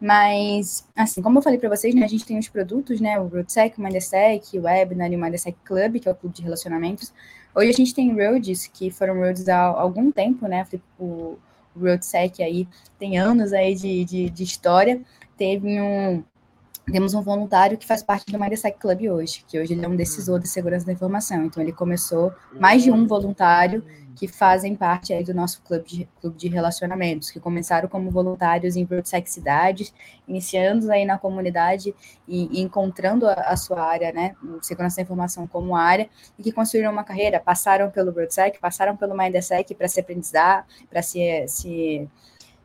Mas, 0.00 0.86
assim, 0.94 1.22
como 1.22 1.38
eu 1.38 1.42
falei 1.42 1.58
para 1.58 1.70
vocês, 1.70 1.94
né, 1.94 2.04
a 2.04 2.08
gente 2.08 2.26
tem 2.26 2.38
os 2.38 2.48
produtos, 2.48 3.00
né, 3.00 3.18
o 3.18 3.26
RoadSec, 3.26 3.78
o 3.78 3.82
MindSec, 3.82 4.58
o 4.58 4.62
Webinar 4.62 5.10
e 5.10 5.16
o 5.16 5.18
MindSec 5.18 5.56
Club, 5.64 5.98
que 5.98 6.08
é 6.08 6.12
o 6.12 6.14
clube 6.14 6.36
de 6.36 6.42
relacionamentos, 6.42 7.12
Hoje 7.56 7.70
a 7.70 7.72
gente 7.72 7.94
tem 7.94 8.12
roads, 8.12 8.66
que 8.66 8.90
foram 8.90 9.14
roads 9.14 9.48
há 9.48 9.62
algum 9.62 10.12
tempo, 10.12 10.46
né? 10.46 10.66
O, 10.98 11.38
o 11.74 11.80
RoadSec 11.80 12.42
aí 12.42 12.68
tem 12.98 13.18
anos 13.18 13.54
aí 13.54 13.74
de, 13.74 14.04
de, 14.04 14.28
de 14.28 14.44
história. 14.44 15.00
Teve 15.38 15.80
um, 15.80 16.22
temos 16.92 17.14
um 17.14 17.22
voluntário 17.22 17.78
que 17.78 17.86
faz 17.86 18.02
parte 18.02 18.30
do 18.30 18.38
MindSec 18.38 18.78
Club 18.78 19.10
hoje, 19.10 19.42
que 19.48 19.58
hoje 19.58 19.72
ele 19.72 19.86
é 19.86 19.88
um 19.88 19.96
decisor 19.96 20.38
de 20.38 20.48
segurança 20.48 20.84
da 20.84 20.92
informação. 20.92 21.44
Então, 21.46 21.62
ele 21.62 21.72
começou 21.72 22.30
mais 22.60 22.82
de 22.82 22.92
um 22.92 23.06
voluntário 23.06 23.82
que 24.16 24.26
fazem 24.26 24.74
parte 24.74 25.12
aí 25.12 25.22
do 25.22 25.34
nosso 25.34 25.62
clube 25.62 25.84
de, 25.86 26.08
clube 26.20 26.36
de 26.36 26.48
relacionamentos, 26.48 27.30
que 27.30 27.38
começaram 27.38 27.88
como 27.88 28.10
voluntários 28.10 28.74
em 28.74 28.84
Broadsec 28.84 29.30
cidades, 29.30 29.92
iniciando 30.26 30.90
aí 30.90 31.04
na 31.04 31.18
comunidade 31.18 31.94
e, 32.26 32.58
e 32.58 32.62
encontrando 32.62 33.28
a, 33.28 33.34
a, 33.34 33.56
sua 33.56 33.82
área, 33.82 34.12
né, 34.12 34.34
segurança 34.62 34.96
da 34.96 35.02
informação 35.02 35.46
como 35.46 35.76
área, 35.76 36.08
e 36.38 36.42
que 36.42 36.50
construíram 36.50 36.90
uma 36.90 37.04
carreira, 37.04 37.38
passaram 37.38 37.90
pelo 37.90 38.10
Broadsec, 38.10 38.58
passaram 38.58 38.96
pelo 38.96 39.16
MindSec 39.16 39.74
para 39.74 39.86
se 39.86 40.00
aprendizar, 40.00 40.66
para 40.90 41.02
se, 41.02 41.44
se 41.46 42.08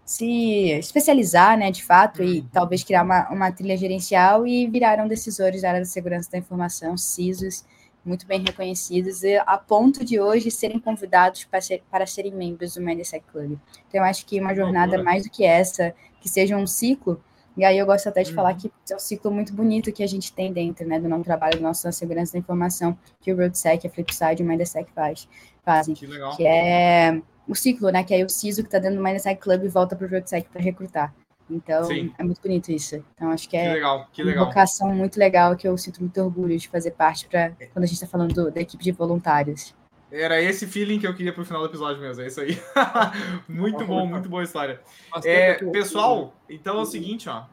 se 0.04 0.72
especializar, 0.72 1.58
né, 1.58 1.72
de 1.72 1.84
fato, 1.84 2.22
e 2.22 2.40
uhum. 2.40 2.48
talvez 2.52 2.84
criar 2.84 3.04
uma, 3.04 3.30
uma 3.30 3.52
trilha 3.52 3.78
gerencial 3.78 4.46
e 4.46 4.68
viraram 4.68 5.08
decisores 5.08 5.62
da 5.62 5.70
área 5.70 5.80
da 5.80 5.86
segurança 5.86 6.30
da 6.32 6.38
informação, 6.38 6.98
CISOs, 6.98 7.64
muito 8.04 8.26
bem 8.26 8.42
reconhecidos, 8.42 9.22
a 9.46 9.58
ponto 9.58 10.04
de 10.04 10.20
hoje 10.20 10.50
serem 10.50 10.80
convidados 10.80 11.46
para, 11.46 11.62
ser, 11.62 11.84
para 11.90 12.06
serem 12.06 12.34
membros 12.34 12.74
do 12.74 12.82
MediaSec 12.82 13.24
Club. 13.32 13.58
Então, 13.88 14.02
eu 14.02 14.04
acho 14.04 14.26
que 14.26 14.40
uma 14.40 14.56
jornada 14.56 15.02
mais 15.04 15.24
do 15.24 15.30
que 15.30 15.44
essa, 15.44 15.94
que 16.20 16.28
seja 16.28 16.58
um 16.58 16.66
ciclo, 16.66 17.22
e 17.56 17.66
aí 17.66 17.78
eu 17.78 17.86
gosto 17.86 18.08
até 18.08 18.24
de 18.24 18.30
uhum. 18.30 18.36
falar 18.36 18.54
que 18.56 18.72
é 18.90 18.96
um 18.96 19.00
ciclo 19.00 19.30
muito 19.30 19.54
bonito 19.54 19.92
que 19.92 20.04
a 20.04 20.08
gente 20.08 20.34
tem 20.34 20.52
dentro, 20.52 20.88
né, 20.88 21.00
do 21.00 21.10
não 21.10 21.22
trabalho 21.22 21.58
do 21.58 21.64
nosso 21.64 21.86
na 21.86 21.92
segurança 21.92 22.34
da 22.34 22.40
informação, 22.40 22.98
que 23.20 23.32
o 23.32 23.38
RoadSec, 23.38 23.86
a 23.86 23.90
Flipside 23.90 24.42
e 24.42 24.46
o 24.46 24.48
MediaSec 24.48 24.92
faz, 24.94 25.28
fazem. 25.64 25.94
Que, 25.94 26.08
legal. 26.08 26.36
que 26.36 26.46
é 26.46 27.22
o 27.48 27.54
ciclo, 27.54 27.90
né, 27.90 28.04
que 28.04 28.14
aí 28.14 28.24
o 28.24 28.30
CISO 28.30 28.62
que 28.62 28.68
está 28.68 28.80
dentro 28.80 28.98
do 28.98 29.04
MediaSec 29.04 29.40
Club 29.42 29.68
volta 29.68 29.96
para 29.96 30.08
o 30.08 30.10
RoadSec 30.10 30.50
para 30.50 30.62
recrutar. 30.62 31.14
Então, 31.52 31.84
Sim. 31.84 32.14
é 32.18 32.24
muito 32.24 32.42
bonito 32.42 32.72
isso. 32.72 33.04
Então, 33.16 33.30
acho 33.32 33.48
que 33.50 33.58
é 33.58 33.68
que 33.68 33.74
legal, 33.74 34.08
que 34.12 34.24
legal. 34.24 34.44
uma 34.44 34.50
vocação 34.50 34.94
muito 34.94 35.20
legal 35.20 35.56
que 35.56 35.68
eu 35.68 35.78
sinto 35.78 36.00
muito 36.00 36.20
orgulho 36.22 36.58
de 36.58 36.68
fazer 36.68 36.92
parte 36.92 37.28
para 37.28 37.52
quando 37.74 37.84
a 37.84 37.88
gente 37.88 37.96
está 37.96 38.08
falando 38.08 38.34
do, 38.34 38.52
da 38.52 38.62
equipe 38.62 38.84
de 38.84 38.92
voluntários. 38.92 39.76
Era 40.12 40.42
esse 40.42 40.68
feeling 40.68 41.00
que 41.00 41.08
eu 41.08 41.14
queria 41.14 41.32
pro 41.32 41.46
final 41.46 41.62
do 41.62 41.68
episódio 41.68 42.02
mesmo, 42.02 42.22
é 42.22 42.28
isso 42.28 42.42
aí. 42.42 42.60
muito 43.48 43.86
bom, 43.86 44.06
muito 44.06 44.28
boa 44.28 44.44
história. 44.44 44.82
É, 45.24 45.54
pessoal, 45.72 46.34
então 46.50 46.80
é 46.80 46.82
o 46.82 46.86
seguinte, 46.86 47.30
ó. 47.30 47.44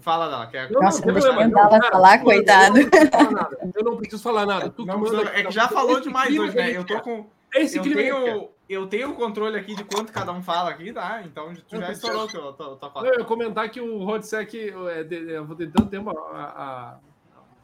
Fala, 0.00 0.28
Dala. 0.28 0.46
Quer... 0.46 0.70
Nossa, 0.70 1.04
não, 1.04 1.16
a 1.16 1.46
Dala 1.46 1.90
falar, 1.90 2.18
coitado. 2.18 2.78
Eu 3.74 3.82
não 3.82 3.96
preciso 3.96 4.22
falar 4.22 4.46
nada. 4.46 4.70
Tu 4.70 4.84
não, 4.84 5.04
é 5.28 5.42
que 5.42 5.50
já 5.50 5.68
falou 5.68 6.00
demais 6.00 6.38
hoje, 6.38 6.54
né? 6.54 6.76
Eu 6.76 6.84
tô 6.84 7.00
com... 7.00 7.26
Esse 7.54 7.78
eu 7.78 7.82
tenho, 7.82 8.50
eu 8.68 8.86
tenho 8.86 9.10
o 9.10 9.14
controle 9.14 9.56
aqui 9.56 9.74
de 9.74 9.84
quanto 9.84 10.12
cada 10.12 10.32
um 10.32 10.42
fala 10.42 10.70
aqui, 10.70 10.92
tá? 10.92 11.22
Então 11.24 11.54
tu 11.68 11.78
já 11.78 11.92
estourou 11.92 12.26
que 12.26 12.36
eu 12.36 12.52
tô, 12.52 12.76
tô 12.76 12.90
falando. 12.90 13.12
Eu 13.12 13.20
ia 13.20 13.24
comentar 13.24 13.68
que 13.70 13.80
o 13.80 14.04
Rodsec, 14.04 14.56
é, 14.56 15.06
eu 15.10 15.44
vou 15.44 15.56
ter 15.56 15.70
tanto 15.70 15.88
tempo, 15.88 16.10
a, 16.10 16.42
a, 16.42 16.98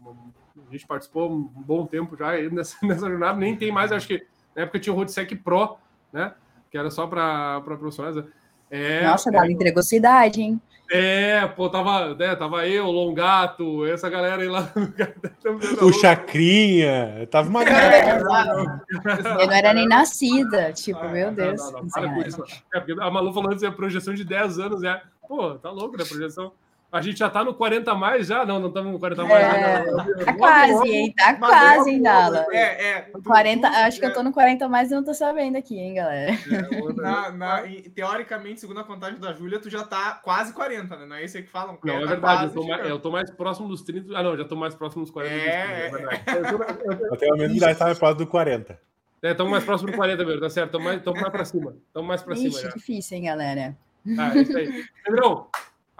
a, 0.06 0.72
gente 0.72 0.86
participou 0.86 1.30
um 1.30 1.42
bom 1.42 1.86
tempo 1.86 2.16
já 2.16 2.32
nessa, 2.50 2.76
nessa 2.86 3.08
jornada, 3.08 3.38
nem 3.38 3.56
tem 3.56 3.72
mais, 3.72 3.90
acho 3.90 4.06
que 4.06 4.24
na 4.54 4.62
época 4.62 4.78
tinha 4.78 4.92
o 4.92 4.96
Rodsec 4.96 5.34
Pro, 5.36 5.76
né? 6.12 6.34
Que 6.70 6.78
era 6.78 6.90
só 6.90 7.06
para 7.06 7.60
profissionais. 7.62 8.16
Né? 8.16 8.24
É, 8.70 9.06
Nossa, 9.06 9.30
é, 9.30 9.50
entregou 9.50 9.82
sua 9.82 9.98
idade, 9.98 10.40
hein? 10.40 10.60
É, 10.94 11.46
pô, 11.46 11.70
tava, 11.70 12.14
né, 12.14 12.36
tava 12.36 12.68
eu, 12.68 12.84
o 12.84 12.90
Longato, 12.90 13.86
essa 13.86 14.10
galera 14.10 14.42
aí 14.42 14.48
lá. 14.48 14.70
o 15.80 15.90
Chacrinha, 15.90 17.26
tava 17.30 17.48
uma 17.48 17.64
galera. 17.64 18.18
É, 18.18 19.42
eu 19.42 19.46
não 19.46 19.54
era 19.54 19.72
nem 19.72 19.88
nascida, 19.88 20.70
tipo, 20.74 21.00
ah, 21.00 21.08
meu 21.08 21.32
Deus. 21.32 21.62
Não, 21.62 21.72
não, 21.72 21.80
não, 21.80 21.88
para 21.88 22.12
com 22.12 22.20
isso. 22.20 22.44
É, 22.74 22.78
porque 22.78 22.92
a 22.92 23.10
Malu 23.10 23.32
falando 23.32 23.54
assim, 23.54 23.64
a 23.64 23.72
projeção 23.72 24.12
de 24.12 24.22
10 24.22 24.58
anos, 24.58 24.84
é. 24.84 25.00
Pô, 25.26 25.54
tá 25.54 25.70
louco, 25.70 25.96
né? 25.96 26.04
Projeção. 26.04 26.52
A 26.92 27.00
gente 27.00 27.18
já 27.18 27.30
tá 27.30 27.42
no 27.42 27.54
40 27.54 27.94
mais 27.94 28.26
já? 28.26 28.44
Não, 28.44 28.58
não 28.58 28.68
estamos 28.68 28.92
no 28.92 28.98
40 28.98 29.24
mais. 29.24 29.42
É, 29.42 30.24
tá 30.26 30.32
quase, 30.34 30.88
hein? 30.90 31.14
Tá 31.16 31.34
quase, 31.36 31.90
hein, 31.90 32.02
Dala? 32.02 32.46
É, 32.50 32.88
é. 32.90 33.10
40, 33.24 33.66
acho 33.66 33.98
que 33.98 34.04
eu 34.04 34.12
tô 34.12 34.22
no 34.22 34.30
40 34.30 34.68
mais 34.68 34.90
e 34.90 34.94
não 34.94 35.02
tô 35.02 35.14
sabendo 35.14 35.56
aqui, 35.56 35.78
hein, 35.78 35.94
galera? 35.94 36.32
É, 36.32 36.92
na, 37.00 37.32
na, 37.32 37.62
teoricamente, 37.94 38.60
segundo 38.60 38.80
a 38.80 38.84
contagem 38.84 39.18
da 39.18 39.32
Júlia, 39.32 39.58
tu 39.58 39.70
já 39.70 39.84
tá 39.84 40.20
quase 40.22 40.52
40, 40.52 40.94
né? 40.94 41.06
Não 41.06 41.16
é 41.16 41.24
isso 41.24 41.38
aí 41.38 41.42
que 41.42 41.48
falam? 41.48 41.78
Não, 41.82 41.94
é, 41.94 42.02
é 42.02 42.06
verdade. 42.06 42.44
Eu 42.44 42.52
tô, 42.52 42.68
mais, 42.68 42.88
eu 42.90 42.98
tô, 42.98 43.10
mais, 43.10 43.30
próximo 43.30 43.68
dos 43.68 43.80
30. 43.80 44.14
Ah, 44.14 44.22
não, 44.22 44.36
já 44.36 44.44
tô 44.44 44.54
mais 44.54 44.74
próximo 44.74 45.02
dos 45.02 45.10
40. 45.10 45.34
É, 45.34 45.88
dos 45.88 45.98
30, 45.98 46.12
é, 46.12 46.34
é 46.34 47.10
Eu 47.10 47.16
tenho 47.16 47.32
a 47.32 47.36
mesma 47.38 47.56
idade, 47.56 47.78
tá 47.78 47.86
mais 47.86 47.98
próximo 47.98 48.26
do 48.26 48.26
40. 48.26 48.78
É, 49.22 49.30
estamos 49.30 49.50
mais 49.50 49.64
próximo 49.64 49.90
do 49.90 49.96
40 49.96 50.24
mesmo, 50.26 50.40
tá 50.42 50.50
certo? 50.50 50.66
Estamos 50.66 50.84
mais, 50.84 51.02
mais 51.02 51.32
pra 51.32 51.44
cima. 51.46 51.74
Estamos 51.86 52.08
mais 52.08 52.22
pra 52.22 52.34
Ixi, 52.34 52.50
cima. 52.50 52.68
Ixi, 52.68 52.78
difícil, 52.78 53.16
hein, 53.16 53.24
galera? 53.24 53.76
Ah, 54.18 54.36
é 54.36 54.42
isso 54.42 54.58
aí. 54.58 54.84
Pedrão, 55.04 55.46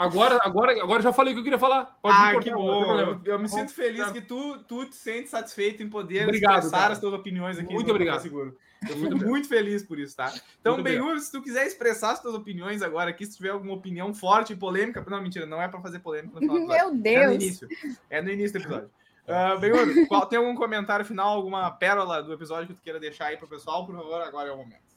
Agora, 0.03 0.40
agora, 0.42 0.82
agora 0.82 1.00
já 1.00 1.12
falei 1.12 1.32
o 1.32 1.36
que 1.36 1.40
eu 1.40 1.44
queria 1.44 1.59
falar. 1.59 1.96
Pode 2.03 2.16
ah, 2.16 2.40
que 2.40 2.50
bom. 2.50 2.98
Eu, 2.98 3.20
eu, 3.24 3.38
me 3.38 3.48
sinto 3.48 3.72
feliz 3.72 4.11
que 4.11 4.20
tu, 4.20 4.59
tu 4.64 4.84
te 4.86 4.96
sente 4.96 5.28
satisfeito 5.28 5.80
em 5.80 5.88
poder 5.88 6.24
obrigado, 6.24 6.57
expressar 6.57 6.78
cara. 6.78 6.92
as 6.92 6.98
tuas 6.98 7.14
opiniões 7.14 7.57
aqui. 7.57 7.72
Muito 7.72 7.90
obrigado. 7.90 8.20
Seguro. 8.20 8.57
Eu 8.88 8.96
fico 8.96 9.16
muito 9.16 9.48
feliz 9.48 9.84
por 9.84 10.00
isso, 10.00 10.16
tá? 10.16 10.32
Então, 10.61 10.82
Benhur, 10.82 11.16
se 11.20 11.30
tu 11.30 11.40
quiser 11.40 11.66
expressar 11.66 12.12
as 12.12 12.20
tuas 12.20 12.34
opiniões 12.34 12.82
agora 12.82 13.11
aqui, 13.11 13.24
se 13.24 13.36
tiver 13.36 13.50
alguma 13.50 13.74
opinião 13.74 14.12
forte 14.12 14.55
e 14.55 14.56
polêmica, 14.56 15.05
não, 15.09 15.22
mentira, 15.22 15.47
não 15.47 15.62
é 15.62 15.68
para 15.68 15.81
fazer 15.81 16.01
polêmica. 16.01 16.40
Meu 16.43 16.93
Deus! 16.97 17.06
É 17.06 17.27
no 17.27 17.32
início. 17.35 17.68
É 18.10 18.20
no 18.20 18.31
início 18.31 18.59
do 18.59 18.62
episódio. 18.64 18.90
Uh, 19.22 19.59
Benhur, 19.60 20.09
qual, 20.09 20.27
tem 20.27 20.36
algum 20.36 20.56
comentário 20.56 21.05
final, 21.05 21.36
alguma 21.36 21.70
pérola 21.70 22.24
do 22.24 22.32
episódio 22.32 22.66
que 22.66 22.74
tu 22.74 22.82
queira 22.82 22.98
deixar 22.98 23.27
aí 23.27 23.36
pro 23.36 23.47
pessoal? 23.47 23.86
Por 23.86 23.94
favor, 23.94 24.20
agora 24.20 24.48
é 24.48 24.52
o 24.52 24.56
momento. 24.56 24.91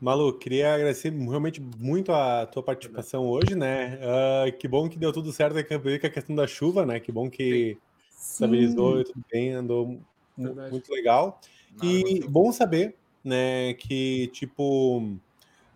Malu, 0.00 0.38
queria 0.38 0.74
agradecer 0.74 1.10
realmente 1.10 1.60
muito 1.60 2.12
a 2.12 2.46
tua 2.46 2.62
participação 2.62 3.26
hoje, 3.26 3.54
né? 3.54 3.98
Uh, 3.98 4.56
que 4.58 4.68
bom 4.68 4.88
que 4.88 4.98
deu 4.98 5.12
tudo 5.12 5.32
certo 5.32 5.54
com 5.54 6.06
a 6.06 6.10
questão 6.10 6.36
da 6.36 6.46
chuva, 6.46 6.84
né? 6.84 7.00
Que 7.00 7.10
bom 7.10 7.30
que 7.30 7.78
Sim. 8.10 8.34
estabilizou 8.34 9.00
e 9.00 9.04
tudo 9.04 9.24
bem, 9.32 9.52
andou 9.52 10.00
Verdade. 10.36 10.70
muito 10.70 10.92
legal. 10.92 11.40
Nada 11.72 11.86
e 11.86 12.20
bom 12.28 12.52
saber, 12.52 12.96
né, 13.22 13.74
que, 13.74 14.28
tipo, 14.28 15.16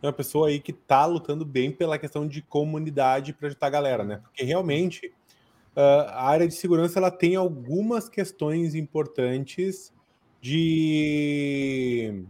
é 0.03 0.07
uma 0.07 0.13
pessoa 0.13 0.49
aí 0.49 0.61
que 0.61 0.73
tá 0.73 1.07
lutando 1.07 1.45
bem 1.45 1.71
pela 1.71 1.99
questão 1.99 2.27
de 2.27 2.43
comunidade 2.43 3.33
para 3.33 3.49
ajudar 3.49 3.67
a 3.67 3.71
galera, 3.71 4.05
né? 4.05 4.19
Porque 4.19 4.45
realmente 4.45 5.07
uh, 5.77 6.07
a 6.09 6.29
área 6.29 6.47
de 6.47 6.55
segurança 6.55 6.99
ela 6.99 7.11
tem 7.11 7.37
algumas 7.37 8.09
questões 8.09 8.75
importantes 8.75 9.93
de 10.41 12.25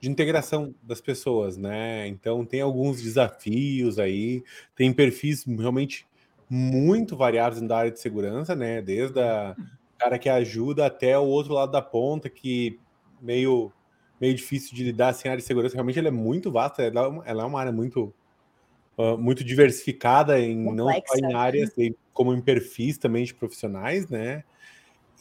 de 0.00 0.08
integração 0.08 0.74
das 0.82 1.00
pessoas, 1.00 1.56
né? 1.56 2.06
Então 2.08 2.44
tem 2.44 2.60
alguns 2.60 3.02
desafios 3.02 3.98
aí, 3.98 4.42
tem 4.74 4.92
perfis 4.92 5.44
realmente 5.44 6.06
muito 6.48 7.16
variados 7.16 7.60
da 7.60 7.78
área 7.78 7.90
de 7.90 8.00
segurança, 8.00 8.56
né? 8.56 8.80
Desde 8.80 9.20
a 9.20 9.54
cara 9.98 10.18
que 10.18 10.28
ajuda 10.28 10.86
até 10.86 11.18
o 11.18 11.26
outro 11.26 11.52
lado 11.52 11.70
da 11.70 11.82
ponta, 11.82 12.30
que 12.30 12.78
meio 13.20 13.70
meio 14.20 14.34
difícil 14.34 14.74
de 14.74 14.84
lidar 14.84 15.14
sem 15.14 15.30
área 15.30 15.40
de 15.40 15.46
segurança. 15.46 15.74
Realmente 15.74 15.98
ela 15.98 16.08
é 16.08 16.10
muito 16.10 16.50
vasta, 16.50 16.82
ela, 16.82 17.22
é 17.24 17.34
uma 17.34 17.60
área 17.60 17.72
muito 17.72 18.12
uh, 18.96 19.16
muito 19.16 19.42
diversificada 19.44 20.38
em 20.38 20.64
Complexa. 20.64 20.76
não 20.76 21.06
só 21.06 21.28
em 21.28 21.34
áreas, 21.34 21.70
como 22.12 22.34
em 22.34 22.40
perfis 22.40 22.98
também 22.98 23.24
de 23.24 23.34
profissionais, 23.34 24.08
né? 24.08 24.44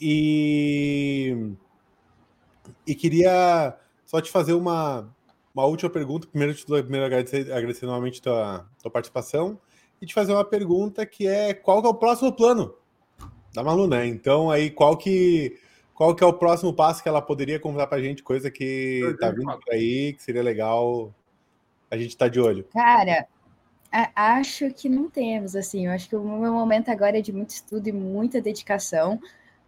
E, 0.01 1.53
e 2.88 2.95
queria 2.95 3.77
só 4.10 4.19
te 4.19 4.31
fazer 4.31 4.53
uma, 4.53 5.07
uma 5.53 5.65
última 5.65 5.88
pergunta. 5.88 6.27
Primeiro, 6.27 6.56
te 6.56 6.65
primeiro 6.65 7.06
agradecer, 7.06 7.53
agradecer 7.53 7.86
novamente 7.86 8.19
a 8.22 8.23
tua, 8.23 8.69
tua 8.81 8.91
participação 8.91 9.60
e 10.02 10.06
te 10.07 10.15
fazer 10.15 10.34
uma 10.34 10.44
pergunta 10.44 11.06
que 11.06 11.27
é 11.27 11.53
qual 11.53 11.80
que 11.80 11.88
é 11.88 11.91
o 11.91 11.94
próximo 11.94 12.34
plano 12.34 12.73
da 13.53 13.64
Malu, 13.64 13.88
né? 13.88 14.07
Então, 14.07 14.49
aí, 14.49 14.72
qual 14.72 14.98
que, 14.98 15.60
qual 15.94 16.15
que 16.15 16.23
é 16.23 16.27
o 16.27 16.34
próximo 16.34 16.73
passo 16.73 17.03
que 17.03 17.10
ela 17.10 17.22
poderia 17.22 17.60
contar 17.60 17.86
pra 17.86 18.02
gente, 18.02 18.23
coisa 18.23 18.49
que 18.49 19.15
tá 19.19 19.30
vindo 19.30 19.60
por 19.60 19.73
aí, 19.73 20.14
que 20.14 20.23
seria 20.23 20.41
legal 20.41 21.14
a 21.91 21.95
gente 21.95 22.18
tá 22.18 22.27
de 22.27 22.40
olho? 22.40 22.64
Cara, 22.73 23.27
acho 24.15 24.73
que 24.73 24.90
não 24.90 25.07
temos, 25.07 25.56
assim, 25.56 25.86
eu 25.86 25.91
acho 25.91 26.10
que 26.10 26.15
o 26.15 26.23
meu 26.23 26.53
momento 26.53 26.90
agora 26.90 27.19
é 27.19 27.22
de 27.22 27.31
muito 27.31 27.52
estudo 27.52 27.88
e 27.88 27.91
muita 27.91 28.41
dedicação, 28.41 29.19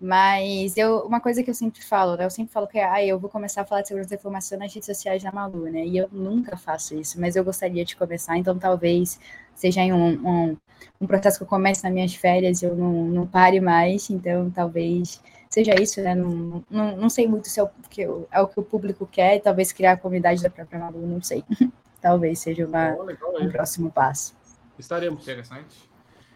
mas 0.01 0.75
eu, 0.77 0.99
uma 1.05 1.21
coisa 1.21 1.43
que 1.43 1.49
eu 1.49 1.53
sempre 1.53 1.83
falo, 1.83 2.15
né? 2.17 2.25
Eu 2.25 2.29
sempre 2.31 2.51
falo 2.51 2.67
que 2.67 2.79
ah, 2.79 3.05
eu 3.05 3.19
vou 3.19 3.29
começar 3.29 3.61
a 3.61 3.65
falar 3.65 3.81
de 3.81 3.89
segurança 3.89 4.09
da 4.09 4.15
informação 4.15 4.57
nas 4.57 4.73
redes 4.73 4.87
sociais 4.87 5.21
da 5.21 5.31
Malu, 5.31 5.65
né? 5.65 5.85
E 5.85 5.97
eu 5.97 6.09
nunca 6.11 6.57
faço 6.57 6.95
isso, 6.95 7.21
mas 7.21 7.35
eu 7.35 7.43
gostaria 7.43 7.85
de 7.85 7.95
começar, 7.95 8.35
então 8.37 8.57
talvez 8.57 9.19
seja 9.53 9.81
em 9.81 9.93
um, 9.93 10.27
um, 10.27 10.57
um 10.99 11.05
processo 11.05 11.37
que 11.37 11.43
eu 11.43 11.47
comece 11.47 11.83
nas 11.83 11.93
minhas 11.93 12.15
férias, 12.15 12.63
eu 12.63 12.75
não, 12.75 12.91
não 13.05 13.27
pare 13.27 13.59
mais, 13.59 14.09
então 14.09 14.49
talvez 14.49 15.21
seja 15.49 15.79
isso, 15.79 16.01
né? 16.01 16.15
Não, 16.15 16.63
não, 16.69 16.97
não 16.97 17.09
sei 17.09 17.27
muito 17.27 17.47
se 17.47 17.59
é 17.59 17.63
o, 17.63 17.69
que, 17.89 18.01
é 18.01 18.41
o 18.41 18.47
que 18.47 18.59
o 18.59 18.63
público 18.63 19.05
quer, 19.05 19.39
talvez 19.39 19.71
criar 19.71 19.91
a 19.91 19.97
comunidade 19.97 20.41
da 20.41 20.49
própria 20.49 20.79
Malu, 20.79 21.05
não 21.05 21.21
sei. 21.21 21.43
talvez 22.01 22.39
seja 22.39 22.65
uma, 22.65 22.95
oh, 22.97 23.03
legal, 23.03 23.33
um 23.39 23.49
próximo 23.49 23.91
passo. 23.91 24.33
Estaremos. 24.79 25.21
Interessante. 25.21 25.90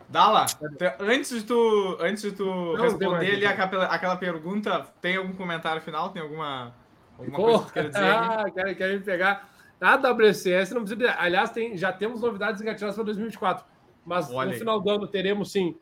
Dala, 0.08 0.46
antes 1.00 1.30
de 1.30 1.44
tu, 1.44 1.98
antes 2.00 2.22
de 2.22 2.32
tu 2.32 2.46
não, 2.46 2.76
responder 2.76 3.36
ali 3.36 3.46
aquela, 3.46 3.86
aquela 3.86 4.16
pergunta, 4.16 4.86
tem 5.02 5.18
algum 5.18 5.34
comentário 5.34 5.82
final? 5.82 6.10
Tem 6.10 6.22
alguma, 6.22 6.74
alguma 7.18 7.38
coisa 7.38 7.66
que 7.66 7.72
quer 7.74 7.88
dizer? 7.90 8.04
Ah, 8.06 8.46
quer, 8.54 8.76
quer 8.76 8.94
me 8.94 9.00
pegar. 9.00 9.50
A 9.82 9.96
WCS 9.96 10.72
não 10.72 10.84
precisa. 10.84 11.16
Aliás, 11.18 11.50
tem, 11.50 11.76
já 11.78 11.92
temos 11.92 12.22
novidades 12.22 12.62
engatilhadas 12.62 12.96
para 12.96 13.04
2024. 13.06 13.66
Mas 14.06 14.32
Olha 14.32 14.48
no 14.48 14.54
aí. 14.54 14.60
final 14.60 14.80
do 14.80 14.90
ano 14.90 15.08
teremos 15.08 15.52
sim 15.52 15.76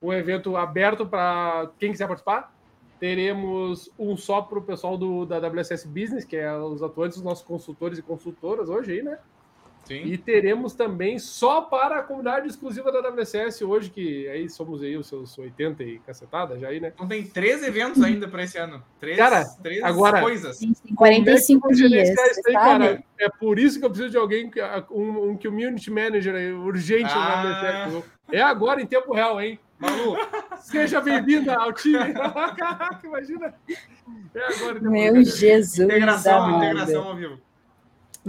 um 0.00 0.12
evento 0.12 0.56
aberto 0.56 1.06
para 1.06 1.70
quem 1.78 1.92
quiser 1.92 2.06
participar. 2.06 2.52
Teremos 2.98 3.90
um 3.98 4.16
só 4.16 4.42
para 4.42 4.58
o 4.58 4.62
pessoal 4.62 4.96
do, 4.96 5.24
da 5.24 5.38
WSS 5.38 5.86
Business, 5.86 6.24
que 6.24 6.36
é 6.36 6.52
os 6.56 6.82
atuantes, 6.82 7.18
os 7.18 7.22
nossos 7.22 7.44
consultores 7.44 7.98
e 7.98 8.02
consultoras 8.02 8.68
hoje 8.68 8.92
aí, 8.92 9.02
né? 9.02 9.18
Sim. 9.84 10.02
E 10.04 10.18
teremos 10.18 10.74
também 10.74 11.18
só 11.18 11.62
para 11.62 12.00
a 12.00 12.02
comunidade 12.02 12.46
exclusiva 12.46 12.92
da 12.92 13.00
WSS 13.08 13.64
hoje, 13.64 13.90
que 13.90 14.28
aí 14.28 14.48
somos 14.48 14.82
aí 14.82 14.96
os 14.96 15.06
seus 15.06 15.38
80 15.38 15.82
e 15.82 15.98
cacetada 16.00 16.58
já 16.58 16.68
aí, 16.68 16.78
né? 16.78 16.92
Então 16.94 17.08
tem 17.08 17.24
três 17.24 17.62
eventos 17.62 18.02
ainda 18.02 18.28
para 18.28 18.42
esse 18.42 18.58
ano. 18.58 18.82
Três, 19.00 19.16
cara, 19.16 19.44
três 19.62 19.82
agora, 19.82 20.20
coisas. 20.20 20.60
45 20.94 21.70
é 21.70 21.74
dias. 21.74 22.18
Aí, 22.46 22.52
cara? 22.52 23.02
É 23.18 23.28
por 23.28 23.58
isso 23.58 23.78
que 23.78 23.84
eu 23.84 23.90
preciso 23.90 24.10
de 24.10 24.18
alguém, 24.18 24.50
um, 24.90 25.30
um 25.30 25.36
community 25.36 25.90
manager 25.90 26.34
aí, 26.34 26.52
urgente 26.52 27.12
ah. 27.14 27.42
na 27.44 27.90
WSS. 27.90 28.04
É 28.30 28.42
agora 28.42 28.82
em 28.82 28.86
tempo 28.86 29.14
real, 29.14 29.40
hein? 29.40 29.58
Malu, 29.78 30.16
seja 30.60 31.00
bem-vinda 31.00 31.54
ao 31.54 31.72
time. 31.72 32.12
Caraca, 32.12 33.00
imagina. 33.04 33.54
É 34.34 34.56
agora. 34.56 34.80
Meu 34.80 35.24
Jesus. 35.24 35.78
Integração, 35.78 36.56
integração 36.58 37.08
ao 37.08 37.16
vivo. 37.16 37.40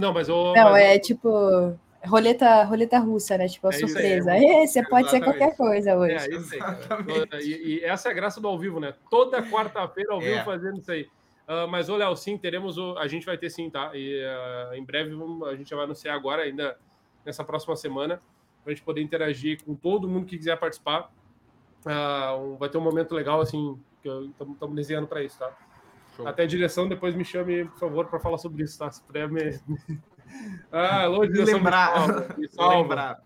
Não, 0.00 0.12
mas 0.12 0.28
o. 0.28 0.54
Não, 0.54 0.72
mas... 0.72 0.82
é 0.82 0.98
tipo 0.98 1.78
roleta, 2.06 2.64
roleta 2.64 2.98
russa, 2.98 3.36
né? 3.36 3.46
Tipo, 3.46 3.66
a 3.66 3.70
é 3.70 3.72
surpresa. 3.74 4.32
Aí, 4.32 4.42
você 4.66 4.82
pode 4.82 5.10
ser 5.10 5.20
qualquer 5.22 5.56
coisa 5.56 5.96
hoje. 5.96 6.14
É, 6.14 6.36
isso 6.36 6.54
aí, 6.54 7.40
e, 7.42 7.74
e, 7.74 7.84
essa 7.84 8.08
é 8.08 8.12
a 8.12 8.14
graça 8.14 8.40
do 8.40 8.48
ao 8.48 8.58
vivo, 8.58 8.80
né? 8.80 8.94
Toda 9.10 9.42
quarta-feira 9.42 10.12
ao 10.12 10.20
vivo 10.20 10.38
é. 10.38 10.44
fazendo 10.44 10.78
isso 10.78 10.90
aí. 10.90 11.02
Uh, 11.46 11.68
mas, 11.68 11.88
ô, 11.88 11.96
Léo, 11.96 12.16
sim, 12.16 12.38
teremos 12.38 12.78
o. 12.78 12.96
A 12.96 13.06
gente 13.06 13.26
vai 13.26 13.36
ter 13.36 13.50
sim, 13.50 13.68
tá? 13.68 13.90
E 13.94 14.22
uh, 14.24 14.74
em 14.74 14.84
breve 14.84 15.14
vamos, 15.14 15.46
a 15.48 15.56
gente 15.56 15.68
já 15.68 15.76
vai 15.76 15.84
anunciar 15.84 16.16
agora, 16.16 16.42
ainda 16.42 16.78
nessa 17.24 17.44
próxima 17.44 17.76
semana, 17.76 18.20
para 18.62 18.72
a 18.72 18.74
gente 18.74 18.84
poder 18.84 19.02
interagir 19.02 19.62
com 19.64 19.74
todo 19.74 20.08
mundo 20.08 20.26
que 20.26 20.38
quiser 20.38 20.58
participar. 20.58 21.12
Uh, 21.84 22.54
um, 22.54 22.56
vai 22.56 22.68
ter 22.68 22.78
um 22.78 22.82
momento 22.82 23.14
legal, 23.14 23.40
assim, 23.40 23.78
que 24.02 24.08
estamos 24.08 24.74
desenhando 24.74 25.06
para 25.06 25.22
isso, 25.22 25.38
tá? 25.38 25.52
Show. 26.20 26.28
Até 26.28 26.42
a 26.42 26.46
direção 26.46 26.88
depois 26.88 27.14
me 27.14 27.24
chame, 27.24 27.64
por 27.64 27.78
favor, 27.78 28.06
para 28.06 28.20
falar 28.20 28.38
sobre 28.38 28.62
isso, 28.62 28.78
tá? 28.78 28.90
Se 28.90 29.02
puder 29.02 29.28
me. 29.28 29.58
ah, 30.70 31.06
longe 31.06 31.32
de 31.32 31.42
lembrar. 31.42 31.92
Me 32.38 32.48
salva. 32.48 32.76
lembrar. 32.76 33.22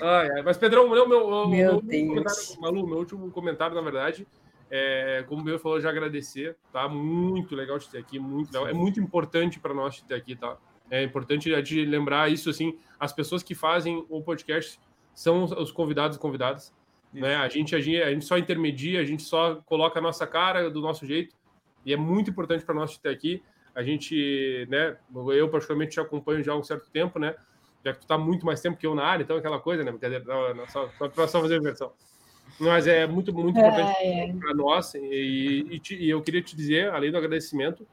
Ai, 0.00 0.30
ai. 0.30 0.42
Mas, 0.42 0.56
Pedrão, 0.56 0.88
meu, 0.88 1.08
meu, 1.08 1.48
meu, 1.48 1.82
meu 1.82 2.24
Malu, 2.60 2.86
meu 2.86 2.98
último 2.98 3.30
comentário, 3.30 3.74
na 3.74 3.80
verdade, 3.80 4.26
é, 4.70 5.24
como 5.28 5.42
o 5.42 5.44
meu 5.44 5.58
falou, 5.58 5.80
já 5.80 5.90
agradecer, 5.90 6.56
tá? 6.72 6.88
Muito 6.88 7.56
legal 7.56 7.78
te 7.78 7.90
ter 7.90 7.98
aqui, 7.98 8.18
muito 8.18 8.52
legal. 8.52 8.68
É 8.68 8.72
muito 8.72 9.00
importante 9.00 9.58
para 9.58 9.74
nós 9.74 9.96
te 9.96 10.04
ter 10.04 10.14
aqui, 10.14 10.36
tá? 10.36 10.56
É 10.90 11.02
importante 11.02 11.50
de 11.62 11.84
lembrar 11.84 12.30
isso, 12.30 12.50
assim, 12.50 12.78
as 12.98 13.12
pessoas 13.12 13.42
que 13.42 13.54
fazem 13.54 14.04
o 14.08 14.22
podcast 14.22 14.78
são 15.14 15.44
os 15.44 15.70
convidados 15.70 16.16
e 16.16 16.20
convidadas, 16.20 16.72
né? 17.12 17.36
A 17.36 17.48
gente, 17.48 17.74
a 17.74 17.80
gente, 17.80 18.02
a 18.02 18.10
gente 18.10 18.24
só 18.24 18.38
intermedia, 18.38 19.00
a 19.00 19.04
gente 19.04 19.22
só 19.22 19.56
coloca 19.66 19.98
a 19.98 20.02
nossa 20.02 20.26
cara 20.26 20.70
do 20.70 20.80
nosso 20.80 21.04
jeito, 21.04 21.34
e 21.84 21.92
é 21.92 21.96
muito 21.96 22.30
importante 22.30 22.64
para 22.64 22.74
nós 22.74 22.92
te 22.92 23.00
ter 23.00 23.10
aqui. 23.10 23.42
A 23.74 23.82
gente, 23.82 24.66
né, 24.68 24.96
eu 25.34 25.48
particularmente 25.48 25.92
te 25.92 26.00
acompanho 26.00 26.42
já 26.42 26.52
há 26.52 26.56
um 26.56 26.62
certo 26.62 26.90
tempo, 26.90 27.18
né, 27.18 27.34
já 27.84 27.92
que 27.92 28.00
tu 28.00 28.02
está 28.02 28.18
muito 28.18 28.44
mais 28.44 28.60
tempo 28.60 28.76
que 28.76 28.86
eu 28.86 28.94
na 28.94 29.04
área, 29.04 29.22
então 29.22 29.36
aquela 29.36 29.60
coisa, 29.60 29.84
né, 29.84 29.90
brincadeira, 29.90 30.24
só, 30.68 30.90
só, 30.98 31.26
só 31.26 31.40
fazer 31.40 31.56
a 31.56 31.60
versão. 31.60 31.92
Mas 32.58 32.86
é 32.86 33.06
muito, 33.06 33.32
muito 33.32 33.58
importante 33.58 33.96
é, 33.98 34.28
é. 34.28 34.32
para 34.34 34.54
nós, 34.54 34.94
e, 34.94 35.66
e, 35.70 35.78
te, 35.78 35.94
e, 35.94 36.10
eu 36.10 36.20
queria 36.20 36.42
te 36.42 36.56
dizer, 36.56 36.90
além 36.90 37.10
do 37.10 37.16
agradecimento, 37.16 37.86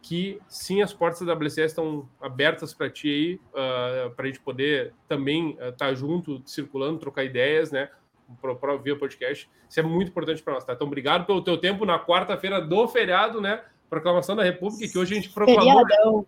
que 0.00 0.38
sim, 0.48 0.80
as 0.80 0.94
portas 0.94 1.26
da 1.26 1.34
WCS 1.34 1.72
estão 1.72 2.08
abertas 2.20 2.72
para 2.72 2.88
ti 2.88 3.08
aí, 3.08 3.34
uh, 3.34 4.06
ah, 4.06 4.10
para 4.14 4.24
a 4.24 4.28
gente 4.28 4.40
poder 4.40 4.94
também 5.08 5.50
estar 5.50 5.68
uh, 5.68 5.72
tá 5.72 5.94
junto, 5.94 6.40
circulando, 6.46 6.98
trocar 6.98 7.24
ideias, 7.24 7.72
né, 7.72 7.90
para 8.36 8.76
via 8.76 8.96
podcast. 8.96 9.48
Isso 9.68 9.80
é 9.80 9.82
muito 9.82 10.08
importante 10.08 10.42
para 10.42 10.54
nós, 10.54 10.64
tá? 10.64 10.72
Então, 10.72 10.86
obrigado 10.86 11.26
pelo 11.26 11.42
teu 11.42 11.58
tempo 11.58 11.84
na 11.84 11.98
quarta-feira 11.98 12.60
do 12.60 12.86
feriado, 12.88 13.40
né? 13.40 13.62
Proclamação 13.88 14.36
da 14.36 14.42
República, 14.42 14.90
que 14.90 14.98
hoje 14.98 15.14
a 15.14 15.16
gente 15.16 15.30
proclamou. 15.30 15.86
Feriadão. 15.86 16.26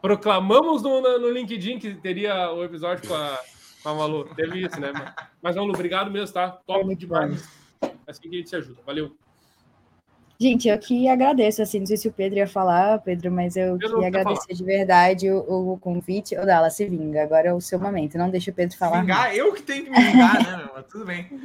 Proclamamos 0.00 0.82
no, 0.82 1.00
no 1.00 1.30
LinkedIn 1.30 1.78
que 1.78 1.94
teria 1.94 2.50
o 2.50 2.64
episódio 2.64 3.08
com 3.08 3.14
a, 3.14 3.38
com 3.82 3.88
a 3.88 3.94
Malu. 3.94 4.24
Teve 4.34 4.66
isso, 4.66 4.80
né? 4.80 4.92
Mas, 5.40 5.56
Malu, 5.56 5.72
obrigado 5.72 6.10
mesmo, 6.10 6.34
tá? 6.34 6.50
Top 6.66 6.94
demais. 6.94 7.48
É 7.82 7.88
assim 8.10 8.22
que 8.22 8.28
a 8.28 8.38
gente 8.38 8.50
se 8.50 8.56
ajuda. 8.56 8.80
Valeu. 8.84 9.16
Gente, 10.42 10.68
eu 10.68 10.76
que 10.76 11.06
agradeço, 11.06 11.62
assim, 11.62 11.78
não 11.78 11.86
sei 11.86 11.96
se 11.96 12.08
o 12.08 12.12
Pedro 12.12 12.38
ia 12.38 12.48
falar, 12.48 12.98
Pedro, 12.98 13.30
mas 13.30 13.56
eu, 13.56 13.78
eu 13.78 13.78
queria 13.78 14.08
agradecer 14.08 14.48
falar. 14.48 14.56
de 14.56 14.64
verdade 14.64 15.30
o, 15.30 15.72
o 15.74 15.78
convite. 15.78 16.36
Ô, 16.36 16.44
Dala, 16.44 16.68
se 16.68 16.84
vinga, 16.84 17.22
agora 17.22 17.50
é 17.50 17.54
o 17.54 17.60
seu 17.60 17.78
momento, 17.78 18.18
não 18.18 18.28
deixa 18.28 18.50
o 18.50 18.54
Pedro 18.54 18.76
falar. 18.76 19.02
Vingar? 19.02 19.36
Eu 19.36 19.52
que 19.52 19.62
tenho 19.62 19.84
que 19.84 19.90
me 19.92 20.00
vingar, 20.00 20.44
né, 20.44 20.56
meu? 20.56 20.82
Tudo 20.82 21.04
bem. 21.04 21.28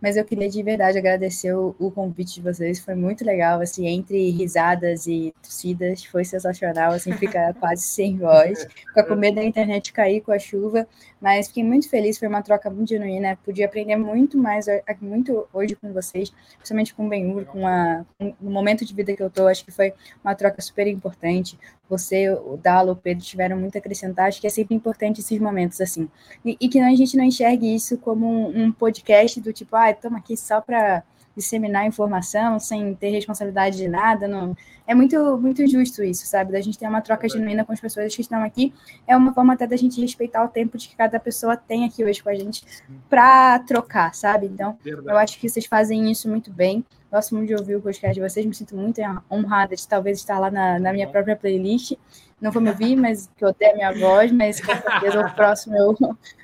Mas 0.00 0.16
eu 0.18 0.24
queria 0.24 0.50
de 0.50 0.62
verdade 0.62 0.98
agradecer 0.98 1.54
o, 1.54 1.74
o, 1.78 1.90
convite 1.90 2.34
de 2.34 2.42
vocês, 2.42 2.78
foi 2.78 2.94
muito 2.94 3.24
legal, 3.24 3.60
assim, 3.60 3.86
entre 3.86 4.30
risadas 4.30 5.06
e 5.06 5.34
tossidas, 5.42 6.04
foi 6.04 6.26
sensacional, 6.26 6.92
assim, 6.92 7.10
ficar 7.14 7.54
quase 7.58 7.82
sem 7.82 8.18
voz, 8.18 8.64
ficar 8.86 9.04
com 9.04 9.16
medo 9.16 9.36
da 9.36 9.44
internet 9.44 9.94
cair 9.94 10.20
com 10.20 10.30
a 10.30 10.38
chuva, 10.38 10.86
mas 11.24 11.48
fiquei 11.48 11.64
muito 11.64 11.88
feliz, 11.88 12.18
foi 12.18 12.28
uma 12.28 12.42
troca 12.42 12.68
muito 12.68 12.90
genuína, 12.90 13.38
pude 13.42 13.64
aprender 13.64 13.96
muito 13.96 14.36
mais, 14.36 14.66
muito 15.00 15.48
hoje 15.54 15.74
com 15.74 15.90
vocês, 15.90 16.30
principalmente 16.58 16.94
com 16.94 17.06
o 17.06 17.08
Benhur, 17.08 17.46
com, 17.46 17.66
a, 17.66 18.04
com 18.18 18.34
o 18.42 18.50
momento 18.50 18.84
de 18.84 18.92
vida 18.92 19.16
que 19.16 19.22
eu 19.22 19.30
tô, 19.30 19.46
acho 19.46 19.64
que 19.64 19.70
foi 19.70 19.94
uma 20.22 20.34
troca 20.34 20.60
super 20.60 20.86
importante, 20.86 21.58
você, 21.88 22.28
o 22.28 22.58
Dalo, 22.62 22.92
o 22.92 22.96
Pedro 22.96 23.24
tiveram 23.24 23.56
muito 23.56 23.74
a 23.76 23.78
acrescentar, 23.78 24.28
acho 24.28 24.38
que 24.38 24.46
é 24.46 24.50
sempre 24.50 24.74
importante 24.74 25.22
esses 25.22 25.38
momentos 25.38 25.80
assim. 25.80 26.10
E, 26.44 26.58
e 26.60 26.68
que 26.68 26.78
a 26.78 26.94
gente 26.94 27.16
não 27.16 27.24
enxergue 27.24 27.74
isso 27.74 27.96
como 27.96 28.26
um, 28.26 28.64
um 28.64 28.70
podcast 28.70 29.40
do 29.40 29.50
tipo, 29.50 29.74
ah, 29.76 29.90
estamos 29.90 30.18
aqui 30.18 30.36
só 30.36 30.60
para 30.60 31.02
disseminar 31.36 31.86
informação 31.86 32.58
sem 32.58 32.94
ter 32.94 33.10
responsabilidade 33.10 33.76
de 33.76 33.88
nada. 33.88 34.28
Não. 34.28 34.56
É 34.86 34.94
muito, 34.94 35.38
muito 35.38 35.66
justo 35.66 36.02
isso, 36.02 36.26
sabe? 36.26 36.52
Da 36.52 36.60
gente 36.60 36.78
ter 36.78 36.86
uma 36.86 37.00
troca 37.00 37.28
genuína 37.28 37.64
com 37.64 37.72
as 37.72 37.80
pessoas 37.80 38.14
que 38.14 38.20
estão 38.20 38.42
aqui. 38.42 38.72
É 39.06 39.16
uma 39.16 39.32
forma 39.32 39.54
até 39.54 39.66
da 39.66 39.76
gente 39.76 40.00
respeitar 40.00 40.44
o 40.44 40.48
tempo 40.48 40.76
de 40.76 40.88
que 40.88 40.96
cada 40.96 41.18
pessoa 41.18 41.56
tem 41.56 41.84
aqui 41.84 42.04
hoje 42.04 42.22
com 42.22 42.28
a 42.28 42.34
gente 42.34 42.62
para 43.08 43.58
trocar, 43.60 44.14
sabe? 44.14 44.46
Então, 44.46 44.76
Verdade. 44.84 45.08
eu 45.08 45.16
acho 45.16 45.38
que 45.38 45.48
vocês 45.48 45.66
fazem 45.66 46.10
isso 46.10 46.28
muito 46.28 46.52
bem. 46.52 46.84
Gosto 47.10 47.34
muito 47.34 47.48
de 47.48 47.54
ouvir 47.54 47.76
o 47.76 47.80
podcast 47.80 48.14
de 48.14 48.28
vocês, 48.28 48.44
me 48.44 48.52
sinto 48.52 48.76
muito 48.76 49.00
honrada 49.30 49.76
de 49.76 49.86
talvez 49.86 50.18
estar 50.18 50.38
lá 50.38 50.50
na, 50.50 50.78
na 50.80 50.92
minha 50.92 51.08
própria 51.08 51.36
playlist. 51.36 51.92
Não 52.40 52.50
vou 52.50 52.60
me 52.60 52.68
ouvir, 52.68 52.96
mas 52.96 53.30
que 53.36 53.44
eu 53.44 53.54
tenho 53.54 53.72
a 53.72 53.74
minha 53.74 53.92
voz, 53.92 54.32
mas 54.32 54.60
com 54.60 54.74
certeza 54.74 55.20
o 55.20 55.34
próximo 55.34 55.76
eu, 55.76 55.96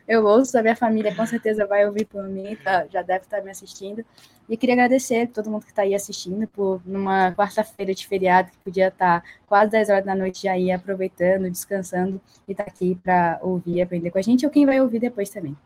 eu 0.06 0.24
ouço, 0.24 0.56
a 0.56 0.62
minha 0.62 0.76
família 0.76 1.14
com 1.14 1.26
certeza 1.26 1.66
vai 1.66 1.84
ouvir 1.84 2.06
por 2.06 2.22
mim, 2.22 2.56
tá, 2.62 2.86
já 2.88 3.02
deve 3.02 3.24
estar 3.24 3.42
me 3.42 3.50
assistindo. 3.50 4.04
E 4.50 4.56
queria 4.56 4.74
agradecer 4.74 5.22
a 5.22 5.26
todo 5.28 5.48
mundo 5.48 5.62
que 5.62 5.70
está 5.70 5.82
aí 5.82 5.94
assistindo 5.94 6.44
por 6.48 6.82
numa 6.84 7.30
quarta-feira 7.32 7.94
de 7.94 8.04
feriado, 8.04 8.50
que 8.50 8.58
podia 8.58 8.88
estar 8.88 9.20
tá 9.20 9.28
quase 9.46 9.70
10 9.70 9.90
horas 9.90 10.04
da 10.04 10.12
noite 10.12 10.42
já 10.42 10.52
aí 10.52 10.72
aproveitando, 10.72 11.48
descansando 11.48 12.20
e 12.48 12.50
estar 12.50 12.64
tá 12.64 12.70
aqui 12.70 12.96
para 12.96 13.38
ouvir 13.42 13.76
e 13.76 13.82
aprender 13.82 14.10
com 14.10 14.18
a 14.18 14.22
gente, 14.22 14.44
ou 14.44 14.50
quem 14.50 14.66
vai 14.66 14.80
ouvir 14.80 14.98
depois 14.98 15.30
também. 15.30 15.56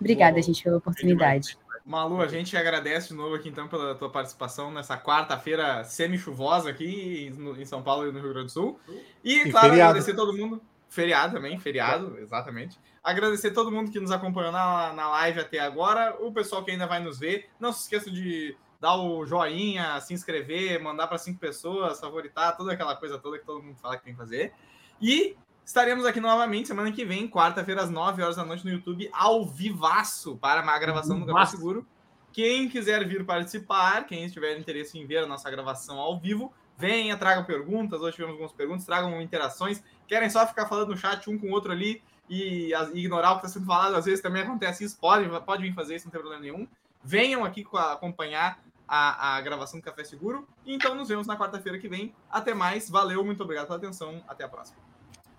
Obrigada, 0.00 0.36
Bom, 0.36 0.42
gente, 0.42 0.62
pela 0.62 0.76
oportunidade. 0.76 1.58
Malu, 1.84 2.22
a 2.22 2.28
gente 2.28 2.56
agradece 2.56 3.08
de 3.08 3.14
novo 3.14 3.34
aqui 3.34 3.48
então 3.48 3.66
pela 3.66 3.96
tua 3.96 4.08
participação 4.08 4.70
nessa 4.70 4.96
quarta-feira 4.96 5.82
semi-chuvosa 5.82 6.70
aqui 6.70 7.32
em 7.58 7.64
São 7.64 7.82
Paulo 7.82 8.08
e 8.08 8.12
no 8.12 8.20
Rio 8.20 8.30
Grande 8.30 8.46
do 8.46 8.52
Sul. 8.52 8.78
E, 9.24 9.38
E 9.42 9.50
claro, 9.50 9.70
feriado. 9.70 9.90
agradecer 9.90 10.14
todo 10.14 10.36
mundo. 10.36 10.62
Feriado 10.90 11.34
também, 11.34 11.56
feriado, 11.56 12.18
exatamente. 12.18 12.76
Agradecer 13.02 13.52
todo 13.52 13.70
mundo 13.70 13.92
que 13.92 14.00
nos 14.00 14.10
acompanhou 14.10 14.50
na, 14.50 14.92
na 14.92 15.08
live 15.08 15.40
até 15.40 15.60
agora. 15.60 16.16
O 16.20 16.32
pessoal 16.32 16.64
que 16.64 16.72
ainda 16.72 16.86
vai 16.86 16.98
nos 16.98 17.16
ver. 17.16 17.48
Não 17.60 17.72
se 17.72 17.82
esqueça 17.82 18.10
de 18.10 18.56
dar 18.80 18.96
o 18.96 19.24
joinha, 19.24 20.00
se 20.00 20.12
inscrever, 20.12 20.82
mandar 20.82 21.06
para 21.06 21.16
cinco 21.16 21.38
pessoas, 21.38 22.00
favoritar, 22.00 22.56
toda 22.56 22.72
aquela 22.72 22.96
coisa 22.96 23.18
toda 23.18 23.38
que 23.38 23.46
todo 23.46 23.62
mundo 23.62 23.76
fala 23.76 23.96
que 23.96 24.02
tem 24.02 24.14
que 24.14 24.18
fazer. 24.18 24.52
E 25.00 25.36
estaremos 25.64 26.04
aqui 26.04 26.18
novamente 26.18 26.66
semana 26.66 26.90
que 26.90 27.04
vem, 27.04 27.28
quarta-feira, 27.28 27.82
às 27.82 27.90
9 27.90 28.20
horas 28.22 28.34
da 28.34 28.44
noite, 28.44 28.64
no 28.64 28.72
YouTube, 28.72 29.08
ao 29.12 29.46
vivaço, 29.46 30.36
para 30.38 30.60
uma 30.60 30.76
gravação 30.76 31.20
do 31.20 31.32
Massa. 31.32 31.56
Seguro. 31.56 31.86
Quem 32.32 32.68
quiser 32.68 33.06
vir 33.06 33.24
participar, 33.24 34.06
quem 34.06 34.26
tiver 34.28 34.58
interesse 34.58 34.98
em 34.98 35.06
ver 35.06 35.18
a 35.18 35.26
nossa 35.26 35.48
gravação 35.50 35.98
ao 35.98 36.18
vivo, 36.18 36.52
venha, 36.76 37.16
tragam 37.16 37.44
perguntas. 37.44 38.00
Hoje 38.00 38.12
tivemos 38.12 38.32
algumas 38.32 38.52
perguntas, 38.52 38.86
tragam 38.86 39.20
interações. 39.20 39.82
Querem 40.10 40.28
só 40.28 40.44
ficar 40.44 40.66
falando 40.66 40.88
no 40.88 40.96
chat 40.96 41.30
um 41.30 41.38
com 41.38 41.46
o 41.46 41.52
outro 41.52 41.70
ali 41.70 42.02
e, 42.28 42.74
as- 42.74 42.90
e 42.90 42.98
ignorar 42.98 43.30
o 43.30 43.34
que 43.38 43.46
está 43.46 43.48
sendo 43.60 43.66
falado, 43.66 43.94
às 43.94 44.06
vezes 44.06 44.20
também 44.20 44.42
acontece 44.42 44.82
isso. 44.82 44.98
Pode, 45.00 45.28
pode 45.42 45.62
vir 45.62 45.72
fazer 45.72 45.94
isso, 45.94 46.06
não 46.06 46.10
tem 46.10 46.20
problema 46.20 46.42
nenhum. 46.42 46.66
Venham 47.04 47.44
aqui 47.44 47.62
co- 47.62 47.78
acompanhar 47.78 48.58
a, 48.88 49.36
a 49.36 49.40
gravação 49.40 49.78
do 49.78 49.84
Café 49.84 50.02
Seguro. 50.02 50.48
E 50.66 50.74
então 50.74 50.96
nos 50.96 51.08
vemos 51.08 51.28
na 51.28 51.36
quarta-feira 51.36 51.78
que 51.78 51.86
vem. 51.88 52.12
Até 52.28 52.52
mais, 52.52 52.90
valeu, 52.90 53.24
muito 53.24 53.40
obrigado 53.44 53.66
pela 53.66 53.78
atenção. 53.78 54.20
Até 54.28 54.42
a 54.42 54.48
próxima. 54.48 54.78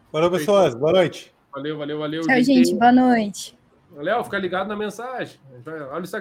Valeu, 0.09 0.31
pessoas. 0.31 0.73
Boa 0.73 0.93
noite. 0.93 1.33
Valeu, 1.53 1.77
valeu, 1.77 1.99
valeu. 1.99 2.21
Tchau, 2.21 2.41
gente. 2.41 2.73
Boa 2.75 2.93
noite. 2.93 3.59
Léo, 3.93 4.23
fica 4.23 4.37
ligado 4.39 4.69
na 4.69 4.75
mensagem. 4.77 5.37
Olha 5.51 5.55
o 5.55 5.59
Instagram. 5.59 5.87